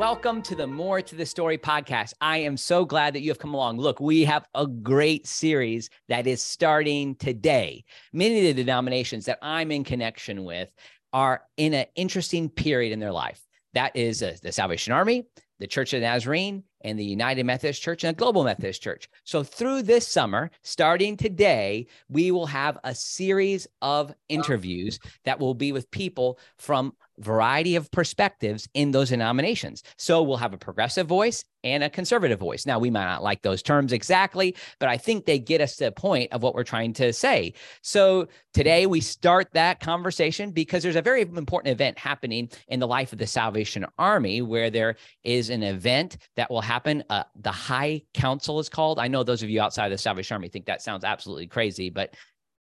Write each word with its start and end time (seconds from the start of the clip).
welcome 0.00 0.40
to 0.40 0.54
the 0.54 0.66
More 0.66 1.02
to 1.02 1.14
the 1.14 1.26
Story 1.26 1.58
podcast. 1.58 2.14
I 2.22 2.38
am 2.38 2.56
so 2.56 2.86
glad 2.86 3.12
that 3.12 3.20
you 3.20 3.30
have 3.30 3.38
come 3.38 3.52
along. 3.52 3.76
Look, 3.76 4.00
we 4.00 4.24
have 4.24 4.48
a 4.54 4.66
great 4.66 5.26
series 5.26 5.90
that 6.08 6.26
is 6.26 6.40
starting 6.40 7.16
today. 7.16 7.84
Many 8.14 8.48
of 8.48 8.56
the 8.56 8.62
denominations 8.62 9.26
that 9.26 9.38
I'm 9.42 9.70
in 9.70 9.84
connection 9.84 10.44
with 10.44 10.70
are 11.12 11.42
in 11.58 11.74
an 11.74 11.84
interesting 11.96 12.48
period 12.48 12.92
in 12.92 12.98
their 12.98 13.12
life. 13.12 13.42
That 13.74 13.94
is 13.94 14.22
uh, 14.22 14.36
the 14.42 14.52
Salvation 14.52 14.94
Army, 14.94 15.26
the 15.58 15.66
Church 15.66 15.92
of 15.92 16.00
the 16.00 16.06
Nazarene, 16.06 16.64
and 16.80 16.98
the 16.98 17.04
United 17.04 17.44
Methodist 17.44 17.82
Church 17.82 18.02
and 18.02 18.16
the 18.16 18.18
Global 18.18 18.42
Methodist 18.42 18.82
Church. 18.82 19.06
So, 19.24 19.42
through 19.42 19.82
this 19.82 20.08
summer, 20.08 20.50
starting 20.62 21.18
today, 21.18 21.86
we 22.08 22.30
will 22.30 22.46
have 22.46 22.78
a 22.84 22.94
series 22.94 23.66
of 23.82 24.14
interviews 24.30 24.98
that 25.24 25.38
will 25.38 25.54
be 25.54 25.72
with 25.72 25.90
people 25.90 26.38
from 26.56 26.94
variety 27.20 27.76
of 27.76 27.90
perspectives 27.90 28.68
in 28.74 28.90
those 28.90 29.10
denominations. 29.10 29.82
So 29.96 30.22
we'll 30.22 30.36
have 30.38 30.52
a 30.52 30.58
progressive 30.58 31.06
voice 31.06 31.44
and 31.62 31.84
a 31.84 31.90
conservative 31.90 32.38
voice. 32.38 32.66
Now, 32.66 32.78
we 32.78 32.90
might 32.90 33.04
not 33.04 33.22
like 33.22 33.42
those 33.42 33.62
terms 33.62 33.92
exactly, 33.92 34.56
but 34.78 34.88
I 34.88 34.96
think 34.96 35.26
they 35.26 35.38
get 35.38 35.60
us 35.60 35.76
to 35.76 35.84
the 35.84 35.92
point 35.92 36.32
of 36.32 36.42
what 36.42 36.54
we're 36.54 36.64
trying 36.64 36.94
to 36.94 37.12
say. 37.12 37.52
So 37.82 38.28
today 38.54 38.86
we 38.86 39.00
start 39.00 39.48
that 39.52 39.80
conversation 39.80 40.52
because 40.52 40.82
there's 40.82 40.96
a 40.96 41.02
very 41.02 41.22
important 41.22 41.72
event 41.72 41.98
happening 41.98 42.50
in 42.68 42.80
the 42.80 42.86
life 42.86 43.12
of 43.12 43.18
the 43.18 43.26
Salvation 43.26 43.84
Army 43.98 44.42
where 44.42 44.70
there 44.70 44.96
is 45.22 45.50
an 45.50 45.62
event 45.62 46.16
that 46.36 46.50
will 46.50 46.62
happen. 46.62 47.04
Uh, 47.10 47.24
the 47.36 47.52
High 47.52 48.02
Council 48.14 48.58
is 48.58 48.68
called. 48.68 48.98
I 48.98 49.08
know 49.08 49.22
those 49.22 49.42
of 49.42 49.50
you 49.50 49.60
outside 49.60 49.86
of 49.86 49.92
the 49.92 49.98
Salvation 49.98 50.34
Army 50.34 50.48
think 50.48 50.66
that 50.66 50.82
sounds 50.82 51.04
absolutely 51.04 51.46
crazy, 51.46 51.90
but 51.90 52.14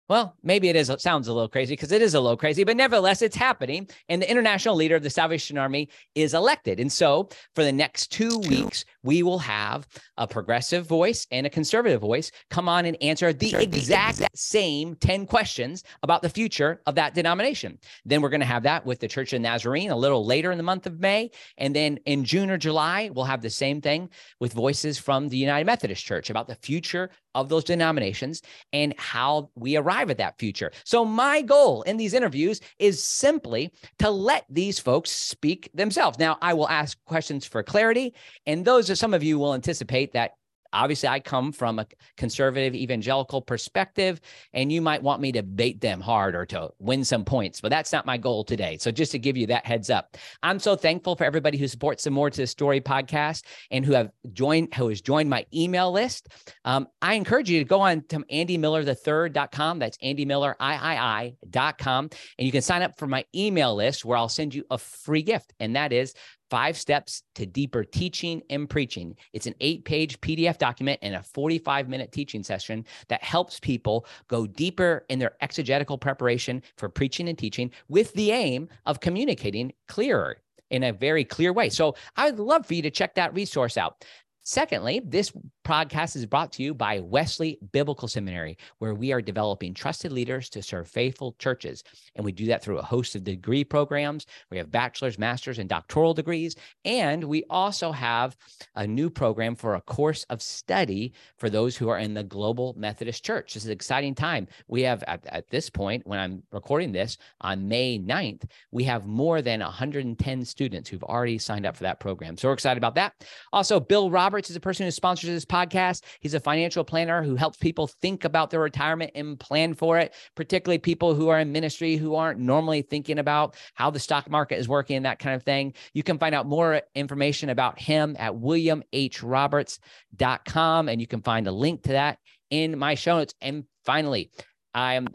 well, 0.08 0.36
maybe 0.42 0.68
it 0.68 0.76
is 0.76 0.88
it 0.90 1.00
sounds 1.00 1.28
a 1.28 1.32
little 1.32 1.48
crazy 1.48 1.72
because 1.72 1.92
it 1.92 2.02
is 2.02 2.14
a 2.14 2.20
little 2.20 2.36
crazy, 2.36 2.64
but 2.64 2.76
nevertheless, 2.76 3.22
it's 3.22 3.36
happening. 3.36 3.88
And 4.08 4.22
the 4.22 4.30
international 4.30 4.76
leader 4.76 4.96
of 4.96 5.02
the 5.02 5.10
Salvation 5.10 5.58
Army 5.58 5.88
is 6.14 6.34
elected. 6.34 6.78
And 6.78 6.92
so 6.92 7.28
for 7.54 7.64
the 7.64 7.72
next 7.72 8.12
two 8.12 8.38
weeks, 8.40 8.84
we 9.06 9.22
will 9.22 9.38
have 9.38 9.86
a 10.18 10.26
progressive 10.26 10.86
voice 10.86 11.26
and 11.30 11.46
a 11.46 11.50
conservative 11.50 12.00
voice 12.00 12.30
come 12.50 12.68
on 12.68 12.84
and 12.84 12.96
answer 13.00 13.32
the 13.32 13.54
exact 13.54 14.22
same 14.36 14.96
10 14.96 15.26
questions 15.26 15.84
about 16.02 16.22
the 16.22 16.28
future 16.28 16.82
of 16.86 16.96
that 16.96 17.14
denomination. 17.14 17.78
Then 18.04 18.20
we're 18.20 18.28
going 18.28 18.40
to 18.40 18.46
have 18.46 18.64
that 18.64 18.84
with 18.84 19.00
the 19.00 19.08
Church 19.08 19.32
of 19.32 19.40
Nazarene 19.40 19.90
a 19.90 19.96
little 19.96 20.26
later 20.26 20.50
in 20.50 20.58
the 20.58 20.64
month 20.64 20.86
of 20.86 21.00
May. 21.00 21.30
And 21.56 21.74
then 21.74 21.98
in 22.06 22.24
June 22.24 22.50
or 22.50 22.58
July, 22.58 23.10
we'll 23.14 23.24
have 23.24 23.42
the 23.42 23.50
same 23.50 23.80
thing 23.80 24.10
with 24.40 24.52
voices 24.52 24.98
from 24.98 25.28
the 25.28 25.36
United 25.36 25.64
Methodist 25.64 26.04
Church 26.04 26.28
about 26.28 26.48
the 26.48 26.56
future 26.56 27.10
of 27.36 27.48
those 27.50 27.64
denominations 27.64 28.42
and 28.72 28.94
how 28.98 29.50
we 29.54 29.76
arrive 29.76 30.10
at 30.10 30.18
that 30.18 30.38
future. 30.38 30.72
So, 30.84 31.04
my 31.04 31.42
goal 31.42 31.82
in 31.82 31.98
these 31.98 32.14
interviews 32.14 32.60
is 32.78 33.02
simply 33.02 33.70
to 33.98 34.10
let 34.10 34.46
these 34.48 34.78
folks 34.78 35.10
speak 35.10 35.70
themselves. 35.74 36.18
Now, 36.18 36.38
I 36.40 36.54
will 36.54 36.68
ask 36.68 36.98
questions 37.04 37.44
for 37.44 37.62
clarity, 37.62 38.14
and 38.46 38.64
those 38.64 38.90
are 38.90 38.95
some 38.96 39.14
of 39.14 39.22
you 39.22 39.38
will 39.38 39.54
anticipate 39.54 40.14
that 40.14 40.32
Obviously, 40.72 41.08
I 41.08 41.20
come 41.20 41.52
from 41.52 41.78
a 41.78 41.86
conservative 42.16 42.74
evangelical 42.74 43.40
perspective, 43.40 44.20
and 44.52 44.72
you 44.72 44.82
might 44.82 45.02
want 45.02 45.22
me 45.22 45.32
to 45.32 45.42
bait 45.42 45.80
them 45.80 46.00
hard 46.00 46.34
or 46.34 46.46
to 46.46 46.70
win 46.78 47.04
some 47.04 47.24
points, 47.24 47.60
but 47.60 47.70
that's 47.70 47.92
not 47.92 48.06
my 48.06 48.16
goal 48.16 48.44
today. 48.44 48.78
So, 48.78 48.90
just 48.90 49.12
to 49.12 49.18
give 49.18 49.36
you 49.36 49.46
that 49.48 49.66
heads 49.66 49.90
up, 49.90 50.16
I'm 50.42 50.58
so 50.58 50.74
thankful 50.76 51.16
for 51.16 51.24
everybody 51.24 51.58
who 51.58 51.68
supports 51.68 52.04
the 52.04 52.10
More 52.10 52.30
to 52.30 52.40
the 52.40 52.46
Story 52.46 52.80
podcast 52.80 53.44
and 53.70 53.84
who 53.84 53.92
have 53.92 54.10
joined, 54.32 54.72
who 54.74 54.88
has 54.88 55.00
joined 55.00 55.30
my 55.30 55.46
email 55.54 55.92
list. 55.92 56.28
Um, 56.64 56.88
I 57.00 57.14
encourage 57.14 57.48
you 57.50 57.60
to 57.60 57.64
go 57.64 57.80
on 57.80 58.02
to 58.08 58.18
andymillerthird.com. 58.18 59.78
That's 59.78 59.98
andymillerIII.com, 59.98 62.10
and 62.38 62.46
you 62.46 62.52
can 62.52 62.62
sign 62.62 62.82
up 62.82 62.98
for 62.98 63.06
my 63.06 63.24
email 63.34 63.74
list 63.74 64.04
where 64.04 64.18
I'll 64.18 64.28
send 64.28 64.54
you 64.54 64.64
a 64.70 64.78
free 64.78 65.22
gift, 65.22 65.52
and 65.60 65.76
that 65.76 65.92
is 65.92 66.14
Five 66.50 66.76
Steps 66.76 67.22
to 67.34 67.46
Deeper 67.46 67.84
Teaching 67.84 68.42
and 68.50 68.68
Preaching. 68.68 69.16
It's 69.32 69.46
an 69.46 69.54
eight 69.60 69.84
page 69.84 70.20
PDF 70.20 70.58
document 70.58 71.00
and 71.02 71.14
a 71.14 71.22
45 71.22 71.88
minute 71.88 72.12
teaching 72.12 72.42
session 72.42 72.84
that 73.08 73.22
helps 73.22 73.58
people 73.60 74.06
go 74.28 74.46
deeper 74.46 75.04
in 75.08 75.18
their 75.18 75.36
exegetical 75.40 75.98
preparation 75.98 76.62
for 76.76 76.88
preaching 76.88 77.28
and 77.28 77.38
teaching 77.38 77.70
with 77.88 78.12
the 78.14 78.30
aim 78.30 78.68
of 78.86 79.00
communicating 79.00 79.72
clearer 79.88 80.38
in 80.70 80.84
a 80.84 80.92
very 80.92 81.24
clear 81.24 81.52
way. 81.52 81.68
So 81.68 81.94
I 82.16 82.30
would 82.30 82.40
love 82.40 82.66
for 82.66 82.74
you 82.74 82.82
to 82.82 82.90
check 82.90 83.14
that 83.14 83.34
resource 83.34 83.76
out. 83.76 84.04
Secondly, 84.48 85.02
this 85.04 85.32
podcast 85.66 86.14
is 86.14 86.24
brought 86.24 86.52
to 86.52 86.62
you 86.62 86.72
by 86.72 87.00
Wesley 87.00 87.58
Biblical 87.72 88.06
Seminary, 88.06 88.56
where 88.78 88.94
we 88.94 89.12
are 89.12 89.20
developing 89.20 89.74
trusted 89.74 90.12
leaders 90.12 90.48
to 90.50 90.62
serve 90.62 90.86
faithful 90.86 91.34
churches. 91.40 91.82
And 92.14 92.24
we 92.24 92.30
do 92.30 92.46
that 92.46 92.62
through 92.62 92.78
a 92.78 92.82
host 92.82 93.16
of 93.16 93.24
degree 93.24 93.64
programs. 93.64 94.24
We 94.52 94.56
have 94.58 94.70
bachelor's, 94.70 95.18
master's, 95.18 95.58
and 95.58 95.68
doctoral 95.68 96.14
degrees. 96.14 96.54
And 96.84 97.24
we 97.24 97.42
also 97.50 97.90
have 97.90 98.36
a 98.76 98.86
new 98.86 99.10
program 99.10 99.56
for 99.56 99.74
a 99.74 99.80
course 99.80 100.22
of 100.30 100.40
study 100.40 101.12
for 101.38 101.50
those 101.50 101.76
who 101.76 101.88
are 101.88 101.98
in 101.98 102.14
the 102.14 102.22
Global 102.22 102.72
Methodist 102.78 103.24
Church. 103.24 103.54
This 103.54 103.64
is 103.64 103.66
an 103.66 103.72
exciting 103.72 104.14
time. 104.14 104.46
We 104.68 104.82
have, 104.82 105.02
at, 105.08 105.26
at 105.26 105.48
this 105.48 105.68
point, 105.68 106.06
when 106.06 106.20
I'm 106.20 106.44
recording 106.52 106.92
this 106.92 107.18
on 107.40 107.66
May 107.66 107.98
9th, 107.98 108.44
we 108.70 108.84
have 108.84 109.06
more 109.06 109.42
than 109.42 109.58
110 109.58 110.44
students 110.44 110.88
who've 110.88 111.02
already 111.02 111.38
signed 111.38 111.66
up 111.66 111.76
for 111.76 111.82
that 111.82 111.98
program. 111.98 112.36
So 112.36 112.46
we're 112.46 112.54
excited 112.54 112.78
about 112.78 112.94
that. 112.94 113.12
Also, 113.52 113.80
Bill 113.80 114.08
Roberts 114.08 114.35
Roberts 114.36 114.50
is 114.50 114.56
a 114.56 114.60
person 114.60 114.84
who 114.84 114.90
sponsors 114.90 115.30
this 115.30 115.46
podcast. 115.46 116.02
He's 116.20 116.34
a 116.34 116.40
financial 116.40 116.84
planner 116.84 117.22
who 117.22 117.36
helps 117.36 117.56
people 117.56 117.86
think 117.86 118.22
about 118.22 118.50
their 118.50 118.60
retirement 118.60 119.12
and 119.14 119.40
plan 119.40 119.72
for 119.72 119.98
it, 119.98 120.12
particularly 120.34 120.76
people 120.76 121.14
who 121.14 121.28
are 121.28 121.40
in 121.40 121.52
ministry 121.52 121.96
who 121.96 122.16
aren't 122.16 122.38
normally 122.38 122.82
thinking 122.82 123.18
about 123.18 123.56
how 123.72 123.88
the 123.88 123.98
stock 123.98 124.28
market 124.28 124.58
is 124.58 124.68
working 124.68 124.96
and 124.96 125.06
that 125.06 125.20
kind 125.20 125.34
of 125.34 125.42
thing. 125.42 125.72
You 125.94 126.02
can 126.02 126.18
find 126.18 126.34
out 126.34 126.44
more 126.44 126.82
information 126.94 127.48
about 127.48 127.80
him 127.80 128.14
at 128.18 128.34
williamhroberts.com, 128.34 130.88
and 130.90 131.00
you 131.00 131.06
can 131.06 131.22
find 131.22 131.46
a 131.46 131.52
link 131.52 131.84
to 131.84 131.92
that 131.92 132.18
in 132.50 132.78
my 132.78 132.94
show 132.94 133.16
notes. 133.16 133.32
And 133.40 133.64
finally, 133.86 134.30
I 134.74 134.96
am 134.96 135.08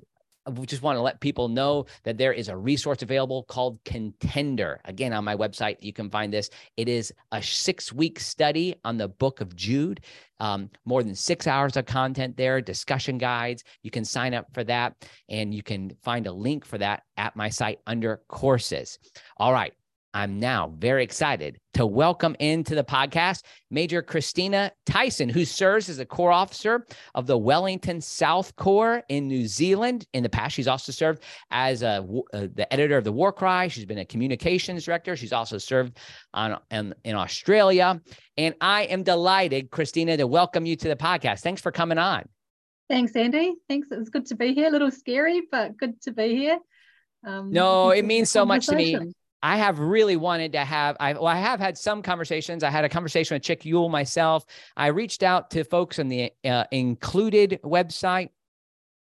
we 0.50 0.66
just 0.66 0.82
want 0.82 0.98
to 0.98 1.02
let 1.02 1.20
people 1.20 1.48
know 1.48 1.86
that 2.04 2.18
there 2.18 2.34
is 2.34 2.48
a 2.48 2.58
resource 2.58 3.02
available 3.02 3.44
called 3.44 3.80
Contender. 3.86 4.82
Again, 4.86 5.14
on 5.14 5.24
my 5.24 5.36
website, 5.36 5.78
you 5.82 5.94
can 5.94 6.10
find 6.10 6.34
this. 6.34 6.50
It 6.78 6.90
is 6.90 7.14
a 7.32 7.42
six 7.42 7.94
week 7.94 8.20
study 8.20 8.76
on 8.84 8.98
the 8.98 9.08
book 9.08 9.42
of 9.42 9.56
Jude. 9.56 10.02
Um, 10.40 10.72
more 10.86 11.04
than 11.04 11.14
six 11.14 11.46
hours 11.46 11.78
of 11.78 11.86
content 11.86 12.36
there, 12.36 12.62
discussion 12.62 13.20
guides. 13.20 13.64
You 13.84 13.92
can 13.92 14.04
sign 14.04 14.34
up 14.34 14.48
for 14.54 14.64
that, 14.64 14.96
and 15.30 15.54
you 15.54 15.62
can 15.62 15.92
find 16.02 16.26
a 16.26 16.32
link 16.32 16.66
for 16.66 16.80
that 16.80 17.04
at 17.18 17.36
my 17.36 17.50
site 17.50 17.80
under 17.86 18.22
courses. 18.28 18.98
All 19.38 19.54
right. 19.54 19.74
I'm 20.14 20.40
now 20.40 20.74
very 20.78 21.04
excited 21.04 21.58
to 21.76 21.86
welcome 21.86 22.36
into 22.40 22.76
the 22.76 22.84
podcast 22.84 23.44
Major 23.70 24.02
Christina 24.02 24.72
Tyson, 24.86 25.30
who 25.30 25.46
serves 25.46 25.88
as 25.88 26.00
a 26.00 26.06
Corps 26.06 26.34
officer 26.34 26.86
of 27.16 27.28
the 27.28 27.38
Wellington 27.38 28.02
South 28.02 28.54
Corps 28.58 29.04
in 29.08 29.28
New 29.28 29.48
Zealand. 29.48 30.06
In 30.14 30.22
the 30.22 30.30
past, 30.30 30.54
she's 30.54 30.68
also 30.68 30.92
served 30.92 31.24
as 31.50 31.82
a, 31.82 32.06
uh, 32.34 32.48
the 32.54 32.68
editor 32.72 32.98
of 32.98 33.06
the 33.06 33.12
War 33.12 33.32
Cry. 33.32 33.70
She's 33.70 33.86
been 33.86 34.00
a 34.00 34.06
communications 34.06 34.84
director. 34.84 35.16
She's 35.16 35.34
also 35.34 35.58
served 35.58 35.98
on 36.34 36.58
in, 36.70 36.94
in 37.06 37.16
Australia. 37.16 38.02
And 38.38 38.54
I 38.60 38.84
am 38.84 39.04
delighted, 39.04 39.72
Christina, 39.72 40.18
to 40.18 40.28
welcome 40.28 40.66
you 40.66 40.76
to 40.76 40.88
the 40.90 40.98
podcast. 40.98 41.40
Thanks 41.40 41.62
for 41.62 41.72
coming 41.72 41.98
on. 41.98 42.24
Thanks, 42.90 43.16
Andy. 43.16 43.54
Thanks. 43.70 43.88
It's 43.92 44.10
good 44.10 44.26
to 44.26 44.36
be 44.36 44.54
here. 44.54 44.68
A 44.68 44.72
little 44.72 44.92
scary, 44.92 45.44
but 45.50 45.78
good 45.78 46.02
to 46.02 46.12
be 46.12 46.36
here. 46.36 46.60
Um, 47.26 47.52
no, 47.52 47.92
it 47.92 48.04
means 48.04 48.30
so 48.30 48.46
much 48.46 48.66
to 48.66 48.76
me. 48.76 48.98
I 49.44 49.58
have 49.58 49.80
really 49.80 50.16
wanted 50.16 50.52
to 50.54 50.66
have 50.66 50.98
I 51.00 51.14
well 51.14 51.28
I 51.28 51.38
have 51.38 51.60
had 51.60 51.78
some 51.78 52.02
conversations. 52.02 52.64
I 52.64 52.70
had 52.70 52.86
a 52.86 52.90
conversation 52.90 53.36
with 53.36 53.44
Chick 53.44 53.62
Yuill 53.62 53.90
myself. 53.90 54.46
I 54.78 54.88
reached 54.88 55.24
out 55.24 55.52
to 55.52 55.64
folks 55.64 56.00
on 56.00 56.10
the 56.10 56.32
uh, 56.46 56.66
included 56.72 57.60
website 57.64 58.30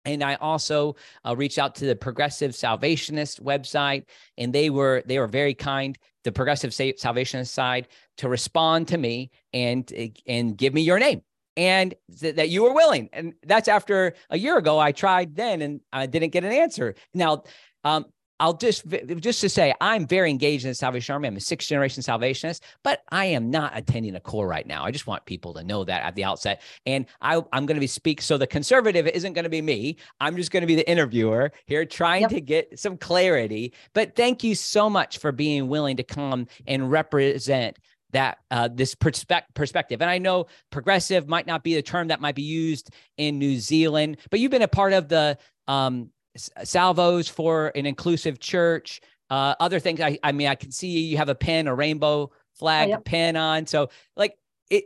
and 0.05 0.23
I 0.23 0.35
also 0.35 0.95
uh, 1.25 1.35
reached 1.35 1.59
out 1.59 1.75
to 1.75 1.85
the 1.85 1.95
Progressive 1.95 2.51
Salvationist 2.51 3.43
website, 3.43 4.05
and 4.37 4.51
they 4.51 4.69
were 4.69 5.03
they 5.05 5.19
were 5.19 5.27
very 5.27 5.53
kind. 5.53 5.97
The 6.23 6.31
Progressive 6.31 6.71
Salvationist 6.71 7.53
side 7.53 7.87
to 8.17 8.29
respond 8.29 8.87
to 8.89 8.97
me 8.97 9.31
and 9.53 9.91
and 10.27 10.57
give 10.57 10.73
me 10.73 10.81
your 10.81 10.99
name 10.99 11.21
and 11.57 11.93
th- 12.19 12.35
that 12.35 12.49
you 12.49 12.63
were 12.63 12.73
willing. 12.73 13.09
And 13.13 13.33
that's 13.43 13.67
after 13.67 14.13
a 14.29 14.37
year 14.37 14.57
ago. 14.57 14.79
I 14.79 14.91
tried 14.91 15.35
then 15.35 15.61
and 15.61 15.81
I 15.91 16.05
didn't 16.05 16.29
get 16.29 16.43
an 16.43 16.51
answer. 16.51 16.95
Now, 17.13 17.43
um, 17.83 18.05
I'll 18.41 18.55
just 18.55 18.87
just 19.19 19.39
to 19.41 19.49
say 19.49 19.71
I'm 19.79 20.07
very 20.07 20.31
engaged 20.31 20.65
in 20.65 20.71
the 20.71 20.75
Salvation 20.75 21.13
Army. 21.13 21.27
I'm 21.27 21.37
a 21.37 21.39
sixth 21.39 21.69
generation 21.69 22.01
Salvationist, 22.01 22.61
but 22.83 23.03
I 23.11 23.25
am 23.25 23.51
not 23.51 23.77
attending 23.77 24.15
a 24.15 24.19
corps 24.19 24.47
right 24.47 24.65
now. 24.65 24.83
I 24.83 24.89
just 24.89 25.05
want 25.05 25.25
people 25.25 25.53
to 25.53 25.63
know 25.63 25.83
that 25.83 26.01
at 26.01 26.15
the 26.15 26.23
outset. 26.23 26.63
And 26.87 27.05
I, 27.21 27.35
am 27.35 27.67
going 27.67 27.75
to 27.75 27.79
be 27.79 27.85
speak. 27.85 28.19
So 28.19 28.39
the 28.39 28.47
conservative 28.47 29.05
isn't 29.07 29.33
going 29.33 29.43
to 29.43 29.49
be 29.49 29.61
me. 29.61 29.97
I'm 30.19 30.35
just 30.35 30.49
going 30.49 30.61
to 30.61 30.67
be 30.67 30.73
the 30.73 30.89
interviewer 30.89 31.51
here, 31.67 31.85
trying 31.85 32.21
yep. 32.21 32.31
to 32.31 32.41
get 32.41 32.79
some 32.79 32.97
clarity. 32.97 33.73
But 33.93 34.15
thank 34.15 34.43
you 34.43 34.55
so 34.55 34.89
much 34.89 35.19
for 35.19 35.31
being 35.31 35.67
willing 35.67 35.97
to 35.97 36.03
come 36.03 36.47
and 36.65 36.89
represent 36.89 37.77
that 38.11 38.39
uh, 38.49 38.69
this 38.73 38.95
perspe- 38.95 39.43
perspective. 39.53 40.01
And 40.01 40.09
I 40.09 40.17
know 40.17 40.47
progressive 40.71 41.27
might 41.27 41.45
not 41.45 41.63
be 41.63 41.75
the 41.75 41.83
term 41.83 42.07
that 42.07 42.19
might 42.19 42.35
be 42.35 42.41
used 42.41 42.89
in 43.17 43.37
New 43.37 43.59
Zealand, 43.59 44.17
but 44.31 44.39
you've 44.39 44.51
been 44.51 44.63
a 44.63 44.67
part 44.67 44.93
of 44.93 45.09
the 45.09 45.37
um, 45.67 46.09
salvos 46.35 47.27
for 47.27 47.71
an 47.75 47.85
inclusive 47.85 48.39
church, 48.39 49.01
uh, 49.29 49.55
other 49.59 49.79
things. 49.79 50.01
I, 50.01 50.17
I 50.23 50.31
mean, 50.31 50.47
I 50.47 50.55
can 50.55 50.71
see 50.71 50.99
you 50.99 51.17
have 51.17 51.29
a 51.29 51.35
pin, 51.35 51.67
a 51.67 51.75
rainbow 51.75 52.31
flag 52.53 52.87
oh, 52.87 52.91
yep. 52.91 53.05
pin 53.05 53.35
on. 53.35 53.65
So 53.65 53.89
like 54.15 54.37
it, 54.69 54.85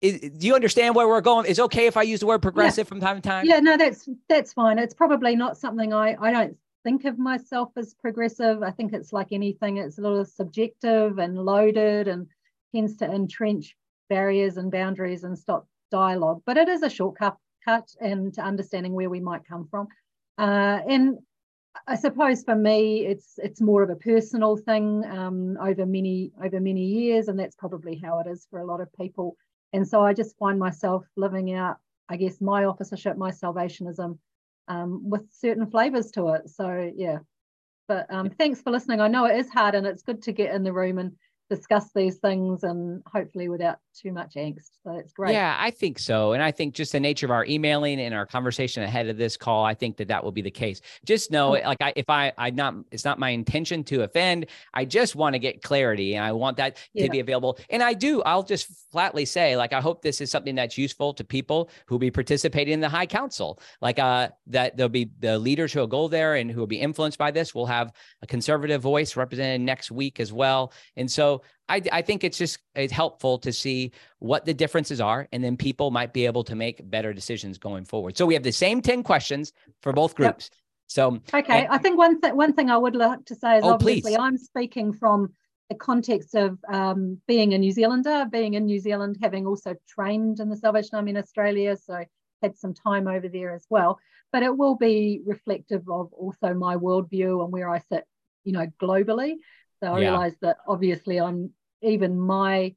it, 0.00 0.38
do 0.38 0.46
you 0.46 0.54
understand 0.54 0.94
where 0.94 1.08
we're 1.08 1.20
going? 1.20 1.46
Is 1.46 1.60
okay 1.60 1.86
if 1.86 1.96
I 1.96 2.02
use 2.02 2.20
the 2.20 2.26
word 2.26 2.42
progressive 2.42 2.86
yeah. 2.86 2.88
from 2.88 3.00
time 3.00 3.16
to 3.16 3.22
time? 3.22 3.46
Yeah, 3.46 3.60
no, 3.60 3.76
that's 3.76 4.08
that's 4.28 4.52
fine. 4.52 4.78
It's 4.78 4.94
probably 4.94 5.36
not 5.36 5.56
something 5.56 5.92
I 5.92 6.16
I 6.20 6.30
don't 6.30 6.56
think 6.84 7.06
of 7.06 7.18
myself 7.18 7.70
as 7.76 7.94
progressive. 7.94 8.62
I 8.62 8.70
think 8.70 8.92
it's 8.92 9.12
like 9.12 9.28
anything, 9.32 9.78
it's 9.78 9.98
a 9.98 10.02
little 10.02 10.24
subjective 10.24 11.18
and 11.18 11.36
loaded 11.36 12.06
and 12.06 12.28
tends 12.74 12.96
to 12.98 13.10
entrench 13.10 13.74
barriers 14.08 14.58
and 14.58 14.70
boundaries 14.70 15.24
and 15.24 15.36
stop 15.36 15.66
dialogue. 15.90 16.42
But 16.46 16.58
it 16.58 16.68
is 16.68 16.82
a 16.82 16.90
shortcut 16.90 17.36
cut 17.64 17.88
and 18.00 18.32
to 18.34 18.42
understanding 18.42 18.92
where 18.92 19.10
we 19.10 19.20
might 19.20 19.48
come 19.48 19.66
from. 19.70 19.88
Uh, 20.38 20.80
and 20.88 21.18
I 21.86 21.96
suppose 21.96 22.42
for 22.44 22.54
me, 22.54 23.06
it's 23.06 23.34
it's 23.38 23.60
more 23.60 23.82
of 23.82 23.90
a 23.90 23.96
personal 23.96 24.56
thing 24.56 25.04
um, 25.04 25.56
over 25.60 25.86
many 25.86 26.32
over 26.42 26.60
many 26.60 26.84
years, 26.84 27.28
and 27.28 27.38
that's 27.38 27.56
probably 27.56 28.00
how 28.02 28.20
it 28.20 28.26
is 28.26 28.46
for 28.50 28.60
a 28.60 28.66
lot 28.66 28.80
of 28.80 28.92
people. 28.94 29.36
And 29.72 29.86
so 29.86 30.02
I 30.02 30.14
just 30.14 30.38
find 30.38 30.58
myself 30.58 31.04
living 31.16 31.52
out, 31.52 31.76
I 32.08 32.16
guess, 32.16 32.40
my 32.40 32.64
officership, 32.64 33.16
my 33.16 33.30
salvationism, 33.30 34.18
um, 34.68 35.10
with 35.10 35.22
certain 35.32 35.66
flavors 35.66 36.10
to 36.12 36.28
it. 36.28 36.48
So 36.48 36.92
yeah, 36.96 37.18
but 37.88 38.06
um, 38.12 38.30
thanks 38.30 38.62
for 38.62 38.70
listening. 38.70 39.00
I 39.00 39.08
know 39.08 39.26
it 39.26 39.36
is 39.36 39.50
hard, 39.50 39.74
and 39.74 39.86
it's 39.86 40.02
good 40.02 40.22
to 40.22 40.32
get 40.32 40.54
in 40.54 40.62
the 40.62 40.72
room 40.72 40.98
and 40.98 41.12
discuss 41.50 41.90
these 41.94 42.16
things 42.16 42.62
and 42.64 43.02
hopefully 43.06 43.48
without 43.48 43.78
too 43.94 44.12
much 44.12 44.34
angst. 44.34 44.70
So 44.82 44.96
it's 44.96 45.12
great. 45.12 45.32
Yeah, 45.32 45.56
I 45.58 45.70
think 45.70 45.98
so. 45.98 46.32
And 46.32 46.42
I 46.42 46.50
think 46.50 46.74
just 46.74 46.92
the 46.92 47.00
nature 47.00 47.26
of 47.26 47.30
our 47.30 47.44
emailing 47.44 48.00
and 48.00 48.14
our 48.14 48.26
conversation 48.26 48.82
ahead 48.82 49.08
of 49.08 49.16
this 49.16 49.36
call, 49.36 49.64
I 49.64 49.74
think 49.74 49.98
that 49.98 50.08
that 50.08 50.24
will 50.24 50.32
be 50.32 50.42
the 50.42 50.50
case. 50.50 50.80
Just 51.04 51.30
know, 51.30 51.50
like, 51.50 51.80
I, 51.80 51.92
if 51.96 52.08
I, 52.08 52.32
I 52.38 52.50
not, 52.50 52.74
it's 52.90 53.04
not 53.04 53.18
my 53.18 53.30
intention 53.30 53.84
to 53.84 54.02
offend. 54.02 54.46
I 54.72 54.84
just 54.84 55.14
want 55.14 55.34
to 55.34 55.38
get 55.38 55.62
clarity 55.62 56.16
and 56.16 56.24
I 56.24 56.32
want 56.32 56.56
that 56.56 56.78
yeah. 56.92 57.04
to 57.04 57.10
be 57.10 57.20
available. 57.20 57.58
And 57.70 57.82
I 57.82 57.92
do, 57.92 58.22
I'll 58.22 58.42
just 58.42 58.68
flatly 58.90 59.24
say, 59.24 59.56
like, 59.56 59.72
I 59.72 59.80
hope 59.80 60.02
this 60.02 60.20
is 60.20 60.30
something 60.30 60.54
that's 60.54 60.78
useful 60.78 61.14
to 61.14 61.24
people 61.24 61.70
who 61.86 61.94
will 61.94 62.00
be 62.00 62.10
participating 62.10 62.74
in 62.74 62.80
the 62.80 62.88
high 62.88 63.06
council. 63.06 63.60
Like, 63.80 63.98
uh, 63.98 64.30
that 64.48 64.76
there'll 64.76 64.88
be 64.88 65.10
the 65.20 65.38
leaders 65.38 65.72
who 65.72 65.80
will 65.80 65.86
go 65.86 66.08
there 66.08 66.36
and 66.36 66.50
who 66.50 66.60
will 66.60 66.66
be 66.66 66.80
influenced 66.80 67.18
by 67.18 67.30
this. 67.30 67.54
We'll 67.54 67.66
have 67.66 67.92
a 68.22 68.26
conservative 68.26 68.82
voice 68.82 69.14
represented 69.14 69.60
next 69.60 69.90
week 69.90 70.20
as 70.20 70.32
well. 70.32 70.72
And 70.96 71.10
so 71.10 71.42
I, 71.68 71.82
I 71.92 72.02
think 72.02 72.24
it's 72.24 72.38
just 72.38 72.58
it's 72.74 72.92
helpful 72.92 73.38
to 73.38 73.52
see 73.52 73.92
what 74.18 74.44
the 74.44 74.54
differences 74.54 75.00
are, 75.00 75.28
and 75.32 75.42
then 75.42 75.56
people 75.56 75.90
might 75.90 76.12
be 76.12 76.26
able 76.26 76.44
to 76.44 76.54
make 76.54 76.88
better 76.90 77.12
decisions 77.12 77.58
going 77.58 77.84
forward. 77.84 78.16
So 78.16 78.26
we 78.26 78.34
have 78.34 78.42
the 78.42 78.52
same 78.52 78.82
ten 78.82 79.02
questions 79.02 79.52
for 79.80 79.92
both 79.92 80.14
groups. 80.14 80.50
Yep. 80.52 80.60
So 80.86 81.20
okay, 81.32 81.64
and, 81.64 81.68
I 81.68 81.78
think 81.78 81.98
one 81.98 82.20
th- 82.20 82.34
one 82.34 82.52
thing 82.52 82.70
I 82.70 82.76
would 82.76 82.94
like 82.96 83.24
to 83.26 83.34
say 83.34 83.58
is 83.58 83.64
oh, 83.64 83.72
obviously 83.74 84.12
please. 84.12 84.18
I'm 84.20 84.36
speaking 84.36 84.92
from 84.92 85.32
the 85.70 85.74
context 85.74 86.34
of 86.34 86.58
um, 86.68 87.20
being 87.26 87.54
a 87.54 87.58
New 87.58 87.72
Zealander, 87.72 88.26
being 88.30 88.54
in 88.54 88.66
New 88.66 88.78
Zealand, 88.78 89.16
having 89.22 89.46
also 89.46 89.74
trained 89.88 90.40
in 90.40 90.50
the 90.50 90.56
Salvation 90.56 90.96
Army 90.96 91.12
in 91.12 91.16
Australia, 91.16 91.76
so 91.76 92.04
had 92.42 92.58
some 92.58 92.74
time 92.74 93.08
over 93.08 93.28
there 93.28 93.54
as 93.54 93.64
well. 93.70 93.98
But 94.32 94.42
it 94.42 94.56
will 94.56 94.76
be 94.76 95.20
reflective 95.24 95.88
of 95.88 96.12
also 96.12 96.52
my 96.54 96.76
worldview 96.76 97.42
and 97.42 97.52
where 97.52 97.70
I 97.70 97.78
sit, 97.78 98.04
you 98.44 98.52
know, 98.52 98.66
globally. 98.80 99.36
So 99.84 99.92
I 99.92 100.00
yeah. 100.00 100.08
realize 100.08 100.34
that 100.40 100.56
obviously 100.66 101.20
I'm 101.20 101.50
even 101.82 102.18
my 102.18 102.74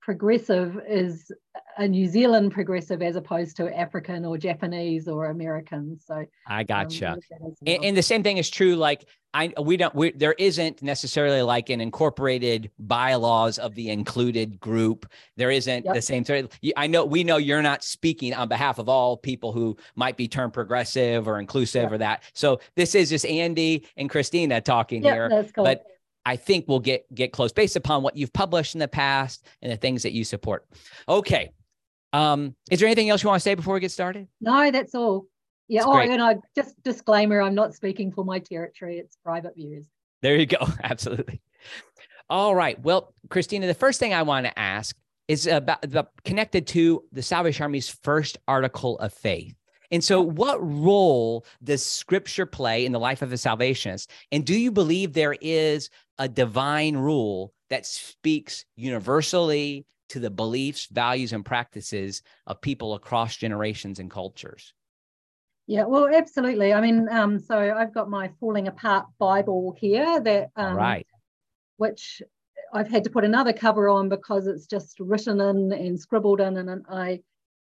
progressive 0.00 0.80
is 0.88 1.30
a 1.78 1.86
New 1.86 2.08
Zealand 2.08 2.50
progressive 2.50 3.00
as 3.00 3.14
opposed 3.14 3.56
to 3.58 3.78
African 3.78 4.24
or 4.24 4.36
Japanese 4.36 5.06
or 5.06 5.26
American. 5.26 5.96
So 6.04 6.26
I 6.48 6.64
gotcha. 6.64 7.12
Um, 7.12 7.20
well. 7.38 7.54
and, 7.64 7.84
and, 7.84 7.96
the 7.96 8.02
same 8.02 8.24
thing 8.24 8.38
is 8.38 8.50
true. 8.50 8.74
Like 8.74 9.04
I, 9.32 9.52
we 9.62 9.76
don't, 9.76 9.94
we, 9.94 10.10
there 10.10 10.32
isn't 10.32 10.82
necessarily 10.82 11.42
like 11.42 11.70
an 11.70 11.80
incorporated 11.80 12.72
bylaws 12.80 13.58
of 13.58 13.76
the 13.76 13.90
included 13.90 14.58
group. 14.58 15.06
There 15.36 15.52
isn't 15.52 15.84
yep. 15.84 15.94
the 15.94 16.02
same. 16.02 16.24
Thing. 16.24 16.48
I 16.76 16.88
know, 16.88 17.04
we 17.04 17.22
know 17.22 17.36
you're 17.36 17.62
not 17.62 17.84
speaking 17.84 18.34
on 18.34 18.48
behalf 18.48 18.80
of 18.80 18.88
all 18.88 19.16
people 19.16 19.52
who 19.52 19.76
might 19.94 20.16
be 20.16 20.26
termed 20.26 20.54
progressive 20.54 21.28
or 21.28 21.38
inclusive 21.38 21.84
yep. 21.84 21.92
or 21.92 21.98
that. 21.98 22.24
So 22.32 22.58
this 22.74 22.96
is 22.96 23.08
just 23.08 23.24
Andy 23.24 23.86
and 23.96 24.10
Christina 24.10 24.60
talking 24.60 25.04
yep, 25.04 25.14
here, 25.14 25.46
but 25.54 25.84
I 26.24 26.36
think 26.36 26.66
we'll 26.68 26.80
get 26.80 27.12
get 27.14 27.32
close 27.32 27.52
based 27.52 27.76
upon 27.76 28.02
what 28.02 28.16
you've 28.16 28.32
published 28.32 28.74
in 28.74 28.78
the 28.78 28.88
past 28.88 29.46
and 29.60 29.72
the 29.72 29.76
things 29.76 30.02
that 30.02 30.12
you 30.12 30.24
support. 30.24 30.66
Okay. 31.08 31.52
Um, 32.12 32.54
is 32.70 32.78
there 32.78 32.86
anything 32.86 33.08
else 33.08 33.22
you 33.22 33.28
want 33.28 33.40
to 33.40 33.44
say 33.44 33.54
before 33.54 33.74
we 33.74 33.80
get 33.80 33.90
started? 33.90 34.28
No, 34.40 34.70
that's 34.70 34.94
all. 34.94 35.26
Yeah. 35.68 35.80
That's 35.80 35.88
oh, 35.88 35.92
great. 35.94 36.10
and 36.10 36.22
I 36.22 36.36
just 36.54 36.80
disclaimer: 36.82 37.40
I'm 37.40 37.54
not 37.54 37.74
speaking 37.74 38.12
for 38.12 38.24
my 38.24 38.38
territory. 38.38 38.98
It's 38.98 39.16
private 39.24 39.56
views. 39.56 39.86
There 40.20 40.36
you 40.36 40.46
go. 40.46 40.58
Absolutely. 40.82 41.40
All 42.30 42.54
right. 42.54 42.80
Well, 42.80 43.14
Christina, 43.28 43.66
the 43.66 43.74
first 43.74 43.98
thing 43.98 44.14
I 44.14 44.22
want 44.22 44.46
to 44.46 44.58
ask 44.58 44.96
is 45.28 45.46
about, 45.46 45.82
the, 45.82 46.06
connected 46.24 46.66
to 46.68 47.04
the 47.12 47.22
Salvation 47.22 47.62
Army's 47.62 47.88
first 47.88 48.38
article 48.46 48.98
of 48.98 49.12
faith. 49.12 49.54
And 49.92 50.02
so, 50.02 50.22
what 50.22 50.58
role 50.60 51.44
does 51.62 51.84
scripture 51.84 52.46
play 52.46 52.86
in 52.86 52.92
the 52.92 52.98
life 52.98 53.20
of 53.20 53.30
a 53.30 53.36
salvationist? 53.36 54.08
And 54.32 54.44
do 54.44 54.58
you 54.58 54.72
believe 54.72 55.12
there 55.12 55.36
is 55.40 55.90
a 56.18 56.28
divine 56.28 56.96
rule 56.96 57.52
that 57.68 57.84
speaks 57.84 58.64
universally 58.74 59.86
to 60.08 60.18
the 60.18 60.30
beliefs, 60.30 60.88
values, 60.90 61.34
and 61.34 61.44
practices 61.44 62.22
of 62.46 62.60
people 62.62 62.94
across 62.94 63.36
generations 63.36 63.98
and 63.98 64.10
cultures? 64.10 64.72
Yeah, 65.66 65.84
well, 65.84 66.08
absolutely. 66.08 66.72
I 66.72 66.80
mean, 66.80 67.08
um, 67.10 67.38
so 67.38 67.56
I've 67.56 67.94
got 67.94 68.10
my 68.10 68.30
falling 68.40 68.68
apart 68.68 69.06
Bible 69.18 69.76
here 69.78 70.20
that, 70.20 70.50
um, 70.56 70.74
right, 70.74 71.06
which 71.76 72.22
I've 72.72 72.88
had 72.88 73.04
to 73.04 73.10
put 73.10 73.24
another 73.24 73.52
cover 73.52 73.90
on 73.90 74.08
because 74.08 74.46
it's 74.46 74.66
just 74.66 74.98
written 75.00 75.38
in 75.40 75.72
and 75.72 76.00
scribbled 76.00 76.40
in, 76.40 76.56
and 76.56 76.84
I, 76.88 77.20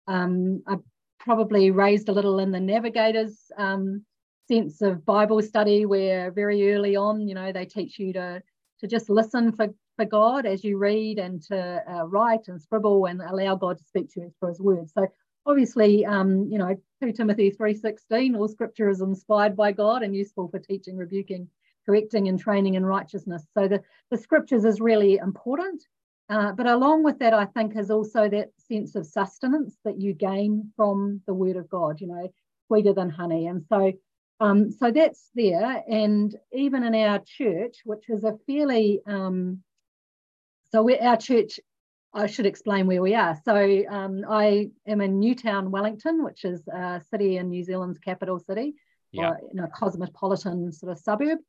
um, 0.07 0.61
I 0.67 0.77
probably 1.19 1.71
raised 1.71 2.09
a 2.09 2.13
little 2.13 2.39
in 2.39 2.51
the 2.51 2.59
navigators 2.59 3.51
um, 3.57 4.05
sense 4.47 4.81
of 4.81 5.05
Bible 5.05 5.41
study, 5.41 5.85
where 5.85 6.31
very 6.31 6.73
early 6.73 6.95
on, 6.95 7.27
you 7.27 7.35
know, 7.35 7.51
they 7.51 7.65
teach 7.65 7.99
you 7.99 8.13
to 8.13 8.41
to 8.79 8.87
just 8.87 9.09
listen 9.09 9.51
for 9.51 9.67
for 9.97 10.05
God 10.05 10.45
as 10.45 10.63
you 10.63 10.77
read 10.77 11.19
and 11.19 11.41
to 11.43 11.83
uh, 11.89 12.05
write 12.05 12.47
and 12.47 12.61
scribble 12.61 13.05
and 13.05 13.21
allow 13.21 13.55
God 13.55 13.77
to 13.77 13.83
speak 13.83 14.09
to 14.13 14.21
you 14.21 14.33
through 14.39 14.49
His 14.49 14.61
Word. 14.61 14.89
So 14.89 15.07
obviously, 15.45 16.05
um, 16.05 16.47
you 16.49 16.57
know, 16.57 16.75
2 17.03 17.11
Timothy 17.11 17.51
3:16, 17.51 18.37
all 18.37 18.47
Scripture 18.47 18.89
is 18.89 19.01
inspired 19.01 19.55
by 19.55 19.71
God 19.73 20.03
and 20.03 20.15
useful 20.15 20.47
for 20.47 20.59
teaching, 20.59 20.95
rebuking, 20.95 21.49
correcting, 21.85 22.29
and 22.29 22.39
training 22.39 22.75
in 22.75 22.85
righteousness. 22.85 23.45
So 23.53 23.67
the 23.67 23.81
the 24.09 24.17
Scriptures 24.17 24.65
is 24.65 24.79
really 24.79 25.17
important. 25.17 25.83
Uh, 26.29 26.51
but 26.51 26.67
along 26.67 27.03
with 27.03 27.19
that, 27.19 27.33
I 27.33 27.45
think 27.45 27.75
is 27.75 27.89
also 27.89 28.29
that 28.29 28.49
sense 28.67 28.95
of 28.95 29.07
sustenance 29.07 29.75
that 29.83 29.99
you 29.99 30.13
gain 30.13 30.71
from 30.75 31.21
the 31.25 31.33
Word 31.33 31.57
of 31.57 31.67
God, 31.69 31.99
you 31.99 32.07
know, 32.07 32.31
sweeter 32.67 32.93
than 32.93 33.09
honey. 33.09 33.47
And 33.47 33.63
so, 33.67 33.93
um, 34.39 34.71
so 34.71 34.91
that's 34.91 35.31
there. 35.33 35.83
And 35.89 36.35
even 36.53 36.83
in 36.83 36.93
our 36.93 37.19
church, 37.25 37.77
which 37.83 38.09
is 38.09 38.23
a 38.23 38.37
fairly, 38.45 39.01
um, 39.07 39.63
so 40.71 40.87
our 41.01 41.17
church, 41.17 41.59
I 42.13 42.27
should 42.27 42.45
explain 42.45 42.85
where 42.85 43.01
we 43.01 43.15
are. 43.15 43.35
So 43.43 43.83
um, 43.89 44.23
I 44.29 44.69
am 44.87 45.01
in 45.01 45.19
Newtown, 45.19 45.71
Wellington, 45.71 46.23
which 46.23 46.45
is 46.45 46.67
a 46.67 47.01
city 47.09 47.37
in 47.37 47.49
New 47.49 47.63
Zealand's 47.63 47.97
capital 47.97 48.39
city, 48.39 48.75
yeah. 49.11 49.31
or, 49.31 49.39
you 49.51 49.59
know, 49.59 49.67
cosmopolitan 49.75 50.71
sort 50.71 50.91
of 50.91 50.99
suburb. 50.99 51.39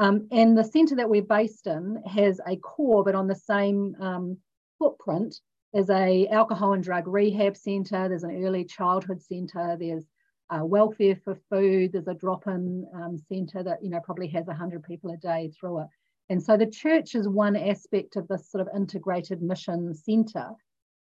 Um, 0.00 0.28
and 0.30 0.56
the 0.56 0.64
centre 0.64 0.96
that 0.96 1.10
we're 1.10 1.22
based 1.22 1.66
in 1.66 2.02
has 2.06 2.40
a 2.46 2.56
corps, 2.56 3.04
but 3.04 3.14
on 3.14 3.26
the 3.26 3.34
same 3.34 3.96
um, 4.00 4.38
footprint 4.78 5.40
there's 5.72 5.90
a 5.90 6.26
alcohol 6.28 6.72
and 6.72 6.82
drug 6.82 7.06
rehab 7.06 7.56
centre. 7.56 8.08
There's 8.08 8.22
an 8.22 8.44
early 8.44 8.64
childhood 8.64 9.22
centre. 9.22 9.76
There's 9.78 10.04
uh, 10.50 10.64
welfare 10.64 11.16
for 11.16 11.38
food. 11.50 11.92
There's 11.92 12.08
a 12.08 12.14
drop-in 12.14 12.86
um, 12.94 13.18
centre 13.18 13.62
that 13.62 13.82
you 13.82 13.90
know 13.90 14.00
probably 14.00 14.28
has 14.28 14.46
100 14.46 14.82
people 14.82 15.10
a 15.10 15.16
day 15.18 15.52
through 15.58 15.80
it. 15.80 15.88
And 16.30 16.42
so 16.42 16.56
the 16.56 16.66
church 16.66 17.14
is 17.14 17.28
one 17.28 17.56
aspect 17.56 18.16
of 18.16 18.28
this 18.28 18.50
sort 18.50 18.66
of 18.66 18.74
integrated 18.74 19.42
mission 19.42 19.94
centre. 19.94 20.50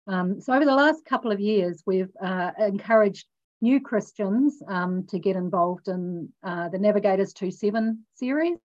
Um, 0.09 0.41
so 0.41 0.53
over 0.53 0.65
the 0.65 0.75
last 0.75 1.05
couple 1.05 1.33
of 1.33 1.41
years, 1.41 1.83
we've 1.87 2.11
uh, 2.23 2.53
encouraged 2.59 3.27
new 3.61 3.81
Christians 3.81 4.63
um, 4.69 5.05
to 5.09 5.19
get 5.19 5.35
involved 5.35 5.89
in 5.89 6.33
uh, 6.45 6.69
the 6.69 6.79
Navigators 6.79 7.33
2-7 7.35 7.97
series. 8.15 8.59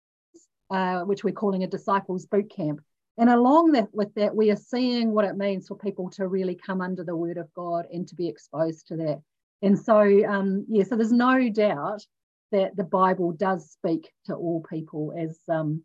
Uh, 0.71 1.01
which 1.01 1.21
we're 1.21 1.33
calling 1.33 1.63
a 1.63 1.67
disciples 1.67 2.25
boot 2.25 2.49
camp. 2.49 2.79
And 3.17 3.29
along 3.29 3.73
that, 3.73 3.89
with 3.91 4.13
that, 4.15 4.33
we 4.33 4.51
are 4.51 4.55
seeing 4.55 5.11
what 5.11 5.25
it 5.25 5.35
means 5.35 5.67
for 5.67 5.75
people 5.75 6.09
to 6.11 6.29
really 6.29 6.55
come 6.55 6.79
under 6.79 7.03
the 7.03 7.15
word 7.15 7.35
of 7.35 7.53
God 7.53 7.87
and 7.91 8.07
to 8.07 8.15
be 8.15 8.29
exposed 8.29 8.87
to 8.87 8.95
that. 8.95 9.21
And 9.61 9.77
so, 9.77 9.99
um, 10.25 10.65
yeah, 10.69 10.85
so 10.85 10.95
there's 10.95 11.11
no 11.11 11.49
doubt 11.49 12.05
that 12.53 12.77
the 12.77 12.85
Bible 12.85 13.33
does 13.33 13.69
speak 13.69 14.13
to 14.27 14.35
all 14.35 14.63
people 14.69 15.13
as 15.17 15.37
um, 15.49 15.83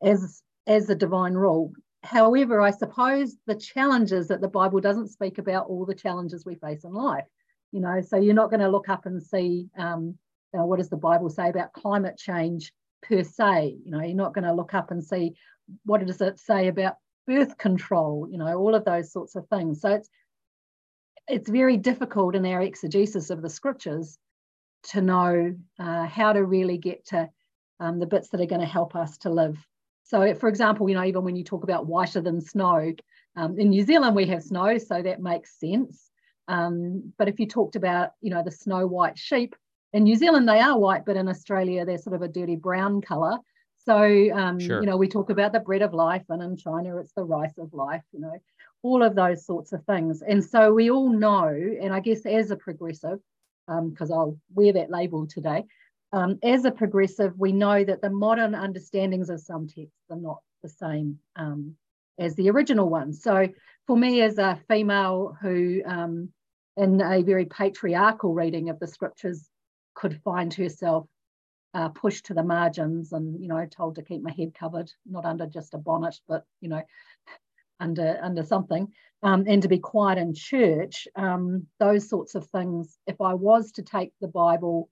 as 0.00 0.40
as 0.68 0.88
a 0.88 0.94
divine 0.94 1.34
rule. 1.34 1.72
However, 2.04 2.60
I 2.60 2.70
suppose 2.70 3.36
the 3.48 3.56
challenges 3.56 4.28
that 4.28 4.40
the 4.40 4.46
Bible 4.46 4.80
doesn't 4.80 5.08
speak 5.08 5.38
about 5.38 5.66
all 5.66 5.84
the 5.84 5.96
challenges 5.96 6.46
we 6.46 6.54
face 6.54 6.84
in 6.84 6.92
life. 6.92 7.26
You 7.72 7.80
know, 7.80 8.00
so 8.00 8.18
you're 8.18 8.34
not 8.34 8.50
going 8.50 8.60
to 8.60 8.70
look 8.70 8.88
up 8.88 9.04
and 9.04 9.20
see 9.20 9.68
um, 9.76 10.16
you 10.54 10.60
know, 10.60 10.66
what 10.66 10.78
does 10.78 10.90
the 10.90 10.96
Bible 10.96 11.28
say 11.28 11.48
about 11.48 11.72
climate 11.72 12.16
change 12.16 12.72
per 13.02 13.22
se. 13.22 13.78
You 13.84 13.90
know, 13.90 14.02
you're 14.02 14.14
not 14.14 14.34
going 14.34 14.44
to 14.44 14.54
look 14.54 14.74
up 14.74 14.90
and 14.90 15.02
see 15.04 15.34
what 15.84 16.04
does 16.04 16.20
it 16.20 16.38
say 16.38 16.68
about 16.68 16.96
birth 17.26 17.56
control, 17.58 18.26
you 18.30 18.38
know, 18.38 18.56
all 18.56 18.74
of 18.74 18.84
those 18.84 19.12
sorts 19.12 19.36
of 19.36 19.46
things. 19.48 19.80
So 19.80 19.90
it's 19.94 20.08
it's 21.28 21.48
very 21.48 21.76
difficult 21.76 22.34
in 22.34 22.44
our 22.46 22.60
exegesis 22.60 23.30
of 23.30 23.42
the 23.42 23.48
scriptures 23.48 24.18
to 24.82 25.00
know 25.00 25.54
uh, 25.78 26.06
how 26.06 26.32
to 26.32 26.44
really 26.44 26.78
get 26.78 27.06
to 27.06 27.30
um, 27.78 28.00
the 28.00 28.06
bits 28.06 28.28
that 28.28 28.40
are 28.40 28.46
going 28.46 28.60
to 28.60 28.66
help 28.66 28.96
us 28.96 29.18
to 29.18 29.30
live. 29.30 29.56
So, 30.02 30.34
for 30.34 30.48
example, 30.48 30.88
you 30.88 30.96
know, 30.96 31.04
even 31.04 31.24
when 31.24 31.36
you 31.36 31.44
talk 31.44 31.62
about 31.62 31.86
whiter 31.86 32.20
than 32.20 32.40
snow, 32.40 32.92
um, 33.36 33.58
in 33.58 33.70
New 33.70 33.84
Zealand 33.84 34.16
we 34.16 34.26
have 34.26 34.42
snow, 34.42 34.78
so 34.78 35.00
that 35.00 35.22
makes 35.22 35.58
sense. 35.58 36.10
Um, 36.48 37.12
but 37.18 37.28
if 37.28 37.38
you 37.38 37.46
talked 37.46 37.76
about, 37.76 38.10
you 38.20 38.30
know, 38.30 38.42
the 38.42 38.50
snow 38.50 38.86
white 38.86 39.16
sheep, 39.16 39.54
in 39.92 40.04
New 40.04 40.16
Zealand 40.16 40.48
they 40.48 40.60
are 40.60 40.78
white, 40.78 41.04
but 41.04 41.16
in 41.16 41.28
Australia 41.28 41.84
they're 41.84 41.98
sort 41.98 42.16
of 42.16 42.22
a 42.22 42.28
dirty 42.28 42.56
brown 42.56 43.00
colour. 43.00 43.38
So, 43.84 44.32
um, 44.32 44.60
sure. 44.60 44.80
you 44.80 44.86
know, 44.86 44.96
we 44.96 45.08
talk 45.08 45.30
about 45.30 45.52
the 45.52 45.60
bread 45.60 45.82
of 45.82 45.92
life, 45.92 46.22
and 46.28 46.42
in 46.42 46.56
China 46.56 46.98
it's 46.98 47.14
the 47.14 47.24
rice 47.24 47.58
of 47.58 47.72
life, 47.72 48.02
you 48.12 48.20
know, 48.20 48.36
all 48.82 49.02
of 49.02 49.14
those 49.14 49.44
sorts 49.44 49.72
of 49.72 49.84
things. 49.84 50.22
And 50.22 50.44
so 50.44 50.72
we 50.72 50.90
all 50.90 51.08
know, 51.10 51.48
and 51.48 51.92
I 51.92 52.00
guess 52.00 52.24
as 52.26 52.50
a 52.50 52.56
progressive, 52.56 53.18
because 53.66 54.10
um, 54.10 54.18
I'll 54.18 54.38
wear 54.54 54.72
that 54.74 54.90
label 54.90 55.26
today, 55.26 55.64
um, 56.12 56.38
as 56.42 56.64
a 56.64 56.70
progressive, 56.70 57.32
we 57.38 57.52
know 57.52 57.84
that 57.84 58.02
the 58.02 58.10
modern 58.10 58.54
understandings 58.54 59.30
of 59.30 59.40
some 59.40 59.66
texts 59.66 60.10
are 60.10 60.16
not 60.16 60.42
the 60.62 60.68
same 60.68 61.18
um, 61.36 61.74
as 62.18 62.34
the 62.36 62.50
original 62.50 62.88
ones. 62.88 63.22
So 63.22 63.48
for 63.86 63.96
me, 63.96 64.20
as 64.20 64.38
a 64.38 64.60
female 64.68 65.36
who, 65.40 65.82
um, 65.86 66.28
in 66.76 67.00
a 67.00 67.22
very 67.22 67.46
patriarchal 67.46 68.34
reading 68.34 68.68
of 68.68 68.78
the 68.78 68.86
scriptures, 68.86 69.48
could 69.94 70.20
find 70.22 70.52
herself 70.52 71.06
uh, 71.74 71.88
pushed 71.88 72.26
to 72.26 72.34
the 72.34 72.42
margins 72.42 73.12
and 73.12 73.40
you 73.40 73.48
know 73.48 73.64
told 73.66 73.94
to 73.96 74.02
keep 74.02 74.22
my 74.22 74.32
head 74.32 74.54
covered, 74.54 74.90
not 75.06 75.24
under 75.24 75.46
just 75.46 75.74
a 75.74 75.78
bonnet, 75.78 76.18
but 76.28 76.44
you 76.60 76.68
know 76.68 76.82
under 77.80 78.18
under 78.22 78.42
something, 78.42 78.92
um, 79.22 79.44
and 79.46 79.62
to 79.62 79.68
be 79.68 79.78
quiet 79.78 80.18
in 80.18 80.34
church. 80.34 81.08
Um, 81.16 81.66
those 81.78 82.08
sorts 82.08 82.34
of 82.34 82.46
things. 82.48 82.98
If 83.06 83.20
I 83.20 83.34
was 83.34 83.72
to 83.72 83.82
take 83.82 84.12
the 84.20 84.28
Bible, 84.28 84.90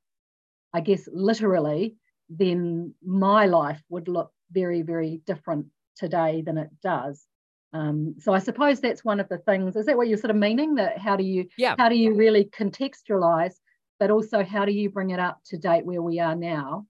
I 0.72 0.80
guess 0.80 1.08
literally, 1.12 1.96
then 2.28 2.94
my 3.04 3.46
life 3.46 3.82
would 3.88 4.08
look 4.08 4.32
very 4.52 4.82
very 4.82 5.20
different 5.26 5.66
today 5.96 6.42
than 6.42 6.56
it 6.56 6.70
does. 6.82 7.26
Um, 7.72 8.16
so 8.18 8.32
I 8.32 8.40
suppose 8.40 8.80
that's 8.80 9.04
one 9.04 9.20
of 9.20 9.28
the 9.28 9.38
things. 9.38 9.76
Is 9.76 9.86
that 9.86 9.96
what 9.96 10.08
you're 10.08 10.18
sort 10.18 10.30
of 10.30 10.36
meaning? 10.36 10.74
That 10.76 10.98
how 10.98 11.16
do 11.16 11.24
you 11.24 11.46
yeah. 11.56 11.74
how 11.78 11.88
do 11.88 11.94
you 11.94 12.14
really 12.14 12.46
contextualize 12.46 13.54
but 14.00 14.10
also 14.10 14.42
how 14.42 14.64
do 14.64 14.72
you 14.72 14.90
bring 14.90 15.10
it 15.10 15.20
up 15.20 15.44
to 15.44 15.58
date 15.58 15.84
where 15.84 16.02
we 16.02 16.18
are 16.18 16.34
now 16.34 16.86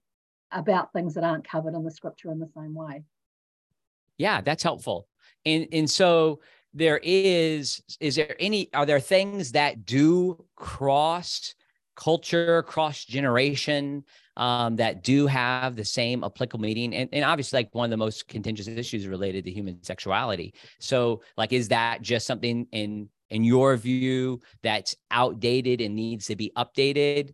about 0.51 0.91
things 0.93 1.13
that 1.13 1.23
aren't 1.23 1.47
covered 1.47 1.75
in 1.75 1.83
the 1.83 1.91
scripture 1.91 2.31
in 2.31 2.39
the 2.39 2.49
same 2.55 2.73
way? 2.73 3.03
Yeah 4.17 4.41
that's 4.41 4.63
helpful. 4.63 5.07
And 5.45 5.67
and 5.71 5.89
so 5.89 6.39
there 6.73 6.99
is 7.03 7.83
is 7.99 8.15
there 8.15 8.35
any 8.39 8.73
are 8.73 8.85
there 8.85 8.99
things 8.99 9.51
that 9.51 9.85
do 9.85 10.43
cross 10.55 11.53
culture 11.95 12.63
cross 12.63 13.03
generation 13.03 14.03
um, 14.37 14.77
that 14.77 15.03
do 15.03 15.27
have 15.27 15.75
the 15.75 15.83
same 15.83 16.23
applicable 16.23 16.61
meaning? 16.61 16.95
And, 16.95 17.09
and 17.11 17.25
obviously 17.25 17.59
like 17.59 17.75
one 17.75 17.85
of 17.85 17.91
the 17.91 17.97
most 17.97 18.29
contentious 18.29 18.67
issues 18.67 19.05
related 19.05 19.43
to 19.45 19.51
human 19.51 19.83
sexuality. 19.83 20.53
So 20.79 21.21
like 21.35 21.51
is 21.51 21.67
that 21.67 22.01
just 22.01 22.25
something 22.25 22.67
in 22.71 23.09
in 23.31 23.43
your 23.43 23.75
view 23.77 24.39
that's 24.61 24.95
outdated 25.09 25.81
and 25.81 25.95
needs 25.95 26.27
to 26.27 26.35
be 26.35 26.51
updated? 26.55 27.33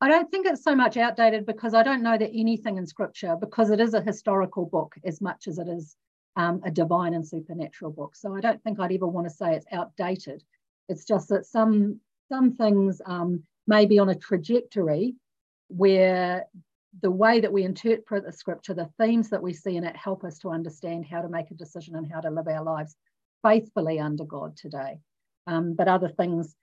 I 0.00 0.08
don't 0.08 0.30
think 0.30 0.46
it's 0.46 0.62
so 0.62 0.74
much 0.74 0.96
outdated 0.96 1.44
because 1.44 1.74
I 1.74 1.82
don't 1.82 2.02
know 2.02 2.16
that 2.16 2.30
anything 2.32 2.76
in 2.76 2.86
scripture, 2.86 3.36
because 3.38 3.70
it 3.70 3.80
is 3.80 3.94
a 3.94 4.00
historical 4.00 4.66
book 4.66 4.94
as 5.04 5.20
much 5.20 5.48
as 5.48 5.58
it 5.58 5.68
is 5.68 5.96
um, 6.36 6.60
a 6.64 6.70
divine 6.70 7.14
and 7.14 7.26
supernatural 7.26 7.90
book. 7.90 8.14
So 8.14 8.34
I 8.34 8.40
don't 8.40 8.62
think 8.62 8.78
I'd 8.78 8.92
ever 8.92 9.06
want 9.06 9.26
to 9.26 9.34
say 9.34 9.54
it's 9.54 9.66
outdated. 9.72 10.44
It's 10.88 11.04
just 11.04 11.28
that 11.30 11.46
some 11.46 12.00
some 12.28 12.52
things 12.52 13.00
um, 13.06 13.42
may 13.66 13.86
be 13.86 13.98
on 13.98 14.08
a 14.08 14.14
trajectory 14.14 15.14
where 15.68 16.46
the 17.02 17.10
way 17.10 17.40
that 17.40 17.52
we 17.52 17.62
interpret 17.62 18.24
the 18.24 18.32
scripture, 18.32 18.74
the 18.74 18.90
themes 18.98 19.30
that 19.30 19.42
we 19.42 19.52
see 19.52 19.76
in 19.76 19.84
it 19.84 19.96
help 19.96 20.24
us 20.24 20.38
to 20.38 20.50
understand 20.50 21.06
how 21.06 21.22
to 21.22 21.28
make 21.28 21.50
a 21.50 21.54
decision 21.54 21.96
and 21.96 22.10
how 22.10 22.20
to 22.20 22.30
live 22.30 22.48
our 22.48 22.62
lives 22.62 22.96
faithfully 23.42 23.98
under 23.98 24.24
God 24.24 24.56
today. 24.56 25.00
Um, 25.46 25.74
but 25.74 25.88
other 25.88 26.08
things 26.08 26.54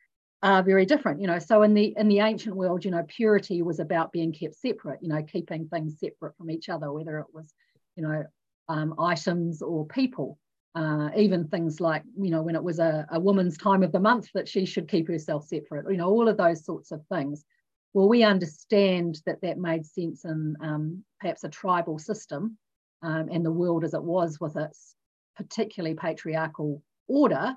are 0.41 0.61
very 0.61 0.85
different, 0.85 1.21
you 1.21 1.27
know. 1.27 1.39
So 1.39 1.63
in 1.63 1.73
the 1.73 1.93
in 1.97 2.09
the 2.09 2.19
ancient 2.19 2.55
world, 2.55 2.83
you 2.83 2.91
know, 2.91 3.05
purity 3.07 3.61
was 3.61 3.79
about 3.79 4.11
being 4.11 4.33
kept 4.33 4.55
separate, 4.55 5.01
you 5.01 5.07
know, 5.07 5.23
keeping 5.23 5.67
things 5.67 5.99
separate 5.99 6.35
from 6.37 6.51
each 6.51 6.69
other, 6.69 6.91
whether 6.91 7.19
it 7.19 7.27
was, 7.33 7.53
you 7.95 8.03
know, 8.03 8.25
um, 8.67 8.95
items 8.99 9.61
or 9.61 9.85
people. 9.87 10.37
Uh, 10.75 11.11
even 11.15 11.47
things 11.47 11.79
like, 11.79 12.01
you 12.19 12.31
know, 12.31 12.41
when 12.41 12.55
it 12.55 12.63
was 12.63 12.79
a, 12.79 13.05
a 13.11 13.19
woman's 13.19 13.59
time 13.59 13.83
of 13.83 13.91
the 13.91 13.99
month 13.99 14.27
that 14.33 14.49
she 14.49 14.65
should 14.65 14.87
keep 14.87 15.07
herself 15.07 15.45
separate, 15.45 15.85
you 15.87 15.97
know, 15.97 16.09
all 16.09 16.27
of 16.27 16.35
those 16.35 16.65
sorts 16.65 16.91
of 16.91 16.99
things. 17.11 17.45
Well, 17.93 18.09
we 18.09 18.23
understand 18.23 19.21
that 19.27 19.39
that 19.41 19.59
made 19.59 19.85
sense 19.85 20.25
in 20.25 20.57
um, 20.61 21.03
perhaps 21.19 21.43
a 21.43 21.49
tribal 21.49 21.99
system 21.99 22.57
um, 23.03 23.29
and 23.31 23.45
the 23.45 23.51
world 23.51 23.83
as 23.83 23.93
it 23.93 24.03
was 24.03 24.39
with 24.39 24.57
its 24.57 24.95
particularly 25.35 25.95
patriarchal 25.95 26.81
order, 27.07 27.55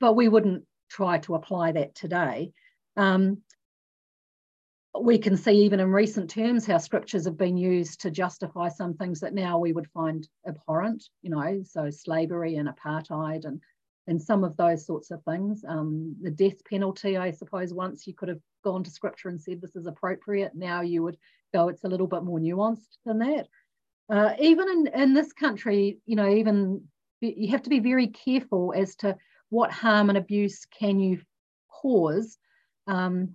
but 0.00 0.14
we 0.14 0.28
wouldn't 0.28 0.64
try 0.90 1.18
to 1.18 1.34
apply 1.34 1.72
that 1.72 1.94
today. 1.94 2.52
Um, 2.96 3.42
we 5.00 5.18
can 5.18 5.36
see 5.36 5.64
even 5.64 5.80
in 5.80 5.90
recent 5.90 6.30
terms 6.30 6.66
how 6.66 6.78
scriptures 6.78 7.24
have 7.24 7.36
been 7.36 7.56
used 7.56 8.00
to 8.02 8.10
justify 8.10 8.68
some 8.68 8.94
things 8.94 9.20
that 9.20 9.34
now 9.34 9.58
we 9.58 9.72
would 9.72 9.90
find 9.90 10.28
abhorrent, 10.46 11.08
you 11.22 11.30
know, 11.30 11.62
so 11.64 11.90
slavery 11.90 12.56
and 12.56 12.68
apartheid 12.68 13.44
and 13.44 13.60
and 14.06 14.20
some 14.20 14.44
of 14.44 14.56
those 14.56 14.84
sorts 14.84 15.10
of 15.10 15.22
things. 15.24 15.64
Um, 15.66 16.14
the 16.20 16.30
death 16.30 16.62
penalty, 16.68 17.16
I 17.16 17.30
suppose, 17.30 17.72
once 17.72 18.06
you 18.06 18.14
could 18.14 18.28
have 18.28 18.40
gone 18.62 18.84
to 18.84 18.90
scripture 18.90 19.30
and 19.30 19.40
said 19.40 19.60
this 19.60 19.76
is 19.76 19.86
appropriate. 19.86 20.54
Now 20.54 20.82
you 20.82 21.02
would 21.02 21.16
go, 21.54 21.68
it's 21.68 21.84
a 21.84 21.88
little 21.88 22.06
bit 22.06 22.22
more 22.22 22.38
nuanced 22.38 22.98
than 23.06 23.18
that. 23.20 23.48
Uh, 24.10 24.34
even 24.38 24.68
in, 24.68 24.86
in 24.88 25.14
this 25.14 25.32
country, 25.32 25.98
you 26.06 26.16
know, 26.16 26.28
even 26.28 26.82
you 27.20 27.48
have 27.48 27.62
to 27.62 27.70
be 27.70 27.80
very 27.80 28.08
careful 28.08 28.74
as 28.76 28.96
to 28.96 29.16
what 29.48 29.70
harm 29.70 30.08
and 30.08 30.18
abuse 30.18 30.66
can 30.66 31.00
you 31.00 31.20
cause 31.70 32.38
um, 32.86 33.30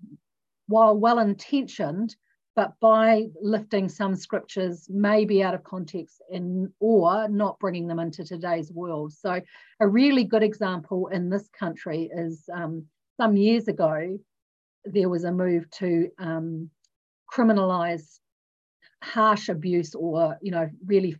while 0.67 0.95
well 0.95 1.19
intentioned, 1.19 2.15
but 2.55 2.73
by 2.79 3.27
lifting 3.41 3.89
some 3.89 4.15
scriptures 4.15 4.85
maybe 4.89 5.41
out 5.41 5.55
of 5.55 5.63
context 5.63 6.21
and 6.31 6.69
or 6.79 7.27
not 7.29 7.57
bringing 7.59 7.88
them 7.88 7.99
into 7.99 8.23
today's 8.23 8.71
world. 8.71 9.13
So 9.13 9.41
a 9.79 9.88
really 9.88 10.23
good 10.23 10.43
example 10.43 11.07
in 11.07 11.29
this 11.29 11.47
country 11.57 12.09
is 12.13 12.47
um, 12.53 12.85
some 13.17 13.35
years 13.35 13.67
ago, 13.67 14.19
there 14.85 15.09
was 15.09 15.23
a 15.23 15.31
move 15.31 15.69
to 15.71 16.09
um, 16.19 16.69
criminalize 17.31 18.19
harsh 19.03 19.50
abuse 19.50 19.96
or 19.96 20.38
you 20.41 20.51
know 20.51 20.70
really 20.86 21.15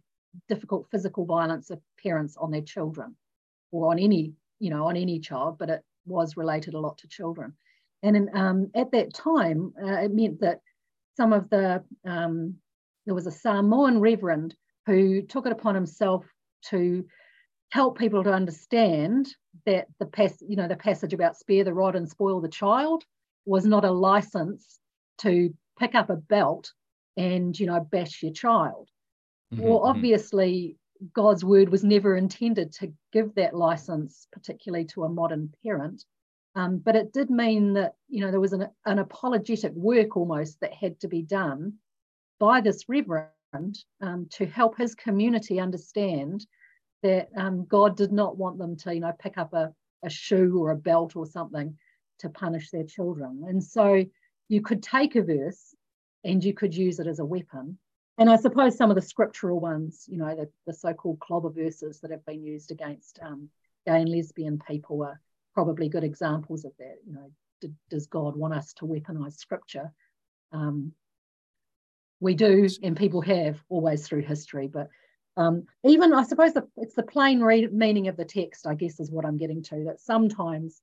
difficult 0.48 0.88
physical 0.92 1.26
violence 1.26 1.70
of 1.70 1.80
parents 2.02 2.38
on 2.38 2.52
their 2.52 2.62
children 2.62 3.16
or 3.72 3.92
on 3.92 4.00
any 4.00 4.34
you 4.60 4.70
know 4.70 4.88
on 4.88 4.96
any 4.96 5.20
child 5.20 5.58
but 5.58 5.70
it 5.70 5.84
was 6.06 6.38
related 6.38 6.74
a 6.74 6.80
lot 6.80 6.98
to 6.98 7.08
children. 7.08 7.54
And 8.02 8.16
in, 8.16 8.30
um, 8.34 8.72
at 8.76 8.92
that 8.92 9.14
time 9.14 9.74
uh, 9.82 10.02
it 10.04 10.14
meant 10.14 10.40
that 10.42 10.60
some 11.16 11.34
of 11.34 11.50
the 11.50 11.84
um, 12.06 12.56
there 13.06 13.16
was 13.16 13.28
a 13.28 13.32
samoan 13.32 14.00
reverend 14.00 14.56
who 14.86 15.22
took 15.22 15.46
it 15.46 15.52
upon 15.52 15.76
himself 15.76 16.26
to 16.70 17.06
help 17.72 17.98
people 17.98 18.24
to 18.24 18.34
understand 18.34 19.34
that 19.66 19.88
the 20.00 20.06
pass 20.06 20.42
you 20.42 20.56
know 20.56 20.68
the 20.68 20.76
passage 20.76 21.14
about 21.14 21.38
spare 21.38 21.64
the 21.64 21.74
rod 21.74 21.96
and 21.96 22.10
spoil 22.10 22.42
the 22.42 22.48
child 22.48 23.04
was 23.46 23.66
not 23.66 23.86
a 23.86 23.92
license 23.92 24.80
to 25.20 25.54
pick 25.78 25.96
up 25.96 26.10
a 26.10 26.16
belt 26.16 26.72
and 27.18 27.58
you 27.60 27.66
know 27.66 27.80
bash 27.80 28.24
your 28.24 28.34
child. 28.34 28.90
Mm-hmm, 29.54 29.64
well 29.64 29.80
mm-hmm. 29.80 29.90
obviously 29.90 30.78
god's 31.14 31.46
word 31.46 31.70
was 31.70 31.84
never 31.84 32.18
intended 32.18 32.74
to 32.74 32.92
give 33.14 33.34
that 33.36 33.56
license 33.56 34.28
particularly 34.32 34.86
to 34.86 35.04
a 35.04 35.10
modern 35.10 35.54
parent. 35.64 36.04
Um, 36.56 36.80
but 36.80 36.96
it 36.96 37.14
did 37.14 37.30
mean 37.30 37.74
that 37.74 37.94
you 38.08 38.22
know 38.22 38.32
there 38.32 38.40
was 38.40 38.54
an, 38.54 38.68
an 38.86 39.00
apologetic 39.00 39.74
work 39.74 40.18
almost 40.18 40.60
that 40.62 40.74
had 40.74 41.00
to 41.02 41.08
be 41.08 41.22
done 41.22 41.74
by 42.40 42.62
this 42.62 42.86
reverend 42.88 43.78
um, 44.02 44.28
to 44.32 44.46
help 44.46 44.78
his 44.78 44.96
community 44.96 45.60
understand 45.60 46.46
that 47.02 47.30
um, 47.38 47.66
god 47.66 47.96
did 47.96 48.12
not 48.12 48.38
want 48.38 48.58
them 48.58 48.76
to 48.76 48.94
you 48.94 49.00
know 49.00 49.14
pick 49.20 49.38
up 49.38 49.54
a, 49.54 49.74
a 50.04 50.10
shoe 50.10 50.58
or 50.60 50.72
a 50.72 50.76
belt 50.76 51.16
or 51.16 51.26
something 51.26 51.78
to 52.20 52.30
punish 52.30 52.70
their 52.70 52.84
children. 52.84 53.44
And 53.48 53.64
so 53.64 54.06
you 54.48 54.62
could 54.62 54.84
take 54.84 55.16
a 55.16 55.24
verse 55.24 55.74
and 56.24 56.44
you 56.44 56.54
could 56.54 56.76
use 56.76 57.00
it 57.00 57.08
as 57.08 57.20
a 57.20 57.26
weapon. 57.26 57.78
And 58.18 58.30
I 58.30 58.36
suppose 58.36 58.76
some 58.76 58.90
of 58.92 58.96
the 58.96 59.02
scriptural 59.02 59.60
ones, 59.60 60.06
you 60.08 60.18
know, 60.18 60.36
the, 60.36 60.50
the 60.68 60.74
so-called 60.74 61.20
clobber 61.20 61.50
verses 61.50 62.00
that 62.02 62.12
have 62.12 62.26
been 62.26 62.44
used 62.44 62.72
against 62.72 63.20
um, 63.22 63.50
gay 63.86 64.02
and 64.02 64.10
lesbian 64.10 64.60
people 64.60 65.04
are 65.04 65.22
probably 65.54 65.90
good 65.90 66.04
examples 66.04 66.66
of 66.66 66.74
that. 66.80 66.98
You 67.06 67.14
know, 67.14 67.32
did, 67.62 67.76
does 67.90 68.08
God 68.08 68.36
want 68.36 68.54
us 68.54 68.74
to 68.74 68.86
weaponize 68.86 69.38
scripture? 69.38 69.94
Um, 70.52 70.92
we 72.20 72.34
do, 72.34 72.68
and 72.84 72.98
people 72.98 73.22
have 73.22 73.64
always 73.70 74.06
through 74.06 74.24
history, 74.24 74.68
but 74.68 74.90
Um, 75.38 75.68
even 75.86 76.12
I 76.14 76.24
suppose 76.26 76.54
the, 76.54 76.68
it's 76.76 76.96
the 76.96 77.12
plain 77.14 77.40
read, 77.42 77.72
meaning 77.72 78.10
of 78.10 78.18
the 78.18 78.26
text, 78.26 78.68
I 78.68 78.76
guess, 78.76 79.00
is 79.00 79.10
what 79.10 79.26
I'm 79.26 79.38
getting 79.38 79.64
to. 79.70 79.86
That 79.86 80.02
sometimes 80.02 80.82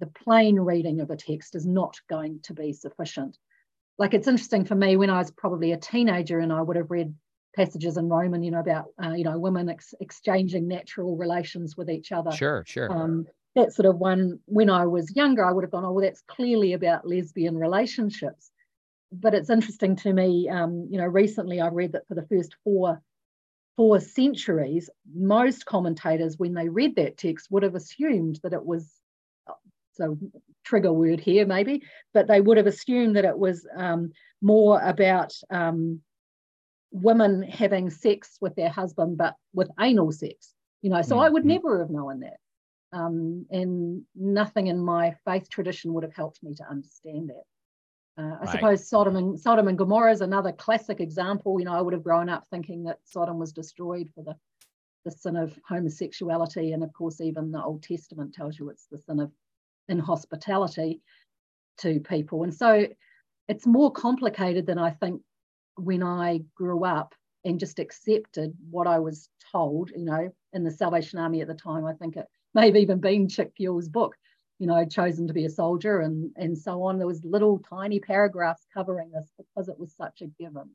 the 0.00 0.10
plain 0.24 0.58
reading 0.58 1.00
of 1.00 1.10
a 1.10 1.16
text 1.16 1.54
is 1.54 1.66
not 1.66 1.94
going 2.08 2.40
to 2.42 2.54
be 2.54 2.72
sufficient. 2.72 3.38
Like 4.00 4.14
it's 4.14 4.26
interesting 4.26 4.64
for 4.64 4.74
me 4.74 4.96
when 4.96 5.10
I 5.10 5.18
was 5.18 5.30
probably 5.30 5.72
a 5.72 5.76
teenager 5.76 6.38
and 6.38 6.50
I 6.50 6.62
would 6.62 6.76
have 6.76 6.90
read 6.90 7.14
passages 7.54 7.98
in 7.98 8.08
Roman, 8.08 8.42
you 8.42 8.50
know, 8.50 8.60
about 8.60 8.86
uh, 9.04 9.10
you 9.10 9.24
know 9.24 9.38
women 9.38 9.68
ex- 9.68 9.92
exchanging 10.00 10.66
natural 10.66 11.18
relations 11.18 11.76
with 11.76 11.90
each 11.90 12.10
other. 12.10 12.32
Sure, 12.32 12.64
sure. 12.66 12.90
Um, 12.90 13.26
that 13.56 13.74
sort 13.74 13.84
of 13.84 13.98
one 13.98 14.40
when 14.46 14.70
I 14.70 14.86
was 14.86 15.14
younger, 15.14 15.44
I 15.44 15.52
would 15.52 15.64
have 15.64 15.70
gone, 15.70 15.84
oh, 15.84 15.92
well, 15.92 16.02
that's 16.02 16.22
clearly 16.22 16.72
about 16.72 17.06
lesbian 17.06 17.58
relationships. 17.58 18.50
But 19.12 19.34
it's 19.34 19.50
interesting 19.50 19.96
to 19.96 20.14
me, 20.14 20.48
um, 20.48 20.88
you 20.90 20.98
know, 20.98 21.06
recently 21.06 21.60
I 21.60 21.68
read 21.68 21.92
that 21.92 22.08
for 22.08 22.14
the 22.14 22.26
first 22.26 22.56
four 22.64 23.02
four 23.76 24.00
centuries, 24.00 24.88
most 25.14 25.66
commentators, 25.66 26.38
when 26.38 26.54
they 26.54 26.70
read 26.70 26.96
that 26.96 27.18
text, 27.18 27.48
would 27.50 27.64
have 27.64 27.74
assumed 27.74 28.40
that 28.44 28.54
it 28.54 28.64
was 28.64 28.90
so 29.92 30.16
trigger 30.70 30.92
word 30.92 31.20
here 31.20 31.44
maybe, 31.46 31.82
but 32.14 32.28
they 32.28 32.40
would 32.40 32.56
have 32.56 32.68
assumed 32.68 33.16
that 33.16 33.24
it 33.24 33.36
was 33.36 33.66
um, 33.76 34.12
more 34.40 34.80
about 34.80 35.32
um, 35.50 36.00
women 36.92 37.42
having 37.42 37.90
sex 37.90 38.38
with 38.40 38.54
their 38.54 38.70
husband, 38.70 39.18
but 39.18 39.34
with 39.52 39.68
anal 39.80 40.12
sex. 40.12 40.54
You 40.82 40.90
know, 40.90 41.02
so 41.02 41.16
mm-hmm. 41.16 41.24
I 41.24 41.28
would 41.28 41.42
mm-hmm. 41.42 41.62
never 41.64 41.80
have 41.80 41.90
known 41.90 42.20
that. 42.20 42.38
Um, 42.92 43.46
and 43.50 44.02
nothing 44.14 44.68
in 44.68 44.78
my 44.80 45.14
faith 45.24 45.48
tradition 45.48 45.92
would 45.92 46.02
have 46.02 46.14
helped 46.14 46.42
me 46.42 46.54
to 46.54 46.64
understand 46.68 47.30
that. 47.30 48.22
Uh, 48.22 48.34
I 48.34 48.40
right. 48.40 48.48
suppose 48.48 48.88
Sodom 48.88 49.16
and 49.16 49.38
Sodom 49.38 49.68
and 49.68 49.78
Gomorrah 49.78 50.12
is 50.12 50.20
another 50.20 50.52
classic 50.52 51.00
example. 51.00 51.58
You 51.58 51.66
know, 51.66 51.74
I 51.74 51.80
would 51.80 51.94
have 51.94 52.02
grown 52.02 52.28
up 52.28 52.44
thinking 52.50 52.84
that 52.84 52.98
Sodom 53.04 53.38
was 53.38 53.52
destroyed 53.52 54.08
for 54.14 54.24
the 54.24 54.34
the 55.04 55.10
sin 55.10 55.36
of 55.36 55.58
homosexuality, 55.66 56.72
and 56.72 56.82
of 56.82 56.92
course, 56.92 57.20
even 57.20 57.52
the 57.52 57.62
Old 57.62 57.82
Testament 57.82 58.34
tells 58.34 58.58
you 58.58 58.68
it's 58.68 58.86
the 58.90 58.98
sin 58.98 59.20
of 59.20 59.30
inhospitality 59.90 61.02
to 61.78 62.00
people. 62.00 62.44
And 62.44 62.54
so, 62.54 62.86
it's 63.50 63.66
more 63.66 63.90
complicated 63.90 64.64
than 64.64 64.78
I 64.78 64.90
think 64.90 65.22
when 65.76 66.04
I 66.04 66.42
grew 66.54 66.84
up 66.84 67.14
and 67.44 67.58
just 67.58 67.80
accepted 67.80 68.54
what 68.70 68.86
I 68.86 69.00
was 69.00 69.28
told. 69.50 69.90
You 69.90 70.04
know, 70.04 70.30
in 70.52 70.62
the 70.62 70.70
Salvation 70.70 71.18
Army 71.18 71.40
at 71.40 71.48
the 71.48 71.54
time, 71.54 71.84
I 71.84 71.94
think 71.94 72.16
it 72.16 72.26
may 72.54 72.66
have 72.66 72.76
even 72.76 73.00
been 73.00 73.28
Chick 73.28 73.52
Yuill's 73.58 73.88
book, 73.88 74.14
you 74.60 74.68
know, 74.68 74.84
chosen 74.84 75.26
to 75.26 75.32
be 75.32 75.46
a 75.46 75.50
soldier 75.50 76.00
and, 76.00 76.30
and 76.36 76.56
so 76.56 76.82
on. 76.84 76.98
There 76.98 77.08
was 77.08 77.24
little 77.24 77.58
tiny 77.58 77.98
paragraphs 77.98 78.66
covering 78.72 79.10
this 79.10 79.32
because 79.36 79.68
it 79.68 79.78
was 79.78 79.92
such 79.96 80.22
a 80.22 80.26
given. 80.26 80.70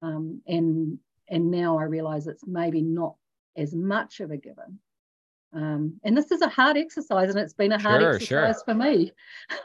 Um, 0.00 0.40
and 0.46 0.98
and 1.28 1.50
now 1.50 1.78
I 1.78 1.82
realize 1.82 2.26
it's 2.26 2.46
maybe 2.46 2.80
not 2.80 3.16
as 3.56 3.74
much 3.74 4.20
of 4.20 4.30
a 4.30 4.36
given. 4.36 4.78
Um, 5.52 5.98
and 6.04 6.16
this 6.16 6.30
is 6.30 6.42
a 6.42 6.48
hard 6.48 6.76
exercise, 6.76 7.30
and 7.30 7.38
it's 7.38 7.54
been 7.54 7.72
a 7.72 7.80
hard 7.80 8.02
sure, 8.02 8.14
exercise 8.14 8.56
sure. 8.56 8.62
for 8.64 8.74
me. 8.74 9.12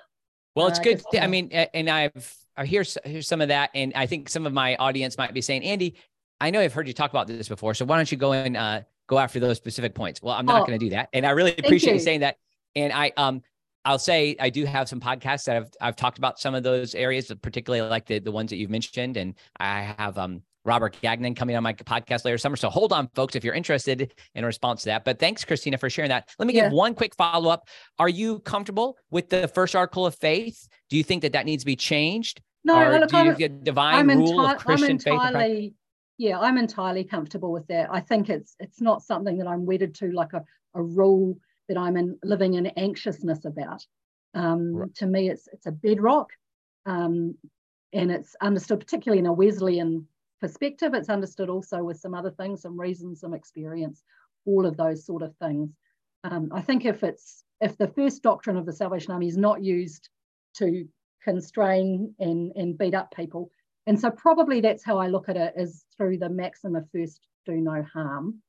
Well, 0.56 0.68
it's 0.68 0.78
uh, 0.78 0.84
good. 0.84 1.04
I 1.20 1.26
mean, 1.26 1.50
and 1.52 1.90
I've 1.90 2.36
I 2.56 2.68
hear 2.68 2.84
here's 3.06 3.28
some 3.28 3.42
of 3.42 3.48
that, 3.48 3.72
and 3.74 3.92
I 3.96 4.06
think 4.06 4.30
some 4.30 4.46
of 4.46 4.54
my 4.54 4.76
audience 4.76 5.18
might 5.18 5.34
be 5.34 5.42
saying, 5.42 5.64
Andy, 5.64 5.96
I 6.40 6.52
know 6.52 6.60
I've 6.60 6.74
heard 6.74 6.88
you 6.88 6.94
talk 6.94 7.10
about 7.10 7.26
this 7.26 7.50
before, 7.50 7.74
so 7.74 7.86
why 7.86 7.98
don't 7.98 8.12
you 8.12 8.18
go 8.20 8.34
and 8.34 8.56
uh, 8.56 8.82
go 9.08 9.18
after 9.18 9.40
those 9.40 9.58
specific 9.58 9.96
points. 9.96 10.22
Well, 10.22 10.36
I'm 10.36 10.46
not 10.46 10.62
oh, 10.62 10.66
going 10.66 10.80
to 10.80 10.86
do 10.86 10.92
that. 10.92 11.10
And 11.14 11.26
I 11.26 11.32
really 11.32 11.56
appreciate 11.58 11.94
you. 11.94 11.96
you 11.96 12.04
saying 12.04 12.20
that. 12.22 12.38
And 12.76 12.94
I, 12.94 13.12
um, 13.18 13.42
I'll 13.86 14.00
say 14.00 14.36
I 14.40 14.50
do 14.50 14.66
have 14.66 14.88
some 14.88 15.00
podcasts 15.00 15.46
that 15.46 15.58
I've 15.58 15.72
I've 15.82 15.96
talked 15.96 16.18
about 16.18 16.40
some 16.40 16.56
of 16.56 16.64
those 16.64 16.96
areas, 16.96 17.32
particularly 17.42 17.88
like 17.90 18.06
the 18.06 18.20
the 18.20 18.32
ones 18.32 18.50
that 18.50 18.58
you've 18.58 18.70
mentioned, 18.70 19.18
and 19.18 19.36
I 19.58 19.94
have 19.98 20.18
um 20.18 20.42
Robert 20.66 20.98
Gagnon 21.02 21.36
coming 21.36 21.56
on 21.56 21.64
my 21.64 21.74
podcast 21.74 22.26
later 22.26 22.38
summer. 22.38 22.56
So 22.56 22.70
hold 22.70 22.94
on, 22.94 23.10
folks, 23.16 23.36
if 23.36 23.44
you're 23.44 23.54
interested 23.54 24.14
in 24.36 24.46
response 24.46 24.84
to 24.84 24.90
that. 24.90 25.04
But 25.04 25.20
thanks, 25.20 25.44
Christina, 25.44 25.78
for 25.78 25.90
sharing 25.90 26.10
that. 26.10 26.30
Let 26.40 26.48
me 26.48 26.54
yeah. 26.54 26.64
give 26.64 26.74
one 26.74 26.96
quick 26.96 27.16
follow 27.16 27.50
up. 27.50 27.68
Are 28.00 28.10
you 28.10 28.40
comfortable 28.40 28.98
with 29.12 29.30
the 29.30 29.48
first 29.50 29.76
article 29.76 30.06
of 30.06 30.16
faith? 30.16 30.68
Do 30.90 30.98
you 30.98 31.04
think 31.04 31.22
that 31.24 31.34
that 31.34 31.46
needs 31.46 31.64
to 31.64 31.66
be 31.66 31.76
changed? 31.76 32.42
No, 32.64 32.80
or 32.80 33.00
look, 33.00 33.10
do 33.10 33.18
you 33.18 33.36
get 33.36 33.64
divine 33.64 34.10
I'm 34.10 34.18
rule 34.18 34.40
enti- 34.40 34.54
of 34.54 34.58
Christian 34.58 35.00
I'm 35.06 35.14
entirely, 35.14 35.62
faith? 35.62 35.74
yeah, 36.18 36.40
I'm 36.40 36.58
entirely 36.58 37.04
comfortable 37.04 37.52
with 37.52 37.68
that. 37.68 37.90
I 37.92 38.00
think 38.00 38.30
it's 38.30 38.56
it's 38.60 38.80
not 38.80 39.02
something 39.02 39.38
that 39.40 39.48
I'm 39.48 39.66
wedded 39.66 39.96
to, 39.96 40.12
like 40.12 40.32
a, 40.34 40.44
a 40.74 40.82
rule 40.82 41.38
that 41.68 41.78
I'm 41.78 41.98
in 41.98 42.18
living 42.24 42.54
in 42.54 42.68
anxiousness 42.68 43.44
about. 43.44 43.86
Um, 44.34 44.76
right. 44.76 44.96
To 44.96 45.06
me, 45.06 45.30
it's 45.30 45.50
it's 45.52 45.66
a 45.66 45.72
bedrock, 45.72 46.30
um, 46.86 47.36
and 47.92 48.10
it's 48.10 48.36
understood 48.42 48.80
particularly 48.80 49.20
in 49.20 49.26
a 49.26 49.34
Wesleyan 49.34 50.08
perspective. 50.44 50.94
It's 50.94 51.08
understood 51.08 51.50
also 51.50 51.82
with 51.86 52.02
some 52.02 52.14
other 52.14 52.32
things, 52.32 52.64
some 52.64 52.78
reasons, 52.78 53.22
some 53.22 53.34
experience, 53.34 54.04
all 54.46 54.66
of 54.66 54.76
those 54.76 55.06
sort 55.06 55.22
of 55.22 55.34
things. 55.38 55.70
Um, 56.26 56.50
I 56.54 56.62
think 56.62 56.84
if 56.84 57.02
it's 57.02 57.46
if 57.62 57.78
the 57.78 57.88
first 57.88 58.22
doctrine 58.24 58.58
of 58.58 58.66
the 58.66 58.74
Salvation 58.74 59.14
Army 59.14 59.30
is 59.30 59.38
not 59.38 59.64
used 59.64 60.10
to 60.58 60.86
constrain 61.24 62.14
and 62.20 62.52
and 62.58 62.78
beat 62.78 62.94
up 62.94 63.10
people, 63.16 63.52
and 63.88 63.98
so 63.98 64.12
probably 64.12 64.60
that's 64.60 64.84
how 64.84 64.98
I 64.98 65.08
look 65.08 65.30
at 65.30 65.38
it 65.38 65.54
is 65.56 65.86
through 65.96 66.18
the 66.18 66.30
maxim 66.30 66.76
of 66.76 66.90
first 66.92 67.22
do 67.46 67.56
no 67.56 67.82
harm. 67.82 68.42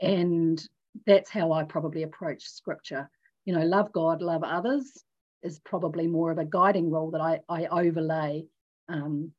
And 0.00 0.62
that's 1.04 1.30
how 1.30 1.50
I 1.50 1.64
probably 1.64 2.04
approach 2.04 2.44
scripture. 2.44 3.10
You 3.44 3.56
know, 3.56 3.64
love 3.64 3.90
God, 3.92 4.22
love 4.22 4.44
others 4.44 5.02
is 5.42 5.58
probably 5.64 6.06
more 6.06 6.30
of 6.30 6.38
a 6.38 6.44
guiding 6.44 6.92
rule 6.92 7.10
that 7.10 7.20
I, 7.20 7.40
I 7.48 7.66
overlay. 7.66 8.44
Um, 8.88 9.32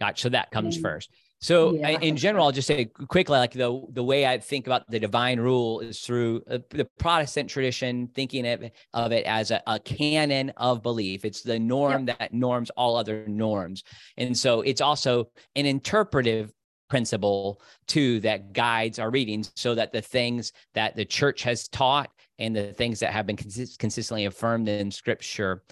gotcha. 0.00 0.22
So 0.22 0.28
that 0.30 0.50
comes 0.50 0.76
and, 0.76 0.82
first. 0.82 1.10
So 1.42 1.74
yeah, 1.74 1.88
in 2.00 2.16
general. 2.16 2.44
I'll 2.44 2.52
just 2.52 2.68
say 2.68 2.84
quickly, 2.84 3.38
like 3.38 3.52
the 3.52 3.82
the 3.92 4.04
way 4.04 4.26
I 4.26 4.38
think 4.38 4.66
about 4.66 4.90
the 4.90 4.98
divine 4.98 5.40
rule 5.40 5.80
is 5.80 6.00
through 6.00 6.42
uh, 6.50 6.58
the 6.68 6.86
Protestant 6.98 7.48
tradition, 7.48 8.08
thinking 8.14 8.46
of, 8.46 8.64
of 8.92 9.12
it 9.12 9.24
as 9.24 9.50
a, 9.50 9.62
a 9.66 9.78
canon 9.80 10.50
of 10.58 10.82
belief. 10.82 11.24
It's 11.24 11.42
the 11.42 11.58
norm 11.58 12.06
yep. 12.06 12.18
that 12.18 12.34
norms 12.34 12.70
all 12.70 12.96
other 12.96 13.24
norms, 13.26 13.84
and 14.18 14.36
so 14.36 14.60
it's 14.60 14.82
also 14.82 15.30
an 15.56 15.64
interpretive 15.64 16.52
principle 16.90 17.62
too 17.86 18.20
that 18.20 18.52
guides 18.52 18.98
our 18.98 19.10
readings, 19.10 19.50
so 19.56 19.74
that 19.74 19.92
the 19.92 20.02
things 20.02 20.52
that 20.74 20.94
the 20.94 21.04
church 21.06 21.42
has 21.44 21.68
taught 21.68 22.10
and 22.38 22.54
the 22.54 22.74
things 22.74 23.00
that 23.00 23.12
have 23.12 23.26
been 23.26 23.36
consist- 23.36 23.78
consistently 23.78 24.26
affirmed 24.26 24.68
in 24.68 24.90
Scripture 24.90 25.62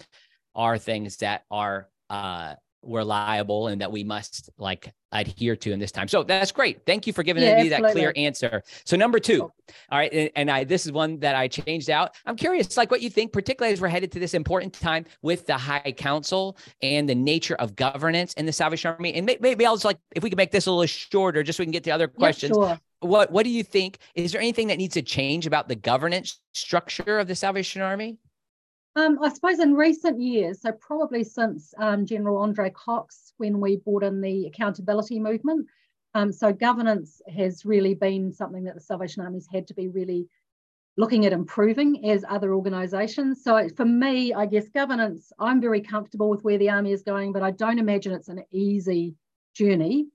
are 0.55 0.79
things 0.79 1.17
that 1.17 1.43
are 1.51 1.89
uh, 2.09 2.55
reliable 2.83 3.67
and 3.67 3.81
that 3.81 3.91
we 3.91 4.03
must 4.03 4.49
like 4.57 4.93
adhere 5.11 5.55
to 5.55 5.71
in 5.71 5.79
this 5.79 5.91
time. 5.91 6.07
So 6.07 6.23
that's 6.23 6.51
great. 6.51 6.85
Thank 6.85 7.07
you 7.07 7.13
for 7.13 7.23
giving 7.23 7.43
yeah, 7.43 7.61
me 7.61 7.69
that 7.69 7.81
clear 7.91 8.13
answer. 8.15 8.63
So 8.85 8.95
number 8.95 9.19
two, 9.19 9.43
oh. 9.43 9.73
all 9.91 9.97
right, 9.97 10.11
and, 10.13 10.29
and, 10.35 10.51
I 10.51 10.63
this 10.63 10.85
is 10.85 10.91
one 10.91 11.19
that 11.19 11.35
I 11.35 11.47
changed 11.47 11.89
out. 11.89 12.15
I'm 12.25 12.35
curious, 12.35 12.77
like 12.77 12.91
what 12.91 13.01
you 13.01 13.09
think, 13.09 13.33
particularly 13.33 13.73
as 13.73 13.81
we're 13.81 13.87
headed 13.87 14.11
to 14.13 14.19
this 14.19 14.33
important 14.33 14.73
time 14.73 15.05
with 15.21 15.45
the 15.45 15.57
High 15.57 15.93
Council 15.97 16.57
and 16.81 17.09
the 17.09 17.15
nature 17.15 17.55
of 17.55 17.75
governance 17.75 18.33
in 18.33 18.45
the 18.45 18.53
Salvation 18.53 18.91
Army. 18.91 19.13
And 19.13 19.25
maybe 19.39 19.65
I'll 19.65 19.75
just 19.75 19.85
like 19.85 19.97
if 20.15 20.23
we 20.23 20.29
can 20.29 20.37
make 20.37 20.51
this 20.51 20.67
a 20.67 20.71
little 20.71 20.85
shorter, 20.85 21.43
just 21.43 21.57
so 21.57 21.61
we 21.61 21.65
can 21.65 21.71
get 21.71 21.83
to 21.85 21.91
other 21.91 22.07
questions. 22.07 22.55
Yeah, 22.57 22.67
sure. 22.67 22.79
What 23.01 23.31
What 23.31 23.43
do 23.43 23.49
you 23.49 23.63
think? 23.63 23.97
Is 24.15 24.31
there 24.31 24.41
anything 24.41 24.67
that 24.67 24.77
needs 24.77 24.93
to 24.93 25.01
change 25.01 25.47
about 25.47 25.67
the 25.67 25.75
governance 25.75 26.39
structure 26.53 27.19
of 27.19 27.27
the 27.27 27.35
Salvation 27.35 27.81
Army? 27.81 28.17
Um, 28.99 29.17
I 29.23 29.29
suppose 29.29 29.59
in 29.59 29.75
recent 29.75 30.19
years, 30.19 30.61
so 30.61 30.73
probably 30.73 31.23
since 31.23 31.73
um, 31.77 32.05
General 32.05 32.37
Andre 32.37 32.69
Cox, 32.71 33.33
when 33.37 33.61
we 33.61 33.77
brought 33.77 34.03
in 34.03 34.19
the 34.19 34.47
accountability 34.47 35.21
movement, 35.21 35.67
um, 36.15 36.33
so 36.33 36.51
governance 36.51 37.21
has 37.33 37.63
really 37.63 37.93
been 37.93 38.33
something 38.33 38.65
that 38.65 38.75
the 38.75 38.81
Salvation 38.81 39.23
Army's 39.23 39.47
had 39.49 39.67
to 39.67 39.73
be 39.73 39.87
really 39.87 40.27
looking 40.97 41.25
at 41.25 41.31
improving 41.31 42.09
as 42.09 42.25
other 42.27 42.53
organisations. 42.53 43.41
So 43.41 43.69
for 43.69 43.85
me, 43.85 44.33
I 44.33 44.45
guess 44.45 44.67
governance, 44.67 45.31
I'm 45.39 45.61
very 45.61 45.79
comfortable 45.79 46.29
with 46.29 46.43
where 46.43 46.57
the 46.57 46.69
Army 46.69 46.91
is 46.91 47.03
going, 47.03 47.31
but 47.31 47.41
I 47.41 47.51
don't 47.51 47.79
imagine 47.79 48.11
it's 48.11 48.27
an 48.27 48.43
easy 48.51 49.15
journey 49.53 50.07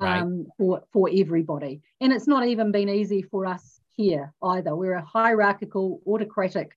right. 0.00 0.22
Um, 0.22 0.46
for, 0.56 0.82
for 0.94 1.10
everybody. 1.14 1.82
And 2.00 2.10
it's 2.10 2.26
not 2.26 2.46
even 2.46 2.72
been 2.72 2.88
easy 2.88 3.20
for 3.20 3.44
us 3.44 3.80
here 3.96 4.32
either. 4.42 4.74
We're 4.74 4.94
a 4.94 5.04
hierarchical, 5.04 6.00
autocratic 6.06 6.70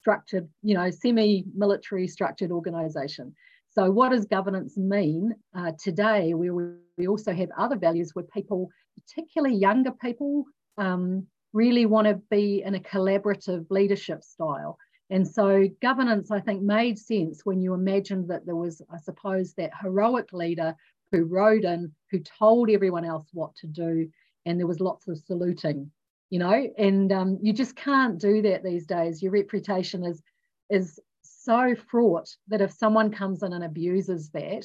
structured, 0.00 0.48
you 0.62 0.74
know, 0.74 0.90
semi-military 0.90 2.08
structured 2.08 2.50
organization. 2.50 3.34
So 3.70 3.90
what 3.90 4.10
does 4.10 4.24
governance 4.26 4.76
mean 4.76 5.34
uh, 5.56 5.72
today 5.78 6.34
where 6.34 6.54
we, 6.54 6.64
we 6.98 7.06
also 7.06 7.32
have 7.32 7.50
other 7.56 7.76
values 7.76 8.10
where 8.14 8.24
people, 8.24 8.68
particularly 8.98 9.56
younger 9.56 9.92
people, 9.92 10.44
um, 10.78 11.26
really 11.52 11.86
want 11.86 12.06
to 12.08 12.14
be 12.30 12.62
in 12.64 12.74
a 12.74 12.80
collaborative 12.80 13.66
leadership 13.70 14.22
style. 14.22 14.76
And 15.10 15.26
so 15.26 15.68
governance, 15.82 16.30
I 16.30 16.40
think, 16.40 16.62
made 16.62 16.98
sense 16.98 17.44
when 17.44 17.60
you 17.60 17.74
imagined 17.74 18.28
that 18.30 18.46
there 18.46 18.56
was, 18.56 18.80
I 18.92 18.98
suppose, 18.98 19.54
that 19.54 19.72
heroic 19.82 20.32
leader 20.32 20.74
who 21.10 21.24
rode 21.24 21.64
in, 21.64 21.92
who 22.10 22.20
told 22.20 22.70
everyone 22.70 23.04
else 23.04 23.28
what 23.32 23.54
to 23.56 23.66
do, 23.66 24.08
and 24.46 24.58
there 24.58 24.68
was 24.68 24.80
lots 24.80 25.08
of 25.08 25.18
saluting 25.18 25.90
you 26.30 26.38
know 26.38 26.68
and 26.78 27.12
um, 27.12 27.38
you 27.42 27.52
just 27.52 27.76
can't 27.76 28.18
do 28.18 28.42
that 28.42 28.62
these 28.64 28.86
days. 28.86 29.22
Your 29.22 29.32
reputation 29.32 30.04
is 30.04 30.22
is 30.70 30.98
so 31.22 31.74
fraught 31.74 32.28
that 32.48 32.60
if 32.60 32.70
someone 32.72 33.10
comes 33.10 33.42
in 33.42 33.52
and 33.52 33.64
abuses 33.64 34.30
that 34.30 34.64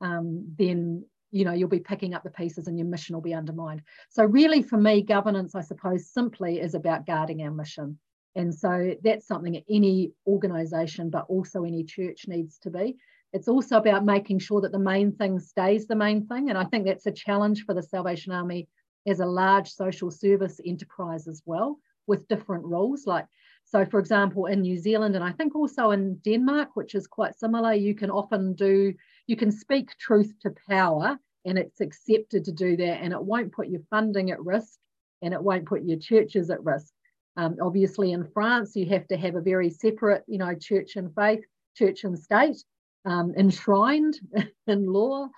um, 0.00 0.52
then 0.58 1.04
you 1.30 1.44
know 1.44 1.52
you'll 1.52 1.68
be 1.68 1.80
picking 1.80 2.14
up 2.14 2.24
the 2.24 2.30
pieces 2.30 2.66
and 2.66 2.78
your 2.78 2.88
mission 2.88 3.14
will 3.14 3.22
be 3.22 3.34
undermined. 3.34 3.82
So 4.10 4.24
really 4.24 4.62
for 4.62 4.76
me 4.76 5.02
governance 5.02 5.54
i 5.54 5.60
suppose 5.60 6.12
simply 6.12 6.60
is 6.60 6.74
about 6.74 7.06
guarding 7.06 7.42
our 7.42 7.50
mission. 7.50 7.98
And 8.36 8.52
so 8.52 8.96
that's 9.04 9.28
something 9.28 9.62
any 9.70 10.10
organization 10.26 11.08
but 11.08 11.26
also 11.28 11.62
any 11.62 11.84
church 11.84 12.26
needs 12.26 12.58
to 12.58 12.70
be. 12.70 12.96
It's 13.32 13.46
also 13.48 13.76
about 13.76 14.04
making 14.04 14.40
sure 14.40 14.60
that 14.60 14.72
the 14.72 14.78
main 14.78 15.12
thing 15.12 15.38
stays 15.38 15.86
the 15.86 15.96
main 15.96 16.26
thing 16.26 16.50
and 16.50 16.58
i 16.58 16.64
think 16.64 16.86
that's 16.86 17.06
a 17.06 17.12
challenge 17.12 17.64
for 17.64 17.74
the 17.74 17.82
salvation 17.82 18.32
army 18.32 18.68
as 19.06 19.20
a 19.20 19.26
large 19.26 19.70
social 19.70 20.10
service 20.10 20.60
enterprise 20.64 21.28
as 21.28 21.42
well 21.44 21.78
with 22.06 22.28
different 22.28 22.64
rules 22.64 23.06
like 23.06 23.26
so, 23.64 23.84
for 23.84 23.98
example, 23.98 24.46
in 24.46 24.60
New 24.60 24.76
Zealand, 24.76 25.14
and 25.14 25.24
I 25.24 25.32
think 25.32 25.56
also 25.56 25.90
in 25.90 26.16
Denmark, 26.16 26.70
which 26.76 26.94
is 26.94 27.06
quite 27.06 27.38
similar, 27.38 27.72
you 27.72 27.94
can 27.94 28.10
often 28.10 28.52
do, 28.52 28.94
you 29.26 29.36
can 29.36 29.50
speak 29.50 29.96
truth 29.98 30.34
to 30.42 30.54
power, 30.68 31.18
and 31.44 31.58
it's 31.58 31.80
accepted 31.80 32.44
to 32.44 32.52
do 32.52 32.76
that, 32.76 33.00
and 33.02 33.12
it 33.12 33.22
won't 33.22 33.52
put 33.52 33.68
your 33.68 33.80
funding 33.90 34.30
at 34.30 34.44
risk, 34.44 34.78
and 35.22 35.32
it 35.32 35.42
won't 35.42 35.66
put 35.66 35.82
your 35.82 35.98
churches 35.98 36.50
at 36.50 36.62
risk. 36.62 36.92
Um, 37.36 37.56
obviously, 37.60 38.12
in 38.12 38.24
France, 38.24 38.76
you 38.76 38.86
have 38.86 39.06
to 39.08 39.16
have 39.16 39.34
a 39.34 39.40
very 39.40 39.70
separate, 39.70 40.24
you 40.28 40.38
know, 40.38 40.54
church 40.54 40.96
and 40.96 41.12
faith, 41.14 41.44
church 41.74 42.04
and 42.04 42.18
state, 42.18 42.62
um, 43.06 43.34
enshrined 43.36 44.20
in 44.66 44.86
law. 44.86 45.28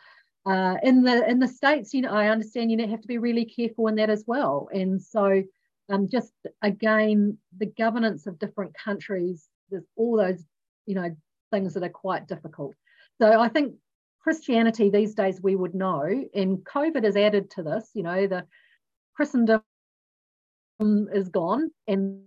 Uh, 0.46 0.76
in 0.82 1.02
the 1.02 1.28
in 1.28 1.40
the 1.40 1.48
states, 1.48 1.92
you 1.92 2.02
know, 2.02 2.10
I 2.10 2.28
understand 2.28 2.70
you 2.70 2.86
have 2.86 3.00
to 3.00 3.08
be 3.08 3.18
really 3.18 3.44
careful 3.44 3.88
in 3.88 3.96
that 3.96 4.10
as 4.10 4.24
well, 4.26 4.68
and 4.72 5.02
so 5.02 5.42
um, 5.88 6.08
just 6.08 6.32
again, 6.62 7.38
the 7.58 7.66
governance 7.66 8.26
of 8.26 8.38
different 8.38 8.72
countries, 8.74 9.48
there's 9.70 9.86
all 9.96 10.16
those, 10.16 10.44
you 10.86 10.94
know, 10.94 11.14
things 11.52 11.74
that 11.74 11.82
are 11.82 11.88
quite 11.88 12.28
difficult. 12.28 12.74
So 13.20 13.40
I 13.40 13.48
think 13.48 13.74
Christianity 14.20 14.90
these 14.90 15.14
days 15.14 15.40
we 15.42 15.56
would 15.56 15.74
know, 15.74 16.02
and 16.34 16.58
COVID 16.58 17.04
has 17.04 17.16
added 17.16 17.50
to 17.52 17.62
this, 17.62 17.90
you 17.94 18.02
know, 18.02 18.26
the 18.26 18.44
Christendom 19.14 19.62
is 20.80 21.28
gone 21.28 21.70
and 21.88 22.22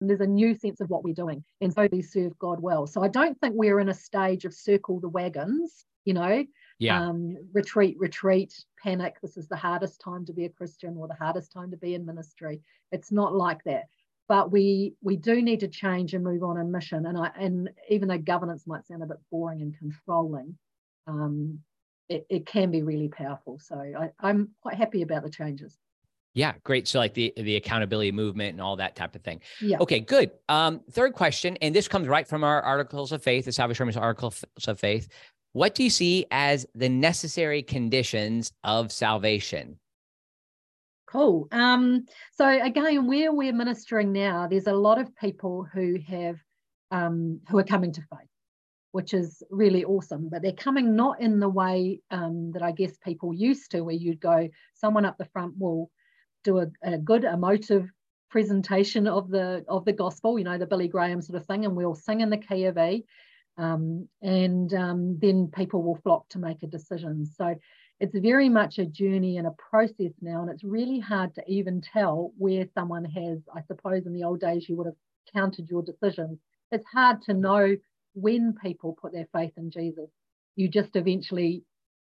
there's 0.00 0.20
a 0.20 0.26
new 0.26 0.54
sense 0.54 0.80
of 0.80 0.90
what 0.90 1.02
we're 1.04 1.14
doing 1.14 1.42
and 1.60 1.72
so 1.72 1.88
we 1.90 2.02
serve 2.02 2.38
god 2.38 2.60
well 2.60 2.86
so 2.86 3.02
i 3.02 3.08
don't 3.08 3.38
think 3.40 3.54
we're 3.54 3.80
in 3.80 3.88
a 3.88 3.94
stage 3.94 4.44
of 4.44 4.52
circle 4.52 5.00
the 5.00 5.08
wagons 5.08 5.86
you 6.04 6.14
know 6.14 6.44
yeah. 6.78 7.02
Um, 7.02 7.36
retreat, 7.52 7.96
retreat, 7.98 8.54
panic. 8.82 9.16
This 9.22 9.36
is 9.36 9.48
the 9.48 9.56
hardest 9.56 10.00
time 10.00 10.26
to 10.26 10.32
be 10.32 10.44
a 10.44 10.50
Christian 10.50 10.96
or 10.96 11.08
the 11.08 11.14
hardest 11.14 11.52
time 11.52 11.70
to 11.70 11.76
be 11.76 11.94
in 11.94 12.04
ministry. 12.04 12.60
It's 12.92 13.10
not 13.10 13.34
like 13.34 13.64
that. 13.64 13.84
But 14.28 14.50
we 14.50 14.94
we 15.02 15.16
do 15.16 15.40
need 15.40 15.60
to 15.60 15.68
change 15.68 16.12
and 16.12 16.24
move 16.24 16.42
on 16.42 16.58
in 16.58 16.70
mission. 16.70 17.06
And 17.06 17.16
I 17.16 17.30
and 17.38 17.70
even 17.88 18.08
though 18.08 18.18
governance 18.18 18.66
might 18.66 18.86
sound 18.86 19.02
a 19.02 19.06
bit 19.06 19.18
boring 19.30 19.62
and 19.62 19.78
controlling, 19.78 20.58
um, 21.06 21.60
it, 22.08 22.26
it 22.28 22.46
can 22.46 22.70
be 22.70 22.82
really 22.82 23.08
powerful. 23.08 23.58
So 23.58 23.76
I, 23.76 24.10
I'm 24.20 24.50
quite 24.60 24.74
happy 24.74 25.02
about 25.02 25.22
the 25.22 25.30
changes. 25.30 25.78
Yeah, 26.36 26.52
great. 26.64 26.86
So 26.86 26.98
like 26.98 27.14
the 27.14 27.32
the 27.34 27.56
accountability 27.56 28.12
movement 28.12 28.52
and 28.52 28.60
all 28.60 28.76
that 28.76 28.94
type 28.94 29.16
of 29.16 29.22
thing. 29.22 29.40
Yeah. 29.58 29.78
Okay, 29.80 30.00
good. 30.00 30.32
Um, 30.50 30.82
third 30.90 31.14
question, 31.14 31.56
and 31.62 31.74
this 31.74 31.88
comes 31.88 32.06
right 32.08 32.28
from 32.28 32.44
our 32.44 32.60
articles 32.60 33.10
of 33.10 33.22
faith, 33.22 33.46
the 33.46 33.52
Salvation 33.52 33.84
Army's 33.84 33.96
articles 33.96 34.44
of 34.68 34.78
faith. 34.78 35.08
What 35.54 35.74
do 35.74 35.82
you 35.82 35.88
see 35.88 36.26
as 36.30 36.66
the 36.74 36.90
necessary 36.90 37.62
conditions 37.62 38.52
of 38.64 38.92
salvation? 38.92 39.78
Cool. 41.06 41.48
Um, 41.52 42.04
so 42.34 42.46
again, 42.46 43.06
where 43.06 43.32
we're 43.32 43.54
ministering 43.54 44.12
now, 44.12 44.46
there's 44.46 44.66
a 44.66 44.74
lot 44.74 45.00
of 45.00 45.16
people 45.16 45.66
who 45.72 45.98
have 46.06 46.36
um, 46.90 47.40
who 47.48 47.56
are 47.56 47.64
coming 47.64 47.92
to 47.92 48.02
faith, 48.02 48.28
which 48.92 49.14
is 49.14 49.42
really 49.50 49.86
awesome. 49.86 50.28
But 50.28 50.42
they're 50.42 50.52
coming 50.52 50.94
not 50.94 51.18
in 51.18 51.40
the 51.40 51.48
way 51.48 52.00
um, 52.10 52.52
that 52.52 52.62
I 52.62 52.72
guess 52.72 52.98
people 52.98 53.32
used 53.32 53.70
to, 53.70 53.80
where 53.80 53.94
you'd 53.94 54.20
go, 54.20 54.50
someone 54.74 55.06
up 55.06 55.16
the 55.16 55.24
front 55.32 55.54
will 55.58 55.90
do 56.46 56.58
a, 56.60 56.66
a 56.94 56.98
good 56.98 57.24
emotive 57.24 57.86
presentation 58.30 59.06
of 59.06 59.24
the 59.30 59.64
of 59.68 59.84
the 59.84 59.92
gospel, 60.04 60.38
you 60.38 60.44
know, 60.44 60.58
the 60.58 60.66
Billy 60.72 60.88
Graham 60.88 61.22
sort 61.22 61.40
of 61.40 61.46
thing, 61.46 61.64
and 61.64 61.76
we'll 61.76 61.94
sing 61.94 62.20
in 62.20 62.30
the 62.30 62.44
key 62.48 62.64
of 62.64 62.78
E. 62.78 63.04
Um, 63.58 64.08
and 64.20 64.72
um, 64.74 65.18
then 65.18 65.50
people 65.60 65.82
will 65.82 66.00
flock 66.02 66.28
to 66.30 66.38
make 66.38 66.62
a 66.62 66.66
decision. 66.66 67.24
So 67.24 67.54
it's 68.02 68.18
very 68.18 68.50
much 68.50 68.78
a 68.78 68.84
journey 68.84 69.38
and 69.38 69.46
a 69.46 69.54
process 69.70 70.12
now, 70.20 70.42
and 70.42 70.50
it's 70.50 70.64
really 70.78 71.00
hard 71.00 71.34
to 71.36 71.42
even 71.46 71.80
tell 71.80 72.32
where 72.36 72.66
someone 72.74 73.06
has, 73.06 73.38
I 73.58 73.62
suppose, 73.66 74.04
in 74.06 74.12
the 74.12 74.24
old 74.24 74.40
days, 74.40 74.68
you 74.68 74.76
would 74.76 74.90
have 74.92 75.00
counted 75.32 75.70
your 75.70 75.82
decisions. 75.82 76.38
It's 76.70 76.86
hard 76.92 77.22
to 77.22 77.34
know 77.34 77.76
when 78.12 78.54
people 78.62 78.98
put 79.00 79.12
their 79.12 79.28
faith 79.32 79.54
in 79.56 79.70
Jesus. 79.70 80.10
You 80.56 80.68
just 80.68 80.94
eventually 80.94 81.62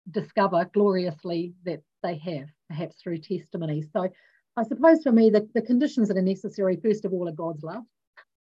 discover 0.09 0.69
gloriously 0.73 1.53
that 1.63 1.81
they 2.03 2.17
have, 2.17 2.47
perhaps 2.67 2.97
through 3.01 3.19
testimony. 3.19 3.83
So 3.93 4.09
I 4.55 4.63
suppose 4.63 5.03
for 5.03 5.11
me, 5.11 5.29
the, 5.29 5.47
the 5.53 5.61
conditions 5.61 6.07
that 6.07 6.17
are 6.17 6.21
necessary, 6.21 6.77
first 6.77 7.05
of 7.05 7.13
all, 7.13 7.29
are 7.29 7.33
God's 7.33 7.63
love. 7.63 7.83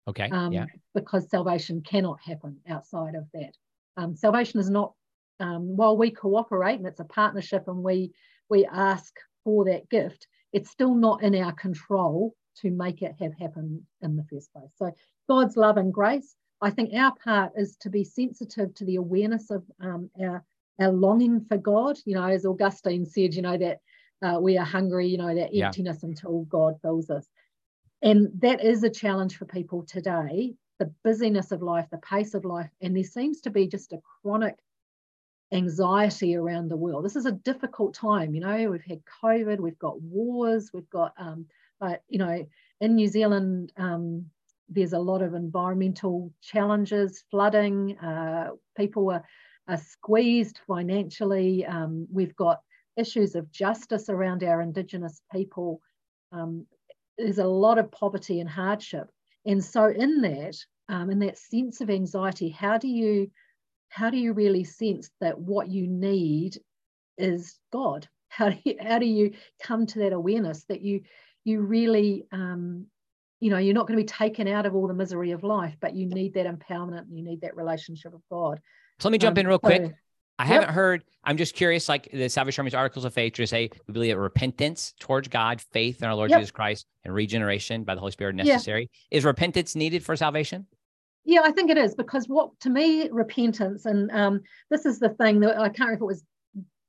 Okay. 0.09 0.31
Um, 0.31 0.53
yeah. 0.53 0.67
Because 0.95 1.29
salvation 1.29 1.83
cannot 1.83 2.21
happen 2.21 2.59
outside 2.69 3.15
of 3.15 3.27
that. 3.35 3.53
Um, 3.97 4.17
salvation 4.17 4.61
is 4.61 4.71
not, 4.71 4.93
um, 5.41 5.77
while 5.77 5.97
we 5.97 6.11
cooperate 6.11 6.79
and 6.79 6.87
it's 6.87 7.01
a 7.01 7.05
partnership 7.05 7.65
and 7.69 7.83
we 7.83 8.13
we 8.49 8.65
ask 8.65 9.13
for 9.45 9.67
that 9.67 9.89
gift, 9.91 10.27
it's 10.53 10.71
still 10.71 10.95
not 10.95 11.23
in 11.23 11.35
our 11.35 11.53
control 11.53 12.35
to 12.63 12.71
make 12.71 13.03
it 13.03 13.15
have 13.21 13.35
happened 13.39 13.83
in 14.01 14.17
the 14.17 14.25
first 14.31 14.53
place. 14.53 14.71
So 14.77 14.91
God's 15.29 15.57
love 15.57 15.77
and 15.77 15.93
grace. 15.93 16.35
I 16.61 16.71
think 16.71 16.95
our 16.95 17.15
part 17.23 17.53
is 17.57 17.77
to 17.83 17.91
be 17.91 18.05
sensitive 18.05 18.75
to 18.75 18.85
the 18.85 18.97
awareness 18.97 19.51
of 19.51 19.65
um, 19.81 20.11
our 20.21 20.45
our 20.81 20.93
longing 20.93 21.45
for 21.49 21.59
God. 21.59 21.99
You 22.05 22.15
know, 22.15 22.25
as 22.25 22.47
Augustine 22.47 23.05
said, 23.05 23.35
you 23.35 23.43
know 23.43 23.59
that 23.59 23.79
uh, 24.23 24.39
we 24.41 24.59
are 24.59 24.65
hungry. 24.65 25.09
You 25.09 25.19
know 25.19 25.35
that 25.35 25.55
emptiness 25.55 26.01
yeah. 26.03 26.09
until 26.09 26.43
God 26.45 26.81
fills 26.83 27.11
us. 27.11 27.27
And 28.03 28.29
that 28.41 28.65
is 28.65 28.85
a 28.85 28.91
challenge 28.91 29.37
for 29.37 29.45
people 29.45 29.85
today 29.85 30.55
the 30.79 30.93
busyness 31.05 31.53
of 31.53 31.63
life, 31.63 31.87
the 31.91 31.99
pace 31.99 32.35
of 32.35 32.45
life. 32.45 32.71
And 32.81 32.97
there 32.97 33.05
seems 33.05 33.41
to 33.43 33.51
be 33.51 33.67
just 33.67 33.93
a 33.93 34.01
chronic 34.23 34.57
anxiety 35.53 36.37
around 36.37 36.69
the 36.69 36.77
world. 36.77 37.05
This 37.05 37.17
is 37.17 37.27
a 37.27 37.33
difficult 37.33 37.95
time. 37.95 38.35
You 38.35 38.41
know, 38.41 38.71
we've 38.71 38.85
had 38.85 39.01
COVID, 39.23 39.59
we've 39.61 39.79
got 39.79 40.01
wars, 40.01 40.71
we've 40.73 40.89
got, 40.91 41.15
um, 41.19 41.47
but, 41.81 42.03
you 42.09 42.19
know, 42.19 42.47
in 42.81 42.95
New 42.95 43.09
Zealand, 43.09 43.73
um, 43.77 44.27
there's 44.69 44.93
a 44.93 44.99
lot 44.99 45.23
of 45.23 45.35
environmental 45.35 46.33
challenges, 46.43 47.25
flooding, 47.31 47.99
uh, 47.99 48.51
people 48.77 49.11
are, 49.11 49.25
are 49.67 49.79
squeezed 49.79 50.61
financially. 50.67 51.65
Um, 51.65 52.07
we've 52.13 52.37
got 52.37 52.61
issues 52.99 53.35
of 53.35 53.51
justice 53.51 54.09
around 54.09 54.43
our 54.43 54.61
Indigenous 54.61 55.21
people. 55.33 55.81
Um, 56.33 56.67
there's 57.17 57.39
a 57.39 57.47
lot 57.47 57.79
of 57.79 57.91
poverty 57.91 58.41
and 58.41 58.49
hardship. 58.49 59.09
And 59.47 59.65
so 59.65 59.87
in 59.87 60.21
that, 60.23 60.57
um, 60.89 61.11
in 61.11 61.19
that 61.21 61.39
sense 61.39 61.81
of 61.81 61.91
anxiety, 61.91 62.49
how 62.49 62.79
do 62.79 62.89
you 62.89 63.31
how 63.91 64.11
do 64.11 64.19
you 64.19 64.35
really 64.35 64.65
sense 64.65 65.11
that 65.21 65.39
what 65.41 65.69
you 65.69 65.87
need 65.87 66.59
is 67.17 67.59
God? 67.73 68.07
How 68.31 68.51
do 68.51 68.59
you, 68.63 68.77
how 68.81 68.99
do 68.99 69.07
you 69.07 69.33
come 69.63 69.87
to 69.87 70.01
that 70.01 70.13
awareness 70.13 70.65
that 70.69 70.83
you 70.83 71.01
you 71.45 71.63
really 71.63 72.27
um, 72.31 72.87
you 73.41 73.49
know 73.51 73.57
you're 73.57 73.75
not 73.75 73.87
going 73.87 73.97
to 73.97 74.03
be 74.03 74.07
taken 74.07 74.47
out 74.47 74.67
of 74.67 74.75
all 74.75 74.87
the 74.87 74.93
misery 74.93 75.31
of 75.31 75.43
life, 75.43 75.75
but 75.81 75.97
you 75.97 76.07
need 76.07 76.35
that 76.35 76.47
empowerment 76.47 77.01
and 77.09 77.17
you 77.17 77.25
need 77.25 77.41
that 77.41 77.57
relationship 77.57 78.13
with 78.13 78.23
God. 78.31 78.61
So 79.01 79.09
let 79.09 79.13
me 79.13 79.19
jump 79.19 79.39
um, 79.39 79.41
in 79.41 79.49
real 79.49 79.59
quick. 79.59 79.95
I 80.39 80.45
yep. 80.45 80.53
haven't 80.53 80.75
heard. 80.75 81.05
I'm 81.25 81.37
just 81.37 81.55
curious, 81.55 81.89
like 81.89 82.09
the 82.13 82.29
Salvation 82.29 82.63
Army's 82.63 82.75
articles 82.75 83.05
of 83.05 83.13
faith, 83.13 83.35
to 83.35 83.47
say 83.47 83.71
we 83.87 83.93
believe 83.93 84.15
that 84.15 84.19
repentance 84.19 84.95
towards 85.01 85.29
God, 85.29 85.61
faith 85.61 86.01
in 86.01 86.09
our 86.09 86.15
Lord 86.15 86.31
yep. 86.31 86.39
Jesus 86.39 86.53
Christ, 86.53 86.87
and 87.05 87.13
regeneration 87.13 87.85
by 87.85 87.95
the 87.95 88.01
Holy 88.01 88.13
Spirit 88.13 88.37
necessary. 88.37 88.89
Yeah. 89.11 89.19
Is 89.19 89.25
repentance 89.25 89.75
needed 89.75 90.05
for 90.05 90.17
salvation? 90.17 90.67
Yeah, 91.25 91.41
I 91.45 91.51
think 91.51 91.71
it 91.71 91.77
is 91.77 91.95
because 91.95 92.27
what 92.27 92.59
to 92.61 92.71
me 92.71 93.09
repentance, 93.11 93.85
and 93.85 94.11
um, 94.13 94.41
this 94.71 94.87
is 94.87 94.99
the 94.99 95.11
thing 95.11 95.41
that 95.41 95.59
I 95.59 95.69
can't 95.69 95.81
remember 95.81 95.95
if 95.95 96.01
it 96.01 96.05
was 96.07 96.25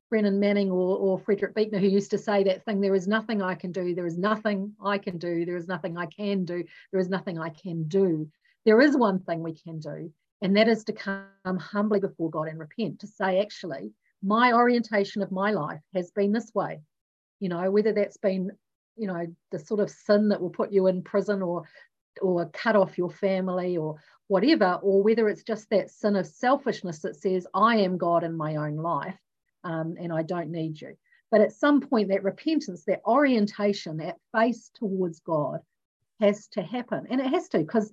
Brennan 0.09 0.39
Manning 0.39 0.71
or, 0.71 0.97
or 0.97 1.19
Frederick 1.19 1.55
Buechner 1.55 1.79
who 1.79 1.87
used 1.87 2.11
to 2.11 2.17
say 2.17 2.43
that 2.43 2.65
thing 2.65 2.81
there 2.81 2.95
is 2.95 3.07
nothing 3.07 3.41
I 3.41 3.55
can 3.55 3.71
do, 3.71 3.93
there 3.93 4.07
is 4.07 4.17
nothing 4.17 4.73
I 4.83 4.97
can 4.97 5.17
do, 5.17 5.45
there 5.45 5.57
is 5.57 5.67
nothing 5.67 5.97
I 5.97 6.05
can 6.05 6.45
do, 6.45 6.63
there 6.91 7.01
is 7.01 7.09
nothing 7.09 7.39
I 7.39 7.49
can 7.49 7.87
do. 7.87 8.29
There 8.65 8.81
is 8.81 8.95
one 8.95 9.19
thing 9.19 9.41
we 9.41 9.53
can 9.53 9.79
do, 9.79 10.11
and 10.41 10.55
that 10.55 10.67
is 10.67 10.83
to 10.85 10.93
come 10.93 11.25
humbly 11.45 11.99
before 11.99 12.29
God 12.29 12.47
and 12.47 12.59
repent, 12.59 12.99
to 12.99 13.07
say, 13.07 13.41
actually, 13.41 13.91
my 14.23 14.53
orientation 14.53 15.21
of 15.21 15.31
my 15.31 15.51
life 15.51 15.81
has 15.93 16.11
been 16.11 16.31
this 16.31 16.51
way. 16.53 16.79
You 17.39 17.49
know, 17.49 17.71
whether 17.71 17.93
that's 17.93 18.17
been, 18.17 18.51
you 18.95 19.07
know, 19.07 19.27
the 19.51 19.59
sort 19.59 19.79
of 19.79 19.89
sin 19.89 20.29
that 20.29 20.41
will 20.41 20.49
put 20.49 20.71
you 20.71 20.87
in 20.87 21.03
prison 21.03 21.41
or 21.41 21.63
or 22.21 22.45
cut 22.47 22.75
off 22.75 22.97
your 22.97 23.09
family 23.09 23.77
or 23.77 23.95
whatever, 24.27 24.79
or 24.81 25.01
whether 25.01 25.29
it's 25.29 25.43
just 25.43 25.69
that 25.69 25.89
sin 25.89 26.15
of 26.15 26.27
selfishness 26.27 26.99
that 26.99 27.15
says, 27.15 27.47
I 27.53 27.77
am 27.77 27.97
God 27.97 28.23
in 28.23 28.35
my 28.35 28.57
own 28.57 28.75
life 28.75 29.17
um, 29.63 29.95
and 29.99 30.11
I 30.11 30.23
don't 30.23 30.51
need 30.51 30.79
you. 30.81 30.95
But 31.31 31.41
at 31.41 31.53
some 31.53 31.81
point, 31.81 32.09
that 32.09 32.23
repentance, 32.23 32.83
that 32.85 33.01
orientation, 33.05 33.97
that 33.97 34.17
face 34.35 34.71
towards 34.75 35.19
God 35.19 35.61
has 36.19 36.47
to 36.49 36.61
happen. 36.61 37.07
And 37.09 37.21
it 37.21 37.27
has 37.27 37.47
to, 37.49 37.59
because 37.59 37.91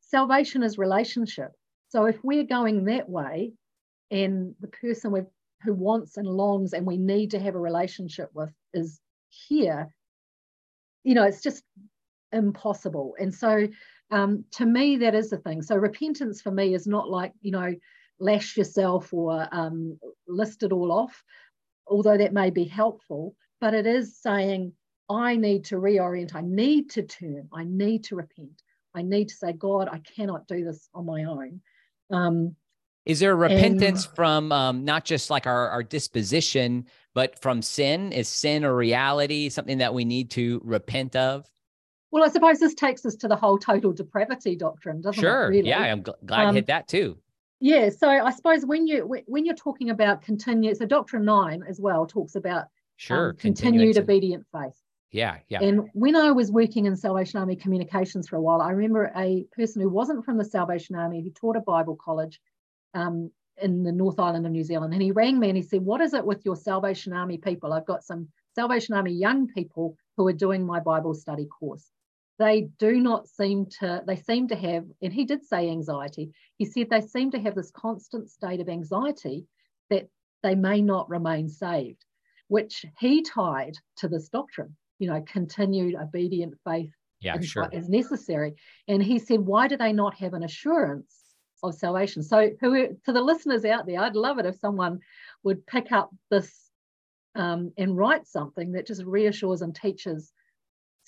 salvation 0.00 0.62
is 0.62 0.78
relationship. 0.78 1.52
So 1.96 2.04
if 2.04 2.22
we're 2.22 2.44
going 2.44 2.84
that 2.84 3.08
way, 3.08 3.54
and 4.10 4.54
the 4.60 4.68
person 4.68 5.12
with, 5.12 5.28
who 5.62 5.72
wants 5.72 6.18
and 6.18 6.28
longs 6.28 6.74
and 6.74 6.84
we 6.84 6.98
need 6.98 7.30
to 7.30 7.38
have 7.38 7.54
a 7.54 7.58
relationship 7.58 8.28
with 8.34 8.50
is 8.74 9.00
here, 9.30 9.88
you 11.04 11.14
know, 11.14 11.24
it's 11.24 11.40
just 11.40 11.62
impossible. 12.32 13.14
And 13.18 13.34
so 13.34 13.66
um, 14.10 14.44
to 14.56 14.66
me, 14.66 14.98
that 14.98 15.14
is 15.14 15.30
the 15.30 15.38
thing. 15.38 15.62
So 15.62 15.74
repentance 15.74 16.42
for 16.42 16.50
me 16.50 16.74
is 16.74 16.86
not 16.86 17.08
like, 17.08 17.32
you 17.40 17.52
know, 17.52 17.74
lash 18.20 18.58
yourself 18.58 19.14
or 19.14 19.48
um, 19.50 19.98
list 20.28 20.64
it 20.64 20.72
all 20.72 20.92
off, 20.92 21.24
although 21.86 22.18
that 22.18 22.34
may 22.34 22.50
be 22.50 22.64
helpful, 22.64 23.34
but 23.58 23.72
it 23.72 23.86
is 23.86 24.20
saying, 24.20 24.74
I 25.08 25.36
need 25.36 25.64
to 25.66 25.76
reorient, 25.76 26.34
I 26.34 26.42
need 26.42 26.90
to 26.90 27.04
turn, 27.04 27.48
I 27.54 27.64
need 27.64 28.04
to 28.04 28.16
repent, 28.16 28.60
I 28.94 29.00
need 29.00 29.30
to 29.30 29.34
say, 29.34 29.54
God, 29.54 29.88
I 29.90 30.00
cannot 30.00 30.46
do 30.46 30.62
this 30.62 30.90
on 30.92 31.06
my 31.06 31.24
own. 31.24 31.62
Um, 32.10 32.56
is 33.04 33.20
there 33.20 33.36
repentance 33.36 34.04
and, 34.04 34.14
from 34.16 34.52
um, 34.52 34.84
not 34.84 35.04
just 35.04 35.30
like 35.30 35.46
our, 35.46 35.68
our 35.70 35.82
disposition, 35.82 36.86
but 37.14 37.40
from 37.40 37.62
sin? 37.62 38.12
Is 38.12 38.28
sin 38.28 38.64
a 38.64 38.74
reality, 38.74 39.48
something 39.48 39.78
that 39.78 39.94
we 39.94 40.04
need 40.04 40.30
to 40.32 40.60
repent 40.64 41.14
of? 41.14 41.48
Well, 42.10 42.24
I 42.24 42.28
suppose 42.28 42.58
this 42.58 42.74
takes 42.74 43.04
us 43.06 43.14
to 43.16 43.28
the 43.28 43.36
whole 43.36 43.58
total 43.58 43.92
depravity 43.92 44.56
doctrine, 44.56 45.00
doesn't 45.00 45.20
sure. 45.20 45.44
it? 45.44 45.48
Really? 45.48 45.68
Yeah, 45.68 45.80
I'm 45.80 46.02
gl- 46.02 46.14
glad 46.24 46.46
um, 46.46 46.48
you 46.48 46.54
hit 46.54 46.66
that 46.66 46.88
too. 46.88 47.18
Yeah, 47.60 47.90
so 47.90 48.08
I 48.08 48.32
suppose 48.32 48.66
when 48.66 48.86
you 48.86 49.22
when 49.26 49.46
you're 49.46 49.54
talking 49.54 49.90
about 49.90 50.22
continue, 50.22 50.74
so 50.74 50.84
Doctrine 50.84 51.24
Nine 51.24 51.62
as 51.66 51.80
well 51.80 52.06
talks 52.06 52.34
about 52.34 52.66
sure 52.96 53.30
um, 53.30 53.36
continued 53.36 53.96
obedient 53.96 54.44
faith. 54.52 54.76
Yeah, 55.12 55.38
yeah. 55.48 55.62
And 55.62 55.88
when 55.92 56.16
I 56.16 56.32
was 56.32 56.50
working 56.50 56.86
in 56.86 56.96
Salvation 56.96 57.38
Army 57.38 57.56
communications 57.56 58.28
for 58.28 58.36
a 58.36 58.40
while, 58.40 58.60
I 58.60 58.70
remember 58.70 59.12
a 59.16 59.44
person 59.52 59.80
who 59.80 59.88
wasn't 59.88 60.24
from 60.24 60.36
the 60.36 60.44
Salvation 60.44 60.96
Army 60.96 61.22
who 61.22 61.30
taught 61.30 61.56
a 61.56 61.60
Bible 61.60 61.96
college 61.96 62.40
um, 62.94 63.30
in 63.62 63.82
the 63.82 63.92
North 63.92 64.18
Island 64.18 64.44
of 64.44 64.52
New 64.52 64.64
Zealand, 64.64 64.92
and 64.92 65.02
he 65.02 65.12
rang 65.12 65.38
me 65.38 65.48
and 65.48 65.56
he 65.56 65.62
said, 65.62 65.82
"What 65.82 66.00
is 66.00 66.12
it 66.12 66.26
with 66.26 66.44
your 66.44 66.56
Salvation 66.56 67.12
Army 67.12 67.38
people? 67.38 67.72
I've 67.72 67.86
got 67.86 68.04
some 68.04 68.28
Salvation 68.54 68.94
Army 68.94 69.12
young 69.12 69.46
people 69.46 69.96
who 70.16 70.26
are 70.26 70.32
doing 70.32 70.66
my 70.66 70.80
Bible 70.80 71.14
study 71.14 71.46
course." 71.46 71.90
they 72.38 72.68
do 72.78 73.00
not 73.00 73.28
seem 73.28 73.66
to 73.66 74.02
they 74.06 74.16
seem 74.16 74.48
to 74.48 74.56
have 74.56 74.84
and 75.00 75.12
he 75.12 75.24
did 75.24 75.44
say 75.44 75.70
anxiety 75.70 76.30
he 76.58 76.64
said 76.64 76.88
they 76.90 77.00
seem 77.00 77.30
to 77.30 77.38
have 77.38 77.54
this 77.54 77.70
constant 77.70 78.30
state 78.30 78.60
of 78.60 78.68
anxiety 78.68 79.46
that 79.90 80.08
they 80.42 80.54
may 80.54 80.80
not 80.80 81.08
remain 81.08 81.48
saved 81.48 82.04
which 82.48 82.84
he 82.98 83.22
tied 83.22 83.76
to 83.96 84.08
this 84.08 84.28
doctrine 84.28 84.76
you 84.98 85.08
know 85.08 85.22
continued 85.26 85.94
obedient 85.94 86.54
faith 86.64 86.90
yeah, 87.20 87.38
is, 87.38 87.46
sure. 87.46 87.68
is 87.72 87.88
necessary 87.88 88.54
and 88.88 89.02
he 89.02 89.18
said 89.18 89.40
why 89.40 89.68
do 89.68 89.76
they 89.76 89.92
not 89.92 90.14
have 90.14 90.34
an 90.34 90.42
assurance 90.42 91.14
of 91.62 91.74
salvation 91.74 92.22
so 92.22 92.50
who 92.60 92.88
to 93.04 93.12
the 93.12 93.20
listeners 93.20 93.64
out 93.64 93.86
there 93.86 94.00
i'd 94.00 94.14
love 94.14 94.38
it 94.38 94.46
if 94.46 94.56
someone 94.56 95.00
would 95.42 95.66
pick 95.66 95.90
up 95.92 96.10
this 96.30 96.70
um, 97.34 97.72
and 97.76 97.96
write 97.96 98.26
something 98.26 98.72
that 98.72 98.86
just 98.86 99.04
reassures 99.04 99.62
and 99.62 99.74
teaches 99.74 100.32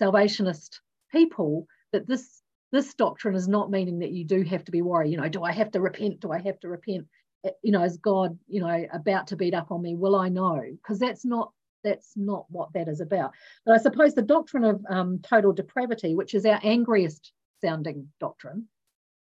salvationist 0.01 0.81
people 1.11 1.67
that 1.93 2.07
this 2.07 2.43
this 2.71 2.95
doctrine 2.95 3.35
is 3.35 3.49
not 3.49 3.71
meaning 3.71 4.01
that 4.01 4.13
you 4.13 4.25
do 4.25 4.43
have 4.43 4.65
to 4.65 4.73
be 4.73 4.83
worried. 4.83 5.11
You 5.11 5.17
know, 5.19 5.29
do 5.29 5.43
I 5.43 5.53
have 5.53 5.71
to 5.73 5.81
repent? 5.81 6.21
Do 6.21 6.33
I 6.33 6.41
have 6.41 6.61
to 6.61 6.69
repent? 6.69 7.07
Eh, 7.45 7.51
you 7.63 7.73
know, 7.73 7.83
is 7.83 7.97
God, 7.97 8.39
you 8.47 8.61
know, 8.61 8.87
about 8.93 9.29
to 9.29 9.37
beat 9.37 9.55
up 9.55 9.71
on 9.71 9.83
me? 9.83 9.95
Will 9.95 10.17
I 10.17 10.29
know? 10.29 10.61
Because 10.71 10.99
that's 10.99 11.25
not 11.25 11.53
that's 11.85 12.13
not 12.17 12.47
what 12.49 12.73
that 12.75 12.89
is 12.89 13.01
about. 13.01 13.33
But 13.65 13.75
I 13.75 13.79
suppose 13.79 14.15
the 14.15 14.23
doctrine 14.23 14.65
of 14.65 14.85
um, 14.89 15.21
total 15.23 15.53
depravity, 15.53 16.15
which 16.15 16.35
is 16.35 16.45
our 16.45 16.61
angriest 16.63 17.33
sounding 17.61 18.09
doctrine, 18.21 18.69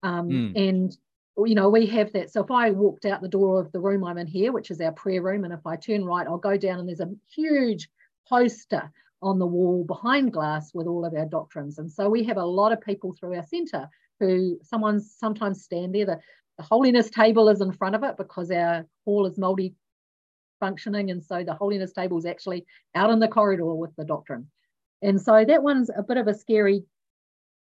um, 0.03 0.29
mm. 0.29 0.69
and 0.69 0.95
you 1.45 1.55
know 1.55 1.69
we 1.69 1.85
have 1.87 2.11
that. 2.13 2.31
So 2.31 2.43
if 2.43 2.51
I 2.51 2.71
walked 2.71 3.05
out 3.05 3.21
the 3.21 3.27
door 3.27 3.59
of 3.59 3.71
the 3.71 3.79
room 3.79 4.03
I'm 4.03 4.17
in 4.17 4.27
here, 4.27 4.51
which 4.51 4.71
is 4.71 4.81
our 4.81 4.91
prayer 4.91 5.21
room, 5.21 5.43
and 5.43 5.53
if 5.53 5.65
I 5.65 5.75
turn 5.75 6.05
right, 6.05 6.27
I'll 6.27 6.37
go 6.37 6.57
down 6.57 6.79
and 6.79 6.87
there's 6.87 6.99
a 6.99 7.11
huge 7.33 7.89
poster 8.27 8.91
on 9.21 9.39
the 9.39 9.45
wall 9.45 9.83
behind 9.83 10.33
glass 10.33 10.71
with 10.73 10.87
all 10.87 11.05
of 11.05 11.13
our 11.13 11.25
doctrines. 11.25 11.77
And 11.77 11.91
so 11.91 12.09
we 12.09 12.23
have 12.23 12.37
a 12.37 12.45
lot 12.45 12.71
of 12.71 12.81
people 12.81 13.13
through 13.13 13.35
our 13.35 13.45
centre 13.45 13.87
who 14.19 14.57
someone's 14.63 15.15
sometimes 15.17 15.63
stand 15.63 15.93
there. 15.93 16.05
The, 16.05 16.19
the 16.57 16.63
holiness 16.63 17.09
table 17.09 17.49
is 17.49 17.61
in 17.61 17.71
front 17.71 17.95
of 17.95 18.03
it 18.03 18.17
because 18.17 18.51
our 18.51 18.85
hall 19.05 19.25
is 19.25 19.37
multi 19.37 19.75
functioning. 20.61 21.11
And 21.11 21.21
so 21.21 21.43
the 21.43 21.53
holiness 21.53 21.91
table 21.91 22.17
is 22.17 22.25
actually 22.25 22.65
out 22.95 23.09
in 23.09 23.19
the 23.19 23.27
corridor 23.27 23.65
with 23.75 23.93
the 23.97 24.05
doctrine. 24.05 24.49
And 25.01 25.19
so 25.19 25.43
that 25.43 25.63
one's 25.63 25.89
a 25.89 26.03
bit 26.03 26.17
of 26.17 26.27
a 26.27 26.33
scary 26.33 26.85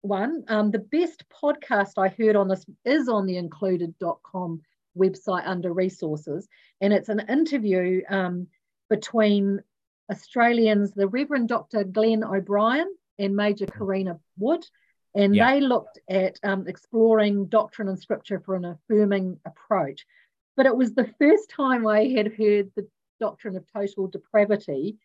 one. 0.01 0.45
Um, 0.49 0.71
the 0.71 0.79
best 0.79 1.25
podcast 1.43 1.99
I 1.99 2.09
heard 2.09 2.37
on 2.37 2.49
this 2.49 2.65
is 2.87 3.09
on 3.09 3.27
the 3.27 3.37
included.com 3.37 4.63
website 4.97 5.47
under 5.47 5.73
resources. 5.73 6.49
And 6.81 6.93
it's 6.93 7.11
an 7.11 7.27
interview 7.29 8.01
um, 8.09 8.47
between 8.89 9.61
Australians, 10.11 10.93
the 10.93 11.09
Reverend 11.09 11.49
Dr. 11.49 11.85
Glenn 11.85 12.25
O'Brien 12.25 12.95
and 13.19 13.37
Major 13.37 13.67
Karina 13.67 14.19
Wood, 14.39 14.65
and 15.15 15.35
yeah. 15.35 15.53
they 15.53 15.61
looked 15.61 16.01
at 16.09 16.39
um, 16.43 16.67
exploring 16.67 17.47
doctrine 17.47 17.89
and 17.89 17.99
scripture 17.99 18.41
for 18.41 18.57
an 18.57 18.65
affirming 18.65 19.39
approach. 19.47 20.05
But 20.57 20.67
it 20.67 20.77
was 20.77 20.95
the 20.95 21.13
first 21.19 21.51
time 21.51 21.87
I 21.87 22.05
had 22.09 22.35
heard 22.35 22.71
the 22.75 22.87
doctrine 23.21 23.57
of 23.57 23.65
total 23.73 24.07
depravity 24.09 24.97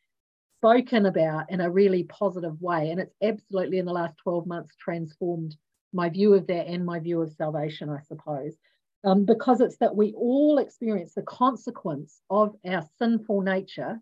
spoken 0.57 1.05
about 1.05 1.51
in 1.51 1.61
a 1.61 1.69
really 1.69 2.03
positive 2.03 2.61
way. 2.61 2.91
And 2.91 2.99
it's 2.99 3.15
absolutely 3.23 3.79
in 3.79 3.85
the 3.85 3.93
last 3.93 4.17
12 4.17 4.45
months 4.45 4.75
transformed 4.75 5.55
my 5.93 6.09
view 6.09 6.33
of 6.33 6.47
that 6.47 6.67
and 6.67 6.85
my 6.85 6.99
view 6.99 7.21
of 7.21 7.31
salvation, 7.31 7.89
I 7.89 8.01
suppose. 8.01 8.55
Um, 9.03 9.25
because 9.25 9.61
it's 9.61 9.77
that 9.77 9.95
we 9.95 10.13
all 10.13 10.57
experience 10.57 11.13
the 11.13 11.21
consequence 11.21 12.21
of 12.29 12.55
our 12.65 12.83
sinful 12.99 13.41
nature 13.41 14.01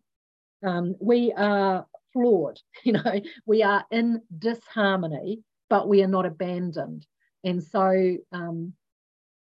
um, 0.63 0.95
we 0.99 1.33
are 1.33 1.85
flawed, 2.13 2.59
you 2.83 2.93
know, 2.93 3.21
we 3.45 3.63
are 3.63 3.85
in 3.91 4.21
disharmony, 4.37 5.43
but 5.69 5.87
we 5.87 6.03
are 6.03 6.07
not 6.07 6.25
abandoned. 6.25 7.05
And 7.43 7.63
so, 7.63 8.17
um, 8.31 8.73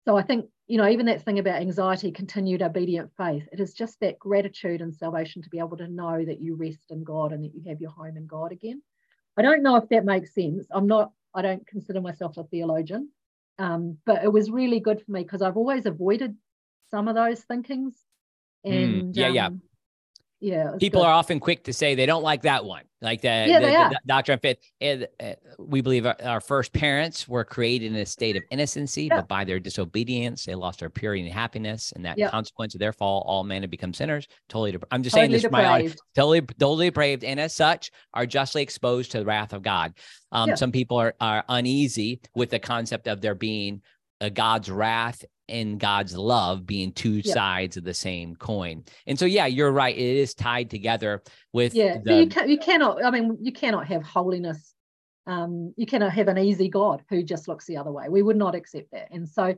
so 0.05 0.15
I 0.15 0.23
think, 0.23 0.45
you 0.67 0.77
know, 0.77 0.87
even 0.87 1.07
that 1.07 1.23
thing 1.23 1.39
about 1.39 1.61
anxiety, 1.61 2.11
continued 2.11 2.61
obedient 2.61 3.11
faith, 3.17 3.47
it 3.51 3.59
is 3.59 3.73
just 3.73 3.99
that 3.99 4.17
gratitude 4.17 4.81
and 4.81 4.95
salvation 4.95 5.41
to 5.41 5.49
be 5.49 5.59
able 5.59 5.77
to 5.77 5.87
know 5.87 6.23
that 6.23 6.41
you 6.41 6.55
rest 6.55 6.89
in 6.89 7.03
God 7.03 7.33
and 7.33 7.43
that 7.43 7.53
you 7.53 7.63
have 7.67 7.81
your 7.81 7.91
home 7.91 8.15
in 8.15 8.27
God 8.27 8.51
again. 8.51 8.81
I 9.35 9.41
don't 9.41 9.63
know 9.63 9.75
if 9.75 9.89
that 9.89 10.05
makes 10.05 10.33
sense. 10.33 10.67
I'm 10.71 10.87
not, 10.87 11.11
I 11.33 11.41
don't 11.41 11.65
consider 11.67 11.99
myself 11.99 12.37
a 12.37 12.43
theologian, 12.45 13.09
um, 13.59 13.97
but 14.05 14.23
it 14.23 14.31
was 14.31 14.51
really 14.51 14.79
good 14.79 15.01
for 15.01 15.11
me 15.11 15.23
because 15.23 15.41
I've 15.41 15.57
always 15.57 15.85
avoided 15.85 16.35
some 16.91 17.07
of 17.07 17.15
those 17.15 17.41
thinkings. 17.41 17.95
Hmm. 18.65 18.71
And 18.71 19.15
mm, 19.15 19.33
yeah, 19.33 19.47
um, 19.47 19.61
people 20.77 21.01
good. 21.01 21.07
are 21.07 21.13
often 21.13 21.39
quick 21.39 21.63
to 21.63 21.73
say 21.73 21.95
they 21.95 22.05
don't 22.05 22.23
like 22.23 22.41
that 22.41 22.65
one 22.65 22.83
like 23.01 23.21
the, 23.21 23.27
yeah, 23.27 23.59
the, 23.59 23.67
the 23.89 23.99
doctrine 24.05 24.35
of 24.35 24.41
faith 24.41 24.57
and, 24.81 25.07
uh, 25.19 25.33
we 25.57 25.81
believe 25.81 26.05
our, 26.05 26.15
our, 26.23 26.41
first 26.41 26.73
parents 26.73 27.27
were 27.27 27.43
created 27.43 27.91
in 27.91 27.97
a 27.97 28.05
state 28.05 28.35
of 28.35 28.43
innocency 28.51 29.03
yeah. 29.03 29.17
but 29.17 29.27
by 29.27 29.43
their 29.43 29.59
disobedience 29.59 30.45
they 30.45 30.55
lost 30.55 30.79
their 30.79 30.89
purity 30.89 31.23
and 31.23 31.31
happiness 31.31 31.93
and 31.95 32.03
that 32.03 32.17
yeah. 32.17 32.29
consequence 32.29 32.73
of 32.75 32.79
their 32.79 32.93
fall 32.93 33.23
all 33.25 33.43
men 33.43 33.61
have 33.61 33.71
become 33.71 33.93
sinners 33.93 34.27
totally 34.49 34.77
i'm 34.91 35.01
just 35.01 35.15
totally 35.15 35.27
saying 35.27 35.31
this 35.31 35.41
depraved. 35.43 35.63
for 35.63 35.69
my 35.69 35.73
audience 35.75 35.95
totally 36.15 36.41
totally 36.41 36.87
depraved 36.87 37.23
and 37.23 37.39
as 37.39 37.55
such 37.55 37.91
are 38.13 38.25
justly 38.25 38.61
exposed 38.61 39.11
to 39.11 39.19
the 39.19 39.25
wrath 39.25 39.53
of 39.53 39.61
god 39.61 39.93
um, 40.31 40.55
some 40.57 40.71
people 40.71 40.97
are, 40.97 41.13
are 41.21 41.43
uneasy 41.47 42.19
with 42.35 42.49
the 42.49 42.59
concept 42.59 43.07
of 43.07 43.21
there 43.21 43.35
being 43.35 43.81
a 44.23 44.29
God's 44.29 44.71
wrath 44.71 45.23
and 45.49 45.79
God's 45.79 46.15
love 46.15 46.65
being 46.65 46.91
two 46.91 47.15
yep. 47.17 47.25
sides 47.25 47.77
of 47.77 47.83
the 47.83 47.93
same 47.93 48.35
coin. 48.35 48.83
And 49.07 49.17
so, 49.17 49.25
yeah, 49.25 49.45
you're 49.45 49.71
right. 49.71 49.95
It 49.95 50.17
is 50.17 50.33
tied 50.33 50.69
together 50.69 51.21
with. 51.51 51.75
Yeah, 51.75 51.97
the... 52.03 52.21
you, 52.21 52.27
can, 52.27 52.49
you 52.49 52.57
cannot. 52.57 53.03
I 53.03 53.11
mean, 53.11 53.37
you 53.41 53.51
cannot 53.51 53.87
have 53.87 54.03
holiness. 54.03 54.73
Um, 55.25 55.73
you 55.77 55.85
cannot 55.85 56.11
have 56.13 56.27
an 56.27 56.37
easy 56.37 56.69
God 56.69 57.03
who 57.09 57.23
just 57.23 57.47
looks 57.47 57.65
the 57.65 57.77
other 57.77 57.91
way. 57.91 58.09
We 58.09 58.23
would 58.23 58.35
not 58.35 58.55
accept 58.55 58.91
that. 58.91 59.09
And 59.11 59.27
so, 59.27 59.55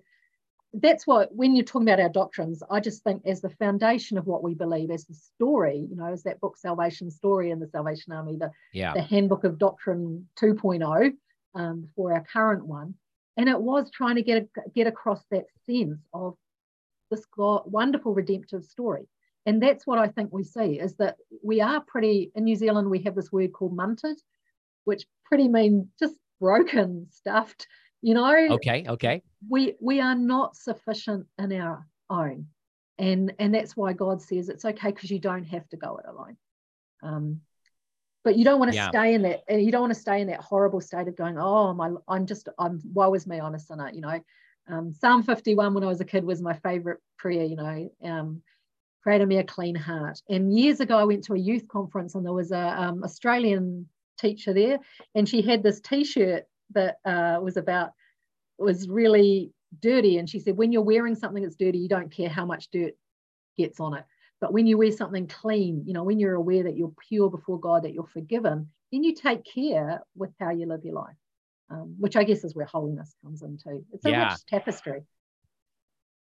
that's 0.81 1.07
what 1.07 1.33
when 1.33 1.55
you're 1.55 1.65
talking 1.65 1.87
about 1.87 2.01
our 2.01 2.09
doctrines, 2.09 2.61
I 2.69 2.79
just 2.79 3.03
think 3.03 3.21
as 3.25 3.41
the 3.41 3.49
foundation 3.49 4.17
of 4.17 4.27
what 4.27 4.43
we 4.43 4.53
believe, 4.53 4.91
as 4.91 5.05
the 5.05 5.13
story, 5.13 5.87
you 5.89 5.95
know, 5.95 6.11
as 6.11 6.23
that 6.23 6.41
book 6.41 6.57
Salvation 6.57 7.09
Story 7.09 7.51
in 7.51 7.59
the 7.59 7.67
Salvation 7.67 8.11
Army, 8.13 8.35
the 8.35 8.51
yeah. 8.73 8.93
the 8.93 9.01
Handbook 9.01 9.43
of 9.43 9.57
Doctrine 9.57 10.27
2.0 10.39 11.13
um, 11.55 11.87
for 11.95 12.13
our 12.13 12.23
current 12.23 12.65
one 12.65 12.95
and 13.37 13.49
it 13.49 13.59
was 13.59 13.91
trying 13.91 14.15
to 14.15 14.21
get, 14.21 14.43
a, 14.43 14.69
get 14.69 14.87
across 14.87 15.23
that 15.31 15.45
sense 15.65 15.99
of 16.13 16.35
this 17.11 17.25
wonderful 17.37 18.13
redemptive 18.13 18.63
story. 18.63 19.07
And 19.45 19.61
that's 19.61 19.85
what 19.85 19.99
I 19.99 20.07
think 20.07 20.33
we 20.33 20.43
see 20.43 20.79
is 20.79 20.95
that 20.95 21.17
we 21.43 21.61
are 21.61 21.81
pretty, 21.81 22.31
in 22.35 22.45
New 22.45 22.55
Zealand, 22.55 22.89
we 22.89 23.03
have 23.03 23.15
this 23.15 23.31
word 23.31 23.53
called 23.53 23.77
munted, 23.77 24.15
which 24.85 25.05
pretty 25.25 25.47
means 25.47 25.87
just 25.99 26.15
broken, 26.39 27.07
stuffed, 27.11 27.67
you 28.01 28.13
know. 28.13 28.47
Okay, 28.51 28.85
okay. 28.87 29.21
We 29.47 29.75
we 29.79 29.99
are 30.01 30.15
not 30.15 30.55
sufficient 30.55 31.27
in 31.37 31.53
our 31.53 31.87
own. 32.09 32.47
And 32.97 33.33
and 33.39 33.53
that's 33.53 33.75
why 33.75 33.93
God 33.93 34.21
says 34.21 34.49
it's 34.49 34.65
okay 34.65 34.89
because 34.89 35.11
you 35.11 35.19
don't 35.19 35.43
have 35.43 35.67
to 35.69 35.77
go 35.77 35.97
it 35.97 36.05
alone. 36.07 36.37
Um, 37.03 37.41
but 38.25 38.37
you 38.37 38.43
don't 38.43 38.59
want 38.59 38.71
to 38.71 38.75
yeah. 38.75 38.89
stay 38.89 39.13
in 39.13 39.21
that 39.21 39.43
and 39.47 39.63
you 39.63 39.71
don't 39.71 39.81
want 39.81 39.93
to 39.93 39.99
stay 39.99 40.19
in 40.19 40.27
that 40.27 40.41
horrible 40.41 40.81
state 40.81 41.07
of 41.07 41.15
going 41.15 41.37
oh 41.37 41.73
my 41.73 41.91
i'm 42.09 42.25
just 42.25 42.49
i'm 42.59 42.81
woe 42.93 43.13
is 43.13 43.25
me 43.25 43.39
i'm 43.39 43.55
a 43.55 43.59
sinner 43.59 43.89
you 43.93 44.01
know 44.01 44.19
Um, 44.67 44.93
Psalm 44.93 45.23
51 45.23 45.73
when 45.73 45.83
I 45.83 45.87
was 45.87 46.01
a 46.01 46.05
kid 46.05 46.23
was 46.23 46.41
my 46.41 46.53
favorite 46.53 46.99
prayer, 47.17 47.43
you 47.43 47.55
know, 47.55 47.91
um, 48.03 48.41
created 49.03 49.27
me 49.27 49.37
a 49.37 49.43
clean 49.43 49.75
heart. 49.75 50.19
And 50.29 50.57
years 50.57 50.79
ago, 50.79 50.97
I 50.97 51.03
went 51.03 51.23
to 51.25 51.33
a 51.33 51.39
youth 51.39 51.67
conference 51.67 52.15
and 52.15 52.25
there 52.25 52.33
was 52.33 52.51
a 52.51 52.81
um, 52.81 53.03
Australian 53.03 53.87
teacher 54.17 54.53
there, 54.53 54.79
and 55.13 55.27
she 55.29 55.41
had 55.41 55.61
this 55.61 55.79
T-shirt 55.81 56.45
that 56.71 56.97
uh, 57.05 57.39
was 57.41 57.57
about 57.57 57.91
was 58.57 58.87
really 58.87 59.51
dirty, 59.81 60.17
and 60.17 60.29
she 60.29 60.39
said, 60.39 60.57
when 60.57 60.71
you're 60.71 60.81
wearing 60.81 61.15
something 61.15 61.43
that's 61.43 61.57
dirty, 61.57 61.77
you 61.77 61.89
don't 61.89 62.11
care 62.11 62.29
how 62.29 62.45
much 62.45 62.69
dirt 62.71 62.93
gets 63.57 63.79
on 63.79 63.93
it. 63.95 64.05
But 64.41 64.53
when 64.53 64.67
you 64.67 64.77
wear 64.77 64.91
something 64.91 65.27
clean, 65.27 65.83
you 65.85 65.93
know, 65.93 66.03
when 66.03 66.19
you're 66.19 66.35
aware 66.35 66.63
that 66.63 66.75
you're 66.75 66.93
pure 67.07 67.29
before 67.29 67.59
God, 67.59 67.83
that 67.83 67.93
you're 67.93 68.07
forgiven, 68.07 68.69
then 68.91 69.03
you 69.03 69.15
take 69.15 69.45
care 69.45 70.01
with 70.15 70.31
how 70.39 70.51
you 70.51 70.67
live 70.67 70.83
your 70.83 70.95
life, 70.95 71.15
um, 71.69 71.95
which 71.99 72.15
I 72.15 72.23
guess 72.23 72.43
is 72.43 72.55
where 72.55 72.65
holiness 72.65 73.15
comes 73.23 73.41
into. 73.41 73.83
It's 73.93 74.05
a 74.05 74.09
yeah. 74.09 74.29
rich 74.29 74.45
tapestry. 74.47 75.03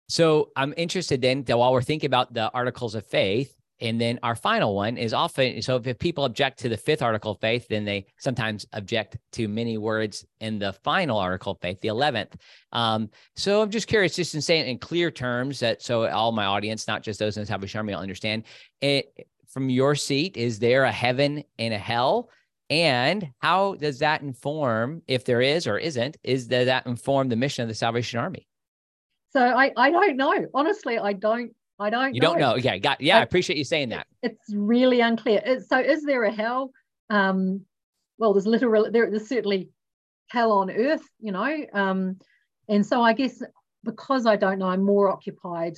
So 0.10 0.50
I'm 0.56 0.74
interested 0.76 1.22
then 1.22 1.44
that 1.44 1.58
while 1.58 1.72
we're 1.72 1.84
thinking 1.84 2.08
about 2.08 2.34
the 2.34 2.50
articles 2.52 2.96
of 2.96 3.06
faith, 3.06 3.54
and 3.82 4.00
then 4.00 4.20
our 4.24 4.36
final 4.36 4.76
one 4.76 4.98
is 4.98 5.14
often 5.14 5.62
so 5.62 5.82
if 5.84 6.00
people 6.00 6.26
object 6.26 6.60
to 6.60 6.70
the 6.70 6.78
fifth 6.78 7.02
article 7.02 7.32
of 7.32 7.40
faith, 7.40 7.68
then 7.68 7.86
they 7.86 8.06
sometimes 8.18 8.66
object 8.74 9.18
to 9.34 9.48
many 9.48 9.78
words 9.78 10.26
in 10.42 10.60
the 10.60 10.74
final 10.74 11.18
article 11.18 11.54
of 11.54 11.60
faith, 11.60 11.80
the 11.82 11.88
11th. 11.88 12.34
Um, 12.72 13.10
so 13.36 13.62
I'm 13.62 13.70
just 13.70 13.88
curious, 13.88 14.16
just 14.16 14.36
in 14.36 14.42
saying 14.42 14.68
in 14.68 14.80
clear 14.80 15.12
terms 15.12 15.60
that 15.60 15.82
so 15.82 16.08
all 16.08 16.32
my 16.32 16.46
audience, 16.46 16.88
not 16.88 17.04
just 17.04 17.20
those 17.20 17.38
in 17.38 17.44
the 17.44 17.48
Salvation 17.48 17.78
Army, 17.78 17.94
will 17.94 18.02
understand 18.02 18.44
it 18.82 19.28
from 19.48 19.70
your 19.70 19.96
seat. 19.96 20.38
Is 20.38 20.60
there 20.60 20.84
a 20.84 20.92
heaven 20.92 21.44
and 21.58 21.74
a 21.74 21.78
hell? 21.78 22.30
And 22.70 23.32
how 23.40 23.76
does 23.76 24.00
that 24.00 24.22
inform, 24.22 25.02
if 25.08 25.26
there 25.26 25.42
is 25.42 25.66
or 25.66 25.80
isn't, 25.80 26.18
is 26.24 26.48
does 26.48 26.68
that 26.68 26.86
inform 26.86 27.30
the 27.30 27.36
mission 27.36 27.64
of 27.64 27.68
the 27.68 27.74
Salvation 27.74 28.20
Army? 28.20 28.48
So 29.32 29.42
I, 29.42 29.72
I 29.76 29.92
don't 29.92 30.18
know. 30.18 30.46
Honestly, 30.54 30.98
I 30.98 31.14
don't 31.14 31.52
I 31.80 31.90
don't. 31.90 32.14
You 32.14 32.22
know. 32.22 32.32
don't 32.32 32.40
know. 32.40 32.56
Yeah, 32.56 32.78
got. 32.78 33.02
Yeah, 33.02 33.18
I, 33.18 33.20
I 33.20 33.24
appreciate 33.24 33.58
you 33.58 33.64
saying 33.64 33.90
that. 33.90 34.08
It's 34.22 34.54
really 34.54 35.02
unclear. 35.02 35.42
So, 35.68 35.80
is 35.80 36.04
there 36.04 36.24
a 36.24 36.32
hell? 36.32 36.72
Um, 37.10 37.62
well, 38.18 38.34
there's 38.34 38.46
literally 38.46 38.90
there, 38.92 39.10
there's 39.10 39.28
certainly 39.28 39.70
hell 40.28 40.52
on 40.52 40.70
earth, 40.70 41.04
you 41.20 41.32
know. 41.32 41.66
Um, 41.74 42.18
and 42.68 42.86
so 42.86 43.02
I 43.02 43.14
guess 43.14 43.42
because 43.84 44.26
I 44.26 44.36
don't 44.36 44.60
know, 44.60 44.68
I'm 44.68 44.84
more 44.84 45.10
occupied 45.10 45.78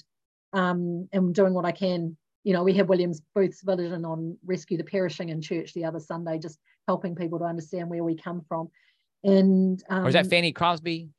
um, 0.53 1.07
and 1.13 1.33
doing 1.33 1.53
what 1.53 1.65
I 1.65 1.71
can. 1.71 2.17
You 2.43 2.53
know, 2.53 2.63
we 2.63 2.73
had 2.73 2.89
Williams 2.89 3.21
Booth's 3.35 3.61
Vision 3.63 4.03
on 4.03 4.35
Rescue 4.43 4.77
the 4.77 4.83
Perishing 4.83 5.29
in 5.29 5.41
church 5.41 5.73
the 5.73 5.85
other 5.85 5.99
Sunday, 5.99 6.39
just 6.39 6.57
helping 6.87 7.15
people 7.15 7.37
to 7.39 7.45
understand 7.45 7.89
where 7.89 8.03
we 8.03 8.15
come 8.15 8.41
from. 8.47 8.69
And 9.23 9.81
um, 9.89 10.03
was 10.03 10.13
that 10.13 10.27
Fanny 10.27 10.51
Crosby? 10.51 11.09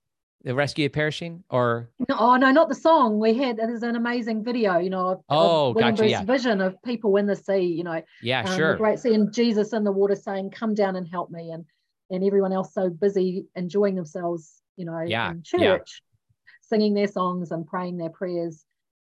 The 0.44 0.55
rescue 0.55 0.88
perishing 0.88 1.44
or? 1.50 1.88
No, 2.09 2.16
oh 2.18 2.37
no 2.37 2.50
not 2.50 2.68
the 2.68 2.74
song. 2.74 3.18
We 3.18 3.35
had 3.35 3.57
there's 3.57 3.83
an 3.83 3.96
amazing 3.96 4.44
video 4.44 4.78
you 4.78 4.90
know 4.90 5.09
of, 5.09 5.20
oh 5.28 5.70
of 5.70 5.76
gotcha, 5.76 6.09
yeah. 6.09 6.24
vision 6.24 6.61
of 6.61 6.81
people 6.83 7.16
in 7.16 7.26
the 7.26 7.37
sea 7.37 7.61
you 7.61 7.85
know. 7.85 8.02
Yeah 8.22 8.42
um, 8.46 8.57
sure. 8.57 8.76
great 8.76 8.98
seeing 8.98 9.31
jesus 9.33 9.72
in 9.72 9.85
the 9.85 9.92
water 9.92 10.14
saying 10.14 10.50
come 10.50 10.74
down 10.74 10.96
and 10.96 11.07
help 11.07 11.31
me 11.31 11.50
and 11.50 11.64
and 12.11 12.24
everyone 12.24 12.52
else 12.52 12.74
so 12.74 12.90
busy 12.90 13.46
enjoying 13.55 13.94
themselves 13.94 14.61
you 14.76 14.85
know 14.85 15.00
yeah, 15.00 15.31
in 15.31 15.42
church 15.42 15.61
yeah. 15.62 16.52
singing 16.62 16.94
their 16.94 17.09
songs 17.09 17.50
and 17.50 17.66
praying 17.66 17.96
their 17.96 18.11
prayers 18.11 18.64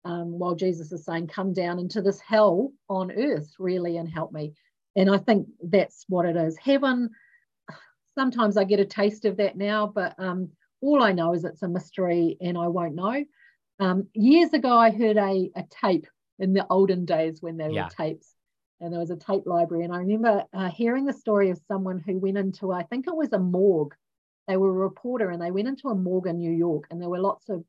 um, 0.05 0.37
while 0.37 0.55
jesus 0.55 0.91
is 0.91 1.05
saying 1.05 1.27
come 1.27 1.53
down 1.53 1.79
into 1.79 2.01
this 2.01 2.19
hell 2.19 2.71
on 2.89 3.11
earth 3.11 3.53
really 3.59 3.97
and 3.97 4.09
help 4.09 4.31
me. 4.31 4.53
And 4.95 5.09
i 5.09 5.17
think 5.17 5.47
that's 5.63 6.05
what 6.07 6.25
it 6.25 6.35
is. 6.35 6.57
Heaven 6.57 7.09
sometimes 8.17 8.57
i 8.57 8.63
get 8.63 8.79
a 8.79 8.85
taste 8.85 9.25
of 9.25 9.37
that 9.37 9.57
now 9.57 9.87
but 9.87 10.15
um 10.17 10.49
all 10.81 11.03
I 11.03 11.11
know 11.11 11.33
is 11.33 11.43
it's 11.43 11.63
a 11.63 11.67
mystery 11.67 12.37
and 12.41 12.57
I 12.57 12.67
won't 12.67 12.95
know. 12.95 13.25
Um, 13.79 14.07
years 14.13 14.53
ago, 14.53 14.77
I 14.77 14.91
heard 14.91 15.17
a, 15.17 15.49
a 15.55 15.63
tape 15.69 16.07
in 16.37 16.53
the 16.53 16.65
olden 16.69 17.05
days 17.05 17.41
when 17.41 17.57
there 17.57 17.69
yeah. 17.69 17.85
were 17.85 17.89
tapes, 17.89 18.33
and 18.79 18.91
there 18.91 18.99
was 18.99 19.11
a 19.11 19.15
tape 19.15 19.43
library. 19.45 19.83
And 19.83 19.93
I 19.93 19.99
remember 19.99 20.43
uh, 20.53 20.69
hearing 20.69 21.05
the 21.05 21.13
story 21.13 21.49
of 21.49 21.59
someone 21.67 21.99
who 21.99 22.17
went 22.17 22.37
into, 22.37 22.71
I 22.71 22.83
think 22.83 23.07
it 23.07 23.15
was 23.15 23.33
a 23.33 23.39
morgue. 23.39 23.93
They 24.47 24.57
were 24.57 24.69
a 24.69 24.73
reporter 24.73 25.29
and 25.29 25.41
they 25.41 25.51
went 25.51 25.67
into 25.67 25.89
a 25.89 25.95
morgue 25.95 26.27
in 26.27 26.37
New 26.37 26.51
York, 26.51 26.85
and 26.89 27.01
there 27.01 27.09
were 27.09 27.19
lots 27.19 27.49
of 27.49 27.63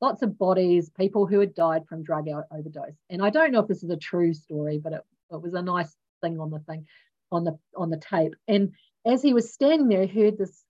lots 0.00 0.22
of 0.22 0.36
bodies, 0.36 0.90
people 0.90 1.26
who 1.26 1.38
had 1.38 1.54
died 1.54 1.86
from 1.88 2.02
drug 2.02 2.26
overdose. 2.50 2.98
And 3.08 3.22
I 3.22 3.30
don't 3.30 3.52
know 3.52 3.60
if 3.60 3.68
this 3.68 3.84
is 3.84 3.90
a 3.90 3.96
true 3.96 4.34
story, 4.34 4.78
but 4.82 4.92
it, 4.92 5.00
it 5.30 5.40
was 5.40 5.54
a 5.54 5.62
nice 5.62 5.94
thing 6.20 6.40
on 6.40 6.50
the 6.50 6.58
thing, 6.58 6.86
on 7.30 7.44
the 7.44 7.58
on 7.76 7.90
the 7.90 7.98
tape. 7.98 8.34
And 8.48 8.72
as 9.06 9.22
he 9.22 9.32
was 9.32 9.52
standing 9.52 9.88
there, 9.88 10.06
he 10.06 10.22
heard 10.24 10.38
this 10.38 10.64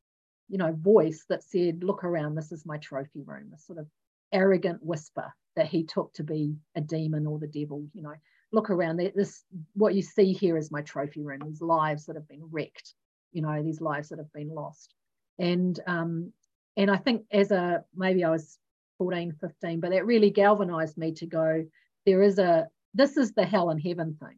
you 0.52 0.58
know, 0.58 0.76
voice 0.78 1.24
that 1.30 1.42
said, 1.42 1.82
look 1.82 2.04
around, 2.04 2.34
this 2.34 2.52
is 2.52 2.66
my 2.66 2.76
trophy 2.76 3.22
room, 3.24 3.48
this 3.50 3.66
sort 3.66 3.78
of 3.78 3.86
arrogant 4.32 4.78
whisper 4.82 5.32
that 5.56 5.66
he 5.66 5.82
took 5.82 6.12
to 6.12 6.22
be 6.22 6.54
a 6.76 6.80
demon 6.80 7.26
or 7.26 7.38
the 7.38 7.46
devil, 7.46 7.86
you 7.94 8.02
know, 8.02 8.12
look 8.52 8.68
around, 8.68 8.98
this, 9.16 9.44
what 9.72 9.94
you 9.94 10.02
see 10.02 10.34
here 10.34 10.58
is 10.58 10.70
my 10.70 10.82
trophy 10.82 11.22
room, 11.22 11.40
these 11.42 11.62
lives 11.62 12.04
that 12.04 12.16
have 12.16 12.28
been 12.28 12.46
wrecked, 12.50 12.92
you 13.32 13.40
know, 13.40 13.62
these 13.62 13.80
lives 13.80 14.10
that 14.10 14.18
have 14.18 14.30
been 14.34 14.54
lost. 14.54 14.94
And, 15.38 15.80
um, 15.86 16.34
and 16.76 16.90
I 16.90 16.98
think 16.98 17.22
as 17.32 17.50
a, 17.50 17.82
maybe 17.96 18.22
I 18.22 18.28
was 18.28 18.58
14, 18.98 19.32
15, 19.40 19.80
but 19.80 19.90
that 19.92 20.04
really 20.04 20.28
galvanized 20.28 20.98
me 20.98 21.12
to 21.12 21.24
go, 21.24 21.64
there 22.04 22.22
is 22.22 22.38
a, 22.38 22.68
this 22.92 23.16
is 23.16 23.32
the 23.32 23.46
hell 23.46 23.70
and 23.70 23.80
heaven 23.80 24.18
thing. 24.20 24.36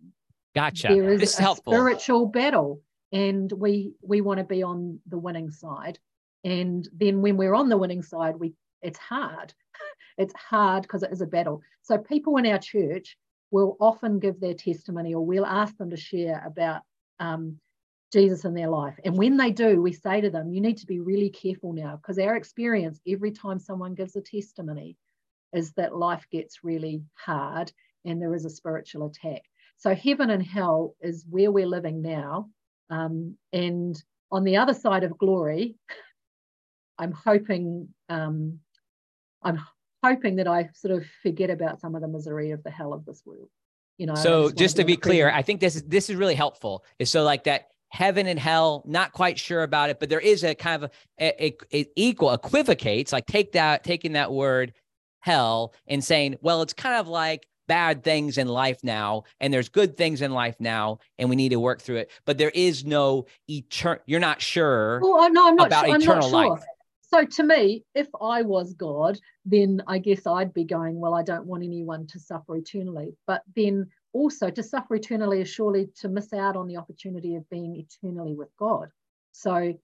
Gotcha. 0.55 0.89
There 0.95 1.11
is 1.11 1.19
this 1.19 1.33
is 1.33 1.39
a 1.41 1.43
helpful. 1.43 1.73
spiritual 1.73 2.27
battle 2.27 2.81
and 3.15 3.51
we 3.53 3.95
we 4.03 4.21
want 4.21 4.39
to 4.39 4.45
be 4.45 4.63
on 4.63 4.99
the 5.07 5.17
winning 5.17 5.51
side. 5.51 5.99
And 6.43 6.87
then 6.93 7.23
when 7.23 7.39
we're 7.39 7.55
on 7.55 7.71
the 7.71 7.79
winning 7.79 8.03
side 8.03 8.37
we 8.37 8.53
it's 8.83 8.99
hard. 8.99 9.55
It's 10.17 10.35
hard 10.37 10.83
because 10.83 11.03
it 11.03 11.11
is 11.11 11.23
a 11.23 11.27
battle. 11.27 11.61
So 11.83 11.99
people 11.99 12.37
in 12.37 12.47
our 12.47 12.61
church 12.61 13.17
will 13.51 13.77
often 13.81 14.21
give 14.21 14.39
their 14.39 14.55
testimony 14.55 15.13
or 15.13 15.27
we'll 15.27 15.45
ask 15.45 15.77
them 15.77 15.91
to 15.91 15.97
share 15.97 16.41
about 16.47 16.83
um, 17.19 17.59
jesus 18.13 18.45
in 18.45 18.55
their 18.55 18.69
life. 18.69 18.95
And 19.05 19.19
when 19.19 19.37
they 19.37 19.51
do 19.51 19.83
we 19.83 19.93
say 19.93 20.21
to 20.21 20.31
them 20.31 20.53
you 20.53 20.61
need 20.61 20.77
to 20.79 20.87
be 20.87 21.01
really 21.01 21.31
careful 21.31 21.73
now 21.73 21.97
because 21.97 22.21
our 22.21 22.37
experience 22.37 23.01
every 23.09 23.33
time 23.33 23.59
someone 23.59 23.95
gives 23.95 24.15
a 24.15 24.21
testimony 24.21 24.97
is 25.53 25.73
that 25.73 25.97
life 25.97 26.25
gets 26.31 26.63
really 26.63 27.03
hard 27.15 27.73
and 28.05 28.23
there 28.23 28.35
is 28.35 28.45
a 28.45 28.51
spiritual 28.51 29.07
attack. 29.07 29.43
So 29.79 29.97
heaven 29.97 30.31
and 30.31 30.45
hell 30.45 30.95
is 31.01 31.27
where 31.29 31.51
we're 31.51 31.67
living 31.67 32.03
now 32.03 32.51
um, 32.91 33.37
and 33.53 34.03
on 34.31 34.45
the 34.45 34.57
other 34.57 34.75
side 34.75 35.05
of 35.05 35.17
glory, 35.19 35.77
I'm 36.99 37.13
hoping 37.13 37.89
um, 38.09 38.61
I'm 39.43 39.61
hoping 40.03 40.37
that 40.37 40.49
I 40.49 40.69
sort 40.75 40.95
of 40.95 41.05
forget 41.23 41.51
about 41.51 41.81
some 41.81 41.95
of 41.95 42.03
the 42.03 42.09
misery 42.09 42.51
of 42.51 42.63
the 42.63 42.71
hell 42.71 42.93
of 42.93 43.05
this 43.05 43.23
world. 43.25 43.49
You 43.99 44.07
know. 44.07 44.15
So 44.15 44.47
just, 44.47 44.59
just 44.59 44.77
to 44.77 44.85
be 44.85 44.97
clear, 44.97 45.31
I 45.31 45.43
think 45.43 45.61
this 45.61 45.77
is 45.77 45.83
this 45.85 46.11
is 46.11 46.17
really 46.17 46.35
helpful. 46.35 46.85
Is 46.99 47.11
so 47.11 47.23
like 47.23 47.45
that 47.45 47.69
heaven 47.95 48.27
and 48.27 48.41
hell 48.41 48.83
not 48.87 49.13
quite 49.13 49.39
sure 49.39 49.63
about 49.63 49.89
it 49.89 50.01
but 50.01 50.09
there 50.09 50.19
is 50.19 50.43
a 50.43 50.53
kind 50.53 50.83
of 50.83 50.91
a, 51.21 51.45
a, 51.47 51.57
a, 51.73 51.87
equal 51.95 52.33
equivocates 52.33 53.13
like 53.13 53.25
take 53.25 53.53
that 53.53 53.85
taking 53.85 54.15
that 54.15 54.33
word 54.33 54.73
hell 55.21 55.73
and 55.87 56.03
saying 56.03 56.35
well 56.41 56.61
it's 56.61 56.73
kind 56.73 56.97
of 56.97 57.07
like 57.07 57.47
bad 57.67 58.05
things 58.05 58.39
in 58.39 58.49
life 58.49 58.83
now 58.83 59.25
and 59.41 59.53
there's 59.53 59.69
good 59.69 59.97
things 59.97 60.23
in 60.23 60.33
life 60.33 60.57
now 60.59 60.99
and 61.19 61.29
we 61.29 61.37
need 61.37 61.51
to 61.51 61.61
work 61.61 61.81
through 61.81 61.97
it. 61.97 62.11
But 62.25 62.39
there 62.39 62.51
is 62.51 62.85
no 62.85 63.27
eternal 63.49 64.03
you're 64.07 64.21
not 64.21 64.41
sure 64.41 65.01
well, 65.03 65.33
no, 65.33 65.49
I'm 65.49 65.57
not 65.57 65.67
about 65.69 65.87
sure. 65.87 65.97
eternal 65.97 66.31
sure. 66.31 66.51
life. 66.51 66.65
So 67.03 67.25
to 67.25 67.43
me 67.43 67.85
if 67.95 68.09
i 68.21 68.43
was 68.43 68.73
god 68.75 69.19
then 69.45 69.83
i 69.87 69.99
guess 69.99 70.27
i'd 70.27 70.53
be 70.53 70.65
going 70.65 70.99
well 70.99 71.15
i 71.15 71.23
don't 71.23 71.47
want 71.47 71.63
anyone 71.63 72.07
to 72.09 72.19
suffer 72.19 72.57
eternally. 72.57 73.15
But 73.27 73.43
then 73.55 73.89
also 74.13 74.51
to 74.51 74.63
suffer 74.63 74.95
eternally 74.95 75.41
is 75.41 75.49
surely 75.49 75.89
to 76.01 76.09
miss 76.09 76.33
out 76.33 76.57
on 76.57 76.67
the 76.67 76.77
opportunity 76.77 77.37
of 77.37 77.49
being 77.51 77.77
eternally 77.77 78.35
with 78.35 78.49
god. 78.59 78.89
So 79.33 79.75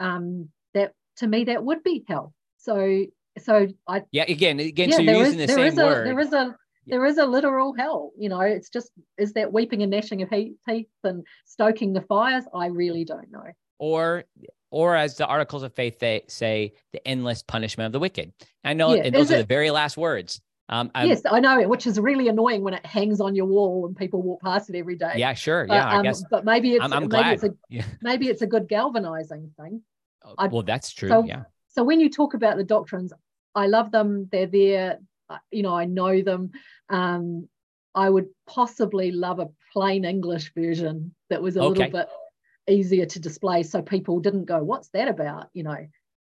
um 0.00 0.48
that 0.74 0.92
to 1.16 1.26
me 1.26 1.44
that 1.44 1.64
would 1.64 1.82
be 1.82 2.04
hell. 2.06 2.34
So 2.58 3.06
so 3.38 3.68
I 3.86 4.02
yeah 4.12 4.24
again 4.28 4.60
again 4.60 4.90
yeah, 4.90 4.96
so 4.96 5.02
you're 5.02 5.24
using 5.24 5.40
is, 5.40 5.48
the 5.48 5.54
same 5.54 5.78
a, 5.78 5.84
word. 5.84 6.06
there 6.06 6.20
is 6.20 6.32
a 6.32 6.56
there 6.86 7.04
is 7.04 7.18
a 7.18 7.26
literal 7.26 7.74
hell. 7.74 8.12
You 8.16 8.28
know, 8.28 8.40
it's 8.40 8.68
just 8.68 8.90
is 9.18 9.32
that 9.34 9.52
weeping 9.52 9.82
and 9.82 9.90
gnashing 9.90 10.22
of 10.22 10.30
teeth 10.30 10.86
and 11.04 11.24
stoking 11.44 11.92
the 11.92 12.02
fires? 12.02 12.44
I 12.54 12.66
really 12.66 13.04
don't 13.04 13.30
know. 13.30 13.44
Or 13.78 14.24
or 14.70 14.96
as 14.96 15.16
the 15.16 15.26
articles 15.26 15.62
of 15.62 15.74
faith 15.74 15.98
they 15.98 16.22
say, 16.28 16.72
the 16.92 17.06
endless 17.06 17.42
punishment 17.42 17.86
of 17.86 17.92
the 17.92 17.98
wicked. 17.98 18.32
I 18.64 18.72
know, 18.72 18.94
yeah. 18.94 19.04
and 19.04 19.14
those 19.14 19.30
are 19.30 19.36
it, 19.36 19.38
the 19.38 19.46
very 19.46 19.70
last 19.70 19.96
words. 19.96 20.40
Um, 20.68 20.90
yes, 20.96 21.22
I 21.30 21.38
know, 21.38 21.68
which 21.68 21.86
is 21.86 22.00
really 22.00 22.26
annoying 22.26 22.62
when 22.62 22.74
it 22.74 22.84
hangs 22.84 23.20
on 23.20 23.36
your 23.36 23.46
wall 23.46 23.86
and 23.86 23.96
people 23.96 24.20
walk 24.20 24.42
past 24.42 24.68
it 24.68 24.76
every 24.76 24.96
day. 24.96 25.12
Yeah, 25.14 25.32
sure. 25.34 25.66
But, 25.66 25.74
yeah, 25.74 25.88
I 25.88 25.96
um, 25.98 26.02
guess. 26.02 26.24
But 26.28 26.44
maybe 26.44 26.74
it's 26.74 26.84
I'm, 26.84 26.92
I'm 26.92 27.02
maybe 27.02 27.08
glad. 27.08 27.34
it's 27.34 27.44
a 27.44 27.50
yeah. 27.68 27.84
maybe 28.02 28.28
it's 28.28 28.42
a 28.42 28.46
good 28.46 28.68
galvanizing 28.68 29.52
thing. 29.60 29.82
Oh, 30.24 30.48
well, 30.48 30.62
that's 30.62 30.92
true. 30.92 31.08
So, 31.08 31.24
yeah. 31.24 31.44
So 31.68 31.84
when 31.84 32.00
you 32.00 32.10
talk 32.10 32.34
about 32.34 32.56
the 32.56 32.64
doctrines, 32.64 33.12
I 33.54 33.68
love 33.68 33.92
them. 33.92 34.28
They're 34.32 34.46
there 34.46 34.98
you 35.50 35.62
know, 35.62 35.74
I 35.74 35.84
know 35.84 36.22
them. 36.22 36.52
Um, 36.88 37.48
I 37.94 38.10
would 38.10 38.26
possibly 38.46 39.10
love 39.10 39.38
a 39.38 39.48
plain 39.72 40.04
English 40.04 40.52
version 40.54 41.14
that 41.30 41.42
was 41.42 41.56
a 41.56 41.60
okay. 41.60 41.84
little 41.84 42.00
bit 42.00 42.08
easier 42.68 43.06
to 43.06 43.18
display 43.18 43.62
so 43.62 43.80
people 43.80 44.20
didn't 44.20 44.44
go, 44.44 44.62
what's 44.62 44.88
that 44.88 45.08
about? 45.08 45.48
You 45.54 45.64
know, 45.64 45.86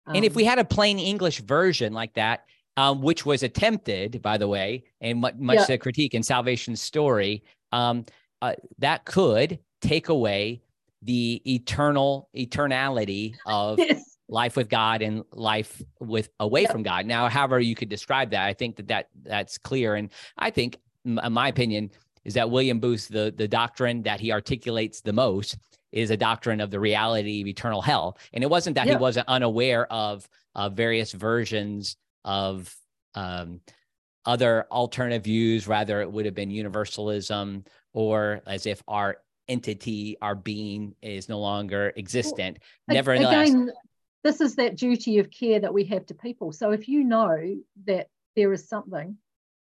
Um, 0.07 0.15
and 0.15 0.25
if 0.25 0.35
we 0.35 0.43
um, 0.43 0.49
had 0.49 0.59
a 0.59 0.65
plain 0.65 0.99
English 0.99 1.39
version 1.39 1.93
like 1.93 2.13
that, 2.13 2.45
um, 2.77 3.01
which 3.01 3.25
was 3.25 3.41
attempted, 3.41 4.21
by 4.21 4.37
the 4.37 4.47
way, 4.47 4.83
and 5.01 5.19
much, 5.21 5.35
much 5.35 5.55
yeah. 5.57 5.65
the 5.65 5.77
critique 5.77 6.13
in 6.13 6.21
Salvation 6.21 6.75
Story, 6.75 7.43
um, 7.71 8.05
uh, 8.41 8.53
that 8.77 9.05
could 9.05 9.59
take 9.81 10.09
away 10.09 10.61
the 11.01 11.41
eternal 11.45 12.29
eternality 12.35 13.35
of 13.45 13.79
yes. 13.79 14.14
Life 14.27 14.55
with 14.55 14.69
God 14.69 15.01
and 15.01 15.23
life 15.31 15.81
with 15.99 16.29
away 16.39 16.61
yep. 16.61 16.71
from 16.71 16.83
God. 16.83 17.05
Now, 17.05 17.29
however 17.29 17.59
you 17.59 17.75
could 17.75 17.89
describe 17.89 18.31
that, 18.31 18.45
I 18.45 18.53
think 18.53 18.77
that, 18.77 18.87
that 18.87 19.09
that's 19.23 19.57
clear. 19.57 19.95
And 19.95 20.09
I 20.37 20.49
think, 20.49 20.77
in 21.05 21.19
my 21.31 21.47
opinion, 21.47 21.91
is 22.23 22.33
that 22.33 22.49
William 22.49 22.79
Booth, 22.79 23.07
the, 23.07 23.33
the 23.35 23.47
doctrine 23.47 24.01
that 24.03 24.19
he 24.19 24.31
articulates 24.31 25.01
the 25.01 25.13
most 25.13 25.57
is 25.91 26.09
a 26.09 26.17
doctrine 26.17 26.59
of 26.59 26.71
the 26.71 26.79
reality 26.79 27.41
of 27.41 27.47
eternal 27.47 27.81
hell. 27.81 28.17
And 28.33 28.43
it 28.43 28.49
wasn't 28.49 28.75
that 28.75 28.87
he 28.87 28.95
wasn't 28.95 29.27
unaware 29.29 29.91
of, 29.91 30.27
of 30.55 30.73
various 30.73 31.11
versions 31.11 31.95
of 32.25 32.75
um, 33.13 33.61
other 34.25 34.65
alternative 34.71 35.23
views, 35.23 35.67
rather 35.67 36.01
it 36.01 36.11
would 36.11 36.25
have 36.25 36.33
been 36.33 36.49
universalism 36.49 37.63
or 37.93 38.41
as 38.45 38.65
if 38.65 38.81
our 38.87 39.17
entity, 39.47 40.17
our 40.21 40.35
being 40.35 40.95
is 41.01 41.29
no 41.29 41.39
longer 41.39 41.93
existent. 41.95 42.57
Well, 42.87 42.95
Nevertheless, 42.95 43.49
again, 43.49 43.71
this 44.25 44.41
is 44.41 44.55
that 44.55 44.75
duty 44.75 45.19
of 45.19 45.29
care 45.29 45.59
that 45.59 45.71
we 45.71 45.83
have 45.85 46.03
to 46.07 46.15
people. 46.15 46.51
So 46.51 46.71
if 46.71 46.87
you 46.87 47.03
know 47.03 47.57
that 47.85 48.07
there 48.35 48.51
is 48.51 48.67
something, 48.67 49.17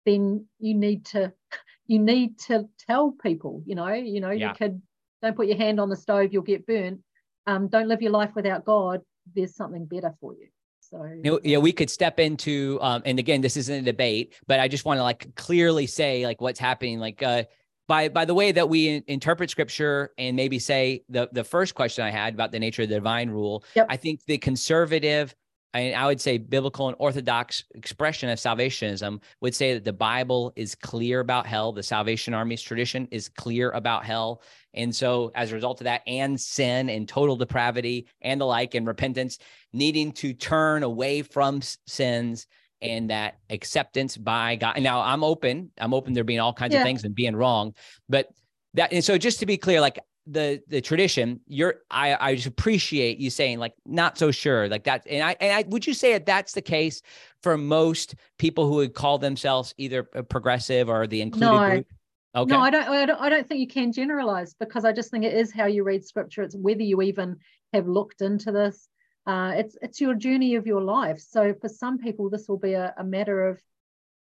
then 0.05 0.45
you 0.59 0.73
need 0.75 1.05
to 1.05 1.31
you 1.87 1.99
need 1.99 2.37
to 2.47 2.67
tell 2.85 3.13
people. 3.23 3.63
You 3.65 3.75
know, 3.75 3.87
you 3.93 4.19
know, 4.19 4.31
yeah. 4.31 4.49
you 4.49 4.55
could 4.55 4.81
don't 5.21 5.37
put 5.37 5.47
your 5.47 5.57
hand 5.57 5.79
on 5.79 5.89
the 5.89 5.95
stove, 5.95 6.33
you'll 6.33 6.41
get 6.43 6.67
burnt. 6.67 6.99
Um, 7.47 7.69
don't 7.69 7.87
live 7.87 8.01
your 8.01 8.11
life 8.11 8.31
without 8.35 8.65
God. 8.65 8.99
There's 9.33 9.55
something 9.55 9.85
better 9.85 10.13
for 10.19 10.33
you. 10.33 10.47
So 10.81 11.01
you 11.05 11.31
know, 11.31 11.39
yeah, 11.43 11.59
we 11.59 11.71
could 11.71 11.89
step 11.89 12.19
into 12.19 12.77
um, 12.81 13.01
and 13.05 13.19
again, 13.19 13.39
this 13.39 13.55
isn't 13.55 13.73
a 13.73 13.81
debate, 13.81 14.33
but 14.47 14.59
I 14.59 14.67
just 14.67 14.83
want 14.83 14.97
to 14.97 15.03
like 15.03 15.33
clearly 15.35 15.87
say 15.87 16.25
like 16.25 16.41
what's 16.41 16.59
happening. 16.59 16.99
Like 16.99 17.23
uh 17.23 17.43
by 17.91 18.07
by 18.07 18.23
the 18.23 18.33
way 18.33 18.53
that 18.53 18.69
we 18.69 19.03
interpret 19.07 19.49
scripture 19.49 20.11
and 20.17 20.37
maybe 20.37 20.59
say 20.59 21.03
the 21.09 21.27
the 21.33 21.43
first 21.43 21.75
question 21.75 22.05
I 22.05 22.09
had 22.09 22.33
about 22.33 22.53
the 22.53 22.59
nature 22.59 22.83
of 22.83 22.89
the 22.89 22.95
divine 22.95 23.29
rule, 23.29 23.65
yep. 23.75 23.87
I 23.89 23.97
think 23.97 24.23
the 24.23 24.37
conservative 24.37 25.35
I, 25.73 25.91
I 25.91 26.05
would 26.05 26.21
say 26.21 26.37
biblical 26.37 26.87
and 26.87 26.95
orthodox 26.99 27.65
expression 27.75 28.29
of 28.29 28.39
salvationism 28.39 29.21
would 29.41 29.53
say 29.53 29.73
that 29.73 29.83
the 29.83 29.93
Bible 29.93 30.53
is 30.55 30.73
clear 30.73 31.19
about 31.19 31.45
hell. 31.45 31.73
The 31.73 31.83
Salvation 31.83 32.33
Army's 32.33 32.61
tradition 32.61 33.09
is 33.11 33.27
clear 33.27 33.71
about 33.71 34.05
hell. 34.05 34.41
And 34.73 34.93
so, 34.95 35.31
as 35.35 35.51
a 35.51 35.55
result 35.55 35.81
of 35.81 35.85
that, 35.85 36.01
and 36.07 36.39
sin 36.39 36.89
and 36.89 37.07
total 37.07 37.35
depravity 37.35 38.07
and 38.21 38.39
the 38.39 38.45
like, 38.45 38.73
and 38.73 38.87
repentance, 38.87 39.37
needing 39.73 40.13
to 40.13 40.33
turn 40.33 40.83
away 40.83 41.23
from 41.23 41.61
sins 41.87 42.47
and 42.81 43.09
that 43.09 43.39
acceptance 43.49 44.17
by 44.17 44.55
God. 44.55 44.81
Now, 44.81 45.01
I'm 45.01 45.23
open. 45.23 45.71
I'm 45.77 45.93
open 45.93 46.13
there 46.13 46.23
being 46.23 46.39
all 46.39 46.53
kinds 46.53 46.73
yeah. 46.73 46.81
of 46.81 46.85
things 46.85 47.03
and 47.03 47.13
being 47.13 47.35
wrong, 47.35 47.73
but 48.09 48.27
that. 48.73 48.91
And 48.93 49.03
so, 49.03 49.17
just 49.17 49.39
to 49.39 49.45
be 49.45 49.57
clear, 49.57 49.81
like 49.81 49.99
the 50.27 50.61
the 50.67 50.79
tradition 50.79 51.39
you're 51.47 51.75
i 51.89 52.15
i 52.19 52.35
just 52.35 52.45
appreciate 52.45 53.17
you 53.17 53.31
saying 53.31 53.57
like 53.57 53.73
not 53.87 54.19
so 54.19 54.29
sure 54.29 54.69
like 54.69 54.83
that 54.83 55.03
and 55.09 55.23
i 55.23 55.35
and 55.41 55.51
i 55.51 55.67
would 55.69 55.85
you 55.87 55.95
say 55.95 56.13
that 56.13 56.27
that's 56.27 56.53
the 56.53 56.61
case 56.61 57.01
for 57.41 57.57
most 57.57 58.13
people 58.37 58.67
who 58.67 58.75
would 58.75 58.93
call 58.93 59.17
themselves 59.17 59.73
either 59.77 60.03
progressive 60.03 60.89
or 60.89 61.07
the 61.07 61.21
included 61.21 61.47
no. 61.47 61.69
group 61.69 61.87
okay 62.35 62.53
no 62.53 62.59
I 62.59 62.69
don't, 62.69 62.87
I 62.87 63.05
don't 63.05 63.19
i 63.19 63.29
don't 63.29 63.47
think 63.47 63.61
you 63.61 63.67
can 63.67 63.91
generalize 63.91 64.53
because 64.53 64.85
i 64.85 64.91
just 64.91 65.09
think 65.09 65.25
it 65.25 65.33
is 65.33 65.51
how 65.51 65.65
you 65.65 65.83
read 65.83 66.05
scripture 66.05 66.43
it's 66.43 66.55
whether 66.55 66.83
you 66.83 67.01
even 67.01 67.37
have 67.73 67.87
looked 67.87 68.21
into 68.21 68.51
this 68.51 68.87
uh, 69.27 69.53
it's 69.55 69.77
it's 69.81 70.01
your 70.01 70.15
journey 70.15 70.55
of 70.55 70.65
your 70.65 70.81
life. 70.81 71.19
So 71.19 71.53
for 71.53 71.69
some 71.69 71.97
people 71.97 72.29
this 72.29 72.47
will 72.47 72.57
be 72.57 72.73
a, 72.73 72.93
a 72.97 73.03
matter 73.03 73.49
of 73.49 73.61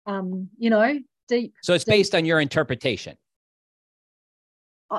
um 0.07 0.49
you 0.59 0.71
know 0.71 0.99
deep 1.29 1.55
so 1.63 1.75
it's 1.75 1.85
deep, 1.85 1.93
based 1.93 2.15
on 2.15 2.25
your 2.25 2.41
interpretation. 2.41 3.17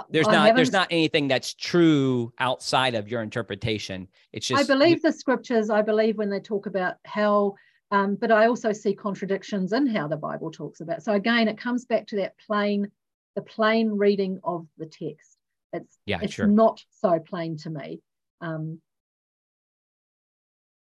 There's 0.09 0.27
not 0.27 0.55
there's 0.55 0.71
not 0.71 0.87
anything 0.91 1.27
that's 1.27 1.53
true 1.55 2.31
outside 2.37 2.93
of 2.93 3.09
your 3.09 3.23
interpretation. 3.23 4.07
It's 4.31 4.47
just 4.47 4.61
i 4.61 4.73
believe 4.73 5.01
the 5.01 5.11
scriptures 5.11 5.69
i 5.69 5.81
believe 5.81 6.17
when 6.17 6.29
they 6.29 6.39
talk 6.39 6.67
about 6.67 6.95
hell 7.05 7.55
um, 7.91 8.15
but 8.15 8.31
i 8.31 8.45
also 8.45 8.71
see 8.71 8.93
contradictions 8.93 9.73
in 9.73 9.87
how 9.87 10.07
the 10.07 10.15
bible 10.15 10.51
talks 10.51 10.81
about. 10.81 11.01
So 11.01 11.13
again 11.13 11.47
it 11.47 11.57
comes 11.57 11.85
back 11.85 12.05
to 12.07 12.17
that 12.17 12.35
plain 12.45 12.91
the 13.35 13.41
plain 13.41 13.89
reading 13.89 14.39
of 14.43 14.67
the 14.77 14.85
text. 14.85 15.37
It's 15.73 15.97
yeah 16.05 16.19
it's 16.21 16.33
sure. 16.33 16.47
not 16.47 16.83
so 17.01 17.19
plain 17.19 17.57
to 17.57 17.69
me. 17.69 18.01
Um, 18.41 18.79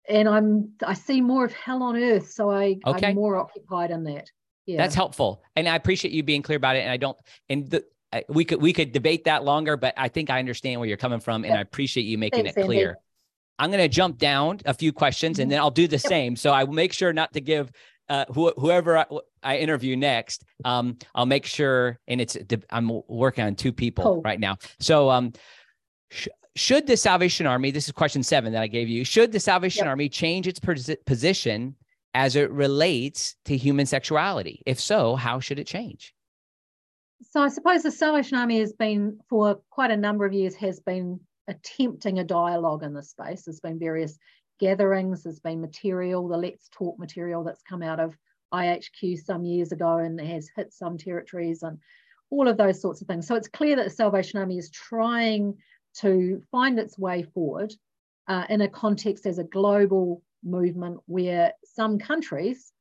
and 0.09 0.29
i'm 0.29 0.71
i 0.85 0.95
see 0.95 1.21
more 1.21 1.45
of 1.45 1.53
hell 1.53 1.83
on 1.83 1.97
earth 1.97 2.31
so 2.31 2.51
i 2.51 2.79
okay. 2.87 3.09
i'm 3.09 3.15
more 3.15 3.37
occupied 3.37 3.91
in 3.91 4.05
that 4.05 4.31
yeah. 4.69 4.77
That's 4.77 4.95
helpful. 4.95 5.43
And 5.57 5.67
I 5.67 5.77
appreciate 5.77 6.13
you 6.13 6.23
being 6.23 6.43
clear 6.43 6.59
about 6.59 6.77
it. 6.77 6.81
And 6.81 6.91
I 6.91 6.99
don't, 6.99 7.17
and 7.49 7.71
the, 7.71 7.85
we 8.29 8.45
could 8.45 8.61
we 8.61 8.75
could 8.75 8.93
debate 8.93 9.25
that 9.25 9.43
longer, 9.43 9.79
but 9.79 9.95
I 9.97 10.09
think 10.09 10.29
I 10.29 10.39
understand 10.39 10.79
where 10.79 10.87
you're 10.87 10.99
coming 10.99 11.21
from, 11.21 11.45
and 11.45 11.55
I 11.55 11.61
appreciate 11.61 12.05
you 12.05 12.19
making 12.19 12.45
Thanks, 12.45 12.57
it 12.57 12.65
clear. 12.65 12.89
Andy. 12.89 13.01
I'm 13.59 13.71
going 13.71 13.83
to 13.83 13.89
jump 13.89 14.19
down 14.19 14.61
a 14.67 14.75
few 14.75 14.93
questions, 14.93 15.39
and 15.39 15.47
mm-hmm. 15.47 15.53
then 15.53 15.61
I'll 15.61 15.71
do 15.71 15.89
the 15.89 15.99
same. 15.99 16.37
So 16.37 16.53
I 16.53 16.65
will 16.65 16.75
make 16.75 16.93
sure 16.93 17.13
not 17.13 17.33
to 17.33 17.41
give 17.41 17.73
uh, 18.09 18.27
wh- 18.27 18.59
whoever 18.59 18.99
I, 18.99 19.07
I, 19.43 19.57
interview 19.57 19.97
next. 19.97 20.45
Um, 20.65 20.97
I'll 21.15 21.27
make 21.27 21.45
sure, 21.45 21.99
and 22.07 22.21
it's 22.21 22.37
I'm 22.71 23.03
working 23.09 23.45
on 23.45 23.57
two 23.57 23.73
people 23.73 24.05
cool. 24.05 24.23
right 24.23 24.39
now. 24.39 24.59
So 24.81 25.11
um, 25.11 25.33
sh- 26.11 26.29
should 26.59 26.87
the 26.87 26.97
Salvation 26.97 27.47
Army? 27.47 27.71
This 27.71 27.87
is 27.87 27.93
question 27.93 28.23
seven 28.23 28.53
that 28.53 28.63
I 28.63 28.67
gave 28.67 28.89
you. 28.89 29.05
Should 29.05 29.33
the 29.33 29.41
Salvation 29.41 29.85
yep. 29.85 29.89
Army 29.89 30.09
change 30.09 30.47
its 30.47 30.59
pos- 30.59 30.91
position 31.07 31.77
as 32.15 32.37
it 32.37 32.51
relates 32.51 33.37
to 33.45 33.57
human 33.57 33.87
sexuality? 33.87 34.63
If 34.67 34.81
so, 34.81 35.17
how 35.17 35.41
should 35.41 35.59
it 35.59 35.67
change? 35.67 36.15
so 37.23 37.43
I 37.43 37.49
suppose 37.49 37.83
the 37.83 37.91
Salvation 37.91 38.39
Army 38.39 38.61
has 38.61 38.73
been, 38.73 39.19
for 39.29 39.61
quite 39.71 39.91
a 39.91 39.97
number 39.97 40.25
of 40.25 40.33
years, 40.33 40.55
has 40.57 40.81
been 40.81 41.21
attempting 41.49 42.19
a 42.19 42.25
dialogue 42.25 42.83
in 42.83 42.95
this 42.95 43.11
space. 43.11 43.43
There's 43.43 43.61
been 43.61 43.79
various 43.79 44.19
gatherings, 44.61 45.23
there's 45.23 45.41
been 45.41 45.61
material, 45.61 46.29
the 46.29 46.37
Let's 46.37 46.69
Talk 46.71 46.99
material 46.99 47.45
that's 47.45 47.63
come 47.63 47.83
out 47.83 48.01
of 48.01 48.17
IHQ 48.53 49.19
some 49.19 49.45
years 49.45 49.73
ago 49.73 49.99
and 49.99 50.21
has 50.21 50.49
hit 50.55 50.73
some 50.73 50.97
territories 50.97 51.63
and 51.63 51.79
all 52.31 52.49
of 52.49 52.57
those 52.57 52.81
sorts 52.81 53.01
of 53.01 53.09
things. 53.09 53.27
So 53.27 53.35
it's 53.35 53.49
clear 53.49 53.77
that 53.77 53.85
the 53.85 53.91
Salvation 53.91 54.39
Army 54.39 54.59
is 54.59 54.71
trying 54.71 55.57
to 55.97 56.43
find 56.51 56.79
its 56.79 56.99
way 56.99 57.23
forward 57.23 57.73
uh, 58.29 58.45
in 58.49 58.61
a 58.61 58.69
context 58.69 59.27
as 59.27 59.39
a 59.39 59.45
global 59.45 60.23
movement 60.45 61.01
where 61.07 61.53
some 61.65 61.99
countries 61.99 62.73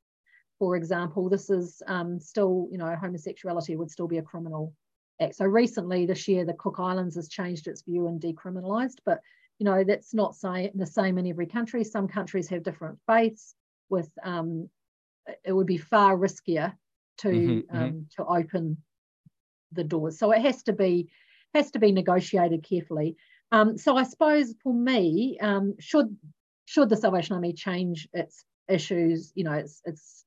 for 0.60 0.76
example, 0.76 1.30
this 1.30 1.50
is 1.50 1.82
um, 1.88 2.20
still, 2.20 2.68
you 2.72 2.78
know, 2.78 2.96
homosexuality 2.96 3.76
would 3.76 3.92
still 3.92 4.08
be 4.08 4.18
a 4.18 4.24
criminal 4.24 4.74
act. 5.22 5.36
So 5.36 5.46
recently, 5.46 6.06
this 6.06 6.28
year, 6.28 6.46
the 6.46 6.54
Cook 6.54 6.78
Islands 6.80 7.16
has 7.16 7.30
changed 7.30 7.68
its 7.68 7.84
view 7.84 8.08
and 8.08 8.20
decriminalised, 8.20 8.98
but 9.06 9.20
you 9.60 9.66
know 9.66 9.84
that's 9.84 10.14
not 10.14 10.36
say, 10.36 10.72
the 10.76 10.86
same 10.86 11.18
in 11.18 11.28
every 11.28 11.48
country. 11.48 11.84
Some 11.84 12.08
countries 12.08 12.48
have 12.50 12.64
different 12.64 13.00
faiths. 13.08 13.56
With 13.90 14.10
um, 14.24 14.70
it 15.44 15.54
would 15.54 15.68
be 15.68 15.78
far 15.78 16.18
riskier 16.18 16.74
to 17.20 17.28
mm-hmm, 17.28 17.78
um, 17.78 17.84
mm-hmm. 17.84 18.00
to 18.18 18.26
open 18.26 18.78
the 19.72 19.84
doors. 19.84 20.20
So 20.20 20.32
it 20.32 20.42
has 20.42 20.64
to 20.64 20.74
be 20.74 21.10
has 21.54 21.72
to 21.72 21.80
be 21.80 21.92
negotiated 21.92 22.64
carefully. 22.64 23.16
Um, 23.52 23.78
so 23.78 23.96
I 23.96 24.04
suppose 24.04 24.54
for 24.64 24.74
me, 24.74 25.38
um, 25.42 25.76
should 25.80 26.16
should 26.66 26.90
the 26.90 26.98
Salvation 26.98 27.36
Army 27.36 27.54
change 27.54 28.10
its 28.14 28.44
issues, 28.68 29.32
you 29.36 29.44
know, 29.44 29.54
its 29.54 29.82
its 29.86 30.26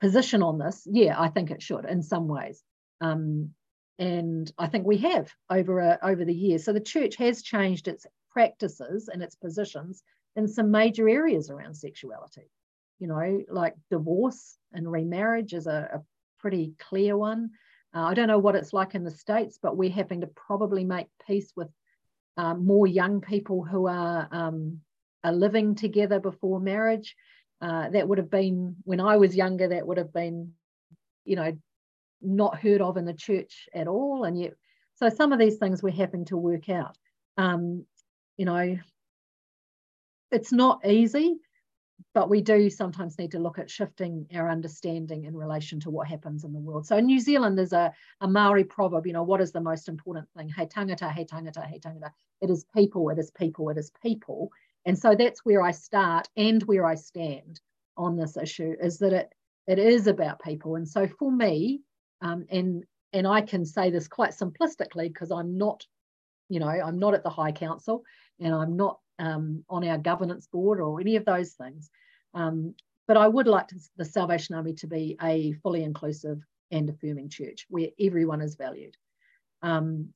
position 0.00 0.42
on 0.42 0.58
this, 0.58 0.86
yeah, 0.90 1.20
I 1.20 1.28
think 1.28 1.50
it 1.50 1.62
should 1.62 1.84
in 1.84 2.02
some 2.02 2.28
ways. 2.28 2.62
Um, 3.00 3.50
and 3.98 4.50
I 4.58 4.68
think 4.68 4.86
we 4.86 4.98
have 4.98 5.32
over 5.50 5.80
a, 5.80 5.98
over 6.02 6.24
the 6.24 6.34
years. 6.34 6.64
So 6.64 6.72
the 6.72 6.80
church 6.80 7.16
has 7.16 7.42
changed 7.42 7.88
its 7.88 8.06
practices 8.30 9.08
and 9.12 9.22
its 9.22 9.34
positions 9.34 10.02
in 10.36 10.46
some 10.46 10.70
major 10.70 11.08
areas 11.08 11.50
around 11.50 11.74
sexuality. 11.74 12.48
You 13.00 13.08
know, 13.08 13.42
like 13.50 13.74
divorce 13.90 14.56
and 14.72 14.90
remarriage 14.90 15.52
is 15.52 15.66
a, 15.66 15.88
a 15.94 16.02
pretty 16.38 16.74
clear 16.78 17.16
one. 17.16 17.50
Uh, 17.94 18.02
I 18.02 18.14
don't 18.14 18.28
know 18.28 18.38
what 18.38 18.54
it's 18.54 18.72
like 18.72 18.94
in 18.94 19.04
the 19.04 19.10
states, 19.10 19.58
but 19.60 19.76
we're 19.76 19.90
having 19.90 20.20
to 20.20 20.26
probably 20.26 20.84
make 20.84 21.06
peace 21.26 21.52
with 21.56 21.68
um, 22.36 22.66
more 22.66 22.86
young 22.86 23.20
people 23.20 23.64
who 23.64 23.88
are 23.88 24.28
um, 24.30 24.80
are 25.24 25.32
living 25.32 25.74
together 25.74 26.20
before 26.20 26.60
marriage 26.60 27.16
uh, 27.60 27.88
that 27.90 28.06
would 28.06 28.18
have 28.18 28.30
been 28.30 28.76
when 28.84 29.00
I 29.00 29.16
was 29.16 29.34
younger, 29.34 29.68
that 29.68 29.86
would 29.86 29.98
have 29.98 30.12
been, 30.12 30.52
you 31.24 31.36
know, 31.36 31.56
not 32.22 32.60
heard 32.60 32.80
of 32.80 32.96
in 32.96 33.04
the 33.04 33.14
church 33.14 33.68
at 33.74 33.88
all. 33.88 34.24
And 34.24 34.40
yet, 34.40 34.54
so 34.94 35.08
some 35.08 35.32
of 35.32 35.38
these 35.38 35.56
things 35.56 35.82
we're 35.82 35.90
having 35.90 36.24
to 36.26 36.36
work 36.36 36.68
out. 36.68 36.96
Um, 37.36 37.84
you 38.36 38.44
know, 38.44 38.78
it's 40.30 40.52
not 40.52 40.86
easy, 40.86 41.36
but 42.14 42.30
we 42.30 42.40
do 42.40 42.70
sometimes 42.70 43.18
need 43.18 43.32
to 43.32 43.38
look 43.38 43.58
at 43.58 43.70
shifting 43.70 44.26
our 44.34 44.48
understanding 44.50 45.24
in 45.24 45.36
relation 45.36 45.80
to 45.80 45.90
what 45.90 46.08
happens 46.08 46.44
in 46.44 46.52
the 46.52 46.58
world. 46.58 46.86
So 46.86 46.96
in 46.96 47.06
New 47.06 47.20
Zealand, 47.20 47.58
there's 47.58 47.72
a, 47.72 47.92
a 48.20 48.28
Maori 48.28 48.64
proverb, 48.64 49.06
you 49.06 49.12
know, 49.12 49.22
what 49.22 49.40
is 49.40 49.52
the 49.52 49.60
most 49.60 49.88
important 49.88 50.28
thing? 50.36 50.48
He 50.48 50.64
tangata, 50.66 51.12
he 51.12 51.24
tangata, 51.24 51.66
he 51.66 51.78
tangata. 51.78 52.10
It 52.40 52.50
is 52.50 52.64
people, 52.74 53.08
it 53.10 53.18
is 53.18 53.30
people, 53.32 53.68
it 53.70 53.78
is 53.78 53.90
people 54.02 54.50
And 54.84 54.98
so 54.98 55.14
that's 55.14 55.44
where 55.44 55.62
I 55.62 55.72
start 55.72 56.28
and 56.36 56.62
where 56.62 56.86
I 56.86 56.94
stand 56.94 57.60
on 57.96 58.16
this 58.16 58.36
issue 58.36 58.74
is 58.80 58.98
that 58.98 59.12
it 59.12 59.32
it 59.66 59.78
is 59.78 60.06
about 60.06 60.40
people. 60.40 60.76
And 60.76 60.88
so 60.88 61.06
for 61.06 61.30
me, 61.30 61.82
um, 62.22 62.46
and 62.50 62.84
and 63.12 63.26
I 63.26 63.42
can 63.42 63.66
say 63.66 63.90
this 63.90 64.08
quite 64.08 64.30
simplistically 64.30 65.08
because 65.12 65.30
I'm 65.30 65.58
not, 65.58 65.86
you 66.48 66.60
know, 66.60 66.68
I'm 66.68 66.98
not 66.98 67.14
at 67.14 67.22
the 67.22 67.30
High 67.30 67.52
Council 67.52 68.02
and 68.40 68.54
I'm 68.54 68.76
not 68.76 68.98
um, 69.18 69.64
on 69.68 69.86
our 69.86 69.98
governance 69.98 70.46
board 70.46 70.80
or 70.80 71.00
any 71.00 71.16
of 71.16 71.24
those 71.24 71.52
things. 71.52 71.90
Um, 72.34 72.74
but 73.06 73.16
I 73.16 73.26
would 73.26 73.46
like 73.46 73.68
to, 73.68 73.76
the 73.96 74.04
Salvation 74.04 74.54
Army 74.54 74.74
to 74.74 74.86
be 74.86 75.16
a 75.22 75.52
fully 75.62 75.82
inclusive 75.82 76.40
and 76.70 76.88
affirming 76.90 77.30
church 77.30 77.66
where 77.68 77.88
everyone 77.98 78.40
is 78.40 78.54
valued. 78.54 78.96
Um, 79.62 80.10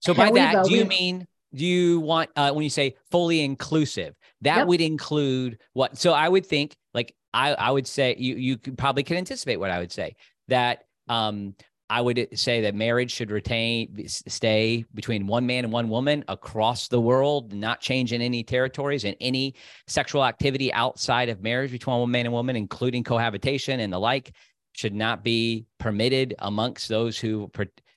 so 0.00 0.12
by 0.12 0.30
that, 0.32 0.64
do 0.64 0.74
you 0.74 0.84
mean 0.84 1.26
do 1.54 1.64
you 1.64 2.00
want 2.00 2.30
uh, 2.34 2.50
when 2.52 2.64
you 2.64 2.70
say 2.70 2.96
fully 3.10 3.42
inclusive? 3.42 4.14
That 4.40 4.58
yep. 4.58 4.66
would 4.66 4.80
include 4.80 5.58
what? 5.74 5.96
So 5.98 6.12
I 6.12 6.28
would 6.28 6.44
think 6.44 6.74
like 6.92 7.14
I 7.32 7.54
I 7.54 7.70
would 7.70 7.86
say 7.86 8.16
you 8.18 8.34
you 8.36 8.58
could 8.58 8.76
probably 8.76 9.04
can 9.04 9.16
anticipate 9.16 9.58
what 9.58 9.70
I 9.70 9.78
would 9.78 9.92
say 9.92 10.16
that 10.48 10.84
um 11.08 11.54
I 11.92 12.00
would 12.00 12.26
say 12.34 12.62
that 12.62 12.74
marriage 12.74 13.10
should 13.10 13.30
retain 13.30 14.08
stay 14.08 14.86
between 14.94 15.26
one 15.26 15.44
man 15.44 15.64
and 15.64 15.72
one 15.74 15.90
woman 15.90 16.24
across 16.26 16.88
the 16.88 16.98
world, 16.98 17.52
not 17.52 17.82
change 17.82 18.14
in 18.14 18.22
any 18.22 18.42
territories 18.42 19.04
and 19.04 19.14
any 19.20 19.56
sexual 19.86 20.24
activity 20.24 20.72
outside 20.72 21.28
of 21.28 21.42
marriage 21.42 21.70
between 21.70 22.00
one 22.00 22.10
man 22.10 22.24
and 22.24 22.32
woman, 22.32 22.56
including 22.56 23.04
cohabitation 23.04 23.78
and 23.80 23.92
the 23.92 23.98
like, 23.98 24.32
should 24.72 24.94
not 24.94 25.22
be 25.22 25.66
permitted 25.78 26.34
amongst 26.38 26.88
those 26.88 27.18
who 27.18 27.50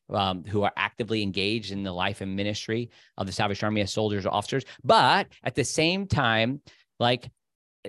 um, 0.09 0.43
who 0.43 0.63
are 0.63 0.73
actively 0.75 1.23
engaged 1.23 1.71
in 1.71 1.83
the 1.83 1.93
life 1.93 2.19
and 2.19 2.35
ministry 2.35 2.89
of 3.17 3.27
the 3.27 3.31
Salvation 3.31 3.65
Army 3.65 3.79
as 3.79 3.93
soldiers 3.93 4.25
or 4.25 4.33
officers. 4.33 4.65
But 4.83 5.27
at 5.41 5.55
the 5.55 5.63
same 5.63 6.05
time, 6.05 6.61
like 6.99 7.31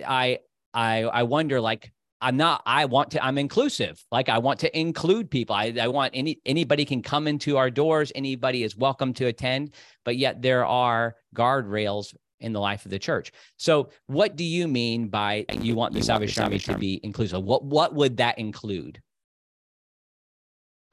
I 0.07 0.39
I 0.73 1.03
I 1.03 1.25
wonder 1.25 1.61
like 1.61 1.91
I'm 2.21 2.37
not, 2.37 2.63
I 2.65 2.87
want 2.87 3.11
to, 3.13 3.25
I'm 3.25 3.37
inclusive. 3.37 4.03
Like 4.11 4.29
I 4.29 4.39
want 4.39 4.61
to 4.61 4.79
include 4.79 5.31
people. 5.31 5.55
I, 5.55 5.75
I 5.81 5.89
want 5.89 6.13
any, 6.15 6.41
anybody 6.47 6.85
can 6.85 7.03
come 7.03 7.29
into 7.29 7.57
our 7.57 7.71
doors. 7.71 8.11
Anybody 8.15 8.63
is 8.63 8.77
welcome 8.77 9.13
to 9.15 9.27
attend, 9.27 9.75
but 10.05 10.17
yet 10.17 10.41
there 10.41 10.65
are 10.65 11.17
guardrails 11.35 12.15
in 12.41 12.53
the 12.53 12.61
life 12.61 12.85
of 12.85 12.91
the 12.91 12.99
church. 12.99 13.33
So 13.59 13.91
what 14.07 14.37
do 14.37 14.45
you 14.45 14.67
mean 14.67 15.09
by 15.09 15.45
you 15.61 15.75
want 15.75 15.95
the 15.95 16.03
Salvation 16.03 16.43
Army 16.43 16.59
to 16.61 16.79
be 16.79 17.01
inclusive? 17.03 17.43
What, 17.43 17.65
what 17.65 17.95
would 17.95 18.17
that 18.17 18.39
include? 18.39 19.01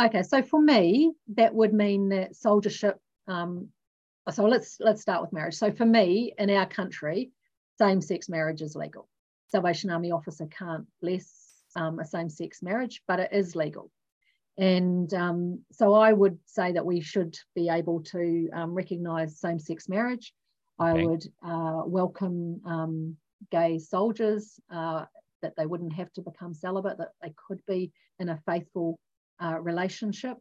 Okay. 0.01 0.23
So 0.23 0.41
for 0.41 0.61
me, 0.61 1.13
that 1.35 1.53
would 1.53 1.73
mean 1.73 2.09
that 2.09 2.33
soldiership, 2.33 2.95
um, 3.27 3.69
so 4.29 4.45
let's, 4.45 4.77
let's 4.79 5.01
start 5.01 5.21
with 5.21 5.33
marriage. 5.33 5.55
So 5.55 5.71
for 5.71 5.85
me 5.85 6.33
in 6.37 6.49
our 6.49 6.65
country, 6.65 7.31
same 7.79 8.01
sex 8.01 8.27
marriage 8.27 8.61
is 8.61 8.75
legal. 8.75 9.07
Salvation 9.53 9.91
Army 9.91 10.09
officer 10.09 10.47
can't 10.47 10.87
bless 10.99 11.27
um, 11.75 11.99
a 11.99 12.05
same 12.05 12.27
sex 12.27 12.63
marriage, 12.63 13.03
but 13.07 13.19
it 13.19 13.29
is 13.31 13.55
legal. 13.55 13.91
And 14.57 15.13
um, 15.13 15.59
so 15.71 15.93
I 15.93 16.11
would 16.11 16.39
say 16.47 16.71
that 16.71 16.83
we 16.83 17.01
should 17.01 17.37
be 17.53 17.69
able 17.69 18.01
to 18.15 18.49
um, 18.51 18.73
recognise 18.73 19.39
same 19.39 19.59
sex 19.59 19.87
marriage. 19.87 20.33
I 20.79 20.93
would 20.93 21.23
uh, 21.45 21.83
welcome 21.85 22.61
um, 22.65 23.15
gay 23.51 23.77
soldiers, 23.77 24.59
uh, 24.71 25.05
that 25.43 25.53
they 25.55 25.67
wouldn't 25.67 25.93
have 25.93 26.11
to 26.13 26.21
become 26.21 26.55
celibate, 26.55 26.97
that 26.97 27.11
they 27.21 27.31
could 27.47 27.61
be 27.67 27.91
in 28.17 28.29
a 28.29 28.41
faithful 28.47 28.97
uh, 29.39 29.59
relationship. 29.59 30.37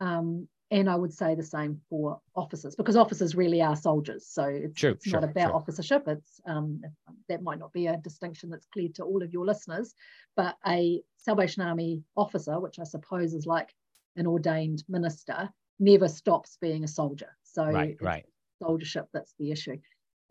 Um, 0.00 0.46
and 0.74 0.90
I 0.90 0.96
would 0.96 1.12
say 1.12 1.36
the 1.36 1.42
same 1.44 1.80
for 1.88 2.20
officers 2.34 2.74
because 2.74 2.96
officers 2.96 3.36
really 3.36 3.62
are 3.62 3.76
soldiers. 3.76 4.26
So 4.26 4.42
it's, 4.46 4.80
sure, 4.80 4.90
it's 4.90 5.08
sure, 5.08 5.20
not 5.20 5.30
about 5.30 5.50
sure. 5.50 5.54
officership. 5.54 6.02
It's 6.08 6.40
um, 6.46 6.82
that 7.28 7.44
might 7.44 7.60
not 7.60 7.72
be 7.72 7.86
a 7.86 7.96
distinction 7.98 8.50
that's 8.50 8.66
clear 8.66 8.88
to 8.96 9.04
all 9.04 9.22
of 9.22 9.32
your 9.32 9.46
listeners, 9.46 9.94
but 10.34 10.56
a 10.66 11.00
Salvation 11.16 11.62
Army 11.62 12.02
officer, 12.16 12.58
which 12.58 12.80
I 12.80 12.84
suppose 12.84 13.34
is 13.34 13.46
like 13.46 13.72
an 14.16 14.26
ordained 14.26 14.82
minister, 14.88 15.48
never 15.78 16.08
stops 16.08 16.58
being 16.60 16.82
a 16.82 16.88
soldier. 16.88 17.30
So 17.44 17.66
right, 17.66 17.96
right. 18.00 18.26
soldiership 18.60 19.06
that's 19.12 19.34
the 19.38 19.52
issue. 19.52 19.78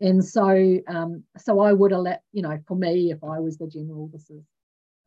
And 0.02 0.22
so, 0.22 0.78
um, 0.88 1.24
so 1.38 1.60
I 1.60 1.72
would 1.72 1.92
let 1.92 2.22
you 2.32 2.42
know, 2.42 2.58
for 2.68 2.76
me, 2.76 3.10
if 3.12 3.24
I 3.24 3.40
was 3.40 3.56
the 3.56 3.66
general, 3.66 4.10
this 4.12 4.28
is 4.28 4.44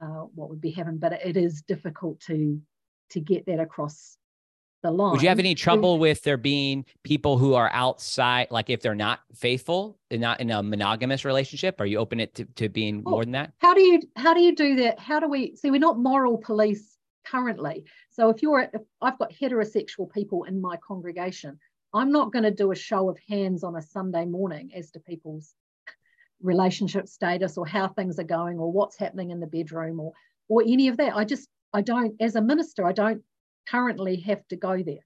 uh, 0.02 0.26
what 0.34 0.50
would 0.50 0.62
be 0.62 0.72
heaven. 0.72 0.98
But 0.98 1.14
it 1.24 1.38
is 1.38 1.62
difficult 1.62 2.20
to 2.22 2.60
to 3.12 3.20
get 3.20 3.46
that 3.46 3.60
across 3.60 4.18
the 4.84 4.92
line. 4.92 5.12
Would 5.12 5.22
you 5.22 5.30
have 5.30 5.40
any 5.40 5.56
trouble 5.56 6.00
with 6.00 6.24
there 6.24 6.38
being 6.38 6.86
people 7.04 7.38
who 7.38 7.54
are 7.56 7.70
outside, 7.74 8.48
like 8.52 8.70
if 8.70 8.82
they're 8.82 8.96
not 8.96 9.22
faithful 9.36 9.98
and 10.12 10.22
not 10.22 10.40
in 10.40 10.52
a 10.52 10.62
monogamous 10.62 11.26
relationship? 11.26 11.82
Are 11.82 11.86
you 11.86 11.98
open 11.98 12.20
it 12.20 12.36
to, 12.36 12.46
to 12.56 12.70
being 12.70 13.04
well, 13.04 13.16
more 13.16 13.24
than 13.24 13.34
that? 13.34 13.54
How 13.60 13.74
do 13.74 13.82
you 13.82 14.02
how 14.16 14.34
do 14.34 14.42
you 14.42 14.56
do 14.56 14.76
that? 14.78 15.00
How 15.00 15.20
do 15.20 15.28
we 15.28 15.56
see 15.56 15.72
we're 15.72 15.80
not 15.80 15.98
moral 15.98 16.38
police 16.38 16.98
currently. 17.30 17.86
So 18.10 18.30
if 18.30 18.42
you're 18.42 18.70
if 18.74 18.82
I've 19.02 19.20
got 19.20 19.34
heterosexual 19.34 20.12
people 20.12 20.44
in 20.46 20.62
my 20.62 20.78
congregation, 20.78 21.60
I'm 21.94 22.12
not 22.12 22.32
going 22.32 22.44
to 22.44 22.52
do 22.52 22.72
a 22.72 22.76
show 22.76 23.10
of 23.10 23.18
hands 23.30 23.64
on 23.64 23.76
a 23.76 23.82
Sunday 23.82 24.26
morning 24.26 24.72
as 24.76 24.92
to 24.92 25.00
people's 25.00 25.54
relationship 26.42 27.08
status 27.08 27.58
or 27.58 27.66
how 27.66 27.88
things 27.88 28.20
are 28.20 28.24
going 28.24 28.60
or 28.60 28.72
what's 28.72 28.98
happening 28.98 29.32
in 29.32 29.40
the 29.40 29.48
bedroom 29.48 30.00
or 30.00 30.14
or 30.50 30.64
any 30.66 30.88
of 30.88 30.98
that. 30.98 31.16
I 31.16 31.26
just 31.26 31.50
I 31.74 31.82
don't 31.82 32.16
as 32.20 32.36
a 32.36 32.42
minister, 32.42 32.86
I 32.86 32.94
don't 32.94 33.22
currently 33.70 34.18
have 34.22 34.48
to 34.48 34.56
go 34.56 34.82
there 34.84 35.06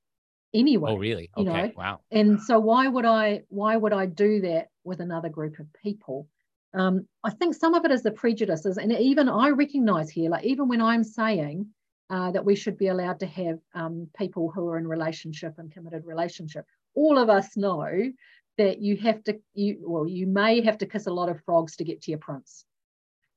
anyway. 0.53 0.91
Oh, 0.91 0.97
really? 0.97 1.29
Okay. 1.37 1.43
You 1.43 1.67
know? 1.67 1.71
Wow. 1.75 1.99
And 2.11 2.41
so 2.41 2.59
why 2.59 2.87
would 2.87 3.05
I 3.05 3.43
why 3.49 3.75
would 3.77 3.93
I 3.93 4.05
do 4.05 4.41
that 4.41 4.69
with 4.83 4.99
another 4.99 5.29
group 5.29 5.59
of 5.59 5.67
people? 5.81 6.27
Um, 6.73 7.07
I 7.23 7.31
think 7.31 7.55
some 7.55 7.73
of 7.73 7.83
it 7.83 7.91
is 7.91 8.01
the 8.01 8.11
prejudices, 8.11 8.77
and 8.77 8.91
even 8.93 9.27
I 9.27 9.49
recognise 9.49 10.09
here, 10.09 10.29
like 10.29 10.45
even 10.45 10.67
when 10.69 10.81
I'm 10.81 11.03
saying 11.03 11.67
uh, 12.09 12.31
that 12.31 12.45
we 12.45 12.55
should 12.55 12.77
be 12.77 12.87
allowed 12.87 13.19
to 13.19 13.25
have 13.25 13.59
um, 13.73 14.07
people 14.17 14.51
who 14.51 14.67
are 14.69 14.77
in 14.77 14.87
relationship 14.87 15.55
and 15.57 15.71
committed 15.71 16.05
relationship, 16.05 16.65
all 16.95 17.17
of 17.17 17.29
us 17.29 17.57
know 17.57 18.11
that 18.57 18.81
you 18.81 18.97
have 18.97 19.23
to 19.23 19.39
you 19.53 19.79
well 19.81 20.07
you 20.07 20.27
may 20.27 20.61
have 20.61 20.77
to 20.77 20.85
kiss 20.85 21.07
a 21.07 21.13
lot 21.13 21.29
of 21.29 21.41
frogs 21.43 21.75
to 21.77 21.83
get 21.83 22.01
to 22.03 22.11
your 22.11 22.19
prince. 22.19 22.65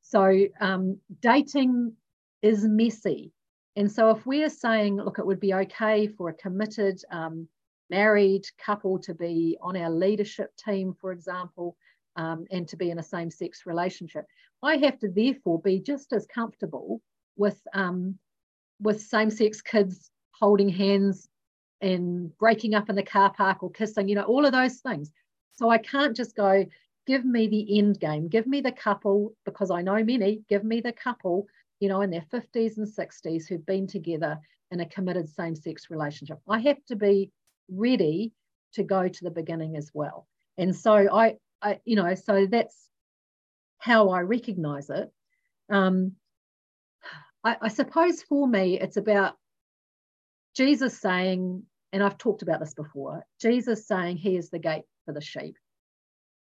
So 0.03 0.47
um, 0.61 0.99
dating 1.21 1.95
is 2.43 2.65
messy 2.65 3.33
and 3.77 3.91
so, 3.91 4.11
if 4.11 4.25
we're 4.25 4.49
saying, 4.51 4.97
look, 4.97 5.19
it 5.19 5.27
would 5.27 5.41
be 5.41 5.55
okay 5.55 6.07
for 6.07 6.29
a 6.29 6.35
committed 6.35 7.01
um, 7.11 7.49
married 7.91 8.47
couple 8.59 8.99
to 9.01 9.15
be 9.15 9.59
on 9.61 9.77
our 9.77 9.91
leadership 9.91 10.51
team, 10.57 10.95
for 11.01 11.13
example, 11.13 11.77
um, 12.17 12.47
and 12.51 12.69
to 12.69 12.77
be 12.77 12.91
in 12.91 12.99
a 12.99 13.03
same 13.03 13.31
sex 13.31 13.67
relationship, 13.67 14.27
I 14.63 14.77
have 14.77 14.99
to 15.01 15.09
therefore 15.09 15.61
be 15.61 15.81
just 15.81 16.13
as 16.13 16.27
comfortable 16.27 17.01
with, 17.37 17.61
um, 17.75 18.19
with 18.81 19.03
same 19.03 19.31
sex 19.31 19.61
kids 19.61 20.11
holding 20.31 20.69
hands 20.69 21.29
and 21.81 22.37
breaking 22.39 22.75
up 22.75 22.89
in 22.89 22.97
the 22.97 23.03
car 23.03 23.33
park 23.33 23.63
or 23.63 23.71
kissing, 23.71 24.09
you 24.09 24.15
know, 24.15 24.23
all 24.23 24.47
of 24.47 24.53
those 24.53 24.79
things. 24.79 25.11
So 25.53 25.69
I 25.69 25.79
can't 25.79 26.17
just 26.17 26.37
go, 26.37 26.65
give 27.07 27.25
me 27.25 27.49
the 27.49 27.79
end 27.79 28.01
game, 28.01 28.29
give 28.29 28.47
me 28.47 28.61
the 28.61 28.73
couple, 28.73 29.35
because 29.45 29.71
I 29.71 29.83
know 29.83 30.03
many, 30.03 30.43
give 30.49 30.65
me 30.65 30.81
the 30.81 30.93
couple 30.93 31.47
you 31.81 31.89
know, 31.89 32.01
in 32.01 32.11
their 32.11 32.25
50s 32.33 32.79
and 32.79 32.87
60s 32.87 33.49
who've 33.49 33.67
been 33.67 33.87
together 33.87 34.39
in 34.71 34.81
a 34.81 34.89
committed 34.89 35.29
same 35.29 35.55
sex 35.55 35.91
relationship. 35.91 36.39
I 36.49 36.61
have 36.61 36.85
to 36.87 36.97
be 36.97 37.31
ready 37.69 38.33
to 38.75 38.83
go 38.83 39.09
to 39.09 39.25
the 39.25 39.31
beginning 39.31 39.77
as 39.77 39.91
well. 39.95 40.27
And 40.59 40.75
so 40.75 40.93
I, 40.93 41.37
I 41.63 41.81
you 41.85 41.97
know, 41.97 42.15
so 42.15 42.47
that's 42.47 42.89
how 43.79 44.11
I 44.11 44.21
recognize 44.21 44.91
it. 44.91 45.11
Um, 45.71 46.13
I, 47.43 47.57
I 47.63 47.69
suppose 47.69 48.23
for 48.23 48.47
me, 48.49 48.81
it's 48.81 48.97
about 48.97 49.35
Jesus 50.57 50.99
saying, 50.99 51.65
and 51.93 52.03
I've 52.03 52.19
talked 52.19 52.43
about 52.43 52.61
this 52.61 52.75
before, 52.75 53.25
Jesus 53.41 53.87
saying 53.87 54.17
he 54.17 54.37
is 54.37 54.51
the 54.51 54.59
gate 54.59 54.85
for 55.05 55.13
the 55.13 55.21
sheep. 55.21 55.57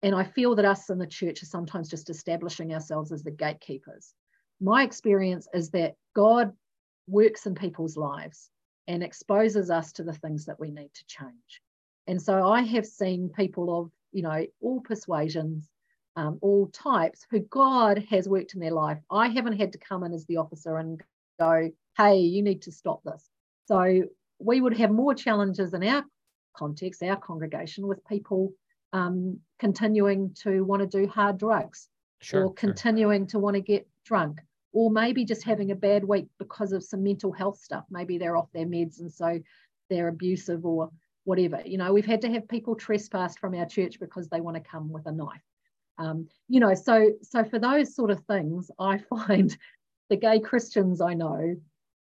And 0.02 0.14
I 0.14 0.24
feel 0.24 0.54
that 0.54 0.64
us 0.64 0.88
in 0.88 0.98
the 0.98 1.06
church 1.06 1.42
are 1.42 1.46
sometimes 1.46 1.88
just 1.88 2.10
establishing 2.10 2.72
ourselves 2.72 3.12
as 3.12 3.22
the 3.22 3.30
gatekeepers 3.30 4.14
my 4.60 4.82
experience 4.82 5.48
is 5.54 5.70
that 5.70 5.94
God 6.14 6.52
works 7.06 7.46
in 7.46 7.54
people's 7.54 7.96
lives 7.96 8.50
and 8.86 9.02
exposes 9.02 9.70
us 9.70 9.92
to 9.92 10.02
the 10.02 10.12
things 10.12 10.44
that 10.46 10.60
we 10.60 10.70
need 10.70 10.90
to 10.94 11.06
change. 11.06 11.62
And 12.06 12.20
so 12.20 12.48
I 12.48 12.62
have 12.62 12.86
seen 12.86 13.30
people 13.30 13.78
of, 13.78 13.90
you 14.12 14.22
know, 14.22 14.44
all 14.60 14.80
persuasions, 14.80 15.70
um, 16.16 16.38
all 16.42 16.66
types 16.68 17.26
who 17.30 17.40
God 17.40 18.04
has 18.10 18.28
worked 18.28 18.54
in 18.54 18.60
their 18.60 18.72
life. 18.72 18.98
I 19.10 19.28
haven't 19.28 19.58
had 19.58 19.72
to 19.72 19.78
come 19.78 20.02
in 20.02 20.12
as 20.12 20.26
the 20.26 20.38
officer 20.38 20.76
and 20.78 21.00
go, 21.38 21.70
hey, 21.96 22.18
you 22.18 22.42
need 22.42 22.62
to 22.62 22.72
stop 22.72 23.02
this. 23.04 23.28
So 23.66 24.04
we 24.38 24.60
would 24.60 24.76
have 24.76 24.90
more 24.90 25.14
challenges 25.14 25.72
in 25.74 25.86
our 25.86 26.04
context, 26.56 27.02
our 27.02 27.16
congregation, 27.16 27.86
with 27.86 28.04
people 28.06 28.52
um, 28.92 29.38
continuing 29.58 30.34
to 30.42 30.64
want 30.64 30.80
to 30.82 30.86
do 30.86 31.06
hard 31.06 31.38
drugs 31.38 31.88
sure, 32.20 32.46
or 32.46 32.54
continuing 32.54 33.22
sure. 33.22 33.28
to 33.28 33.38
want 33.38 33.54
to 33.54 33.60
get 33.60 33.86
drunk 34.04 34.40
or 34.72 34.90
maybe 34.90 35.24
just 35.24 35.42
having 35.42 35.70
a 35.70 35.76
bad 35.76 36.04
week 36.04 36.28
because 36.38 36.72
of 36.72 36.84
some 36.84 37.02
mental 37.02 37.32
health 37.32 37.58
stuff. 37.58 37.84
Maybe 37.90 38.18
they're 38.18 38.36
off 38.36 38.52
their 38.52 38.66
meds 38.66 39.00
and 39.00 39.12
so 39.12 39.40
they're 39.88 40.08
abusive 40.08 40.64
or 40.64 40.90
whatever. 41.24 41.60
You 41.64 41.78
know, 41.78 41.92
we've 41.92 42.06
had 42.06 42.22
to 42.22 42.30
have 42.30 42.48
people 42.48 42.76
trespassed 42.76 43.38
from 43.38 43.54
our 43.54 43.66
church 43.66 43.98
because 43.98 44.28
they 44.28 44.40
want 44.40 44.56
to 44.56 44.70
come 44.70 44.90
with 44.90 45.06
a 45.06 45.12
knife. 45.12 45.42
Um, 45.98 46.28
you 46.48 46.60
know, 46.60 46.74
so 46.74 47.12
so 47.22 47.44
for 47.44 47.58
those 47.58 47.94
sort 47.94 48.10
of 48.10 48.24
things, 48.24 48.70
I 48.78 48.98
find 49.10 49.56
the 50.08 50.16
gay 50.16 50.40
Christians 50.40 51.00
I 51.00 51.14
know, 51.14 51.56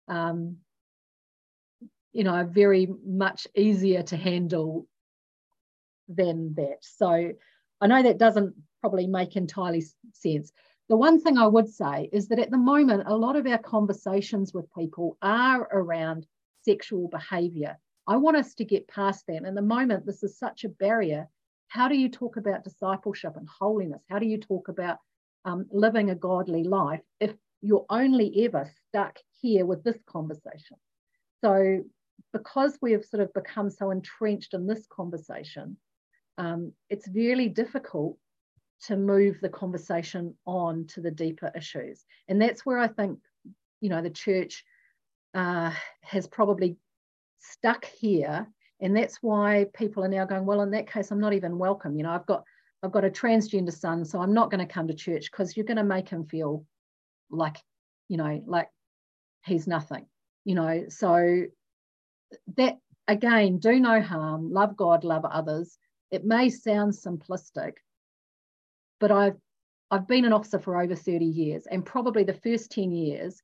um, 0.08 0.58
you 2.12 2.24
know, 2.24 2.32
are 2.32 2.44
very 2.44 2.88
much 3.04 3.46
easier 3.54 4.02
to 4.04 4.16
handle 4.16 4.86
than 6.08 6.54
that. 6.54 6.78
So 6.80 7.32
I 7.80 7.86
know 7.86 8.02
that 8.02 8.18
doesn't 8.18 8.54
probably 8.80 9.06
make 9.06 9.36
entirely 9.36 9.84
sense. 10.12 10.52
The 10.89 10.97
one 10.97 11.20
thing 11.20 11.36
I 11.36 11.47
would 11.47 11.68
say 11.68 12.09
is 12.12 12.28
that 12.28 12.39
at 12.39 12.51
the 12.51 12.57
moment, 12.57 13.03
a 13.07 13.16
lot 13.16 13.36
of 13.36 13.47
our 13.47 13.59
conversations 13.59 14.55
with 14.55 14.72
people 14.74 15.18
are 15.20 15.68
around 15.70 16.26
sexual 16.62 17.09
behavior. 17.09 17.78
I 18.07 18.16
want 18.16 18.39
us 18.39 18.55
to 18.55 18.64
get 18.64 18.89
past 18.89 19.26
that. 19.26 19.45
And 19.45 19.57
the 19.57 19.62
moment, 19.62 20.07
this 20.07 20.22
is 20.22 20.39
such 20.39 20.64
a 20.64 20.70
barrier. 20.70 21.28
How 21.68 21.89
do 21.89 21.95
you 21.95 22.09
talk 22.09 22.39
about 22.39 22.64
discipleship 22.64 23.36
and 23.36 23.47
holiness? 23.47 24.03
How 24.09 24.18
do 24.18 24.24
you 24.24 24.39
talk 24.39 24.68
about 24.68 24.99
um, 25.45 25.66
living 25.70 26.09
a 26.09 26.14
godly 26.14 26.64
life 26.64 27.03
if 27.20 27.34
you're 27.61 27.84
only 27.91 28.45
ever 28.47 28.70
stuck 28.89 29.18
here 29.43 29.66
with 29.66 29.84
this 29.84 29.99
conversation? 30.07 30.78
So, 31.43 31.84
because 32.32 32.78
we 32.80 32.93
have 32.93 33.05
sort 33.05 33.22
of 33.22 33.32
become 33.34 33.70
so 33.70 33.91
entrenched 33.91 34.55
in 34.55 34.66
this 34.66 34.86
conversation, 34.86 35.76
um, 36.39 36.72
it's 36.89 37.09
really 37.09 37.49
difficult 37.49 38.16
to 38.87 38.97
move 38.97 39.39
the 39.41 39.49
conversation 39.49 40.35
on 40.47 40.87
to 40.87 41.01
the 41.01 41.11
deeper 41.11 41.51
issues. 41.57 42.05
And 42.29 42.41
that's 42.41 42.64
where 42.64 42.79
I 42.79 42.89
think, 42.89 43.18
you 43.81 43.89
know, 43.89 44.03
the 44.03 44.11
church 44.11 44.64
uh, 45.35 45.72
has 46.03 46.26
probably 46.26 46.76
stuck 47.41 47.85
here. 47.85 48.47
And 48.81 48.97
that's 48.97 49.18
why 49.20 49.66
people 49.74 50.05
are 50.05 50.09
now 50.09 50.24
going, 50.24 50.47
well, 50.47 50.62
in 50.62 50.70
that 50.70 50.91
case, 50.91 51.11
I'm 51.11 51.20
not 51.20 51.33
even 51.33 51.59
welcome. 51.59 51.97
You 51.97 52.05
know, 52.05 52.12
I've 52.12 52.26
got 52.26 52.45
I've 52.83 52.93
got 52.93 53.05
a 53.05 53.11
transgender 53.11 53.72
son, 53.72 54.05
so 54.05 54.20
I'm 54.20 54.35
not 54.35 54.53
going 54.53 54.64
to 54.64 54.72
come 54.72 54.87
to 54.87 54.95
church 54.95 55.31
because 55.31 55.57
you're 55.57 55.66
going 55.66 55.79
to 55.79 55.85
make 55.85 56.09
him 56.09 56.24
feel 56.24 56.64
like, 57.29 57.57
you 58.09 58.16
know, 58.16 58.41
like 58.47 58.68
he's 59.45 59.66
nothing. 59.66 60.07
You 60.45 60.55
know, 60.55 60.85
so 60.89 61.45
that 62.57 62.79
again, 63.09 63.59
do 63.59 63.81
no 63.81 64.01
harm, 64.01 64.53
love 64.53 64.76
God, 64.76 65.03
love 65.03 65.24
others. 65.24 65.76
It 66.11 66.24
may 66.24 66.51
sound 66.51 66.93
simplistic, 66.93 67.74
but 69.01 69.11
I've 69.11 69.36
I've 69.90 70.07
been 70.07 70.24
an 70.26 70.32
officer 70.32 70.59
for 70.59 70.80
over 70.80 70.94
30 70.94 71.24
years, 71.24 71.66
and 71.70 71.84
probably 71.84 72.24
the 72.24 72.34
first 72.34 72.70
10 72.72 72.92
years 72.92 73.40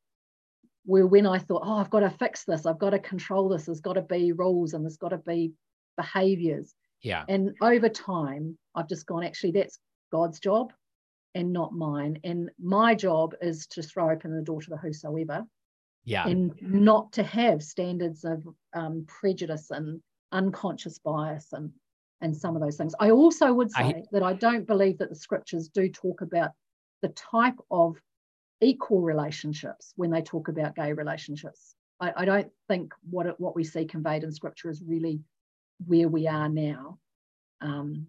were 0.87 1.07
when 1.07 1.27
I 1.27 1.39
thought, 1.39 1.63
oh, 1.65 1.79
I've 1.79 1.91
got 1.91 2.01
to 2.01 2.11
fix 2.11 2.45
this, 2.45 2.67
I've 2.67 2.79
got 2.79 2.91
to 2.91 2.99
control 2.99 3.49
this, 3.49 3.65
there's 3.65 3.81
got 3.81 3.95
to 3.95 4.03
be 4.03 4.33
rules 4.33 4.75
and 4.75 4.85
there's 4.85 4.99
got 4.99 5.11
to 5.11 5.19
be 5.19 5.53
behaviors. 5.97 6.75
Yeah. 7.03 7.25
And 7.29 7.55
over 7.61 7.89
time, 7.89 8.59
I've 8.75 8.89
just 8.89 9.07
gone, 9.07 9.25
actually, 9.25 9.53
that's 9.53 9.79
God's 10.13 10.41
job 10.41 10.73
and 11.35 11.53
not 11.53 11.73
mine. 11.73 12.19
And 12.25 12.51
my 12.59 12.95
job 12.95 13.35
is 13.41 13.67
to 13.69 13.83
throw 13.83 14.11
open 14.11 14.35
the 14.35 14.43
door 14.43 14.61
to 14.61 14.71
the 14.71 14.77
whosoever. 14.77 15.45
Yeah. 16.05 16.27
And 16.27 16.53
not 16.61 17.13
to 17.13 17.23
have 17.23 17.63
standards 17.63 18.25
of 18.25 18.47
um, 18.75 19.07
prejudice 19.09 19.71
and 19.71 20.03
unconscious 20.33 20.99
bias 20.99 21.49
and 21.53 21.71
and 22.25 22.35
some 22.35 22.57
of 22.57 22.63
those 22.63 22.77
things. 22.77 22.95
I 22.99 23.11
also 23.11 23.53
would 23.53 23.71
say 23.71 23.85
I, 23.85 24.03
that 24.13 24.23
I 24.23 24.33
don't 24.33 24.67
believe 24.67 24.99
that 24.99 25.11
the 25.11 25.15
scriptures 25.15 25.69
do 25.69 25.91
talk 25.91 26.23
about 26.23 26.53
the 27.03 27.11
type 27.11 27.59
of 27.71 27.97
equal 28.63 29.03
relationships 29.03 29.93
when 29.97 30.11
they 30.11 30.23
talk 30.23 30.49
about 30.49 30.75
gay 30.75 30.95
relationships. 30.95 31.77
I, 32.01 32.13
I 32.17 32.25
don't 32.25 32.51
think 32.67 32.95
what 33.11 33.27
it, 33.27 33.35
what 33.39 33.55
we 33.55 33.63
see 33.63 33.85
conveyed 33.85 34.25
in 34.25 34.33
scripture 34.33 34.71
is 34.71 34.83
really 34.83 35.21
where 35.87 36.09
we 36.09 36.27
are 36.27 36.49
now. 36.49 36.99
Um, 37.61 38.07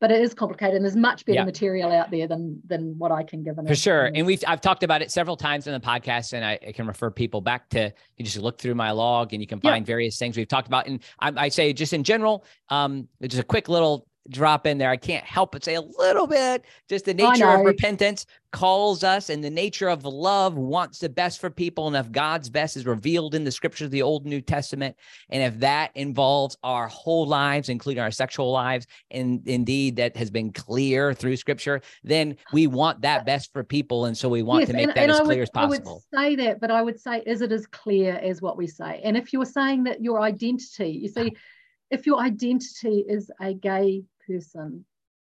but 0.00 0.10
it 0.10 0.20
is 0.20 0.32
complicated 0.32 0.76
and 0.76 0.84
there's 0.84 0.96
much 0.96 1.24
better 1.24 1.40
yeah. 1.40 1.44
material 1.44 1.90
out 1.92 2.10
there 2.10 2.26
than 2.26 2.60
than 2.66 2.94
what 2.98 3.10
I 3.10 3.22
can 3.22 3.42
give. 3.42 3.56
For 3.66 3.74
sure. 3.74 4.10
And 4.14 4.26
we've 4.26 4.42
I've 4.46 4.60
talked 4.60 4.82
about 4.82 5.02
it 5.02 5.10
several 5.10 5.36
times 5.36 5.66
in 5.66 5.72
the 5.72 5.80
podcast 5.80 6.32
and 6.32 6.44
I, 6.44 6.58
I 6.66 6.72
can 6.72 6.86
refer 6.86 7.10
people 7.10 7.40
back 7.40 7.68
to 7.70 7.92
you 8.16 8.24
just 8.24 8.38
look 8.38 8.58
through 8.58 8.74
my 8.74 8.92
log 8.92 9.32
and 9.32 9.42
you 9.42 9.46
can 9.46 9.60
find 9.60 9.84
yeah. 9.84 9.92
various 9.92 10.18
things 10.18 10.36
we've 10.36 10.48
talked 10.48 10.68
about. 10.68 10.86
And 10.86 11.02
I, 11.18 11.32
I 11.36 11.48
say 11.48 11.72
just 11.72 11.92
in 11.92 12.04
general, 12.04 12.44
um, 12.68 13.08
just 13.22 13.40
a 13.40 13.44
quick 13.44 13.68
little 13.68 14.06
drop 14.30 14.66
in 14.66 14.78
there. 14.78 14.90
I 14.90 14.96
can't 14.96 15.24
help 15.24 15.52
but 15.52 15.64
say 15.64 15.74
a 15.74 15.80
little 15.80 16.26
bit. 16.26 16.64
Just 16.88 17.04
the 17.04 17.14
nature 17.14 17.48
of 17.48 17.64
repentance 17.64 18.26
calls 18.50 19.04
us, 19.04 19.28
and 19.28 19.44
the 19.44 19.50
nature 19.50 19.88
of 19.88 20.04
love 20.04 20.54
wants 20.56 20.98
the 20.98 21.08
best 21.08 21.38
for 21.38 21.50
people. 21.50 21.86
And 21.86 21.96
if 21.96 22.10
God's 22.10 22.48
best 22.48 22.76
is 22.76 22.86
revealed 22.86 23.34
in 23.34 23.44
the 23.44 23.50
scriptures 23.50 23.86
of 23.86 23.90
the 23.90 24.02
Old 24.02 24.24
New 24.24 24.40
Testament, 24.40 24.96
and 25.28 25.42
if 25.42 25.60
that 25.60 25.90
involves 25.94 26.56
our 26.62 26.88
whole 26.88 27.26
lives, 27.26 27.68
including 27.68 28.02
our 28.02 28.10
sexual 28.10 28.50
lives, 28.50 28.86
and 29.10 29.46
indeed 29.46 29.96
that 29.96 30.16
has 30.16 30.30
been 30.30 30.52
clear 30.52 31.12
through 31.12 31.36
scripture, 31.36 31.82
then 32.02 32.36
we 32.52 32.66
want 32.66 33.02
that 33.02 33.26
best 33.26 33.52
for 33.52 33.62
people. 33.62 34.06
And 34.06 34.16
so 34.16 34.28
we 34.28 34.42
want 34.42 34.60
yes, 34.60 34.68
to 34.68 34.74
make 34.74 34.82
and, 34.84 34.90
that 34.92 34.98
and 34.98 35.12
as 35.12 35.20
I 35.20 35.24
clear 35.24 35.38
would, 35.38 35.42
as 35.42 35.50
possible. 35.50 36.04
I 36.12 36.16
would 36.16 36.28
say 36.28 36.36
that, 36.36 36.60
but 36.60 36.70
I 36.70 36.82
would 36.82 37.00
say, 37.00 37.22
is 37.26 37.42
it 37.42 37.52
as 37.52 37.66
clear 37.66 38.14
as 38.14 38.40
what 38.40 38.56
we 38.56 38.66
say? 38.66 39.00
And 39.04 39.16
if 39.16 39.32
you're 39.32 39.44
saying 39.44 39.84
that 39.84 40.02
your 40.02 40.20
identity, 40.22 40.90
you 40.90 41.08
see, 41.08 41.36
if 41.90 42.06
your 42.06 42.20
identity 42.20 43.04
is 43.08 43.30
a 43.40 43.54
gay 43.54 44.04
person. 44.28 44.84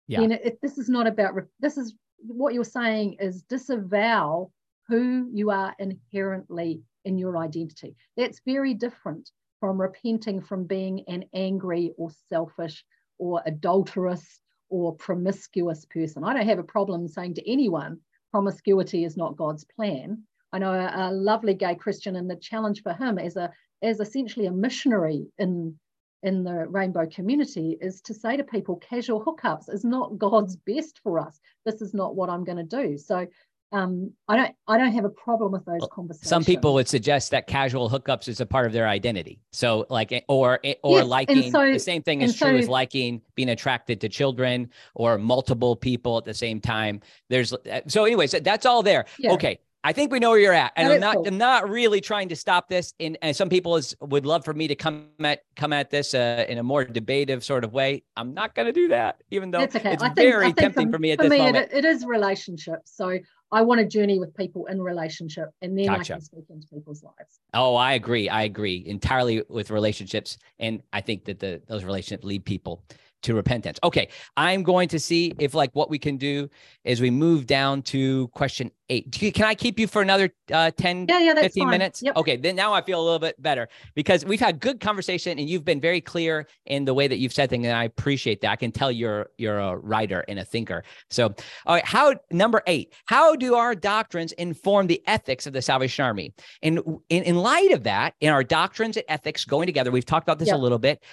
Yeah. 0.08 0.22
then 0.22 0.32
it, 0.34 0.60
this 0.62 0.78
is 0.78 0.89
not 0.89 1.08
about 1.08 1.34
this 1.60 1.78
is 1.78 1.93
what 2.20 2.54
you're 2.54 2.64
saying 2.64 3.18
is 3.20 3.43
disavow 3.43 4.52
who 4.88 5.30
you 5.34 5.52
are 5.52 5.74
inherently 5.80 6.82
in 7.06 7.18
your 7.18 7.38
identity. 7.38 7.95
That's 8.18 8.41
very 8.45 8.74
different 8.74 9.32
from 9.60 9.80
repenting 9.80 10.41
from 10.41 10.66
being 10.66 11.04
an 11.08 11.26
angry 11.34 11.93
or 11.97 12.10
selfish 12.30 12.84
or 13.20 13.41
adulterous 13.45 14.41
or 14.70 14.95
promiscuous 14.95 15.86
person. 15.86 16.24
I 16.24 16.34
don't 16.34 16.47
have 16.47 16.60
a 16.60 16.64
problem 16.64 17.08
saying 17.08 17.36
to 17.36 17.52
anyone 17.52 17.99
promiscuity 18.32 19.04
is 19.04 19.18
not 19.18 19.36
god's 19.36 19.66
plan. 19.76 20.24
I 20.54 20.60
know 20.60 20.74
a, 20.74 21.10
a 21.10 21.12
lovely 21.12 21.54
gay 21.54 21.76
christian 21.76 22.16
and 22.16 22.30
the 22.30 22.36
challenge 22.36 22.82
for 22.82 22.93
him 22.93 23.18
as 23.18 23.36
a 23.36 23.52
as 23.82 23.99
essentially 23.99 24.45
a 24.45 24.52
missionary 24.52 25.28
in 25.38 25.78
in 26.24 26.43
the 26.43 26.65
rainbow 26.67 27.07
community 27.07 27.78
is 27.82 28.01
to 28.01 28.13
say 28.13 28.38
to 28.38 28.43
people 28.43 28.76
casual 28.78 29.24
hookups 29.24 29.74
is 29.74 29.84
not 29.84 30.17
god's 30.17 30.55
best 30.55 30.99
for 31.03 31.19
us 31.19 31.39
this 31.65 31.82
is 31.82 31.93
not 31.93 32.15
what 32.15 32.30
i'm 32.30 32.43
going 32.43 32.57
to 32.57 32.63
do 32.63 32.97
so 32.97 33.28
um, 33.74 34.11
I 34.28 34.36
don't 34.36 34.55
I 34.67 34.78
don't 34.78 34.91
have 34.91 35.05
a 35.05 35.09
problem 35.09 35.53
with 35.53 35.63
those 35.65 35.88
conversations. 35.91 36.30
Some 36.30 36.43
people 36.43 36.74
would 36.74 36.89
suggest 36.89 37.32
that 37.32 37.47
casual 37.47 37.89
hookups 37.89 38.28
is 38.28 38.41
a 38.41 38.45
part 38.45 38.65
of 38.65 38.74
their 38.74 38.88
identity. 38.88 39.39
So 39.53 39.86
like 39.89 40.11
eh, 40.11 40.22
or 40.28 40.59
eh, 40.63 40.74
or 40.84 40.97
yes, 40.97 41.07
liking 41.07 41.51
so, 41.51 41.72
the 41.72 41.80
same 41.80 42.03
thing 42.03 42.22
is 42.22 42.38
true 42.38 42.49
so, 42.49 42.57
as 42.57 42.67
liking 42.67 43.22
being 43.36 43.49
attracted 43.49 44.01
to 44.01 44.09
children 44.09 44.69
or 44.93 45.17
multiple 45.17 45.78
people 45.78 46.17
at 46.17 46.26
the 46.26 46.34
same 46.34 46.59
time. 46.59 46.99
There's 47.30 47.53
eh, 47.65 47.82
so 47.88 48.03
anyways, 48.03 48.32
that's 48.32 48.65
all 48.65 48.84
there. 48.84 49.05
Yeah. 49.17 49.32
Okay. 49.34 49.59
I 49.84 49.93
think 49.93 50.11
we 50.11 50.19
know 50.19 50.29
where 50.29 50.39
you're 50.39 50.53
at, 50.53 50.73
and 50.75 50.93
I'm 50.93 50.99
not. 50.99 51.15
Cool. 51.15 51.27
I'm 51.27 51.38
not 51.38 51.69
really 51.69 52.01
trying 52.01 52.29
to 52.29 52.36
stop 52.36 52.69
this. 52.69 52.93
In 52.99 53.17
and 53.21 53.36
some 53.36 53.49
people 53.49 53.77
is, 53.77 53.95
would 53.99 54.25
love 54.25 54.45
for 54.45 54.53
me 54.53 54.67
to 54.67 54.75
come 54.75 55.07
at 55.23 55.41
come 55.55 55.73
at 55.73 55.89
this 55.89 56.13
uh, 56.13 56.45
in 56.47 56.59
a 56.59 56.63
more 56.63 56.86
debative 56.86 57.43
sort 57.43 57.63
of 57.63 57.73
way. 57.73 58.03
I'm 58.15 58.34
not 58.34 58.53
going 58.53 58.67
to 58.67 58.73
do 58.73 58.89
that, 58.89 59.23
even 59.32 59.49
though 59.49 59.61
it's, 59.61 59.75
okay. 59.75 59.93
it's 59.93 60.03
think, 60.03 60.15
very 60.15 60.53
tempting 60.53 60.88
for, 60.88 60.97
for, 60.97 60.99
me 60.99 61.11
at 61.11 61.17
for 61.17 61.23
this 61.23 61.32
me, 61.32 61.38
moment. 61.39 61.71
It, 61.71 61.84
it 61.84 61.86
is 61.86 62.05
relationships. 62.05 62.91
So 62.93 63.17
I 63.51 63.61
want 63.63 63.79
to 63.79 63.88
journey 63.88 64.19
with 64.19 64.36
people 64.36 64.67
in 64.67 64.82
relationship, 64.82 65.49
and 65.63 65.77
then 65.77 65.88
gotcha. 65.88 66.13
I 66.13 66.17
can 66.17 66.21
speak 66.21 66.45
into 66.49 66.67
people's 66.67 67.03
lives. 67.03 67.39
Oh, 67.55 67.75
I 67.75 67.93
agree. 67.93 68.29
I 68.29 68.43
agree 68.43 68.84
entirely 68.86 69.43
with 69.49 69.71
relationships, 69.71 70.38
and 70.59 70.84
I 70.93 71.01
think 71.01 71.25
that 71.25 71.39
the 71.39 71.59
those 71.67 71.84
relationships 71.84 72.23
lead 72.23 72.45
people 72.45 72.84
to 73.22 73.34
repentance. 73.34 73.80
Okay, 73.84 74.09
I'm 74.38 74.63
going 74.63 74.88
to 74.89 74.99
see 74.99 75.34
if 75.39 75.53
like 75.53 75.72
what 75.74 75.89
we 75.89 75.99
can 75.99 76.17
do 76.17 76.49
is 76.84 77.01
we 77.01 77.09
move 77.09 77.45
down 77.45 77.82
to 77.84 78.28
question 78.30 78.72
eight. 78.89 79.11
Can 79.11 79.45
I 79.45 79.55
keep 79.55 79.80
you 79.80 79.88
for 79.88 80.01
another 80.01 80.32
uh, 80.51 80.72
10, 80.72 81.05
yeah, 81.07 81.19
yeah, 81.19 81.34
15 81.34 81.63
fine. 81.63 81.72
minutes? 81.72 82.01
Yep. 82.03 82.17
Okay, 82.17 82.38
then 82.38 82.55
now 82.55 82.74
I 82.74 82.82
feel 82.82 82.99
a 82.99 83.03
little 83.03 83.19
bit 83.19 83.41
better 83.41 83.69
because 83.95 84.26
we've 84.26 84.39
had 84.39 84.59
good 84.59 84.80
conversation 84.80 85.39
and 85.39 85.49
you've 85.49 85.63
been 85.63 85.80
very 85.80 86.01
clear 86.01 86.47
in 86.65 86.86
the 86.86 86.93
way 86.93 87.07
that 87.07 87.17
you've 87.17 87.34
said 87.34 87.49
things, 87.49 87.65
and 87.65 87.76
I 87.76 87.86
appreciate 87.86 88.41
that. 88.41 88.51
I 88.51 88.55
can 88.55 88.72
tell 88.72 88.91
you're 88.91 89.30
you're 89.38 89.59
a 89.59 89.78
writer 89.78 90.26
and 90.28 90.39
a 90.39 90.45
thinker. 90.45 90.84
So, 91.09 91.34
all 91.65 91.76
right, 91.76 91.86
how 91.86 92.15
number 92.32 92.61
eight? 92.67 92.93
How 93.05 93.36
do 93.36 93.55
our 93.55 93.74
doctrines 93.76 94.34
inform 94.34 94.88
the 94.88 95.01
ethics 95.07 95.47
of 95.47 95.53
the 95.53 95.61
Salvation 95.61 96.03
Army? 96.03 96.34
And 96.61 96.80
in, 97.09 97.24
in 97.24 97.36
light 97.38 97.72
of 97.72 97.84
that, 97.84 98.15
in 98.19 98.32
our 98.32 98.43
doctrines 98.43 98.97
and 98.97 99.05
ethics 99.07 99.45
going 99.45 99.67
together, 99.67 99.91
we've 99.91 100.05
talked 100.05 100.26
about 100.26 100.39
this 100.39 100.47
yep. 100.47 100.57
a 100.57 100.59
little 100.59 100.80
bit. 100.80 101.03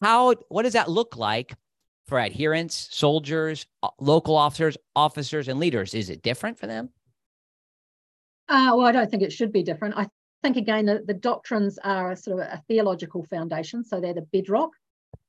How 0.00 0.34
what 0.48 0.62
does 0.62 0.74
that 0.74 0.90
look 0.90 1.16
like 1.16 1.54
for 2.06 2.18
adherents, 2.18 2.88
soldiers, 2.90 3.66
local 3.98 4.36
officers, 4.36 4.76
officers, 4.96 5.48
and 5.48 5.58
leaders? 5.58 5.94
Is 5.94 6.10
it 6.10 6.22
different 6.22 6.58
for 6.58 6.66
them? 6.66 6.90
Uh, 8.48 8.72
well, 8.74 8.86
I 8.86 8.92
don't 8.92 9.10
think 9.10 9.22
it 9.22 9.32
should 9.32 9.52
be 9.52 9.62
different. 9.62 9.96
I 9.96 10.06
think 10.42 10.56
again 10.56 10.86
the, 10.86 11.02
the 11.06 11.14
doctrines 11.14 11.78
are 11.84 12.12
a 12.12 12.16
sort 12.16 12.40
of 12.40 12.46
a 12.46 12.62
theological 12.68 13.24
foundation, 13.24 13.84
so 13.84 14.00
they're 14.00 14.14
the 14.14 14.26
bedrock. 14.32 14.70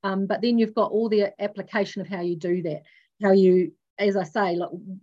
Um, 0.02 0.26
but 0.26 0.40
then 0.40 0.58
you've 0.58 0.74
got 0.74 0.90
all 0.90 1.08
the 1.08 1.30
application 1.42 2.00
of 2.00 2.08
how 2.08 2.20
you 2.20 2.36
do 2.36 2.62
that, 2.62 2.82
how 3.22 3.32
you, 3.32 3.72
as 3.98 4.16
I 4.16 4.24
say, 4.24 4.58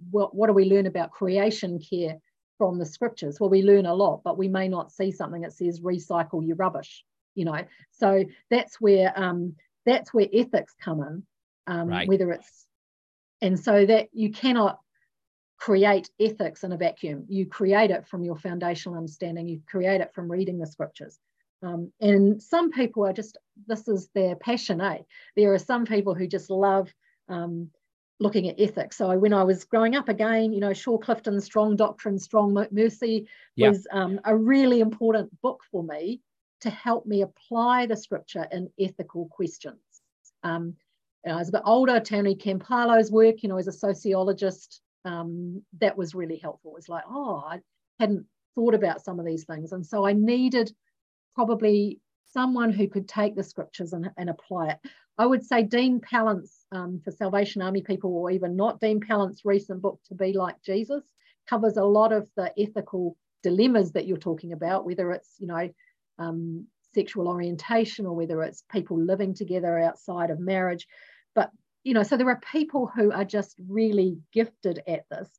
what, 0.09 0.35
what 0.35 0.47
do 0.47 0.53
we 0.53 0.65
learn 0.65 0.87
about 0.87 1.11
creation 1.11 1.79
care 1.79 2.17
from 2.57 2.79
the 2.79 2.85
scriptures? 2.85 3.39
Well, 3.39 3.49
we 3.49 3.61
learn 3.61 3.85
a 3.85 3.93
lot, 3.93 4.21
but 4.23 4.37
we 4.37 4.47
may 4.47 4.67
not 4.67 4.91
see 4.91 5.11
something 5.11 5.41
that 5.41 5.53
says 5.53 5.81
recycle 5.81 6.45
your 6.45 6.55
rubbish 6.55 7.03
you 7.37 7.45
know 7.45 7.61
so 7.91 8.25
that's 8.49 8.81
where 8.81 9.13
um, 9.15 9.55
that's 9.87 10.13
where 10.13 10.27
ethics 10.33 10.75
come 10.83 11.01
in, 11.01 11.23
um, 11.65 11.87
Right. 11.87 12.07
whether 12.07 12.29
it's, 12.31 12.67
and 13.41 13.57
so 13.57 13.85
that 13.85 14.09
you 14.11 14.31
cannot 14.31 14.79
create 15.57 16.09
ethics 16.19 16.63
in 16.63 16.73
a 16.73 16.77
vacuum. 16.77 17.25
You 17.29 17.45
create 17.47 17.89
it 17.89 18.05
from 18.05 18.23
your 18.23 18.35
foundational 18.35 18.97
understanding, 18.97 19.47
you 19.47 19.61
create 19.65 20.01
it 20.01 20.13
from 20.13 20.29
reading 20.29 20.59
the 20.59 20.67
scriptures. 20.67 21.17
Um, 21.63 21.91
and 22.01 22.43
some 22.43 22.69
people 22.71 23.05
are 23.05 23.13
just, 23.13 23.37
this 23.65 23.87
is 23.87 24.09
their 24.13 24.35
passion, 24.35 24.81
eh? 24.81 24.99
There 25.37 25.53
are 25.53 25.59
some 25.59 25.85
people 25.85 26.13
who 26.13 26.27
just 26.27 26.49
love 26.51 26.93
um, 27.29 27.69
looking 28.19 28.49
at 28.49 28.59
ethics. 28.59 28.97
So 28.97 29.17
when 29.17 29.33
I 29.33 29.45
was 29.45 29.63
growing 29.63 29.95
up 29.95 30.09
again, 30.09 30.51
you 30.51 30.59
know, 30.59 30.73
Shaw 30.73 30.97
Clifton's 30.97 31.45
Strong 31.45 31.77
Doctrine, 31.77 32.19
Strong 32.19 32.53
Mer- 32.53 32.67
Mercy 32.71 33.27
Yeah. 33.55 33.69
was 33.69 33.87
um, 33.91 34.19
a 34.25 34.35
really 34.35 34.81
important 34.81 35.29
book 35.41 35.63
for 35.71 35.81
me 35.81 36.21
to 36.61 36.69
help 36.69 37.05
me 37.05 37.21
apply 37.21 37.85
the 37.85 37.95
scripture 37.95 38.47
in 38.51 38.69
ethical 38.79 39.27
questions. 39.31 39.79
Um, 40.43 40.75
I 41.25 41.35
was 41.35 41.49
a 41.49 41.53
bit 41.53 41.61
older, 41.65 41.99
Tony 41.99 42.35
Campolo's 42.35 43.11
work, 43.11 43.43
you 43.43 43.49
know, 43.49 43.57
as 43.57 43.67
a 43.67 43.71
sociologist, 43.71 44.81
um, 45.03 45.61
that 45.79 45.97
was 45.97 46.15
really 46.15 46.37
helpful. 46.37 46.71
It 46.71 46.75
was 46.75 46.89
like, 46.89 47.03
oh, 47.09 47.43
I 47.45 47.59
hadn't 47.99 48.25
thought 48.55 48.73
about 48.73 49.03
some 49.03 49.19
of 49.19 49.25
these 49.25 49.43
things. 49.43 49.71
And 49.71 49.85
so 49.85 50.05
I 50.05 50.13
needed 50.13 50.71
probably 51.35 51.99
someone 52.31 52.71
who 52.71 52.87
could 52.87 53.07
take 53.07 53.35
the 53.35 53.43
scriptures 53.43 53.93
and, 53.93 54.09
and 54.17 54.29
apply 54.29 54.69
it. 54.69 54.77
I 55.17 55.25
would 55.25 55.43
say 55.43 55.63
Dean 55.63 55.99
Pallant's 55.99 56.65
um, 56.71 57.01
for 57.03 57.11
Salvation 57.11 57.61
Army 57.61 57.81
people, 57.81 58.15
or 58.15 58.31
even 58.31 58.55
not 58.55 58.79
Dean 58.79 58.99
Pallant's 58.99 59.43
recent 59.43 59.81
book, 59.81 59.99
To 60.07 60.15
Be 60.15 60.33
Like 60.33 60.61
Jesus, 60.61 61.03
covers 61.49 61.77
a 61.77 61.83
lot 61.83 62.13
of 62.13 62.27
the 62.35 62.53
ethical 62.57 63.17
dilemmas 63.43 63.91
that 63.93 64.05
you're 64.05 64.17
talking 64.17 64.53
about, 64.53 64.85
whether 64.85 65.11
it's, 65.11 65.35
you 65.39 65.47
know, 65.47 65.69
um, 66.19 66.67
sexual 66.93 67.27
orientation 67.27 68.05
or 68.05 68.15
whether 68.15 68.41
it's 68.41 68.63
people 68.71 68.99
living 68.99 69.33
together 69.33 69.77
outside 69.77 70.29
of 70.29 70.39
marriage. 70.39 70.87
But, 71.35 71.51
you 71.83 71.93
know, 71.93 72.03
so 72.03 72.17
there 72.17 72.29
are 72.29 72.41
people 72.51 72.87
who 72.87 73.11
are 73.11 73.25
just 73.25 73.55
really 73.67 74.17
gifted 74.33 74.81
at 74.87 75.05
this. 75.09 75.29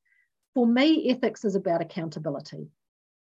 For 0.55 0.67
me, 0.67 1.11
ethics 1.11 1.45
is 1.45 1.55
about 1.55 1.83
accountability. 1.83 2.69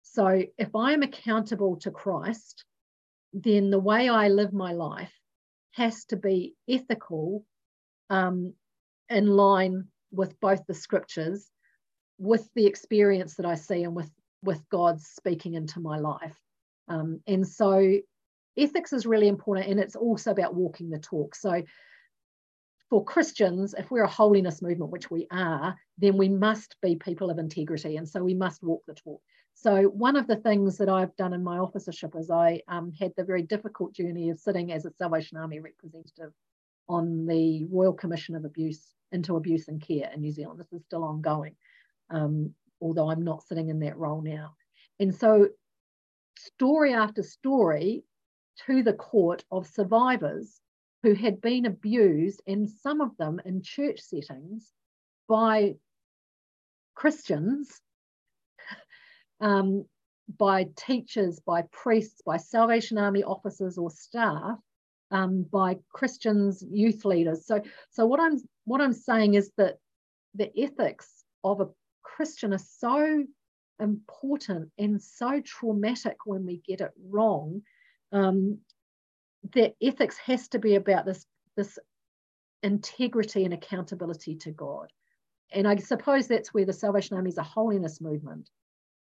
So 0.01 0.43
if 0.57 0.75
I'm 0.75 1.03
accountable 1.03 1.77
to 1.77 1.91
Christ, 1.91 2.65
then 3.33 3.69
the 3.69 3.79
way 3.79 4.09
I 4.09 4.27
live 4.27 4.53
my 4.53 4.73
life 4.73 5.13
has 5.73 6.05
to 6.05 6.17
be 6.17 6.55
ethical 6.67 7.45
um, 8.09 8.53
in 9.09 9.27
line 9.27 9.87
with 10.11 10.39
both 10.41 10.65
the 10.67 10.73
scriptures, 10.73 11.49
with 12.17 12.47
the 12.55 12.65
experience 12.65 13.35
that 13.35 13.45
I 13.45 13.55
see, 13.55 13.83
and 13.83 13.95
with, 13.95 14.11
with 14.43 14.61
God 14.69 14.99
speaking 15.01 15.53
into 15.53 15.79
my 15.79 15.97
life. 15.97 16.37
Um, 16.91 17.21
and 17.25 17.47
so 17.47 17.97
ethics 18.57 18.91
is 18.91 19.05
really 19.05 19.29
important, 19.29 19.69
and 19.69 19.79
it's 19.79 19.95
also 19.95 20.31
about 20.31 20.55
walking 20.55 20.89
the 20.89 20.99
talk. 20.99 21.35
So 21.35 21.63
for 22.89 23.03
Christians, 23.05 23.73
if 23.77 23.89
we're 23.89 24.03
a 24.03 24.09
holiness 24.09 24.61
movement, 24.61 24.91
which 24.91 25.09
we 25.09 25.25
are, 25.31 25.77
then 25.97 26.17
we 26.17 26.27
must 26.27 26.75
be 26.81 26.95
people 26.95 27.29
of 27.29 27.39
integrity. 27.39 27.95
And 27.95 28.07
so 28.07 28.21
we 28.21 28.33
must 28.33 28.61
walk 28.61 28.83
the 28.85 28.93
talk. 28.93 29.21
So 29.53 29.83
one 29.83 30.17
of 30.17 30.27
the 30.27 30.35
things 30.35 30.77
that 30.77 30.89
I've 30.89 31.15
done 31.15 31.33
in 31.33 31.43
my 31.43 31.57
officership 31.59 32.13
is 32.17 32.29
I 32.29 32.61
um, 32.67 32.91
had 32.99 33.13
the 33.15 33.23
very 33.23 33.43
difficult 33.43 33.93
journey 33.93 34.29
of 34.29 34.39
sitting 34.39 34.73
as 34.73 34.85
a 34.85 34.91
Salvation 34.91 35.37
Army 35.37 35.59
representative 35.59 36.33
on 36.89 37.25
the 37.25 37.65
Royal 37.71 37.93
Commission 37.93 38.35
of 38.35 38.43
Abuse 38.43 38.83
into 39.13 39.37
Abuse 39.37 39.69
and 39.69 39.81
Care 39.81 40.09
in 40.13 40.19
New 40.19 40.31
Zealand. 40.31 40.59
This 40.59 40.73
is 40.73 40.83
still 40.85 41.05
ongoing, 41.05 41.55
um, 42.09 42.53
although 42.81 43.09
I'm 43.09 43.23
not 43.23 43.43
sitting 43.43 43.69
in 43.69 43.79
that 43.79 43.97
role 43.97 44.21
now. 44.21 44.55
And 44.99 45.15
so 45.15 45.47
story 46.37 46.93
after 46.93 47.23
story 47.23 48.03
to 48.65 48.83
the 48.83 48.93
court 48.93 49.43
of 49.51 49.67
survivors 49.67 50.59
who 51.03 51.13
had 51.13 51.41
been 51.41 51.65
abused, 51.65 52.41
and 52.45 52.69
some 52.69 53.01
of 53.01 53.17
them 53.17 53.41
in 53.43 53.61
church 53.63 53.99
settings 54.01 54.71
by 55.27 55.75
Christians, 56.93 57.81
um, 59.41 59.85
by 60.37 60.69
teachers, 60.75 61.39
by 61.39 61.63
priests, 61.71 62.21
by 62.25 62.37
Salvation 62.37 62.97
Army 62.97 63.23
officers 63.23 63.77
or 63.77 63.89
staff, 63.89 64.59
um, 65.09 65.43
by 65.43 65.77
Christians, 65.91 66.63
youth 66.69 67.03
leaders. 67.03 67.45
So, 67.45 67.61
so 67.89 68.05
what 68.05 68.19
I'm 68.19 68.37
what 68.65 68.81
I'm 68.81 68.93
saying 68.93 69.33
is 69.33 69.51
that 69.57 69.77
the 70.35 70.51
ethics 70.57 71.23
of 71.43 71.61
a 71.61 71.69
Christian 72.03 72.53
are 72.53 72.59
so 72.59 73.25
important 73.81 74.71
and 74.77 75.01
so 75.01 75.41
traumatic 75.41 76.17
when 76.25 76.45
we 76.45 76.61
get 76.65 76.81
it 76.81 76.91
wrong. 77.09 77.61
Um, 78.11 78.59
that 79.53 79.75
ethics 79.81 80.17
has 80.19 80.47
to 80.49 80.59
be 80.59 80.75
about 80.75 81.05
this 81.05 81.25
this 81.55 81.79
integrity 82.63 83.43
and 83.43 83.53
accountability 83.53 84.35
to 84.35 84.51
God. 84.51 84.91
And 85.51 85.67
I 85.67 85.75
suppose 85.77 86.27
that's 86.27 86.53
where 86.53 86.65
the 86.65 86.73
Salvation 86.73 87.17
Army 87.17 87.29
is 87.29 87.37
a 87.37 87.43
holiness 87.43 87.99
movement. 87.99 88.49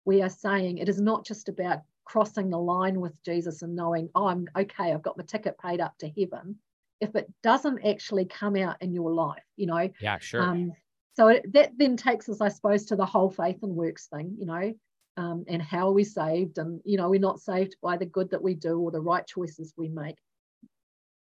We 0.05 0.23
are 0.23 0.31
saying 0.31 0.79
it 0.79 0.89
is 0.89 1.01
not 1.01 1.25
just 1.25 1.49
about 1.49 1.83
crossing 2.05 2.51
the 2.51 2.59
line 2.59 3.01
with 3.01 3.13
Jesus 3.23 3.63
and 3.63 3.77
knowing, 3.77 4.09
oh, 4.15 4.27
I'm 4.27 4.49
okay, 4.57 4.93
I've 4.93 5.03
got 5.03 5.19
my 5.19 5.25
ticket 5.25 5.57
paid 5.59 5.81
up 5.81 5.97
to 5.99 6.09
heaven. 6.09 6.57
If 7.01 7.15
it 7.15 7.31
doesn't 7.43 7.87
actually 7.87 8.25
come 8.25 8.57
out 8.57 8.77
in 8.81 8.93
your 8.93 9.13
life, 9.13 9.45
you 9.57 9.67
know. 9.67 9.89
Yeah, 10.01 10.19
sure. 10.19 10.43
Um, 10.43 10.73
so 11.21 11.29
it, 11.29 11.53
that 11.53 11.73
then 11.77 11.99
takes 11.99 12.31
us, 12.31 12.41
I 12.41 12.49
suppose, 12.49 12.87
to 12.87 12.97
the 12.97 13.05
whole 13.05 13.29
faith 13.29 13.59
and 13.63 13.77
works 13.77 14.07
thing, 14.07 14.37
you 14.39 14.47
know, 14.47 14.73
um, 15.19 15.45
and 15.49 15.61
how 15.61 15.89
are 15.89 15.93
we 15.93 16.03
saved? 16.03 16.57
And, 16.57 16.81
you 16.83 16.97
know, 16.97 17.11
we're 17.11 17.21
not 17.21 17.41
saved 17.41 17.77
by 17.83 17.99
the 17.99 18.07
good 18.07 18.31
that 18.31 18.43
we 18.43 18.55
do 18.55 18.79
or 18.81 18.91
the 18.91 19.03
right 19.03 19.27
choices 19.27 19.75
we 19.77 19.91
make, 19.91 20.17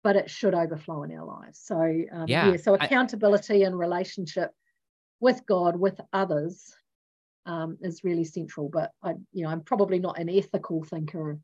but 0.02 0.16
it 0.16 0.30
should 0.30 0.54
overflow 0.54 1.02
in 1.02 1.12
our 1.12 1.26
lives. 1.26 1.60
So, 1.62 1.76
um, 1.76 2.24
Yeah, 2.28 2.52
yeah, 2.52 2.56
so 2.56 2.78
I- 2.80 2.86
accountability 2.86 3.64
and 3.64 3.78
relationship 3.78 4.52
with 5.20 5.44
God, 5.44 5.76
with 5.76 6.00
others, 6.14 6.74
um, 7.44 7.76
is 7.82 8.02
really 8.02 8.24
central. 8.24 8.70
But 8.70 8.90
I, 9.02 9.16
you 9.34 9.44
know, 9.44 9.50
I'm 9.50 9.60
probably 9.60 9.98
not 9.98 10.18
an 10.18 10.30
ethical 10.30 10.82
thinker. 10.82 11.38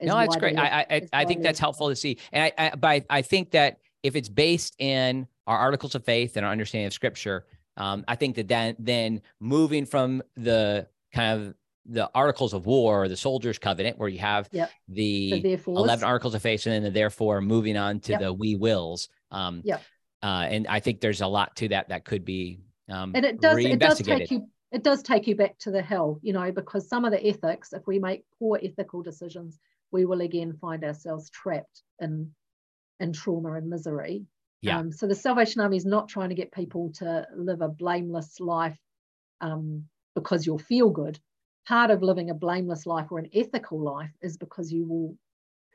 no, 0.00 0.14
that's 0.18 0.36
great. 0.36 0.56
I 0.56 0.86
I, 0.88 1.08
I, 1.12 1.24
think 1.24 1.42
that's 1.42 1.58
helpful 1.58 1.88
to 1.88 1.96
see. 1.96 2.18
And 2.30 2.44
I, 2.44 2.52
I 2.64 2.76
but 2.76 2.88
I, 2.88 3.04
I 3.10 3.22
think 3.22 3.50
that 3.50 3.78
if 4.04 4.14
it's 4.14 4.28
based 4.28 4.76
in 4.78 5.26
our 5.48 5.58
articles 5.58 5.96
of 5.96 6.04
faith 6.04 6.36
and 6.36 6.46
our 6.46 6.52
understanding 6.52 6.86
of 6.86 6.92
scripture, 6.92 7.44
um, 7.76 8.04
I 8.08 8.16
think 8.16 8.36
that 8.36 8.48
then 8.48 8.76
then 8.78 9.22
moving 9.40 9.86
from 9.86 10.22
the 10.36 10.86
kind 11.12 11.40
of 11.40 11.54
the 11.86 12.10
articles 12.14 12.52
of 12.52 12.66
war 12.66 13.02
or 13.04 13.08
the 13.08 13.16
soldiers 13.16 13.58
covenant 13.58 13.98
where 13.98 14.08
you 14.08 14.18
have 14.20 14.48
Yep. 14.52 14.70
the 14.88 15.40
therefore, 15.42 15.78
11 15.78 16.04
articles 16.04 16.34
of 16.34 16.42
faith 16.42 16.64
and 16.66 16.74
then 16.74 16.82
the 16.84 16.90
therefore 16.90 17.40
moving 17.40 17.76
on 17.76 18.00
to 18.00 18.12
Yep. 18.12 18.20
the 18.20 18.32
we 18.32 18.54
wills 18.54 19.08
um 19.32 19.62
Yep. 19.64 19.82
uh 20.22 20.46
and 20.48 20.66
i 20.68 20.78
think 20.78 21.00
there's 21.00 21.22
a 21.22 21.26
lot 21.26 21.56
to 21.56 21.68
that 21.68 21.88
that 21.88 22.04
could 22.04 22.24
be 22.24 22.60
um 22.88 23.12
and 23.16 23.24
it 23.24 23.40
does 23.40 23.58
it 23.58 23.80
does 23.80 23.98
take 23.98 24.30
you 24.30 24.48
it 24.70 24.84
does 24.84 25.02
take 25.02 25.26
you 25.26 25.34
back 25.34 25.58
to 25.58 25.72
the 25.72 25.82
hill 25.82 26.20
you 26.22 26.32
know 26.32 26.52
because 26.52 26.88
some 26.88 27.04
of 27.04 27.10
the 27.10 27.26
ethics 27.26 27.72
if 27.72 27.84
we 27.88 27.98
make 27.98 28.24
poor 28.38 28.60
ethical 28.62 29.02
decisions 29.02 29.58
we 29.90 30.04
will 30.04 30.20
again 30.20 30.56
find 30.60 30.84
ourselves 30.84 31.30
trapped 31.30 31.82
in 32.00 32.30
in 33.00 33.12
trauma 33.12 33.54
and 33.54 33.68
misery 33.68 34.24
Yeah. 34.62 34.78
um, 34.78 34.92
so 34.92 35.08
the 35.08 35.14
salvation 35.14 35.60
army 35.60 35.76
is 35.76 35.84
not 35.84 36.08
trying 36.08 36.28
to 36.28 36.36
get 36.36 36.52
people 36.52 36.92
to 36.98 37.26
live 37.36 37.60
a 37.60 37.68
blameless 37.68 38.38
life 38.38 38.78
um, 39.40 39.84
because 40.14 40.46
you'll 40.46 40.58
feel 40.58 40.88
good. 40.88 41.18
Part 41.66 41.90
of 41.90 42.02
living 42.02 42.30
a 42.30 42.34
blameless 42.34 42.86
life 42.86 43.08
or 43.10 43.18
an 43.18 43.28
ethical 43.34 43.80
life 43.80 44.12
is 44.22 44.36
because 44.36 44.72
you 44.72 44.86
will 44.86 45.16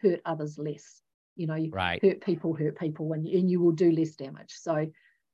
hurt 0.01 0.21
others 0.25 0.57
less. 0.57 1.01
You 1.35 1.47
know 1.47 1.55
you 1.55 1.69
right. 1.71 2.01
hurt 2.01 2.21
people 2.21 2.53
hurt 2.53 2.79
people 2.79 3.13
and, 3.13 3.27
and 3.27 3.51
you 3.51 3.59
will 3.59 3.73
do 3.73 3.91
less 3.91 4.15
damage. 4.15 4.53
So 4.53 4.87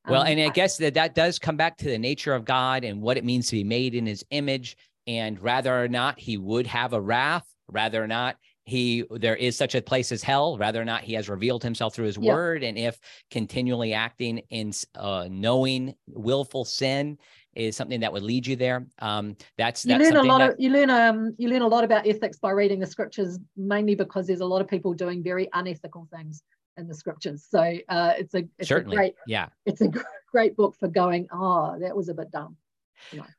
well 0.07 0.21
um, 0.21 0.27
and 0.27 0.39
i 0.39 0.45
I- 0.45 0.49
guess 0.49 0.77
that 0.77 0.95
that 0.95 1.15
does 1.15 1.39
come 1.39 1.55
back 1.55 1.77
to 1.77 1.85
the 1.85 1.97
nature 1.97 2.33
of 2.33 2.43
god 2.43 2.83
and 2.83 3.01
what 3.01 3.17
it 3.17 3.23
means 3.23 3.47
to 3.47 3.55
be 3.55 3.63
made 3.63 3.95
in 3.95 4.05
his 4.05 4.25
image. 4.31 4.75
And 5.05 5.39
rather 5.41 5.83
or 5.83 5.87
not 5.87 6.19
he 6.19 6.37
would 6.37 6.65
have 6.67 6.93
a 6.93 7.01
wrath 7.01 7.45
rather 7.67 8.03
or 8.03 8.07
not 8.07 8.37
he 8.65 9.03
there 9.11 9.35
is 9.35 9.57
such 9.57 9.75
a 9.75 9.81
place 9.81 10.11
as 10.11 10.23
hell 10.23 10.57
rather 10.57 10.81
or 10.81 10.85
not 10.85 11.03
he 11.03 11.13
has 11.13 11.27
revealed 11.27 11.63
himself 11.63 11.93
through 11.93 12.05
his 12.05 12.17
Yeah. 12.17 12.33
word 12.33 12.63
and 12.63 12.77
if 12.77 12.99
continually 13.29 13.93
acting 13.93 14.41
in 14.49 14.71
uh, 14.95 15.27
knowing 15.29 15.95
willful 16.07 16.63
sin 16.63 17.17
is 17.55 17.75
something 17.75 17.99
that 17.99 18.11
would 18.13 18.23
lead 18.23 18.47
you 18.47 18.55
there 18.55 18.87
um 18.99 19.35
that's 19.57 19.85
you 19.85 19.89
that's 19.89 20.03
learn 20.03 20.13
a 20.13 20.15
something 20.15 20.31
lot 20.31 20.37
that, 20.39 20.49
of 20.51 20.55
you 20.59 20.69
learn 20.69 20.89
um 20.89 21.35
you 21.37 21.49
learn 21.49 21.61
a 21.61 21.67
lot 21.67 21.83
about 21.83 22.07
ethics 22.07 22.37
by 22.37 22.51
reading 22.51 22.79
the 22.79 22.87
scriptures 22.87 23.37
mainly 23.57 23.95
because 23.95 24.27
there's 24.27 24.39
a 24.39 24.45
lot 24.45 24.61
of 24.61 24.67
people 24.67 24.93
doing 24.93 25.21
very 25.21 25.49
unethical 25.53 26.07
things 26.15 26.41
in 26.77 26.87
the 26.87 26.95
scriptures. 26.95 27.45
So 27.47 27.59
uh 27.89 28.13
it's 28.17 28.33
a 28.33 28.47
it's 28.57 28.69
certainly. 28.69 28.95
a 28.95 28.99
great 28.99 29.15
yeah. 29.27 29.49
it's 29.65 29.81
a 29.81 29.91
great 30.31 30.55
book 30.55 30.75
for 30.79 30.87
going 30.87 31.27
oh 31.31 31.77
that 31.79 31.95
was 31.95 32.09
a 32.09 32.13
bit 32.13 32.31
dumb 32.31 32.57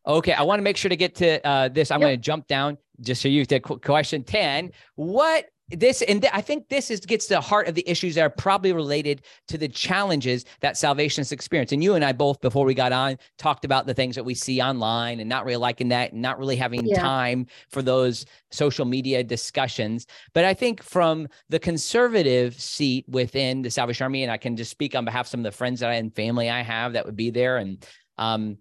Okay, 0.07 0.33
I 0.33 0.43
want 0.43 0.59
to 0.59 0.63
make 0.63 0.77
sure 0.77 0.89
to 0.89 0.97
get 0.97 1.15
to 1.17 1.47
uh, 1.47 1.69
this. 1.69 1.91
I'm 1.91 2.01
Yep. 2.01 2.07
going 2.07 2.17
to 2.17 2.23
jump 2.23 2.47
down 2.47 2.79
just 3.01 3.23
so 3.23 3.29
you 3.29 3.45
to 3.47 3.61
qu- 3.61 3.79
question 3.79 4.23
10. 4.23 4.71
What 4.97 5.47
this 5.71 6.03
and 6.03 6.21
th- 6.21 6.33
I 6.35 6.43
think 6.43 6.69
this 6.69 6.91
is 6.91 7.01
gets 7.01 7.27
to 7.27 7.35
the 7.35 7.41
heart 7.41 7.69
of 7.69 7.75
the 7.75 7.89
issues 7.89 8.17
that 8.17 8.21
are 8.21 8.31
probably 8.31 8.73
related 8.75 9.23
to 9.49 9.57
the 9.57 9.69
challenges 9.69 10.45
that 10.61 10.75
salvationists 10.75 11.33
experience. 11.33 11.73
And 11.73 11.83
you 11.83 11.95
and 11.95 12.05
I 12.05 12.13
both, 12.13 12.41
before 12.43 12.67
we 12.67 12.75
got 12.75 12.93
on, 12.93 13.17
talked 13.39 13.65
about 13.65 13.87
the 13.87 13.95
things 13.95 14.15
that 14.17 14.25
we 14.25 14.35
see 14.35 14.61
online 14.61 15.21
and 15.21 15.29
not 15.29 15.45
really 15.47 15.57
liking 15.57 15.89
that, 15.89 16.13
and 16.13 16.21
not 16.21 16.39
really 16.39 16.57
having 16.57 16.87
yeah. 16.87 17.01
time 17.01 17.47
for 17.71 17.81
those 17.81 18.27
social 18.51 18.85
media 18.85 19.25
discussions. 19.25 20.07
But 20.35 20.45
I 20.45 20.53
think 20.53 20.83
from 20.83 21.29
the 21.49 21.59
conservative 21.59 22.61
seat 22.61 23.07
within 23.09 23.63
the 23.63 23.71
Salvation 23.71 24.05
Army, 24.05 24.23
and 24.23 24.31
I 24.31 24.37
can 24.37 24.57
just 24.57 24.71
speak 24.71 24.95
on 24.95 25.07
behalf 25.07 25.27
of 25.27 25.31
some 25.31 25.41
of 25.41 25.45
the 25.45 25.53
friends 25.53 25.81
that 25.81 25.91
I 25.91 25.95
and 25.95 26.15
family 26.15 26.51
I 26.51 26.61
have 26.61 26.93
that 26.93 27.07
would 27.07 27.17
be 27.17 27.31
there, 27.31 27.57
and 27.57 27.85
um, 28.19 28.59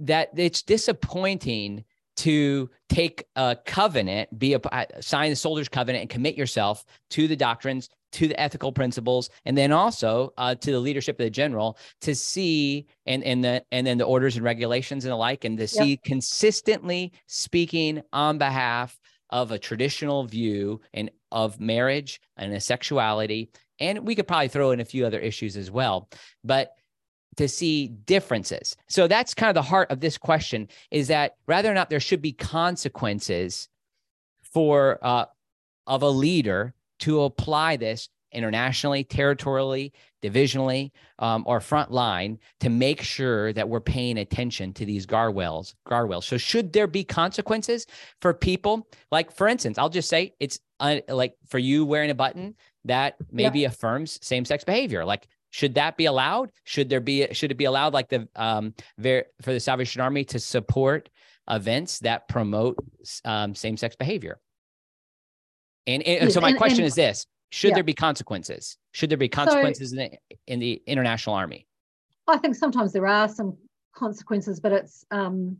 that 0.00 0.30
it's 0.36 0.62
disappointing 0.62 1.84
to 2.16 2.70
take 2.88 3.24
a 3.36 3.56
covenant, 3.66 4.38
be 4.38 4.54
a 4.54 4.60
sign 5.00 5.30
the 5.30 5.36
soldier's 5.36 5.68
covenant, 5.68 6.02
and 6.02 6.10
commit 6.10 6.36
yourself 6.36 6.84
to 7.10 7.26
the 7.26 7.36
doctrines, 7.36 7.88
to 8.12 8.28
the 8.28 8.40
ethical 8.40 8.72
principles, 8.72 9.30
and 9.44 9.58
then 9.58 9.72
also 9.72 10.32
uh, 10.38 10.54
to 10.54 10.70
the 10.70 10.78
leadership 10.78 11.18
of 11.18 11.24
the 11.24 11.30
general 11.30 11.76
to 12.02 12.14
see 12.14 12.86
and 13.06 13.24
and 13.24 13.42
the 13.42 13.64
and 13.72 13.86
then 13.86 13.98
the 13.98 14.04
orders 14.04 14.36
and 14.36 14.44
regulations 14.44 15.04
and 15.04 15.12
the 15.12 15.16
like, 15.16 15.44
and 15.44 15.58
to 15.58 15.66
see 15.66 15.90
yep. 15.90 16.02
consistently 16.04 17.12
speaking 17.26 18.02
on 18.12 18.38
behalf 18.38 18.98
of 19.30 19.50
a 19.50 19.58
traditional 19.58 20.24
view 20.24 20.80
and 20.92 21.10
of 21.32 21.58
marriage 21.58 22.20
and 22.36 22.52
a 22.52 22.60
sexuality. 22.60 23.50
And 23.80 24.06
we 24.06 24.14
could 24.14 24.28
probably 24.28 24.48
throw 24.48 24.70
in 24.70 24.78
a 24.78 24.84
few 24.84 25.04
other 25.04 25.18
issues 25.18 25.56
as 25.56 25.68
well, 25.68 26.08
but 26.44 26.70
to 27.36 27.48
see 27.48 27.88
differences. 27.88 28.76
So 28.88 29.06
that's 29.08 29.34
kind 29.34 29.50
of 29.50 29.54
the 29.54 29.62
heart 29.62 29.90
of 29.90 30.00
this 30.00 30.18
question 30.18 30.68
is 30.90 31.08
that 31.08 31.36
rather 31.46 31.70
or 31.70 31.74
not 31.74 31.90
there 31.90 32.00
should 32.00 32.22
be 32.22 32.32
consequences 32.32 33.68
for 34.42 34.98
uh, 35.02 35.26
of 35.86 36.02
a 36.02 36.08
leader 36.08 36.74
to 37.00 37.22
apply 37.22 37.76
this 37.76 38.08
internationally, 38.32 39.04
territorially, 39.04 39.92
divisionally, 40.22 40.90
um, 41.20 41.44
or 41.46 41.60
front 41.60 41.90
line 41.90 42.38
to 42.60 42.68
make 42.68 43.00
sure 43.00 43.52
that 43.52 43.68
we're 43.68 43.80
paying 43.80 44.18
attention 44.18 44.72
to 44.72 44.84
these 44.84 45.06
guardrails. 45.06 45.74
Guardrails. 45.88 46.24
So 46.24 46.36
should 46.36 46.72
there 46.72 46.86
be 46.86 47.04
consequences 47.04 47.86
for 48.20 48.34
people? 48.34 48.88
Like 49.12 49.30
for 49.30 49.46
instance, 49.46 49.78
I'll 49.78 49.88
just 49.88 50.08
say 50.08 50.34
it's 50.40 50.58
uh, 50.80 51.00
like 51.08 51.34
for 51.48 51.58
you 51.58 51.84
wearing 51.84 52.10
a 52.10 52.14
button 52.14 52.56
that 52.84 53.16
maybe 53.30 53.60
yeah. 53.60 53.68
affirms 53.68 54.18
same-sex 54.22 54.64
behavior. 54.64 55.04
Like 55.04 55.28
should 55.54 55.76
that 55.76 55.96
be 55.96 56.06
allowed? 56.06 56.50
Should 56.64 56.88
there 56.88 57.00
be 57.00 57.32
should 57.32 57.52
it 57.52 57.54
be 57.54 57.66
allowed 57.66 57.94
like 57.94 58.08
the 58.08 58.28
um 58.34 58.74
for 58.98 59.52
the 59.52 59.60
Salvation 59.60 60.00
Army 60.00 60.24
to 60.24 60.40
support 60.40 61.08
events 61.48 62.00
that 62.00 62.26
promote 62.26 62.76
um, 63.24 63.54
same 63.54 63.76
sex 63.76 63.94
behavior? 63.94 64.40
And, 65.86 66.02
and 66.02 66.32
so 66.32 66.40
my 66.40 66.48
and, 66.48 66.58
question 66.58 66.80
and, 66.80 66.88
is 66.88 66.96
this: 66.96 67.24
Should 67.50 67.68
yeah. 67.68 67.74
there 67.76 67.84
be 67.84 67.94
consequences? 67.94 68.76
Should 68.90 69.10
there 69.10 69.16
be 69.16 69.28
consequences 69.28 69.90
so, 69.90 69.96
in 69.96 70.10
the 70.10 70.18
in 70.52 70.58
the 70.58 70.82
international 70.88 71.36
army? 71.36 71.68
I 72.26 72.38
think 72.38 72.56
sometimes 72.56 72.92
there 72.92 73.06
are 73.06 73.28
some 73.28 73.56
consequences, 73.94 74.58
but 74.58 74.72
it's 74.72 75.04
um, 75.12 75.58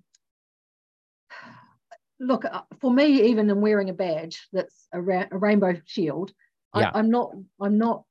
look 2.18 2.44
uh, 2.44 2.62
for 2.80 2.92
me. 2.92 3.28
Even 3.28 3.48
in 3.48 3.60
wearing 3.60 3.90
a 3.90 3.94
badge 3.94 4.48
that's 4.52 4.88
a, 4.92 5.00
ra- 5.00 5.28
a 5.30 5.38
rainbow 5.38 5.80
shield, 5.84 6.32
yeah. 6.74 6.90
I'm 6.92 7.10
not. 7.10 7.30
I'm 7.60 7.78
not 7.78 8.02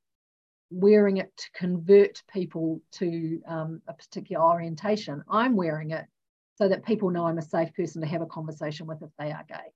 wearing 0.74 1.18
it 1.18 1.36
to 1.36 1.50
convert 1.54 2.22
people 2.32 2.80
to 2.92 3.40
um, 3.46 3.80
a 3.88 3.92
particular 3.92 4.44
orientation. 4.44 5.22
I'm 5.30 5.54
wearing 5.56 5.90
it 5.90 6.04
so 6.56 6.68
that 6.68 6.84
people 6.84 7.10
know 7.10 7.26
I'm 7.26 7.38
a 7.38 7.42
safe 7.42 7.72
person 7.74 8.00
to 8.00 8.08
have 8.08 8.22
a 8.22 8.26
conversation 8.26 8.86
with 8.86 9.02
if 9.02 9.10
they 9.18 9.32
are 9.32 9.44
gay. 9.48 9.72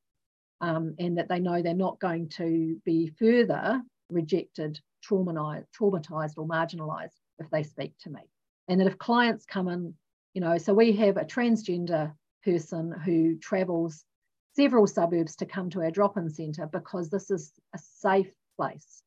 Um, 0.60 0.96
and 0.98 1.18
that 1.18 1.28
they 1.28 1.38
know 1.38 1.62
they're 1.62 1.74
not 1.74 2.00
going 2.00 2.30
to 2.30 2.80
be 2.84 3.12
further 3.16 3.80
rejected, 4.10 4.80
traumatized, 5.08 5.66
traumatized 5.78 6.34
or 6.36 6.48
marginalized 6.48 7.14
if 7.38 7.48
they 7.50 7.62
speak 7.62 7.92
to 8.00 8.10
me. 8.10 8.20
And 8.66 8.80
that 8.80 8.88
if 8.88 8.98
clients 8.98 9.46
come 9.46 9.68
in, 9.68 9.94
you 10.34 10.40
know, 10.40 10.58
so 10.58 10.74
we 10.74 10.92
have 10.92 11.16
a 11.16 11.24
transgender 11.24 12.12
person 12.44 12.92
who 13.04 13.38
travels 13.38 14.04
several 14.54 14.88
suburbs 14.88 15.36
to 15.36 15.46
come 15.46 15.70
to 15.70 15.82
our 15.82 15.92
drop-in 15.92 16.28
centre 16.28 16.66
because 16.66 17.08
this 17.08 17.30
is 17.30 17.52
a 17.74 17.78
safe 17.78 18.32
place. 18.56 19.02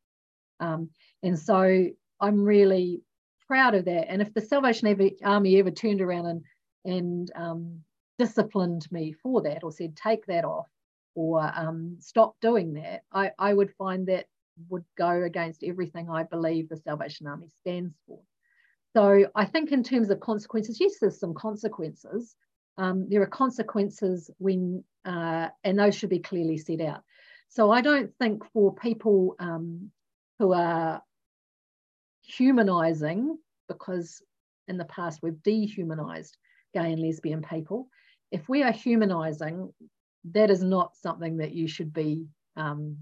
Um, 0.62 0.90
and 1.24 1.38
so 1.38 1.88
I'm 2.20 2.44
really 2.44 3.02
proud 3.48 3.76
of 3.76 3.86
that. 3.86 4.10
And 4.10 4.22
if 4.22 4.34
the 4.34 4.42
Salvation 4.42 4.96
Army 5.24 5.60
ever 5.60 5.72
turned 5.72 6.02
around 6.02 6.26
and, 6.28 6.44
and 6.86 7.32
um, 7.36 7.82
disciplined 8.18 8.90
me 8.92 9.14
for 9.14 9.42
that 9.42 9.64
or 9.64 9.72
said, 9.72 9.96
take 9.96 10.26
that 10.28 10.46
off 10.46 10.68
or 11.16 11.52
um, 11.56 11.98
stop 12.00 12.36
doing 12.42 12.74
that, 12.76 13.04
I, 13.12 13.32
I 13.38 13.54
would 13.54 13.74
find 13.78 14.08
that 14.08 14.28
would 14.70 14.86
go 14.98 15.24
against 15.24 15.64
everything 15.64 16.10
I 16.10 16.24
believe 16.24 16.70
the 16.70 16.78
Salvation 16.78 17.28
Army 17.28 17.50
stands 17.62 17.94
for. 18.08 18.20
So 18.94 19.26
I 19.36 19.46
think 19.46 19.72
in 19.72 19.84
terms 19.84 20.10
of 20.10 20.20
consequences, 20.20 20.78
yes, 20.80 21.00
there's 21.00 21.20
some 21.20 21.34
consequences. 21.34 22.36
Um, 22.78 23.08
there 23.10 23.22
are 23.22 23.28
consequences 23.28 24.30
when, 24.38 24.84
uh, 25.06 25.48
and 25.64 25.80
those 25.80 25.96
should 25.96 26.10
be 26.10 26.20
clearly 26.20 26.58
set 26.58 26.82
out. 26.82 27.04
So 27.50 27.72
I 27.72 27.82
don't 27.82 28.12
think 28.18 28.44
for 28.54 28.74
people 28.76 29.36
um, 29.40 29.92
who 30.42 30.54
are 30.54 31.04
humanizing 32.24 33.38
because 33.68 34.24
in 34.68 34.76
the 34.76 34.86
past 34.86 35.20
we've 35.22 35.44
dehumanized 35.44 36.36
gay 36.74 36.92
and 36.92 37.00
lesbian 37.00 37.44
people. 37.44 37.88
If 38.32 38.50
we 38.50 38.64
are 38.64 38.72
humanizing, 38.72 39.72
that 40.32 40.50
is 40.50 40.64
not 40.64 40.96
something 40.96 41.38
that 41.38 41.52
you 41.52 41.68
should 41.68 41.94
be 41.94 42.26
um, 42.56 42.98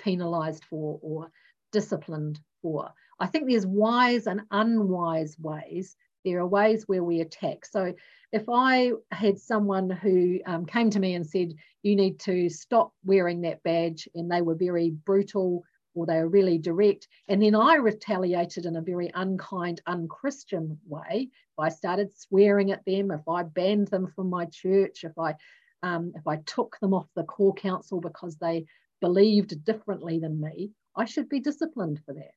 penalized 0.00 0.64
for 0.64 0.98
or 1.02 1.30
disciplined 1.70 2.40
for. 2.62 2.90
I 3.20 3.28
think 3.28 3.48
there's 3.48 3.64
wise 3.64 4.26
and 4.26 4.40
unwise 4.50 5.36
ways. 5.38 5.96
There 6.24 6.40
are 6.40 6.48
ways 6.48 6.88
where 6.88 7.04
we 7.04 7.20
attack. 7.20 7.64
So 7.64 7.94
if 8.32 8.42
I 8.48 8.90
had 9.12 9.38
someone 9.38 9.88
who 9.88 10.40
um, 10.46 10.66
came 10.66 10.90
to 10.90 10.98
me 10.98 11.14
and 11.14 11.24
said, 11.24 11.54
you 11.84 11.94
need 11.94 12.18
to 12.20 12.48
stop 12.48 12.92
wearing 13.04 13.42
that 13.42 13.62
badge, 13.62 14.08
and 14.16 14.28
they 14.28 14.42
were 14.42 14.56
very 14.56 14.90
brutal 14.90 15.62
or 15.94 16.06
they 16.06 16.16
were 16.16 16.28
really 16.28 16.58
direct. 16.58 17.08
And 17.28 17.42
then 17.42 17.54
I 17.54 17.76
retaliated 17.76 18.66
in 18.66 18.76
a 18.76 18.82
very 18.82 19.10
unkind, 19.14 19.80
unchristian 19.86 20.78
way. 20.86 21.28
If 21.30 21.58
I 21.58 21.68
started 21.68 22.16
swearing 22.16 22.72
at 22.72 22.84
them, 22.84 23.10
if 23.10 23.28
I 23.28 23.42
banned 23.42 23.88
them 23.88 24.06
from 24.14 24.30
my 24.30 24.46
church, 24.46 25.04
if 25.04 25.18
I 25.18 25.34
um, 25.82 26.12
if 26.14 26.26
I 26.28 26.36
took 26.36 26.78
them 26.80 26.94
off 26.94 27.08
the 27.16 27.24
corps 27.24 27.54
council 27.54 28.00
because 28.00 28.36
they 28.36 28.66
believed 29.00 29.64
differently 29.64 30.20
than 30.20 30.40
me, 30.40 30.70
I 30.96 31.06
should 31.06 31.28
be 31.28 31.40
disciplined 31.40 32.00
for 32.06 32.14
that. 32.14 32.34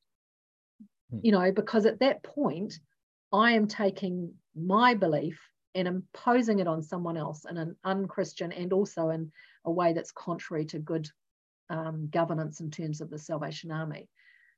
Hmm. 1.10 1.20
You 1.22 1.32
know, 1.32 1.52
because 1.52 1.86
at 1.86 2.00
that 2.00 2.24
point, 2.24 2.74
I 3.32 3.52
am 3.52 3.68
taking 3.68 4.34
my 4.56 4.94
belief 4.94 5.40
and 5.76 5.86
imposing 5.86 6.58
it 6.58 6.66
on 6.66 6.82
someone 6.82 7.16
else 7.16 7.44
in 7.48 7.56
an 7.56 7.76
unchristian 7.84 8.50
and 8.50 8.72
also 8.72 9.10
in 9.10 9.30
a 9.64 9.70
way 9.70 9.92
that's 9.92 10.10
contrary 10.10 10.64
to 10.66 10.78
good 10.78 11.08
um, 11.70 12.08
governance 12.10 12.60
in 12.60 12.70
terms 12.70 13.00
of 13.00 13.10
the 13.10 13.18
Salvation 13.18 13.70
Army. 13.70 14.08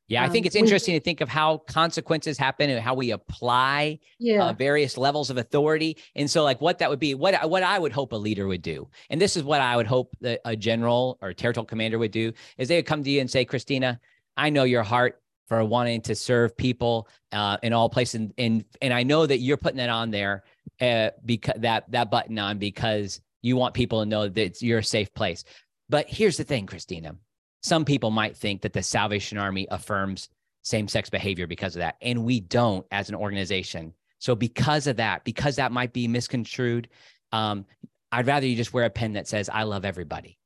Yeah, 0.09 0.24
I 0.24 0.28
think 0.30 0.44
um, 0.44 0.46
it's 0.46 0.56
interesting 0.56 0.94
to 0.94 1.00
think 1.00 1.20
of 1.20 1.28
how 1.28 1.59
consequences 1.59 2.38
happen 2.38 2.70
and 2.70 2.80
how 2.80 2.94
we 2.94 3.11
apply 3.11 3.98
yeah. 4.18 4.42
uh, 4.42 4.52
various 4.54 4.96
levels 4.96 5.28
of 5.28 5.36
authority. 5.36 5.98
And 6.16 6.30
so, 6.30 6.44
like, 6.44 6.62
what 6.62 6.78
that 6.78 6.88
would 6.88 6.98
be, 6.98 7.14
what 7.14 7.48
what 7.48 7.62
I 7.62 7.78
would 7.78 7.92
hope 7.92 8.12
a 8.12 8.16
leader 8.16 8.46
would 8.46 8.62
do, 8.62 8.88
and 9.11 9.20
this 9.20 9.36
is 9.36 9.42
what 9.42 9.61
I 9.61 9.76
would 9.76 9.86
hope 9.86 10.16
that 10.22 10.40
a 10.46 10.56
general 10.56 11.18
or 11.20 11.34
territorial 11.34 11.66
commander 11.66 11.98
would 11.98 12.11
do, 12.11 12.32
is 12.56 12.68
they 12.68 12.76
would 12.76 12.86
come 12.86 13.04
to 13.04 13.11
you 13.11 13.20
and 13.20 13.30
say, 13.30 13.44
"Christina, 13.44 14.00
I 14.34 14.48
know 14.48 14.64
your 14.64 14.82
heart 14.82 15.20
for 15.46 15.62
wanting 15.62 16.00
to 16.02 16.14
serve 16.14 16.56
people 16.56 17.06
uh, 17.32 17.59
in 17.62 17.74
all 17.74 17.90
places, 17.90 18.14
and, 18.14 18.34
and 18.38 18.64
and 18.80 18.94
I 18.94 19.02
know 19.02 19.26
that 19.26 19.40
you're 19.40 19.59
putting 19.59 19.76
that 19.76 19.90
on 19.90 20.11
there, 20.11 20.44
uh, 20.80 21.11
because 21.26 21.61
that 21.61 21.90
that 21.90 22.11
button 22.11 22.38
on 22.38 22.56
because 22.56 23.20
you 23.42 23.56
want 23.56 23.74
people 23.74 24.00
to 24.00 24.06
know 24.06 24.26
that 24.26 24.62
you're 24.62 24.78
a 24.78 24.84
safe 24.84 25.12
place. 25.12 25.44
But 25.89 26.09
here's 26.09 26.36
the 26.36 26.45
thing, 26.45 26.66
Christina. 26.66 27.14
Some 27.62 27.84
people 27.84 28.11
might 28.11 28.36
think 28.36 28.62
that 28.62 28.72
the 28.72 28.82
Salvation 28.82 29.39
Army 29.39 29.66
affirms 29.70 30.28
same 30.62 30.89
sex 30.89 31.09
behavior 31.11 31.47
because 31.47 31.74
of 31.74 31.80
that. 31.80 31.97
And 32.03 32.24
we 32.24 32.41
don't 32.41 32.86
as 32.91 33.09
an 33.09 33.14
organization. 33.14 33.93
So, 34.18 34.34
because 34.34 34.86
of 34.86 34.97
that, 34.97 35.24
because 35.24 35.57
that 35.57 35.72
might 35.72 35.93
be 35.93 36.09
misconstrued, 36.09 36.89
um, 37.32 37.64
I'd 38.12 38.26
rather 38.26 38.47
you 38.47 38.57
just 38.57 38.72
wear 38.72 38.84
a 38.84 38.91
pin 38.91 39.12
that 39.14 39.28
says, 39.28 39.49
I 39.49 39.62
love 39.62 39.84
everybody. 39.84 40.39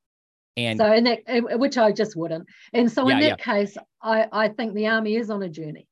And 0.57 0.79
so, 0.79 0.93
in 0.93 1.05
that, 1.05 1.59
which 1.59 1.79
I 1.79 1.93
just 1.93 2.15
wouldn't. 2.15 2.47
And 2.73 2.91
so, 2.91 3.09
in 3.09 3.21
that 3.21 3.27
yeah. 3.27 3.37
case, 3.37 3.77
I, 4.03 4.27
I 4.31 4.49
think 4.49 4.75
the 4.75 4.89
army 4.89 5.17
is 5.17 5.31
on 5.31 5.43
a 5.43 5.49
journey. 5.49 5.89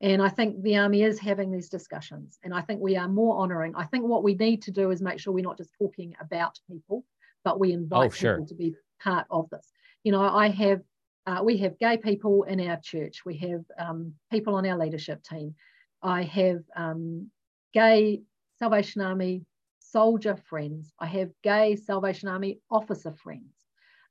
And 0.00 0.22
I 0.22 0.28
think 0.28 0.62
the 0.62 0.76
army 0.76 1.02
is 1.02 1.18
having 1.18 1.50
these 1.50 1.68
discussions. 1.68 2.38
And 2.44 2.52
I 2.52 2.60
think 2.60 2.80
we 2.80 2.96
are 2.96 3.08
more 3.08 3.38
honoring. 3.38 3.74
I 3.74 3.84
think 3.84 4.04
what 4.04 4.22
we 4.22 4.34
need 4.34 4.62
to 4.62 4.70
do 4.70 4.90
is 4.90 5.00
make 5.00 5.18
sure 5.18 5.32
we're 5.32 5.42
not 5.42 5.56
just 5.56 5.70
talking 5.78 6.14
about 6.20 6.58
people, 6.70 7.02
but 7.44 7.58
we 7.58 7.72
invite 7.72 8.06
oh, 8.06 8.10
sure. 8.10 8.34
people 8.34 8.46
to 8.48 8.54
be 8.54 8.74
part 9.02 9.26
of 9.30 9.48
this. 9.50 9.72
You 10.04 10.12
know, 10.12 10.22
I 10.22 10.48
have, 10.48 10.80
uh, 11.26 11.40
we 11.44 11.56
have 11.58 11.78
gay 11.78 11.96
people 11.96 12.44
in 12.44 12.60
our 12.68 12.78
church. 12.80 13.24
We 13.24 13.36
have 13.38 13.64
um, 13.78 14.14
people 14.30 14.54
on 14.54 14.66
our 14.66 14.78
leadership 14.78 15.22
team. 15.22 15.54
I 16.02 16.22
have 16.22 16.62
um, 16.76 17.30
gay 17.72 18.22
Salvation 18.58 19.02
Army 19.02 19.44
soldier 19.78 20.36
friends. 20.36 20.92
I 20.98 21.06
have 21.06 21.30
gay 21.42 21.76
Salvation 21.76 22.28
Army 22.28 22.60
officer 22.70 23.12
friends. 23.12 23.54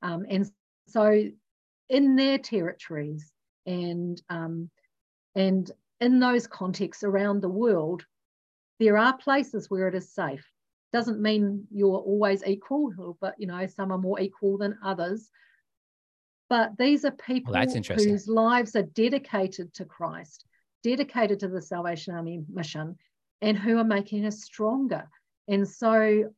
Um, 0.02 0.26
and 0.28 0.50
so 0.88 1.24
in 1.88 2.16
their 2.16 2.38
territories 2.38 3.32
and 3.66 4.20
um, 4.28 4.70
and 5.34 5.70
in 6.00 6.18
those 6.20 6.46
contexts 6.46 7.04
around 7.04 7.40
the 7.40 7.48
world, 7.48 8.04
there 8.78 8.98
are 8.98 9.16
places 9.16 9.70
where 9.70 9.88
it 9.88 9.94
is 9.94 10.12
safe. 10.12 10.44
Doesn't 10.92 11.20
mean 11.20 11.66
you're 11.70 11.98
always 11.98 12.44
equal, 12.44 13.16
but 13.20 13.34
you 13.38 13.46
know 13.46 13.66
some 13.66 13.92
are 13.92 13.98
more 13.98 14.20
equal 14.20 14.58
than 14.58 14.78
others. 14.82 15.30
But 16.48 16.72
these 16.78 17.04
are 17.04 17.10
people 17.10 17.52
well, 17.52 17.66
whose 17.94 18.28
lives 18.28 18.76
are 18.76 18.82
dedicated 18.82 19.74
to 19.74 19.84
Christ, 19.84 20.44
dedicated 20.84 21.40
to 21.40 21.48
the 21.48 21.60
Salvation 21.60 22.14
Army 22.14 22.44
mission, 22.48 22.96
and 23.42 23.58
who 23.58 23.78
are 23.78 23.84
making 23.84 24.24
us 24.24 24.44
stronger. 24.44 25.08
And 25.48 25.68
so 25.68 26.32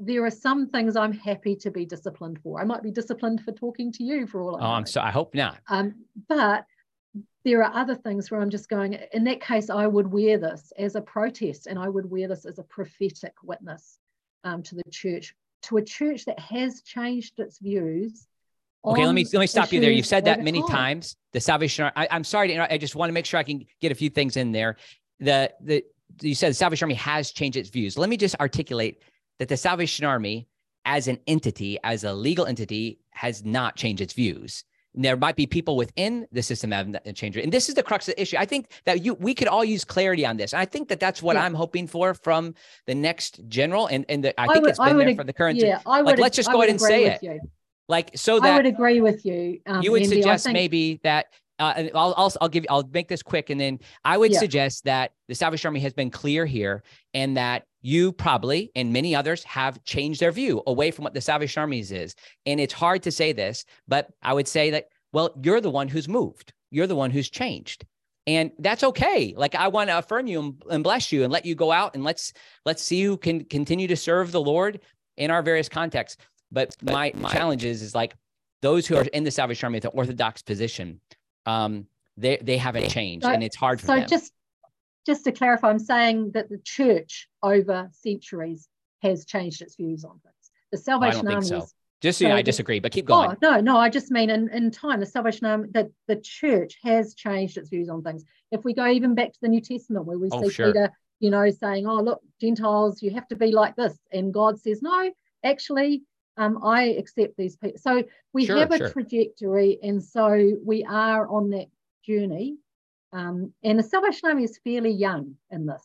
there 0.00 0.24
are 0.24 0.30
some 0.30 0.68
things 0.68 0.96
I'm 0.96 1.12
happy 1.12 1.54
to 1.56 1.70
be 1.70 1.86
disciplined 1.86 2.40
for. 2.42 2.60
I 2.60 2.64
might 2.64 2.82
be 2.82 2.90
disciplined 2.90 3.42
for 3.42 3.52
talking 3.52 3.92
to 3.92 4.04
you 4.04 4.26
for 4.26 4.42
all 4.42 4.56
I 4.56 4.60
Oh, 4.60 4.72
I'm 4.72 4.86
so 4.86 5.00
I 5.00 5.10
hope 5.10 5.34
not. 5.34 5.58
Um, 5.68 5.94
but 6.28 6.64
there 7.44 7.62
are 7.62 7.72
other 7.72 7.94
things 7.94 8.30
where 8.30 8.40
I'm 8.40 8.50
just 8.50 8.68
going, 8.68 8.98
in 9.12 9.24
that 9.24 9.40
case, 9.40 9.70
I 9.70 9.86
would 9.86 10.10
wear 10.10 10.38
this 10.38 10.72
as 10.78 10.96
a 10.96 11.00
protest 11.00 11.66
and 11.66 11.78
I 11.78 11.88
would 11.88 12.10
wear 12.10 12.28
this 12.28 12.44
as 12.44 12.58
a 12.58 12.64
prophetic 12.64 13.34
witness 13.42 13.98
um, 14.44 14.62
to 14.64 14.74
the 14.74 14.82
church, 14.90 15.34
to 15.62 15.76
a 15.76 15.82
church 15.82 16.24
that 16.24 16.38
has 16.38 16.82
changed 16.82 17.38
its 17.38 17.58
views. 17.58 18.26
Okay, 18.84 19.04
let 19.04 19.14
me 19.14 19.26
let 19.32 19.40
me 19.40 19.46
stop 19.46 19.72
you 19.72 19.80
there. 19.80 19.90
You've 19.90 20.06
said 20.06 20.24
that 20.26 20.42
many 20.42 20.60
time. 20.60 20.70
times. 20.70 21.16
The 21.32 21.40
Salvation 21.40 21.84
Army. 21.84 22.08
I, 22.08 22.16
am 22.16 22.22
sorry 22.22 22.48
to 22.48 22.54
interrupt. 22.54 22.72
I 22.72 22.78
just 22.78 22.94
want 22.94 23.08
to 23.08 23.12
make 23.12 23.26
sure 23.26 23.38
I 23.38 23.42
can 23.42 23.64
get 23.80 23.90
a 23.90 23.96
few 23.96 24.10
things 24.10 24.36
in 24.36 24.52
there. 24.52 24.76
The 25.18 25.52
the 25.60 25.84
you 26.20 26.36
said 26.36 26.50
the 26.50 26.54
Salvation 26.54 26.84
Army 26.84 26.94
has 26.94 27.32
changed 27.32 27.56
its 27.56 27.68
views. 27.68 27.98
Let 27.98 28.08
me 28.08 28.16
just 28.16 28.36
articulate 28.38 29.02
that 29.38 29.48
the 29.48 29.56
Salvation 29.56 30.06
Army, 30.06 30.46
as 30.84 31.08
an 31.08 31.18
entity, 31.26 31.78
as 31.82 32.04
a 32.04 32.12
legal 32.12 32.46
entity, 32.46 33.00
has 33.10 33.44
not 33.44 33.74
changed 33.74 34.00
its 34.00 34.12
views. 34.12 34.62
There 34.96 35.16
might 35.16 35.36
be 35.36 35.46
people 35.46 35.76
within 35.76 36.26
the 36.32 36.42
system 36.42 36.70
that 36.70 37.06
have 37.06 37.14
changed 37.14 37.36
it. 37.36 37.44
And 37.44 37.52
this 37.52 37.68
is 37.68 37.74
the 37.74 37.82
crux 37.82 38.08
of 38.08 38.14
the 38.14 38.22
issue. 38.22 38.36
I 38.38 38.46
think 38.46 38.70
that 38.86 39.04
you 39.04 39.14
we 39.14 39.34
could 39.34 39.48
all 39.48 39.64
use 39.64 39.84
clarity 39.84 40.24
on 40.24 40.36
this. 40.36 40.52
And 40.52 40.60
I 40.60 40.64
think 40.64 40.88
that 40.88 41.00
that's 41.00 41.22
what 41.22 41.36
yeah. 41.36 41.44
I'm 41.44 41.54
hoping 41.54 41.86
for 41.86 42.14
from 42.14 42.54
the 42.86 42.94
next 42.94 43.40
general. 43.48 43.86
And, 43.88 44.04
and 44.08 44.24
the, 44.24 44.40
I 44.40 44.46
think 44.46 44.62
would, 44.62 44.70
it's 44.70 44.78
been 44.78 44.96
there 44.96 45.14
for 45.14 45.24
the 45.24 45.32
current. 45.32 45.58
Yeah, 45.58 45.80
I 45.86 46.02
would, 46.02 46.12
like, 46.12 46.18
let's 46.18 46.36
just 46.36 46.50
go 46.50 46.62
ahead 46.62 46.70
and 46.70 46.80
say 46.80 47.06
it. 47.06 47.22
You. 47.22 47.40
Like 47.88 48.10
so 48.16 48.40
that 48.40 48.52
I 48.52 48.56
would 48.56 48.66
agree 48.66 49.00
with 49.00 49.24
you. 49.24 49.60
Um, 49.66 49.82
you 49.82 49.92
would 49.92 50.02
Andy, 50.02 50.16
suggest 50.16 50.44
think... 50.44 50.54
maybe 50.54 50.98
that 51.04 51.26
uh, 51.58 51.84
I'll, 51.94 52.14
I'll, 52.16 52.32
I'll 52.40 52.48
give 52.48 52.64
you, 52.64 52.68
I'll 52.68 52.88
make 52.92 53.08
this 53.08 53.22
quick. 53.22 53.48
And 53.50 53.60
then 53.60 53.78
I 54.04 54.18
would 54.18 54.32
yeah. 54.32 54.40
suggest 54.40 54.84
that 54.84 55.12
the 55.28 55.34
Salvation 55.34 55.68
Army 55.68 55.80
has 55.80 55.92
been 55.92 56.10
clear 56.10 56.46
here 56.46 56.82
and 57.14 57.36
that 57.36 57.64
you 57.86 58.10
probably 58.10 58.72
and 58.74 58.92
many 58.92 59.14
others 59.14 59.44
have 59.44 59.82
changed 59.84 60.18
their 60.18 60.32
view 60.32 60.60
away 60.66 60.90
from 60.90 61.04
what 61.04 61.14
the 61.14 61.20
Salvation 61.20 61.60
Armies 61.60 61.92
is. 61.92 62.16
And 62.44 62.58
it's 62.58 62.74
hard 62.74 63.04
to 63.04 63.12
say 63.12 63.32
this, 63.32 63.64
but 63.86 64.08
I 64.22 64.32
would 64.32 64.48
say 64.48 64.70
that, 64.70 64.88
well, 65.12 65.32
you're 65.40 65.60
the 65.60 65.70
one 65.70 65.86
who's 65.86 66.08
moved. 66.08 66.52
You're 66.72 66.88
the 66.88 66.96
one 66.96 67.12
who's 67.12 67.30
changed. 67.30 67.86
And 68.26 68.50
that's 68.58 68.82
okay. 68.82 69.34
Like 69.36 69.54
I 69.54 69.68
want 69.68 69.88
to 69.88 69.98
affirm 69.98 70.26
you 70.26 70.56
and 70.68 70.82
bless 70.82 71.12
you 71.12 71.22
and 71.22 71.32
let 71.32 71.46
you 71.46 71.54
go 71.54 71.70
out 71.70 71.94
and 71.94 72.02
let's 72.02 72.32
let's 72.64 72.82
see 72.82 73.04
who 73.04 73.16
can 73.16 73.44
continue 73.44 73.86
to 73.86 73.96
serve 73.96 74.32
the 74.32 74.40
Lord 74.40 74.80
in 75.16 75.30
our 75.30 75.42
various 75.42 75.68
contexts. 75.68 76.20
But, 76.50 76.76
but 76.82 76.92
my, 76.92 77.12
my 77.14 77.30
challenge 77.30 77.64
is, 77.64 77.82
is 77.82 77.94
like 77.94 78.16
those 78.62 78.88
who 78.88 78.96
are 78.96 79.04
in 79.12 79.22
the 79.22 79.30
Salvation 79.30 79.66
Army, 79.66 79.76
at 79.76 79.82
the 79.82 79.90
Orthodox 79.90 80.42
position, 80.42 81.00
um, 81.46 81.86
they 82.16 82.38
they 82.42 82.56
haven't 82.56 82.88
changed, 82.88 83.26
so, 83.26 83.30
and 83.30 83.44
it's 83.44 83.54
hard 83.54 83.78
for 83.80 83.86
so 83.86 83.94
them. 83.94 84.08
So 84.08 84.16
just 84.16 84.32
just 85.06 85.24
to 85.24 85.32
clarify, 85.32 85.70
I'm 85.70 85.78
saying 85.78 86.32
that 86.32 86.48
the 86.48 86.58
church 86.58 87.28
over 87.42 87.88
centuries 87.92 88.68
has 89.02 89.24
changed 89.24 89.62
its 89.62 89.76
views 89.76 90.04
on 90.04 90.18
things. 90.18 90.50
The 90.72 90.78
Salvation 90.78 91.28
Army. 91.28 91.46
So. 91.46 91.66
Just 92.02 92.18
so, 92.18 92.30
I 92.30 92.42
disagree, 92.42 92.78
but 92.78 92.92
keep 92.92 93.06
going. 93.06 93.30
Oh, 93.30 93.36
no, 93.40 93.60
no, 93.60 93.78
I 93.78 93.88
just 93.88 94.10
mean 94.10 94.28
in, 94.28 94.50
in 94.50 94.70
time, 94.70 95.00
the 95.00 95.06
Salvation 95.06 95.46
Army, 95.46 95.68
that 95.72 95.88
the 96.08 96.16
church 96.16 96.76
has 96.84 97.14
changed 97.14 97.56
its 97.56 97.70
views 97.70 97.88
on 97.88 98.02
things. 98.02 98.24
If 98.52 98.64
we 98.64 98.74
go 98.74 98.86
even 98.86 99.14
back 99.14 99.32
to 99.32 99.38
the 99.40 99.48
New 99.48 99.62
Testament, 99.62 100.04
where 100.04 100.18
we 100.18 100.28
oh, 100.30 100.42
see 100.42 100.50
sure. 100.50 100.66
Peter, 100.72 100.92
you 101.20 101.30
know, 101.30 101.48
saying, 101.50 101.86
"Oh, 101.86 102.02
look, 102.02 102.20
Gentiles, 102.38 103.02
you 103.02 103.12
have 103.12 103.26
to 103.28 103.36
be 103.36 103.50
like 103.50 103.76
this," 103.76 103.98
and 104.12 104.34
God 104.34 104.60
says, 104.60 104.82
"No, 104.82 105.10
actually, 105.42 106.02
um, 106.36 106.62
I 106.62 106.82
accept 106.82 107.36
these 107.38 107.56
people. 107.56 107.78
So 107.78 108.04
we 108.34 108.44
sure, 108.44 108.58
have 108.58 108.72
a 108.72 108.78
sure. 108.78 108.90
trajectory, 108.90 109.78
and 109.82 110.02
so 110.02 110.52
we 110.64 110.84
are 110.84 111.26
on 111.28 111.50
that 111.50 111.68
journey. 112.04 112.58
Um, 113.16 113.54
and 113.64 113.78
the 113.78 113.82
Salvation 113.82 114.28
Army 114.28 114.44
is 114.44 114.60
fairly 114.62 114.90
young 114.90 115.36
in 115.50 115.64
this. 115.64 115.82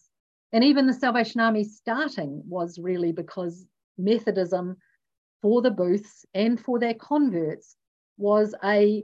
And 0.51 0.65
even 0.65 0.85
the 0.85 0.93
Salvation 0.93 1.39
Army 1.39 1.63
starting 1.63 2.43
was 2.45 2.77
really 2.77 3.13
because 3.13 3.65
Methodism 3.97 4.75
for 5.41 5.61
the 5.61 5.71
Booths 5.71 6.25
and 6.33 6.59
for 6.59 6.77
their 6.77 6.93
converts 6.93 7.77
was 8.17 8.53
a 8.65 9.03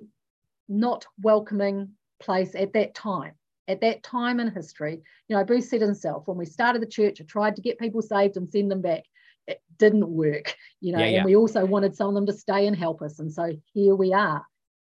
not 0.67 1.05
welcoming 1.21 1.89
place 2.19 2.53
at 2.53 2.73
that 2.73 2.93
time. 2.93 3.33
At 3.69 3.79
that 3.81 4.03
time 4.03 4.41
in 4.41 4.51
history, 4.51 5.01
you 5.29 5.35
know, 5.35 5.45
Bruce 5.45 5.69
said 5.69 5.81
himself, 5.81 6.27
when 6.27 6.37
we 6.37 6.45
started 6.45 6.81
the 6.81 6.87
church, 6.87 7.21
I 7.21 7.23
tried 7.23 7.55
to 7.55 7.61
get 7.61 7.79
people 7.79 8.01
saved 8.01 8.35
and 8.35 8.49
send 8.49 8.69
them 8.69 8.81
back 8.81 9.03
it 9.47 9.61
didn't 9.77 10.07
work, 10.09 10.53
you 10.81 10.91
know, 10.91 10.99
yeah, 10.99 11.05
yeah. 11.05 11.17
and 11.17 11.25
we 11.25 11.37
also 11.37 11.65
wanted 11.65 11.95
some 11.95 12.09
of 12.09 12.15
them 12.15 12.25
to 12.25 12.33
stay 12.33 12.67
and 12.67 12.75
help 12.75 13.01
us. 13.01 13.19
And 13.19 13.31
so 13.31 13.53
here 13.73 13.95
we 13.95 14.11
are. 14.11 14.45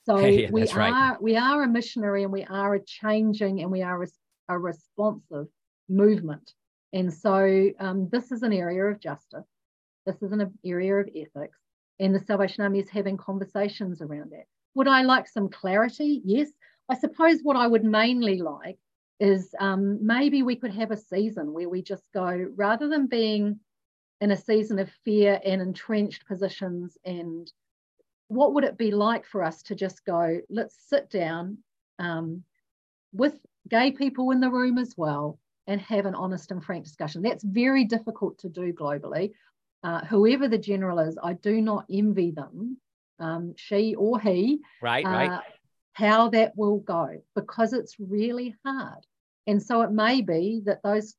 So 0.18 0.18
yeah, 0.18 0.50
we 0.50 0.68
are 0.68 0.76
right. 0.76 1.22
we 1.22 1.38
are 1.38 1.62
a 1.62 1.68
missionary 1.68 2.24
and 2.24 2.34
we 2.34 2.44
are 2.44 2.74
a 2.74 2.84
changing 2.84 3.62
and 3.62 3.72
we 3.72 3.84
are 3.84 4.02
a, 4.02 4.08
a 4.50 4.58
responsive 4.58 5.46
movement. 5.88 6.52
And 6.94 7.14
so 7.14 7.70
um, 7.80 8.10
this 8.12 8.32
is 8.32 8.42
an 8.42 8.52
area 8.52 8.86
of 8.86 9.00
justice. 9.00 9.46
This 10.08 10.16
is 10.24 10.32
an 10.32 10.52
area 10.66 10.96
of 10.96 11.10
ethics. 11.16 11.60
And 12.00 12.16
the 12.16 12.20
Salvation 12.20 12.64
Army 12.64 12.80
is 12.80 12.90
having 12.90 13.18
conversations 13.18 14.02
around 14.02 14.32
that. 14.32 14.46
Would 14.74 14.88
I 14.88 15.04
like 15.04 15.28
some 15.28 15.48
clarity? 15.48 16.24
Yes. 16.26 16.50
I 16.90 16.96
suppose 16.96 17.42
what 17.44 17.56
I 17.56 17.68
would 17.68 17.84
mainly 17.84 18.42
like 18.42 18.80
is 19.20 19.54
um, 19.60 20.04
maybe 20.04 20.42
we 20.42 20.56
could 20.56 20.74
have 20.74 20.90
a 20.90 20.98
season 20.98 21.54
where 21.54 21.70
we 21.70 21.84
just 21.84 22.04
go, 22.16 22.48
rather 22.56 22.90
than 22.90 23.06
being 23.06 23.60
in 24.22 24.32
a 24.32 24.38
season 24.38 24.80
of 24.80 24.90
fear 25.06 25.40
and 25.46 25.62
entrenched 25.62 26.26
positions 26.28 26.98
and 27.06 27.52
what 28.30 28.54
would 28.54 28.64
it 28.64 28.78
be 28.78 28.92
like 28.92 29.26
for 29.26 29.44
us 29.44 29.62
to 29.64 29.76
just 29.76 30.06
go 30.06 30.40
let's 30.50 30.76
sit 30.88 31.10
down 31.10 31.58
um, 32.00 32.44
with 33.12 33.38
gay 33.68 33.92
people 33.92 34.32
in 34.32 34.40
the 34.40 34.50
room 34.50 34.78
as 34.78 34.94
well 34.96 35.38
and 35.68 35.82
have 35.82 36.06
an 36.06 36.16
honest 36.16 36.52
and 36.52 36.64
frank 36.64 36.86
discussion? 36.86 37.22
That's 37.22 37.44
very 37.44 37.84
difficult 37.84 38.40
to 38.40 38.50
do 38.50 38.72
globally. 38.72 39.34
Uh, 39.84 40.04
whoever 40.06 40.50
the 40.50 40.58
general 40.58 41.00
is 41.00 41.18
i 41.24 41.32
do 41.32 41.62
not 41.62 41.86
envy 41.90 42.32
them 42.32 42.76
um, 43.20 43.54
she 43.56 43.96
or 43.96 44.20
he 44.20 44.60
right 44.82 45.06
uh, 45.06 45.10
right. 45.10 45.42
how 45.94 46.30
that 46.30 46.52
will 46.58 46.80
go 46.80 47.22
because 47.36 47.74
it's 47.74 47.96
really 48.00 48.56
hard. 48.66 49.06
And 49.48 49.62
so 49.62 49.82
it 49.82 49.92
may 49.92 50.22
be 50.22 50.62
that 50.66 50.84
those 50.84 51.16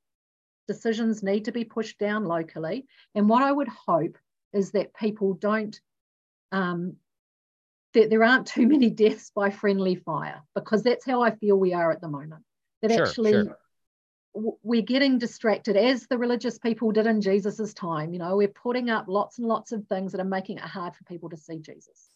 decisions 0.69 1.23
need 1.23 1.47
to 1.47 1.53
be 1.53 1.65
pushed 1.65 1.99
down 1.99 2.25
locally. 2.25 2.87
And 3.15 3.29
what 3.29 3.43
I 3.43 3.51
would 3.51 3.69
hope 3.69 4.17
is 4.53 4.71
that 4.73 4.95
people 4.95 5.35
don't, 5.35 5.79
um, 6.53 6.97
that 7.95 8.11
there 8.11 8.25
aren't 8.25 8.47
too 8.47 8.67
many 8.67 8.91
deaths 8.91 9.33
by 9.35 9.51
friendly 9.51 9.97
fire, 9.97 10.43
because 10.55 10.83
that's 10.83 11.05
how 11.05 11.23
I 11.23 11.35
feel 11.35 11.57
we 11.57 11.73
are 11.73 11.91
at 11.91 12.01
the 12.01 12.09
moment. 12.09 12.43
That 12.83 12.93
sure, 12.93 13.07
actually 13.07 13.33
sure. 13.33 13.59
we're 14.33 14.83
getting 14.83 15.19
distracted, 15.19 15.77
as 15.77 16.07
the 16.07 16.19
religious 16.19 16.59
people 16.59 16.93
did 16.93 17.07
in 17.07 17.21
Jesus's 17.21 17.75
time. 17.75 18.13
You 18.13 18.21
know, 18.21 18.37
we're 18.37 18.49
putting 18.49 18.91
up 18.91 19.07
lots 19.09 19.39
and 19.39 19.49
lots 19.49 19.73
of 19.73 19.87
things 19.87 20.13
that 20.13 20.21
are 20.21 20.25
making 20.25 20.59
it 20.59 20.65
hard 20.65 20.95
for 20.95 21.05
people 21.05 21.31
to 21.31 21.37
see 21.37 21.59
Jesus. 21.59 22.09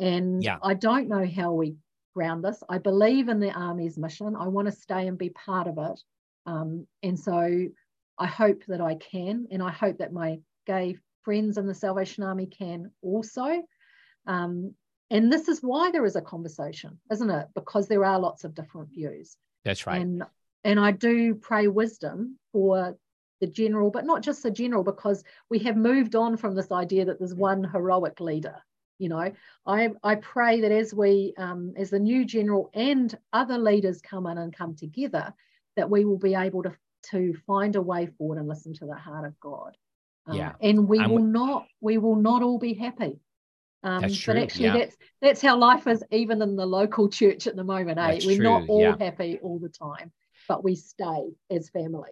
And 0.00 0.42
yeah. 0.42 0.58
I 0.62 0.74
don't 0.74 1.08
know 1.08 1.26
how 1.26 1.52
we 1.52 1.76
ground 2.14 2.44
this. 2.44 2.62
I 2.68 2.78
believe 2.78 3.28
in 3.28 3.40
the 3.40 3.52
Army's 3.52 3.98
mission. 3.98 4.34
I 4.36 4.48
want 4.48 4.66
to 4.66 4.72
stay 4.72 5.06
and 5.06 5.18
be 5.18 5.30
part 5.30 5.66
of 5.68 5.78
it. 5.78 6.00
Um, 6.46 6.86
and 7.02 7.18
so 7.18 7.66
I 8.18 8.26
hope 8.26 8.64
that 8.68 8.80
I 8.80 8.94
can, 8.96 9.48
and 9.50 9.62
I 9.62 9.70
hope 9.70 9.98
that 9.98 10.12
my 10.12 10.40
gay 10.66 10.96
friends 11.22 11.58
in 11.58 11.66
the 11.66 11.74
Salvation 11.74 12.24
Army 12.24 12.46
can 12.46 12.90
also. 13.02 13.62
Um, 14.26 14.74
and 15.10 15.32
this 15.32 15.48
is 15.48 15.60
why 15.60 15.90
there 15.90 16.04
is 16.04 16.16
a 16.16 16.22
conversation, 16.22 16.98
isn't 17.10 17.30
it? 17.30 17.48
Because 17.54 17.88
there 17.88 18.04
are 18.04 18.18
lots 18.18 18.44
of 18.44 18.54
different 18.54 18.90
views. 18.90 19.36
That's 19.64 19.86
right. 19.86 20.00
And 20.00 20.24
and 20.64 20.78
I 20.78 20.90
do 20.90 21.34
pray 21.34 21.68
wisdom 21.68 22.38
for 22.52 22.96
the 23.40 23.46
general, 23.46 23.90
but 23.90 24.04
not 24.04 24.22
just 24.22 24.42
the 24.42 24.50
general, 24.50 24.82
because 24.82 25.22
we 25.48 25.60
have 25.60 25.76
moved 25.76 26.16
on 26.16 26.36
from 26.36 26.54
this 26.54 26.72
idea 26.72 27.04
that 27.06 27.18
there's 27.18 27.34
one 27.34 27.64
heroic 27.64 28.20
leader. 28.20 28.56
You 28.98 29.08
know, 29.08 29.32
I 29.64 29.90
I 30.02 30.16
pray 30.16 30.60
that 30.62 30.72
as 30.72 30.92
we 30.92 31.32
um, 31.38 31.74
as 31.76 31.90
the 31.90 32.00
new 32.00 32.24
general 32.24 32.70
and 32.74 33.16
other 33.32 33.56
leaders 33.56 34.02
come 34.02 34.26
in 34.26 34.38
and 34.38 34.54
come 34.54 34.74
together, 34.74 35.32
that 35.76 35.88
we 35.88 36.04
will 36.04 36.18
be 36.18 36.34
able 36.34 36.64
to, 36.64 36.74
to 37.10 37.34
find 37.46 37.76
a 37.76 37.82
way 37.82 38.08
forward 38.18 38.38
and 38.38 38.48
listen 38.48 38.74
to 38.74 38.86
the 38.86 38.96
heart 38.96 39.24
of 39.24 39.38
God. 39.38 39.76
Um, 40.28 40.36
yeah. 40.36 40.52
And 40.60 40.86
we 40.86 40.98
I'm 40.98 41.10
will 41.10 41.22
not 41.22 41.66
we 41.80 41.98
will 41.98 42.16
not 42.16 42.42
all 42.42 42.58
be 42.58 42.74
happy. 42.74 43.18
Um, 43.82 44.02
that's 44.02 44.16
true. 44.16 44.34
But 44.34 44.42
actually, 44.42 44.66
yeah. 44.66 44.78
that's 44.78 44.96
that's 45.22 45.42
how 45.42 45.56
life 45.56 45.86
is, 45.86 46.04
even 46.10 46.42
in 46.42 46.56
the 46.56 46.66
local 46.66 47.08
church 47.20 47.46
at 47.46 47.56
the 47.56 47.64
moment. 47.64 47.98
Eh? 47.98 48.20
We're 48.26 48.36
true. 48.36 48.44
not 48.44 48.68
all 48.68 48.82
yeah. 48.82 48.96
happy 48.98 49.38
all 49.42 49.58
the 49.58 49.68
time, 49.68 50.12
but 50.48 50.62
we 50.62 50.74
stay 50.74 51.30
as 51.50 51.70
family. 51.70 52.10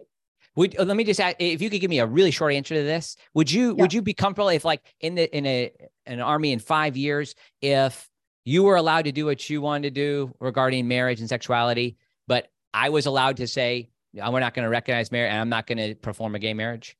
Would 0.55 0.79
uh, 0.79 0.83
let 0.85 0.97
me 0.97 1.03
just 1.03 1.19
add, 1.19 1.35
if 1.37 1.61
you 1.61 1.69
could 1.69 1.81
give 1.81 1.89
me 1.89 1.99
a 1.99 2.05
really 2.05 2.31
short 2.31 2.53
answer 2.53 2.73
to 2.73 2.83
this, 2.83 3.15
would 3.35 3.51
you 3.51 3.75
would 3.75 3.93
you 3.93 4.01
be 4.01 4.13
comfortable 4.13 4.49
if 4.49 4.65
like 4.65 4.81
in 5.01 5.15
the 5.15 5.35
in 5.35 5.45
a 5.45 5.71
an 6.05 6.19
army 6.19 6.51
in 6.51 6.59
five 6.59 6.97
years, 6.97 7.35
if 7.61 8.09
you 8.43 8.63
were 8.63 8.77
allowed 8.77 9.03
to 9.05 9.11
do 9.11 9.25
what 9.25 9.49
you 9.49 9.61
wanted 9.61 9.93
to 9.93 10.01
do 10.01 10.33
regarding 10.39 10.87
marriage 10.87 11.19
and 11.19 11.27
sexuality, 11.29 11.97
but 12.27 12.47
I 12.73 12.89
was 12.89 13.05
allowed 13.05 13.37
to 13.37 13.47
say, 13.47 13.89
we're 14.13 14.39
not 14.39 14.53
going 14.53 14.63
to 14.63 14.69
recognize 14.69 15.11
marriage 15.11 15.31
and 15.31 15.41
I'm 15.41 15.49
not 15.49 15.67
going 15.67 15.77
to 15.77 15.95
perform 15.95 16.33
a 16.35 16.39
gay 16.39 16.53
marriage? 16.53 16.95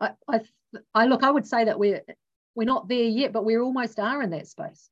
I, 0.00 0.40
I, 0.94 1.06
look, 1.06 1.22
I 1.22 1.30
would 1.30 1.46
say 1.46 1.64
that 1.64 1.78
we're, 1.78 2.02
we're 2.54 2.64
not 2.64 2.88
there 2.88 3.04
yet, 3.04 3.32
but 3.32 3.44
we 3.44 3.58
almost 3.58 3.98
are 3.98 4.22
in 4.22 4.30
that 4.30 4.46
space 4.46 4.90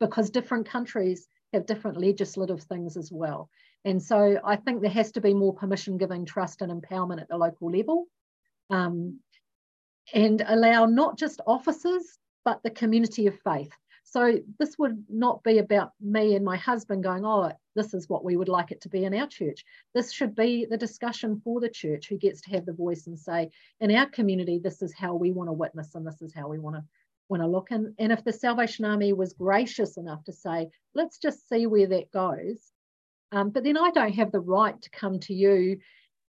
because 0.00 0.30
different 0.30 0.68
countries 0.68 1.26
have 1.52 1.66
different 1.66 1.98
legislative 1.98 2.62
things 2.62 2.96
as 2.96 3.10
well. 3.12 3.48
And 3.84 4.02
so 4.02 4.40
I 4.44 4.56
think 4.56 4.80
there 4.80 4.90
has 4.90 5.12
to 5.12 5.20
be 5.20 5.34
more 5.34 5.54
permission 5.54 5.98
giving, 5.98 6.24
trust, 6.24 6.62
and 6.62 6.72
empowerment 6.72 7.20
at 7.20 7.28
the 7.28 7.36
local 7.36 7.70
level. 7.70 8.06
Um, 8.70 9.20
and 10.12 10.42
allow 10.46 10.86
not 10.86 11.18
just 11.18 11.40
officers, 11.46 12.18
but 12.44 12.62
the 12.62 12.70
community 12.70 13.26
of 13.26 13.38
faith. 13.40 13.72
So 14.14 14.38
this 14.60 14.78
would 14.78 15.06
not 15.10 15.42
be 15.42 15.58
about 15.58 15.90
me 16.00 16.36
and 16.36 16.44
my 16.44 16.56
husband 16.56 17.02
going, 17.02 17.24
oh, 17.26 17.50
this 17.74 17.94
is 17.94 18.08
what 18.08 18.24
we 18.24 18.36
would 18.36 18.48
like 18.48 18.70
it 18.70 18.80
to 18.82 18.88
be 18.88 19.04
in 19.04 19.12
our 19.12 19.26
church. 19.26 19.64
This 19.92 20.12
should 20.12 20.36
be 20.36 20.68
the 20.70 20.76
discussion 20.76 21.40
for 21.42 21.58
the 21.60 21.68
church 21.68 22.08
who 22.08 22.16
gets 22.16 22.40
to 22.42 22.50
have 22.50 22.64
the 22.64 22.74
voice 22.74 23.08
and 23.08 23.18
say, 23.18 23.50
in 23.80 23.92
our 23.92 24.06
community, 24.06 24.60
this 24.62 24.82
is 24.82 24.94
how 24.94 25.16
we 25.16 25.32
want 25.32 25.48
to 25.48 25.52
witness 25.52 25.96
and 25.96 26.06
this 26.06 26.22
is 26.22 26.32
how 26.32 26.46
we 26.46 26.60
want 26.60 26.76
to 26.76 26.84
want 27.28 27.42
to 27.42 27.48
look. 27.48 27.72
And, 27.72 27.92
and 27.98 28.12
if 28.12 28.22
the 28.22 28.32
Salvation 28.32 28.84
Army 28.84 29.12
was 29.12 29.32
gracious 29.32 29.96
enough 29.96 30.22
to 30.26 30.32
say, 30.32 30.68
let's 30.94 31.18
just 31.18 31.48
see 31.48 31.66
where 31.66 31.88
that 31.88 32.12
goes. 32.12 32.70
Um, 33.32 33.50
but 33.50 33.64
then 33.64 33.76
I 33.76 33.90
don't 33.90 34.14
have 34.14 34.30
the 34.30 34.38
right 34.38 34.80
to 34.80 34.90
come 34.90 35.18
to 35.20 35.34
you 35.34 35.80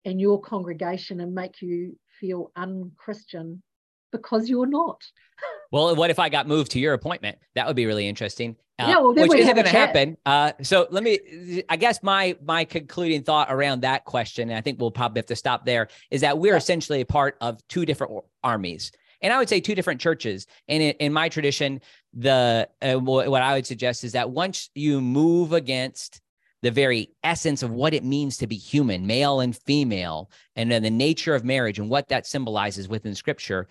and 0.04 0.20
your 0.20 0.42
congregation 0.42 1.22
and 1.22 1.34
make 1.34 1.62
you 1.62 1.98
feel 2.20 2.52
unchristian 2.58 3.64
because 4.12 4.50
you're 4.50 4.68
not. 4.68 5.02
Well, 5.72 5.96
what 5.96 6.10
if 6.10 6.20
I 6.20 6.30
got 6.30 6.48
moved 6.48 6.72
to 6.72 6.80
your 6.80 6.94
appointment? 6.94 7.38
That 7.56 7.68
would 7.68 7.76
be 7.76 7.86
really 7.86 8.08
interesting. 8.08 8.56
Uh, 8.80 8.86
yeah, 8.88 9.00
well, 9.00 9.14
which 9.14 9.34
isn't 9.34 9.56
going 9.56 9.66
to 9.66 9.72
happen. 9.72 10.18
Uh, 10.26 10.54
so 10.62 10.88
let 10.90 11.04
me. 11.04 11.64
I 11.70 11.76
guess 11.76 12.02
my 12.02 12.38
my 12.44 12.64
concluding 12.64 13.24
thought 13.24 13.52
around 13.52 13.82
that 13.82 14.06
question, 14.06 14.50
and 14.50 14.58
I 14.58 14.62
think 14.62 14.80
we'll 14.80 14.90
probably 14.90 15.20
have 15.20 15.26
to 15.28 15.36
stop 15.36 15.66
there, 15.66 15.90
is 16.12 16.22
that 16.22 16.38
we're 16.38 16.54
yeah. 16.54 16.58
essentially 16.58 17.02
a 17.02 17.06
part 17.06 17.36
of 17.42 17.66
two 17.68 17.86
different 17.86 18.24
armies, 18.44 18.92
and 19.22 19.34
I 19.34 19.38
would 19.38 19.50
say 19.50 19.60
two 19.60 19.76
different 19.76 20.00
churches. 20.00 20.48
And 20.70 20.82
in, 20.82 20.92
in 21.00 21.14
my 21.14 21.28
tradition, 21.28 21.82
the 22.14 22.70
uh, 22.82 22.96
what 22.96 23.42
I 23.42 23.54
would 23.56 23.66
suggest 23.66 24.06
is 24.06 24.14
that 24.14 24.30
once 24.30 24.70
you 24.76 25.02
move 25.02 25.52
against 25.52 26.22
the 26.62 26.72
very 26.72 27.12
essence 27.24 27.64
of 27.64 27.72
what 27.72 27.94
it 27.94 28.04
means 28.04 28.38
to 28.38 28.48
be 28.48 28.56
human, 28.56 29.06
male 29.06 29.40
and 29.40 29.56
female, 29.56 30.30
and 30.56 30.72
then 30.72 30.84
the 30.84 30.90
nature 30.90 31.36
of 31.36 31.44
marriage 31.44 31.80
and 31.80 31.90
what 31.90 32.10
that 32.10 32.28
symbolizes 32.28 32.88
within 32.88 33.16
scripture, 33.16 33.68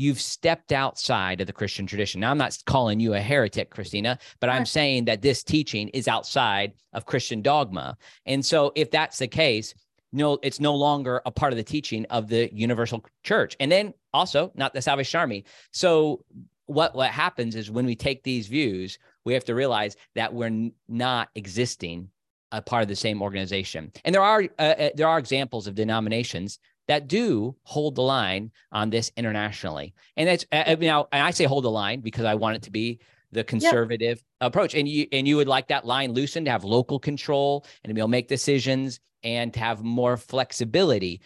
you've 0.00 0.20
stepped 0.20 0.72
outside 0.72 1.42
of 1.42 1.46
the 1.46 1.52
Christian 1.52 1.86
tradition. 1.86 2.22
Now, 2.22 2.30
I'm 2.30 2.38
not 2.38 2.56
calling 2.64 3.00
you 3.00 3.12
a 3.12 3.20
heretic, 3.20 3.68
Christina, 3.68 4.18
but 4.40 4.48
I'm 4.48 4.64
saying 4.64 5.04
that 5.04 5.20
this 5.20 5.42
teaching 5.42 5.88
is 5.88 6.08
outside 6.08 6.72
of 6.94 7.04
Christian 7.04 7.42
dogma. 7.42 7.98
And 8.24 8.44
so, 8.44 8.72
if 8.74 8.90
that's 8.90 9.18
the 9.18 9.28
case, 9.28 9.74
no, 10.10 10.38
it's 10.42 10.58
no 10.58 10.74
longer 10.74 11.20
a 11.26 11.30
part 11.30 11.52
of 11.52 11.58
the 11.58 11.62
teaching 11.62 12.06
of 12.06 12.28
the 12.28 12.48
universal 12.50 13.04
church. 13.24 13.56
And 13.60 13.70
then 13.70 13.92
also 14.14 14.50
not 14.54 14.72
the 14.72 14.80
Salvation 14.80 15.20
Army. 15.20 15.44
So, 15.70 16.24
what, 16.64 16.94
what 16.94 17.10
happens 17.10 17.54
is 17.54 17.70
when 17.70 17.84
we 17.84 17.94
take 17.94 18.22
these 18.22 18.46
views, 18.46 18.98
we 19.26 19.34
have 19.34 19.44
to 19.44 19.54
realize 19.54 19.96
that 20.14 20.32
we're 20.32 20.70
not 20.88 21.28
existing 21.34 22.08
a 22.52 22.62
part 22.62 22.82
of 22.82 22.88
the 22.88 22.96
same 22.96 23.22
organization. 23.22 23.92
And 24.04 24.14
there 24.14 24.22
are 24.22 24.44
uh, 24.58 24.62
uh, 24.62 24.90
there 24.94 25.08
are 25.08 25.18
examples 25.18 25.66
of 25.66 25.74
denominations 25.74 26.58
that 26.90 27.06
do 27.06 27.54
hold 27.62 27.94
the 27.94 28.02
line 28.02 28.50
on 28.72 28.90
this 28.90 29.12
internationally. 29.16 29.94
And 30.16 30.28
that's 30.28 30.44
uh, 30.50 30.64
uh 30.66 30.76
now 30.80 31.06
I 31.12 31.30
say 31.30 31.44
hold 31.44 31.62
the 31.62 31.70
line 31.70 32.00
because 32.00 32.24
I 32.24 32.34
want 32.34 32.56
it 32.56 32.62
to 32.62 32.72
be 32.72 32.98
the 33.30 33.44
conservative 33.44 34.20
approach. 34.40 34.74
And 34.74 34.88
you 34.88 35.06
and 35.12 35.26
you 35.28 35.36
would 35.36 35.46
like 35.46 35.68
that 35.68 35.86
line 35.86 36.12
loosened 36.12 36.46
to 36.46 36.50
have 36.50 36.64
local 36.64 36.98
control 36.98 37.64
and 37.84 37.90
to 37.90 37.94
be 37.94 38.00
able 38.00 38.08
to 38.08 38.10
make 38.10 38.26
decisions 38.26 38.98
and 39.22 39.54
to 39.54 39.60
have 39.60 39.84
more 39.84 40.16
flexibility. 40.16 41.20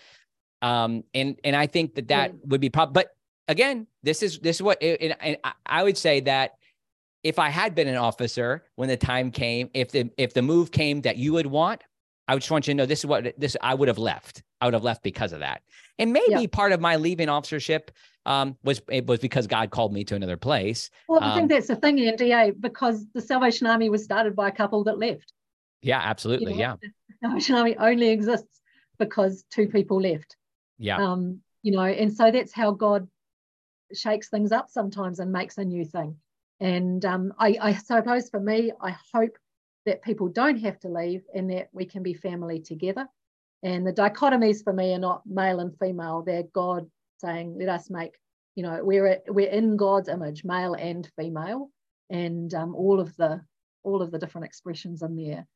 Um, 0.61 1.03
and 1.15 1.41
and 1.45 1.57
I 1.57 1.67
think 1.67 1.95
that 1.95 2.09
that 2.09 2.33
would 2.45 2.61
be 2.61 2.69
probably. 2.69 2.93
But 2.93 3.09
again, 3.49 3.87
this 4.03 4.23
is 4.23 4.41
this 4.41 4.57
is 4.57 4.63
what 4.63 4.83
and, 4.83 5.17
and 5.19 5.39
I 5.65 5.83
would 5.83 5.97
say 5.97 6.21
that 6.21 6.57
if 7.23 7.39
I 7.39 7.49
had 7.49 7.75
been 7.75 7.89
an 7.89 7.97
officer 7.97 8.65
when 8.75 8.91
the 8.91 8.99
time 8.99 9.31
came, 9.31 9.71
if 9.73 9.93
the 9.93 10.11
if 10.19 10.35
the 10.35 10.43
move 10.43 10.73
came 10.73 11.01
that 11.03 11.17
you 11.17 11.33
would 11.33 11.47
want, 11.47 11.81
I 12.27 12.35
just 12.37 12.51
want 12.51 12.67
you 12.67 12.75
to 12.75 12.77
know 12.77 12.87
this 12.87 13.01
is 13.01 13.07
what 13.07 13.35
this 13.39 13.57
I 13.61 13.75
would 13.75 13.89
have 13.89 13.99
left. 13.99 14.43
I 14.61 14.67
would 14.67 14.75
have 14.75 14.85
left 14.85 15.03
because 15.03 15.33
of 15.33 15.41
that. 15.41 15.63
And 15.99 16.13
maybe 16.13 16.43
yeah. 16.43 16.47
part 16.51 16.73
of 16.73 16.81
my 16.81 16.97
leaving 16.97 17.29
officership 17.29 17.91
um, 18.27 18.57
was 18.65 18.81
it 18.91 19.07
was 19.07 19.21
because 19.21 19.47
God 19.47 19.71
called 19.71 19.93
me 19.93 20.05
to 20.05 20.15
another 20.15 20.37
place. 20.37 20.91
Well, 21.09 21.23
I 21.23 21.31
um, 21.31 21.37
think 21.37 21.51
that's 21.51 21.67
the 21.67 21.77
thing, 21.77 22.01
Andy, 22.01 22.53
because 22.59 23.07
the 23.13 23.21
Salvation 23.21 23.67
Army 23.67 23.91
was 23.91 24.05
started 24.05 24.35
by 24.35 24.49
a 24.49 24.53
couple 24.53 24.85
that 24.85 24.99
left. 24.99 25.33
Yeah, 25.83 26.01
absolutely. 26.03 26.53
You 26.53 26.59
know, 26.59 26.61
yeah. 26.61 26.77
The 26.83 27.29
Salvation 27.29 27.57
Army 27.57 27.77
only 27.77 28.09
exists 28.09 28.61
because 28.99 29.45
two 29.51 29.69
people 29.69 30.01
left. 30.01 30.37
Yeah. 30.79 30.97
Um, 30.97 31.41
you 31.63 31.73
know, 31.73 31.83
and 31.83 32.15
so 32.15 32.31
that's 32.31 32.53
how 32.53 32.73
God 32.73 33.09
shakes 33.93 34.29
things 34.29 34.53
up 34.53 34.71
sometimes 34.71 35.19
and 35.19 35.31
makes 35.31 35.59
a 35.59 35.65
new 35.65 35.85
thing. 35.85 36.17
And 36.61 37.05
um, 37.05 37.33
I, 37.39 37.59
I 37.61 37.75
suppose 37.75 38.31
for 38.31 38.41
me, 38.41 38.73
I 38.81 38.97
hope 39.13 39.37
that 39.87 40.03
people 40.03 40.29
don't 40.29 40.59
have 40.59 40.79
to 40.81 40.89
leave 40.89 41.23
and 41.35 41.51
that 41.51 41.69
we 41.73 41.85
can 41.85 42.03
be 42.03 42.15
family 42.15 42.61
together. 42.61 43.07
And 43.63 43.87
the 43.87 43.93
dichotomies 43.93 44.63
for 44.63 44.73
me 44.73 44.95
are 44.95 44.99
not 44.99 45.23
male 45.27 45.61
and 45.61 45.77
female, 45.79 46.23
they're 46.23 46.45
God 46.53 46.87
saying, 47.19 47.57
let 47.59 47.69
us 47.69 47.89
make, 47.91 48.15
you 48.55 48.63
know, 48.63 48.81
we're, 48.83 49.21
we're 49.29 49.49
in 49.49 49.77
God's 49.77 50.09
image, 50.09 50.45
male 50.45 50.75
and 50.75 51.09
female, 51.17 51.71
and 52.11 52.53
um, 52.55 52.75
all 52.75 53.01
of 53.01 53.17
the 53.17 53.41
all 53.85 54.03
of 54.03 54.11
the 54.11 54.19
different 54.19 54.47
expressions 54.47 55.03
in 55.03 55.15
there. 55.15 55.47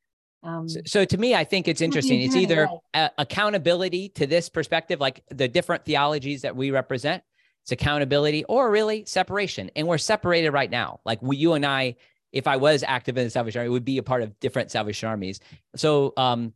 Um, 0.43 0.68
so, 0.68 0.81
so, 0.87 1.05
to 1.05 1.18
me, 1.18 1.35
I 1.35 1.45
think 1.45 1.66
it's 1.66 1.81
interesting. 1.81 2.20
It's 2.20 2.37
either 2.37 2.68
accountability 2.95 4.11
to 4.11 4.26
this 4.26 4.49
perspective, 4.49 5.01
like 5.01 5.24
the 5.31 5.49
different 5.49 5.85
theologies 5.85 6.43
that 6.43 6.55
we 6.55 6.70
represent, 6.70 7.24
it's 7.64 7.72
accountability 7.72 8.45
or 8.45 8.70
really 8.70 9.05
separation. 9.05 9.70
And 9.74 9.89
we're 9.89 9.99
separated 9.99 10.53
right 10.53 10.70
now. 10.70 11.01
Like 11.05 11.20
we, 11.20 11.37
you 11.37 11.55
and 11.55 11.66
I, 11.66 11.97
if 12.33 12.47
I 12.47 12.57
was 12.57 12.85
active 12.87 13.16
in 13.16 13.24
the 13.24 13.31
Salvation 13.31 13.61
Army, 13.61 13.68
it 13.68 13.72
would 13.72 13.85
be 13.85 13.99
a 13.99 14.03
part 14.03 14.22
of 14.22 14.39
different 14.41 14.70
Salvation 14.70 15.09
Armies. 15.09 15.41
So, 15.76 16.12
um, 16.16 16.53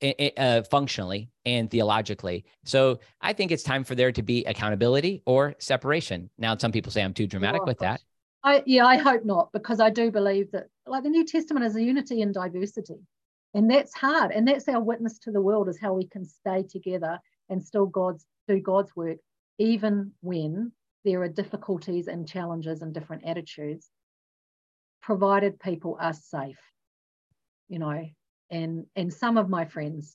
uh, 0.00 0.62
functionally 0.62 1.28
and 1.44 1.68
theologically. 1.68 2.44
So 2.64 3.00
I 3.20 3.32
think 3.32 3.50
it's 3.50 3.64
time 3.64 3.82
for 3.82 3.96
there 3.96 4.12
to 4.12 4.22
be 4.22 4.44
accountability 4.44 5.22
or 5.26 5.56
separation. 5.58 6.30
Now, 6.38 6.56
some 6.56 6.70
people 6.70 6.92
say 6.92 7.02
I'm 7.02 7.14
too 7.14 7.26
dramatic 7.26 7.62
oh, 7.62 7.66
with 7.66 7.80
that. 7.80 8.00
I, 8.44 8.62
yeah, 8.64 8.86
I 8.86 8.96
hope 8.96 9.24
not, 9.24 9.50
because 9.52 9.80
I 9.80 9.90
do 9.90 10.12
believe 10.12 10.52
that, 10.52 10.68
like 10.86 11.02
the 11.02 11.10
New 11.10 11.26
Testament 11.26 11.66
is 11.66 11.74
a 11.74 11.82
unity 11.82 12.22
and 12.22 12.32
diversity, 12.32 13.00
and 13.54 13.68
that's 13.68 13.92
hard, 13.92 14.30
and 14.30 14.46
that's 14.46 14.68
our 14.68 14.80
witness 14.80 15.18
to 15.20 15.32
the 15.32 15.40
world 15.40 15.68
is 15.68 15.80
how 15.80 15.94
we 15.94 16.06
can 16.06 16.24
stay 16.24 16.62
together 16.62 17.18
and 17.48 17.60
still 17.60 17.86
God's 17.86 18.24
do 18.46 18.60
God's 18.60 18.94
work 18.94 19.18
even 19.58 20.12
when 20.20 20.72
there 21.04 21.22
are 21.22 21.28
difficulties 21.28 22.08
and 22.08 22.28
challenges 22.28 22.82
and 22.82 22.94
different 22.94 23.24
attitudes, 23.24 23.90
provided 25.08 25.58
people 25.58 25.96
are 25.98 26.12
safe, 26.12 26.60
you 27.66 27.78
know, 27.78 28.04
and 28.50 28.84
and 28.94 29.10
some 29.10 29.38
of 29.38 29.48
my 29.48 29.64
friends 29.64 30.14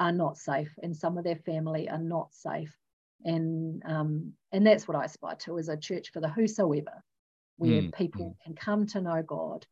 are 0.00 0.12
not 0.12 0.38
safe, 0.38 0.72
and 0.82 0.96
some 0.96 1.18
of 1.18 1.24
their 1.24 1.36
family 1.36 1.90
are 1.90 1.98
not 1.98 2.32
safe, 2.32 2.74
and 3.22 3.82
um, 3.84 4.32
and 4.50 4.66
that's 4.66 4.88
what 4.88 4.96
I 4.96 5.04
aspire 5.04 5.36
to 5.40 5.58
as 5.58 5.68
a 5.68 5.76
church 5.76 6.10
for 6.10 6.20
the 6.20 6.30
whosoever, 6.30 7.04
where 7.58 7.82
mm, 7.82 7.94
people 7.94 8.30
mm. 8.30 8.44
can 8.46 8.54
come 8.54 8.86
to 8.86 9.02
know 9.02 9.22
God 9.22 9.66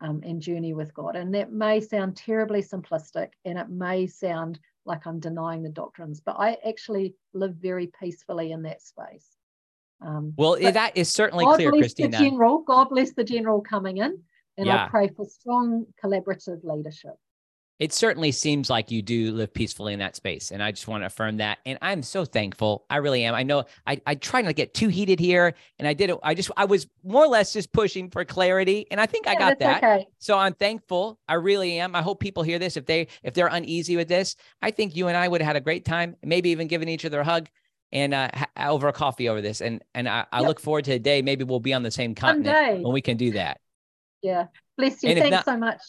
um, 0.00 0.22
and 0.24 0.40
journey 0.40 0.72
with 0.72 0.94
God, 0.94 1.14
and 1.14 1.34
that 1.34 1.52
may 1.52 1.80
sound 1.80 2.16
terribly 2.16 2.62
simplistic, 2.62 3.32
and 3.44 3.58
it 3.58 3.68
may 3.68 4.06
sound 4.06 4.58
like 4.86 5.06
I'm 5.06 5.20
denying 5.20 5.62
the 5.62 5.68
doctrines, 5.68 6.22
but 6.24 6.36
I 6.38 6.56
actually 6.66 7.14
live 7.34 7.56
very 7.56 7.92
peacefully 8.00 8.52
in 8.52 8.62
that 8.62 8.80
space. 8.80 9.35
Um, 10.00 10.34
well, 10.36 10.56
that 10.60 10.96
is 10.96 11.10
certainly 11.10 11.44
God 11.44 11.56
clear, 11.56 11.70
bless 11.70 11.82
Christina. 11.82 12.18
The 12.18 12.24
general, 12.24 12.62
God 12.66 12.88
bless 12.90 13.12
the 13.12 13.24
general 13.24 13.60
coming 13.60 13.98
in, 13.98 14.18
and 14.56 14.66
yeah. 14.66 14.84
I 14.84 14.88
pray 14.88 15.08
for 15.08 15.26
strong 15.26 15.86
collaborative 16.02 16.60
leadership 16.62 17.14
it 17.78 17.92
certainly 17.92 18.32
seems 18.32 18.70
like 18.70 18.90
you 18.90 19.02
do 19.02 19.32
live 19.32 19.52
peacefully 19.52 19.92
in 19.92 19.98
that 19.98 20.16
space. 20.16 20.50
And 20.50 20.62
I 20.62 20.70
just 20.70 20.88
want 20.88 21.02
to 21.02 21.06
affirm 21.06 21.36
that. 21.38 21.58
And 21.66 21.78
I'm 21.82 22.02
so 22.02 22.24
thankful. 22.24 22.86
I 22.88 22.96
really 22.96 23.24
am. 23.24 23.34
I 23.34 23.42
know 23.42 23.64
I, 23.86 24.00
I 24.06 24.14
try 24.14 24.40
not 24.40 24.48
to 24.48 24.54
get 24.54 24.72
too 24.72 24.88
heated 24.88 25.20
here. 25.20 25.54
And 25.78 25.86
I 25.86 25.92
did 25.92 26.08
it. 26.10 26.18
I 26.22 26.34
just, 26.34 26.50
I 26.56 26.64
was 26.64 26.86
more 27.04 27.24
or 27.24 27.28
less 27.28 27.52
just 27.52 27.72
pushing 27.72 28.10
for 28.10 28.24
clarity. 28.24 28.86
And 28.90 28.98
I 28.98 29.06
think 29.06 29.26
yeah, 29.26 29.32
I 29.32 29.34
got 29.34 29.58
that. 29.58 29.84
Okay. 29.84 30.06
So 30.18 30.38
I'm 30.38 30.54
thankful. 30.54 31.20
I 31.28 31.34
really 31.34 31.78
am. 31.78 31.94
I 31.94 32.00
hope 32.00 32.18
people 32.18 32.42
hear 32.42 32.58
this. 32.58 32.78
If 32.78 32.86
they, 32.86 33.08
if 33.22 33.34
they're 33.34 33.48
uneasy 33.48 33.96
with 33.96 34.08
this, 34.08 34.36
I 34.62 34.70
think 34.70 34.96
you 34.96 35.08
and 35.08 35.16
I 35.16 35.28
would 35.28 35.42
have 35.42 35.48
had 35.48 35.56
a 35.56 35.60
great 35.60 35.84
time, 35.84 36.16
maybe 36.22 36.48
even 36.50 36.68
giving 36.68 36.88
each 36.88 37.04
other 37.04 37.20
a 37.20 37.24
hug 37.24 37.48
and 37.92 38.14
uh, 38.14 38.30
ha- 38.34 38.70
over 38.70 38.88
a 38.88 38.92
coffee 38.92 39.28
over 39.28 39.40
this. 39.40 39.60
And, 39.60 39.82
and 39.94 40.08
I, 40.08 40.26
I 40.32 40.40
yep. 40.40 40.48
look 40.48 40.60
forward 40.60 40.84
to 40.86 40.92
a 40.92 40.98
day. 40.98 41.22
Maybe 41.22 41.44
we'll 41.44 41.60
be 41.60 41.72
on 41.72 41.82
the 41.82 41.90
same 41.90 42.14
continent 42.14 42.82
when 42.82 42.92
we 42.92 43.00
can 43.00 43.16
do 43.16 43.32
that. 43.32 43.60
Yeah. 44.22 44.46
Bless 44.76 45.02
you. 45.02 45.10
And 45.10 45.18
Thanks 45.20 45.30
not, 45.30 45.44
so 45.44 45.56
much. 45.56 45.80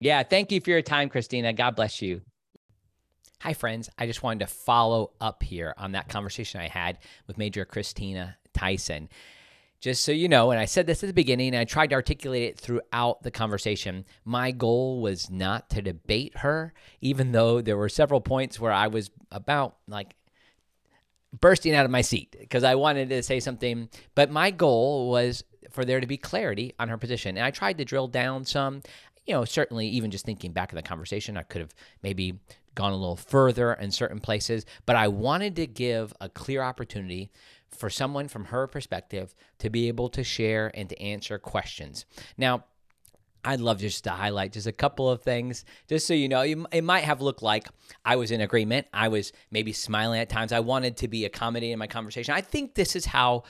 Yeah. 0.00 0.22
Thank 0.22 0.52
you 0.52 0.60
for 0.60 0.70
your 0.70 0.82
time, 0.82 1.08
Christina. 1.08 1.52
God 1.52 1.76
bless 1.76 2.00
you. 2.02 2.22
Hi, 3.40 3.52
friends. 3.52 3.90
I 3.98 4.06
just 4.06 4.22
wanted 4.22 4.46
to 4.46 4.52
follow 4.52 5.12
up 5.20 5.42
here 5.42 5.74
on 5.76 5.92
that 5.92 6.08
conversation 6.08 6.60
I 6.60 6.68
had 6.68 6.98
with 7.26 7.36
Major 7.36 7.64
Christina 7.66 8.36
Tyson. 8.54 9.10
just 9.84 10.02
so 10.02 10.12
you 10.12 10.30
know, 10.30 10.50
and 10.50 10.58
I 10.58 10.64
said 10.64 10.86
this 10.86 11.02
at 11.02 11.08
the 11.08 11.12
beginning, 11.12 11.48
and 11.48 11.58
I 11.58 11.64
tried 11.64 11.88
to 11.88 11.94
articulate 11.94 12.44
it 12.44 12.58
throughout 12.58 13.22
the 13.22 13.30
conversation. 13.30 14.06
My 14.24 14.50
goal 14.50 15.02
was 15.02 15.28
not 15.28 15.68
to 15.70 15.82
debate 15.82 16.38
her, 16.38 16.72
even 17.02 17.32
though 17.32 17.60
there 17.60 17.76
were 17.76 17.90
several 17.90 18.22
points 18.22 18.58
where 18.58 18.72
I 18.72 18.86
was 18.86 19.10
about 19.30 19.76
like 19.86 20.14
bursting 21.40 21.74
out 21.74 21.84
of 21.84 21.90
my 21.90 22.00
seat 22.00 22.36
because 22.38 22.64
I 22.64 22.74
wanted 22.74 23.08
to 23.10 23.22
say 23.22 23.40
something. 23.40 23.88
But 24.14 24.30
my 24.30 24.50
goal 24.50 25.10
was 25.10 25.44
for 25.70 25.84
there 25.84 26.00
to 26.00 26.06
be 26.06 26.16
clarity 26.16 26.74
on 26.78 26.88
her 26.88 26.98
position. 26.98 27.36
And 27.36 27.44
I 27.44 27.50
tried 27.50 27.78
to 27.78 27.84
drill 27.84 28.08
down 28.08 28.44
some, 28.44 28.82
you 29.26 29.34
know, 29.34 29.44
certainly 29.44 29.88
even 29.88 30.10
just 30.10 30.24
thinking 30.24 30.52
back 30.52 30.72
in 30.72 30.76
the 30.76 30.82
conversation, 30.82 31.36
I 31.36 31.42
could 31.42 31.60
have 31.60 31.74
maybe 32.02 32.38
gone 32.74 32.92
a 32.92 32.96
little 32.96 33.16
further 33.16 33.72
in 33.74 33.90
certain 33.90 34.20
places, 34.20 34.66
but 34.86 34.96
I 34.96 35.08
wanted 35.08 35.56
to 35.56 35.66
give 35.66 36.12
a 36.20 36.28
clear 36.28 36.62
opportunity 36.62 37.30
for 37.70 37.90
someone 37.90 38.28
from 38.28 38.46
her 38.46 38.66
perspective 38.66 39.34
to 39.58 39.70
be 39.70 39.88
able 39.88 40.08
to 40.10 40.24
share 40.24 40.70
and 40.74 40.88
to 40.88 41.00
answer 41.00 41.38
questions. 41.38 42.04
Now, 42.36 42.64
I'd 43.44 43.60
love 43.60 43.78
just 43.78 44.04
to 44.04 44.10
highlight 44.10 44.52
just 44.52 44.66
a 44.66 44.72
couple 44.72 45.08
of 45.10 45.22
things, 45.22 45.64
just 45.88 46.06
so 46.06 46.14
you 46.14 46.28
know. 46.28 46.42
It 46.42 46.84
might 46.84 47.04
have 47.04 47.20
looked 47.20 47.42
like 47.42 47.68
I 48.04 48.16
was 48.16 48.30
in 48.30 48.40
agreement. 48.40 48.86
I 48.92 49.08
was 49.08 49.32
maybe 49.50 49.72
smiling 49.72 50.20
at 50.20 50.28
times. 50.28 50.52
I 50.52 50.60
wanted 50.60 50.96
to 50.98 51.08
be 51.08 51.24
accommodating 51.24 51.72
in 51.72 51.78
my 51.78 51.86
conversation. 51.86 52.34
I 52.34 52.40
think 52.40 52.74
this 52.74 52.96
is 52.96 53.04
how 53.06 53.44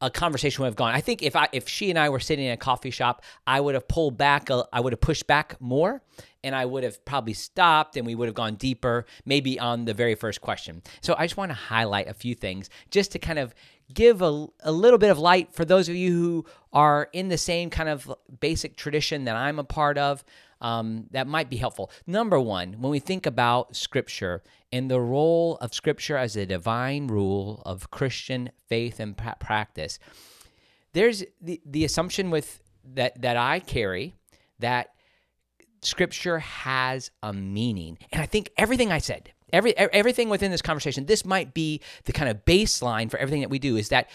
a 0.00 0.10
conversation 0.10 0.62
would 0.62 0.68
have 0.68 0.76
gone. 0.76 0.94
I 0.94 1.02
think 1.02 1.22
if 1.22 1.36
I 1.36 1.48
if 1.52 1.68
she 1.68 1.90
and 1.90 1.98
I 1.98 2.08
were 2.08 2.20
sitting 2.20 2.46
in 2.46 2.52
a 2.52 2.56
coffee 2.56 2.90
shop, 2.90 3.22
I 3.46 3.60
would 3.60 3.74
have 3.74 3.86
pulled 3.86 4.16
back. 4.16 4.48
I 4.72 4.80
would 4.80 4.94
have 4.94 5.00
pushed 5.00 5.26
back 5.26 5.60
more, 5.60 6.02
and 6.42 6.54
I 6.54 6.64
would 6.64 6.84
have 6.84 7.04
probably 7.04 7.34
stopped, 7.34 7.98
and 7.98 8.06
we 8.06 8.14
would 8.14 8.26
have 8.26 8.34
gone 8.34 8.54
deeper, 8.54 9.04
maybe 9.26 9.58
on 9.58 9.84
the 9.84 9.92
very 9.92 10.14
first 10.14 10.40
question. 10.40 10.82
So 11.02 11.14
I 11.18 11.26
just 11.26 11.36
want 11.36 11.50
to 11.50 11.54
highlight 11.54 12.08
a 12.08 12.14
few 12.14 12.34
things 12.34 12.70
just 12.90 13.12
to 13.12 13.18
kind 13.18 13.38
of 13.38 13.54
give 13.92 14.22
a, 14.22 14.46
a 14.60 14.72
little 14.72 14.98
bit 14.98 15.10
of 15.10 15.18
light 15.18 15.52
for 15.52 15.64
those 15.64 15.88
of 15.88 15.96
you 15.96 16.12
who 16.12 16.46
are 16.72 17.08
in 17.12 17.28
the 17.28 17.38
same 17.38 17.70
kind 17.70 17.88
of 17.88 18.12
basic 18.40 18.76
tradition 18.76 19.24
that 19.24 19.36
I'm 19.36 19.58
a 19.58 19.64
part 19.64 19.98
of 19.98 20.24
um, 20.60 21.06
that 21.10 21.26
might 21.26 21.48
be 21.48 21.56
helpful. 21.56 21.90
Number 22.06 22.38
one, 22.38 22.74
when 22.74 22.90
we 22.90 22.98
think 22.98 23.26
about 23.26 23.74
Scripture 23.74 24.42
and 24.72 24.90
the 24.90 25.00
role 25.00 25.56
of 25.60 25.74
Scripture 25.74 26.16
as 26.16 26.36
a 26.36 26.46
divine 26.46 27.06
rule 27.06 27.62
of 27.64 27.90
Christian 27.90 28.50
faith 28.68 29.00
and 29.00 29.16
pra- 29.16 29.36
practice, 29.40 29.98
there's 30.92 31.24
the, 31.40 31.60
the 31.64 31.84
assumption 31.84 32.30
with 32.30 32.62
that 32.94 33.20
that 33.22 33.36
I 33.36 33.60
carry 33.60 34.14
that 34.58 34.90
Scripture 35.82 36.40
has 36.40 37.10
a 37.22 37.32
meaning, 37.32 37.98
and 38.12 38.20
I 38.20 38.26
think 38.26 38.50
everything 38.58 38.92
I 38.92 38.98
said, 38.98 39.32
every 39.52 39.76
everything 39.76 40.28
within 40.28 40.50
this 40.50 40.62
conversation, 40.62 41.06
this 41.06 41.24
might 41.24 41.54
be 41.54 41.80
the 42.04 42.12
kind 42.12 42.30
of 42.30 42.44
baseline 42.44 43.10
for 43.10 43.18
everything 43.18 43.40
that 43.40 43.50
we 43.50 43.58
do. 43.58 43.76
Is 43.76 43.88
that 43.88 44.08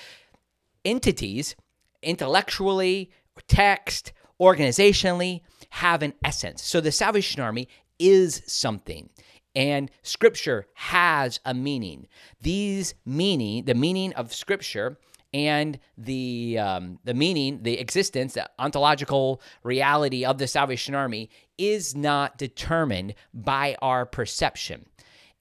entities, 0.83 1.55
intellectually, 2.01 3.11
text, 3.47 4.13
organizationally, 4.39 5.41
have 5.71 6.03
an 6.03 6.13
essence. 6.23 6.63
So 6.63 6.79
the 6.81 6.91
Salvation 6.91 7.41
Army 7.41 7.67
is 7.99 8.41
something 8.45 9.09
and 9.55 9.89
scripture 10.03 10.67
has 10.73 11.39
a 11.45 11.53
meaning. 11.53 12.07
These 12.41 12.93
meaning, 13.05 13.65
the 13.65 13.73
meaning 13.73 14.13
of 14.13 14.33
scripture 14.33 14.97
and 15.33 15.79
the 15.97 16.57
um, 16.59 16.99
the 17.03 17.13
meaning, 17.13 17.63
the 17.63 17.79
existence, 17.79 18.33
the 18.33 18.49
ontological 18.59 19.41
reality 19.63 20.25
of 20.25 20.37
the 20.37 20.47
Salvation 20.47 20.95
Army 20.95 21.29
is 21.57 21.95
not 21.95 22.37
determined 22.37 23.15
by 23.33 23.75
our 23.81 24.05
perception. 24.05 24.85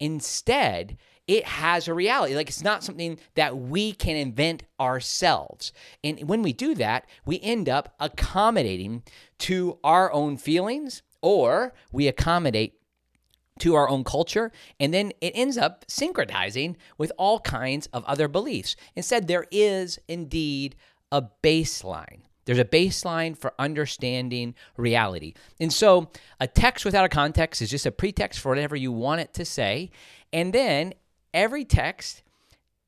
Instead, 0.01 0.97
it 1.27 1.45
has 1.45 1.89
a 1.89 1.95
reality. 1.95 2.35
Like 2.35 2.49
it's 2.49 2.62
not 2.62 2.85
something 2.85 3.19
that 3.35 3.57
we 3.57 3.93
can 3.93 4.16
invent 4.16 4.65
ourselves. 4.79 5.73
And 6.03 6.29
when 6.29 6.43
we 6.43 6.53
do 6.53 6.75
that, 6.75 7.07
we 7.25 7.41
end 7.41 7.69
up 7.69 7.95
accommodating 7.99 9.03
to 9.39 9.79
our 9.83 10.12
own 10.12 10.37
feelings 10.37 11.03
or 11.23 11.73
we 11.93 12.07
accommodate 12.07 12.75
to 13.61 13.75
our 13.75 13.89
own 13.89 14.03
culture, 14.05 14.51
and 14.81 14.93
then 14.93 15.12
it 15.21 15.33
ends 15.35 15.57
up 15.57 15.87
syncretizing 15.87 16.75
with 16.99 17.12
all 17.16 17.39
kinds 17.41 17.87
of 17.93 18.05
other 18.05 18.27
beliefs. 18.27 18.75
Instead, 18.97 19.29
there 19.29 19.47
is 19.51 19.99
indeed 20.09 20.75
a 21.12 21.23
baseline. 21.43 22.23
There's 22.45 22.59
a 22.59 22.65
baseline 22.65 23.37
for 23.37 23.53
understanding 23.59 24.55
reality. 24.77 25.35
And 25.59 25.73
so, 25.73 26.11
a 26.41 26.47
text 26.47 26.85
without 26.85 27.05
a 27.05 27.09
context 27.09 27.62
is 27.62 27.71
just 27.71 27.87
a 27.87 27.91
pretext 27.91 28.41
for 28.41 28.51
whatever 28.51 28.77
you 28.77 28.93
want 28.93 29.21
it 29.21 29.33
to 29.35 29.45
say. 29.45 29.91
And 30.33 30.53
then 30.53 30.95
every 31.33 31.65
text 31.65 32.23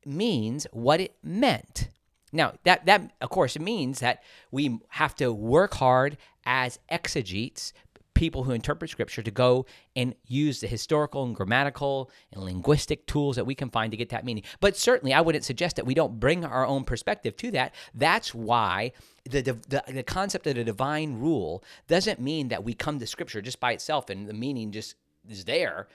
means 0.04 0.66
what 0.72 1.00
it 1.00 1.16
meant. 1.22 1.88
Now, 2.32 2.54
that, 2.64 2.86
that 2.86 3.12
of 3.20 3.30
course, 3.30 3.58
means 3.58 4.00
that 4.00 4.22
we 4.50 4.78
have 4.90 5.14
to 5.16 5.32
work 5.32 5.74
hard 5.74 6.16
as 6.44 6.78
exegetes, 6.90 7.72
people 8.16 8.44
who 8.44 8.52
interpret 8.52 8.90
scripture, 8.90 9.22
to 9.22 9.30
go 9.30 9.66
and 9.94 10.14
use 10.26 10.60
the 10.60 10.66
historical 10.66 11.24
and 11.24 11.36
grammatical 11.36 12.10
and 12.32 12.42
linguistic 12.42 13.06
tools 13.06 13.36
that 13.36 13.44
we 13.44 13.54
can 13.54 13.70
find 13.70 13.90
to 13.90 13.96
get 13.96 14.08
that 14.08 14.24
meaning. 14.24 14.42
But 14.58 14.76
certainly, 14.76 15.12
I 15.12 15.20
wouldn't 15.20 15.44
suggest 15.44 15.76
that 15.76 15.86
we 15.86 15.94
don't 15.94 16.18
bring 16.18 16.44
our 16.44 16.66
own 16.66 16.84
perspective 16.84 17.36
to 17.36 17.50
that. 17.52 17.74
That's 17.94 18.34
why 18.34 18.92
the, 19.24 19.42
the, 19.42 19.82
the 19.86 20.02
concept 20.02 20.46
of 20.46 20.54
the 20.56 20.64
divine 20.64 21.14
rule 21.14 21.62
doesn't 21.86 22.18
mean 22.18 22.48
that 22.48 22.64
we 22.64 22.72
come 22.72 22.98
to 22.98 23.06
scripture 23.06 23.42
just 23.42 23.60
by 23.60 23.72
itself 23.72 24.08
and 24.08 24.26
the 24.26 24.34
meaning 24.34 24.72
just 24.72 24.96
is 25.28 25.44
there. 25.44 25.86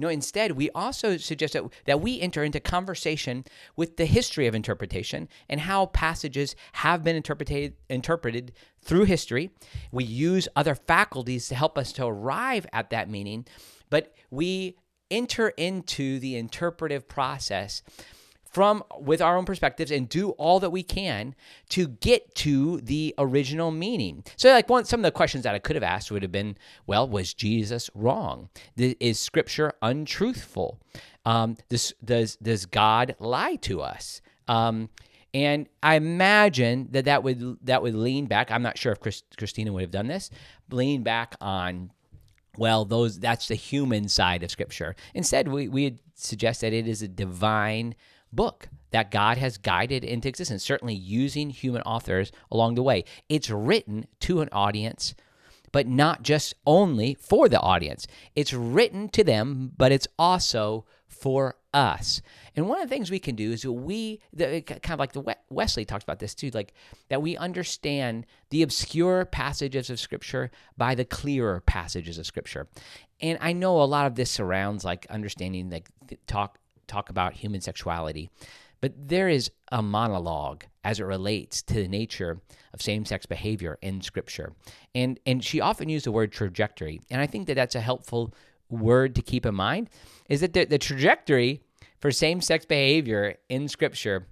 No, 0.00 0.08
instead, 0.08 0.52
we 0.52 0.70
also 0.70 1.18
suggest 1.18 1.52
that, 1.52 1.64
that 1.84 2.00
we 2.00 2.20
enter 2.20 2.42
into 2.42 2.58
conversation 2.58 3.44
with 3.76 3.98
the 3.98 4.06
history 4.06 4.46
of 4.46 4.54
interpretation 4.54 5.28
and 5.48 5.60
how 5.60 5.86
passages 5.86 6.56
have 6.72 7.04
been 7.04 7.16
interpreted, 7.16 7.74
interpreted 7.90 8.52
through 8.80 9.04
history. 9.04 9.50
We 9.92 10.04
use 10.04 10.48
other 10.56 10.74
faculties 10.74 11.48
to 11.48 11.54
help 11.54 11.76
us 11.76 11.92
to 11.92 12.06
arrive 12.06 12.66
at 12.72 12.88
that 12.90 13.10
meaning, 13.10 13.46
but 13.90 14.14
we 14.30 14.76
enter 15.10 15.50
into 15.50 16.18
the 16.18 16.36
interpretive 16.36 17.06
process 17.06 17.82
from 18.50 18.82
with 18.98 19.22
our 19.22 19.36
own 19.36 19.44
perspectives 19.44 19.90
and 19.90 20.08
do 20.08 20.30
all 20.30 20.60
that 20.60 20.70
we 20.70 20.82
can 20.82 21.34
to 21.70 21.88
get 21.88 22.34
to 22.34 22.80
the 22.80 23.14
original 23.16 23.70
meaning. 23.70 24.24
So 24.36 24.50
like 24.50 24.68
one 24.68 24.84
some 24.84 25.00
of 25.00 25.04
the 25.04 25.12
questions 25.12 25.44
that 25.44 25.54
I 25.54 25.58
could 25.58 25.76
have 25.76 25.82
asked 25.82 26.10
would 26.10 26.22
have 26.22 26.32
been, 26.32 26.58
well, 26.86 27.08
was 27.08 27.32
Jesus 27.32 27.88
wrong? 27.94 28.50
Is 28.76 29.18
scripture 29.18 29.72
untruthful? 29.80 30.80
Um, 31.24 31.56
this, 31.68 31.94
does 32.04 32.36
does 32.36 32.66
God 32.66 33.14
lie 33.20 33.56
to 33.56 33.80
us? 33.80 34.20
Um, 34.48 34.88
and 35.32 35.68
I 35.80 35.94
imagine 35.94 36.88
that 36.90 37.04
that 37.04 37.22
would 37.22 37.58
that 37.64 37.82
would 37.82 37.94
lean 37.94 38.26
back. 38.26 38.50
I'm 38.50 38.62
not 38.62 38.76
sure 38.76 38.90
if 38.90 39.00
Chris, 39.00 39.22
Christina 39.36 39.72
would 39.72 39.82
have 39.82 39.92
done 39.92 40.08
this. 40.08 40.28
Lean 40.70 41.04
back 41.04 41.36
on 41.40 41.92
well, 42.58 42.84
those 42.84 43.20
that's 43.20 43.46
the 43.46 43.54
human 43.54 44.08
side 44.08 44.42
of 44.42 44.50
Scripture. 44.50 44.96
Instead, 45.14 45.48
we 45.48 45.68
we 45.68 45.98
suggest 46.14 46.62
that 46.62 46.72
it 46.72 46.88
is 46.88 47.00
a 47.00 47.08
divine 47.08 47.94
book 48.32 48.68
that 48.90 49.10
God 49.10 49.38
has 49.38 49.58
guided 49.58 50.04
into 50.04 50.28
existence, 50.28 50.64
certainly 50.64 50.94
using 50.94 51.50
human 51.50 51.82
authors 51.82 52.32
along 52.50 52.74
the 52.74 52.82
way. 52.82 53.04
It's 53.28 53.50
written 53.50 54.06
to 54.20 54.40
an 54.40 54.48
audience, 54.52 55.14
but 55.72 55.86
not 55.86 56.22
just 56.22 56.54
only 56.66 57.14
for 57.14 57.48
the 57.48 57.60
audience. 57.60 58.06
It's 58.34 58.52
written 58.52 59.08
to 59.10 59.22
them, 59.22 59.72
but 59.76 59.92
it's 59.92 60.08
also 60.18 60.86
for 61.06 61.56
us. 61.72 62.22
And 62.56 62.68
one 62.68 62.80
of 62.80 62.88
the 62.88 62.92
things 62.92 63.10
we 63.10 63.18
can 63.18 63.36
do 63.36 63.52
is 63.52 63.64
we, 63.64 64.20
the, 64.32 64.62
kind 64.62 64.92
of 64.92 64.98
like 64.98 65.12
the 65.12 65.36
Wesley 65.50 65.84
talks 65.84 66.02
about 66.02 66.18
this 66.18 66.34
too, 66.34 66.50
like 66.52 66.72
that 67.08 67.22
we 67.22 67.36
understand 67.36 68.26
the 68.50 68.62
obscure 68.62 69.24
passages 69.24 69.90
of 69.90 70.00
Scripture 70.00 70.50
by 70.76 70.94
the 70.94 71.04
clearer 71.04 71.60
passages 71.60 72.18
of 72.18 72.26
Scripture. 72.26 72.68
And 73.20 73.38
I 73.40 73.52
know 73.52 73.80
a 73.80 73.84
lot 73.84 74.06
of 74.06 74.14
this 74.14 74.30
surrounds 74.30 74.84
like 74.84 75.06
understanding, 75.10 75.70
like 75.70 75.90
talk 76.26 76.58
talk 76.90 77.10
about 77.10 77.34
human 77.34 77.60
sexuality. 77.60 78.30
But 78.80 78.94
there 79.08 79.28
is 79.28 79.50
a 79.70 79.82
monologue 79.82 80.64
as 80.84 81.00
it 81.00 81.04
relates 81.04 81.62
to 81.62 81.74
the 81.74 81.88
nature 81.88 82.40
of 82.72 82.80
same-sex 82.80 83.26
behavior 83.26 83.78
in 83.82 84.00
Scripture, 84.00 84.54
and 84.94 85.20
and 85.26 85.44
she 85.44 85.60
often 85.60 85.88
used 85.90 86.06
the 86.06 86.12
word 86.12 86.32
trajectory, 86.32 87.00
and 87.10 87.20
I 87.20 87.26
think 87.26 87.46
that 87.46 87.56
that's 87.56 87.74
a 87.74 87.80
helpful 87.80 88.32
word 88.70 89.14
to 89.16 89.22
keep 89.22 89.44
in 89.44 89.54
mind. 89.54 89.90
Is 90.28 90.40
that 90.40 90.52
the, 90.54 90.64
the 90.64 90.78
trajectory 90.78 91.60
for 91.98 92.10
same-sex 92.10 92.64
behavior 92.64 93.36
in 93.48 93.68
Scripture 93.68 94.26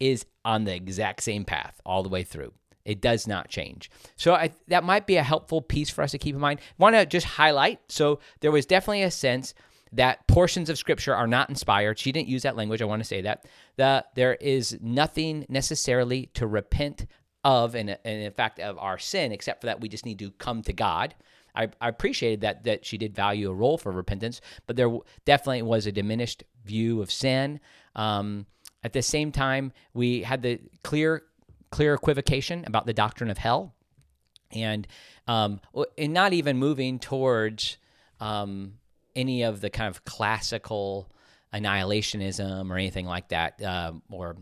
is 0.00 0.26
on 0.44 0.64
the 0.64 0.74
exact 0.74 1.22
same 1.22 1.44
path 1.44 1.80
all 1.86 2.02
the 2.02 2.08
way 2.08 2.24
through. 2.24 2.52
It 2.84 3.00
does 3.00 3.26
not 3.26 3.48
change. 3.48 3.90
So 4.16 4.34
I, 4.34 4.50
that 4.68 4.84
might 4.84 5.06
be 5.06 5.16
a 5.16 5.22
helpful 5.22 5.60
piece 5.60 5.90
for 5.90 6.02
us 6.02 6.10
to 6.12 6.18
keep 6.18 6.34
in 6.34 6.40
mind. 6.40 6.60
Want 6.78 6.94
to 6.94 7.06
just 7.06 7.26
highlight. 7.26 7.80
So 7.88 8.20
there 8.40 8.52
was 8.52 8.66
definitely 8.66 9.02
a 9.02 9.10
sense 9.10 9.54
that 9.92 10.26
portions 10.26 10.68
of 10.68 10.78
scripture 10.78 11.14
are 11.14 11.26
not 11.26 11.48
inspired. 11.48 11.98
She 11.98 12.12
didn't 12.12 12.28
use 12.28 12.42
that 12.42 12.56
language. 12.56 12.82
I 12.82 12.86
want 12.86 13.00
to 13.00 13.08
say 13.08 13.22
that. 13.22 13.46
That 13.76 14.06
there 14.14 14.34
is 14.34 14.78
nothing 14.80 15.46
necessarily 15.48 16.26
to 16.34 16.46
repent 16.46 17.06
of, 17.44 17.74
and, 17.74 17.90
and 17.90 18.22
in 18.22 18.32
fact, 18.32 18.58
of 18.58 18.76
our 18.78 18.98
sin, 18.98 19.32
except 19.32 19.60
for 19.60 19.66
that 19.66 19.80
we 19.80 19.88
just 19.88 20.04
need 20.04 20.18
to 20.18 20.32
come 20.32 20.62
to 20.62 20.72
God. 20.72 21.14
I, 21.54 21.68
I 21.80 21.88
appreciated 21.88 22.42
that 22.42 22.64
that 22.64 22.84
she 22.84 22.98
did 22.98 23.14
value 23.14 23.50
a 23.50 23.54
role 23.54 23.78
for 23.78 23.90
repentance, 23.90 24.40
but 24.66 24.76
there 24.76 24.90
definitely 25.24 25.62
was 25.62 25.86
a 25.86 25.92
diminished 25.92 26.44
view 26.64 27.00
of 27.00 27.10
sin. 27.10 27.60
Um, 27.94 28.46
at 28.82 28.92
the 28.92 29.02
same 29.02 29.32
time, 29.32 29.72
we 29.94 30.22
had 30.22 30.42
the 30.42 30.60
clear 30.82 31.22
clear 31.70 31.94
equivocation 31.94 32.64
about 32.66 32.86
the 32.86 32.92
doctrine 32.92 33.30
of 33.30 33.38
hell, 33.38 33.74
and 34.50 34.86
um, 35.26 35.60
and 35.96 36.12
not 36.12 36.32
even 36.32 36.58
moving 36.58 36.98
towards 36.98 37.78
um, 38.20 38.74
any 39.16 39.42
of 39.42 39.60
the 39.60 39.70
kind 39.70 39.88
of 39.88 40.04
classical 40.04 41.10
annihilationism 41.52 42.70
or 42.70 42.76
anything 42.76 43.06
like 43.06 43.28
that, 43.28 43.62
um, 43.62 44.02
or 44.10 44.36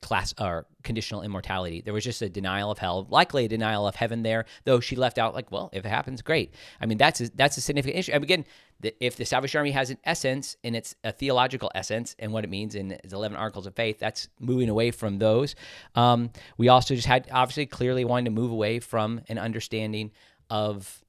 class 0.00 0.34
or 0.40 0.66
conditional 0.82 1.22
immortality. 1.22 1.80
There 1.80 1.92
was 1.92 2.04
just 2.04 2.22
a 2.22 2.28
denial 2.28 2.70
of 2.70 2.78
hell, 2.78 3.06
likely 3.10 3.44
a 3.44 3.48
denial 3.48 3.86
of 3.86 3.94
heaven 3.94 4.22
there, 4.22 4.44
though 4.64 4.80
she 4.80 4.96
left 4.96 5.18
out 5.18 5.34
like, 5.34 5.50
well, 5.50 5.70
if 5.72 5.84
it 5.84 5.88
happens, 5.88 6.22
great. 6.22 6.54
I 6.80 6.86
mean, 6.86 6.98
that's 6.98 7.20
a, 7.20 7.30
that's 7.34 7.56
a 7.56 7.60
significant 7.60 7.98
issue. 7.98 8.12
And 8.12 8.22
again, 8.22 8.44
the, 8.80 8.94
if 9.04 9.16
the 9.16 9.24
Salvation 9.24 9.58
Army 9.58 9.72
has 9.72 9.90
an 9.90 9.98
essence 10.04 10.56
and 10.64 10.74
it's 10.76 10.94
a 11.04 11.12
theological 11.12 11.70
essence 11.74 12.14
and 12.18 12.32
what 12.32 12.44
it 12.44 12.50
means 12.50 12.74
in 12.74 12.92
its 12.92 13.12
11 13.12 13.36
articles 13.36 13.66
of 13.66 13.74
faith, 13.74 13.98
that's 13.98 14.28
moving 14.38 14.68
away 14.68 14.90
from 14.90 15.18
those. 15.18 15.54
Um, 15.94 16.30
we 16.56 16.68
also 16.68 16.94
just 16.94 17.06
had 17.06 17.28
obviously 17.32 17.66
clearly 17.66 18.04
wanting 18.04 18.26
to 18.26 18.30
move 18.30 18.50
away 18.50 18.80
from 18.80 19.22
an 19.28 19.38
understanding 19.38 20.12
of 20.48 21.02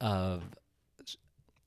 of 0.00 0.44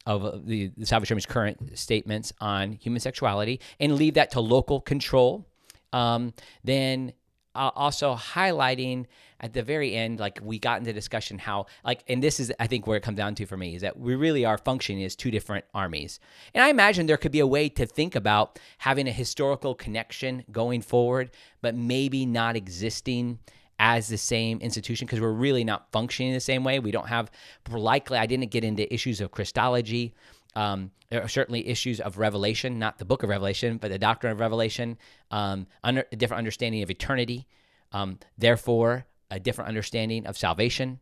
of 0.05 0.47
the, 0.47 0.71
the 0.77 0.85
Salvation 0.85 1.13
Army's 1.13 1.25
current 1.25 1.77
statements 1.77 2.33
on 2.41 2.73
human 2.73 2.99
sexuality 2.99 3.59
and 3.79 3.95
leave 3.95 4.15
that 4.15 4.31
to 4.31 4.39
local 4.39 4.81
control 4.81 5.45
um, 5.93 6.33
then 6.63 7.13
uh, 7.53 7.71
also 7.75 8.15
highlighting 8.15 9.05
at 9.41 9.53
the 9.53 9.63
very 9.63 9.95
end, 9.95 10.19
like 10.19 10.39
we 10.41 10.59
got 10.59 10.79
into 10.79 10.93
discussion 10.93 11.37
how, 11.37 11.65
like, 11.83 12.03
and 12.07 12.23
this 12.23 12.39
is, 12.39 12.53
I 12.59 12.67
think, 12.67 12.87
where 12.87 12.95
it 12.95 13.03
comes 13.03 13.17
down 13.17 13.35
to 13.35 13.45
for 13.45 13.57
me 13.57 13.75
is 13.75 13.81
that 13.81 13.99
we 13.99 14.15
really 14.15 14.45
are 14.45 14.57
functioning 14.57 15.03
as 15.03 15.15
two 15.15 15.31
different 15.31 15.65
armies. 15.73 16.19
And 16.53 16.63
I 16.63 16.69
imagine 16.69 17.07
there 17.07 17.17
could 17.17 17.31
be 17.31 17.39
a 17.39 17.47
way 17.47 17.67
to 17.69 17.85
think 17.85 18.15
about 18.15 18.59
having 18.77 19.07
a 19.07 19.11
historical 19.11 19.75
connection 19.75 20.45
going 20.51 20.81
forward, 20.81 21.31
but 21.61 21.75
maybe 21.75 22.25
not 22.25 22.55
existing 22.55 23.39
as 23.83 24.07
the 24.07 24.17
same 24.17 24.59
institution 24.59 25.07
because 25.07 25.19
we're 25.19 25.31
really 25.31 25.63
not 25.63 25.91
functioning 25.91 26.33
the 26.33 26.39
same 26.39 26.63
way. 26.63 26.77
We 26.77 26.91
don't 26.91 27.07
have, 27.07 27.31
likely, 27.67 28.19
I 28.19 28.27
didn't 28.27 28.51
get 28.51 28.63
into 28.63 28.91
issues 28.93 29.19
of 29.21 29.31
Christology. 29.31 30.13
Um, 30.55 30.91
there 31.09 31.23
are 31.23 31.27
certainly 31.27 31.67
issues 31.67 31.99
of 31.99 32.19
revelation, 32.19 32.77
not 32.77 32.99
the 32.99 33.05
book 33.05 33.23
of 33.23 33.29
Revelation, 33.29 33.77
but 33.77 33.89
the 33.89 33.97
doctrine 33.97 34.31
of 34.31 34.39
revelation, 34.39 34.99
um, 35.31 35.65
under, 35.83 36.05
a 36.11 36.15
different 36.15 36.37
understanding 36.37 36.83
of 36.83 36.91
eternity, 36.91 37.47
um, 37.91 38.19
therefore, 38.37 39.07
a 39.31 39.39
different 39.39 39.67
understanding 39.67 40.27
of 40.27 40.37
salvation, 40.37 40.99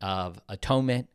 of 0.00 0.40
atonement. 0.48 1.10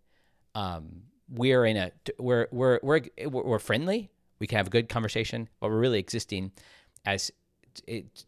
Um, 0.53 1.02
we're 1.27 1.65
in 1.65 1.76
a 1.76 1.91
we're, 2.19 2.48
we're 2.52 2.80
we're 2.84 3.02
we're 3.26 3.60
friendly. 3.60 4.11
We 4.40 4.45
can 4.45 4.57
have 4.57 4.68
a 4.68 4.69
good 4.69 4.90
conversation, 4.90 5.49
but 5.60 5.72
we're 5.72 5.80
really 5.80 5.99
existing 5.99 6.52
as 7.03 7.31
it, 7.88 8.26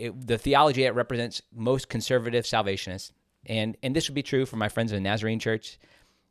it, 0.00 0.26
the 0.26 0.38
theology 0.38 0.84
it 0.84 0.94
represents 0.94 1.42
most 1.54 1.88
conservative 1.88 2.46
Salvationists, 2.46 3.12
and 3.46 3.76
and 3.82 3.94
this 3.94 4.08
would 4.08 4.14
be 4.14 4.22
true 4.22 4.46
for 4.46 4.56
my 4.56 4.68
friends 4.68 4.92
in 4.92 5.02
the 5.02 5.08
Nazarene 5.08 5.38
Church 5.38 5.78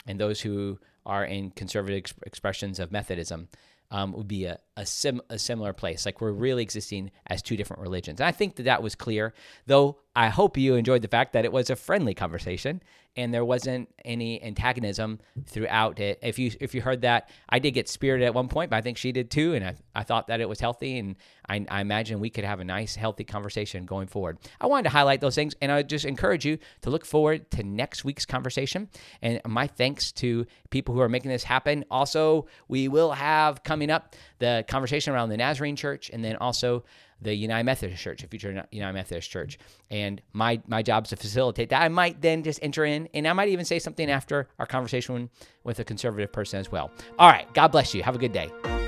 and 0.05 0.19
those 0.19 0.41
who 0.41 0.79
are 1.05 1.25
in 1.25 1.51
conservative 1.51 1.97
ex- 1.97 2.13
expressions 2.25 2.79
of 2.79 2.91
Methodism 2.91 3.47
um, 3.91 4.13
would 4.13 4.27
be 4.27 4.45
a, 4.45 4.59
a, 4.77 4.85
sim, 4.85 5.21
a 5.29 5.39
similar 5.39 5.73
place. 5.73 6.05
Like 6.05 6.21
we're 6.21 6.31
really 6.31 6.61
existing 6.61 7.11
as 7.27 7.41
two 7.41 7.57
different 7.57 7.81
religions. 7.81 8.19
And 8.19 8.27
I 8.27 8.31
think 8.31 8.55
that 8.55 8.63
that 8.63 8.83
was 8.83 8.95
clear, 8.95 9.33
though 9.65 9.97
I 10.15 10.29
hope 10.29 10.57
you 10.57 10.75
enjoyed 10.75 11.01
the 11.01 11.07
fact 11.07 11.33
that 11.33 11.45
it 11.45 11.51
was 11.51 11.69
a 11.69 11.75
friendly 11.75 12.13
conversation 12.13 12.81
and 13.19 13.33
there 13.33 13.43
wasn't 13.43 13.89
any 14.05 14.41
antagonism 14.41 15.19
throughout 15.45 15.99
it. 15.99 16.19
If 16.23 16.39
you 16.39 16.51
if 16.61 16.73
you 16.73 16.81
heard 16.81 17.01
that, 17.01 17.29
I 17.49 17.59
did 17.59 17.71
get 17.71 17.89
spirited 17.89 18.25
at 18.25 18.33
one 18.33 18.47
point, 18.47 18.69
but 18.69 18.77
I 18.77 18.81
think 18.81 18.97
she 18.97 19.11
did 19.11 19.29
too, 19.29 19.53
and 19.53 19.65
I, 19.65 19.75
I 19.93 20.03
thought 20.03 20.27
that 20.27 20.39
it 20.39 20.47
was 20.47 20.61
healthy, 20.61 20.97
and 20.97 21.17
I, 21.47 21.65
I 21.69 21.81
imagine 21.81 22.21
we 22.21 22.29
could 22.29 22.45
have 22.45 22.61
a 22.61 22.63
nice, 22.63 22.95
healthy 22.95 23.25
conversation 23.25 23.85
going 23.85 24.07
forward. 24.07 24.37
I 24.61 24.67
wanted 24.67 24.83
to 24.83 24.89
highlight 24.91 25.19
those 25.19 25.35
things, 25.35 25.53
and 25.61 25.69
I 25.69 25.83
just 25.83 26.05
encourage 26.05 26.45
you 26.45 26.59
to 26.81 26.89
look 26.89 27.05
forward 27.05 27.51
to 27.51 27.63
next 27.63 28.05
week's 28.05 28.25
conversation. 28.25 28.87
And 29.21 29.41
my 29.45 29.67
thanks 29.67 30.13
to 30.13 30.45
people 30.69 30.95
who 30.95 31.01
are 31.01 31.09
making 31.09 31.31
this 31.31 31.43
happen. 31.43 31.83
Also, 31.91 32.47
we 32.69 32.87
will 32.87 33.11
have 33.11 33.63
coming 33.63 33.89
up 33.89 34.15
the 34.37 34.63
conversation 34.69 35.13
around 35.13 35.29
the 35.29 35.37
Nazarene 35.37 35.75
Church, 35.75 36.09
and 36.09 36.23
then 36.23 36.37
also 36.37 36.85
the 37.21 37.33
United 37.33 37.63
Methodist 37.63 38.01
Church, 38.01 38.23
a 38.23 38.27
future 38.27 38.65
United 38.71 38.93
Methodist 38.93 39.29
Church. 39.29 39.57
And 39.89 40.21
my 40.33 40.61
my 40.67 40.81
job 40.81 41.05
is 41.05 41.09
to 41.09 41.15
facilitate 41.15 41.69
that. 41.69 41.81
I 41.81 41.89
might 41.89 42.21
then 42.21 42.43
just 42.43 42.59
enter 42.61 42.85
in, 42.85 43.09
and 43.13 43.27
I 43.27 43.33
might 43.33 43.49
even 43.49 43.65
say 43.65 43.79
something 43.79 44.09
after 44.09 44.47
our 44.59 44.65
conversation 44.65 45.29
with 45.63 45.79
a 45.79 45.83
conservative 45.83 46.31
person 46.31 46.59
as 46.59 46.71
well. 46.71 46.91
All 47.17 47.29
right. 47.29 47.51
God 47.53 47.69
bless 47.69 47.93
you. 47.93 48.03
Have 48.03 48.15
a 48.15 48.19
good 48.19 48.33
day. 48.33 48.78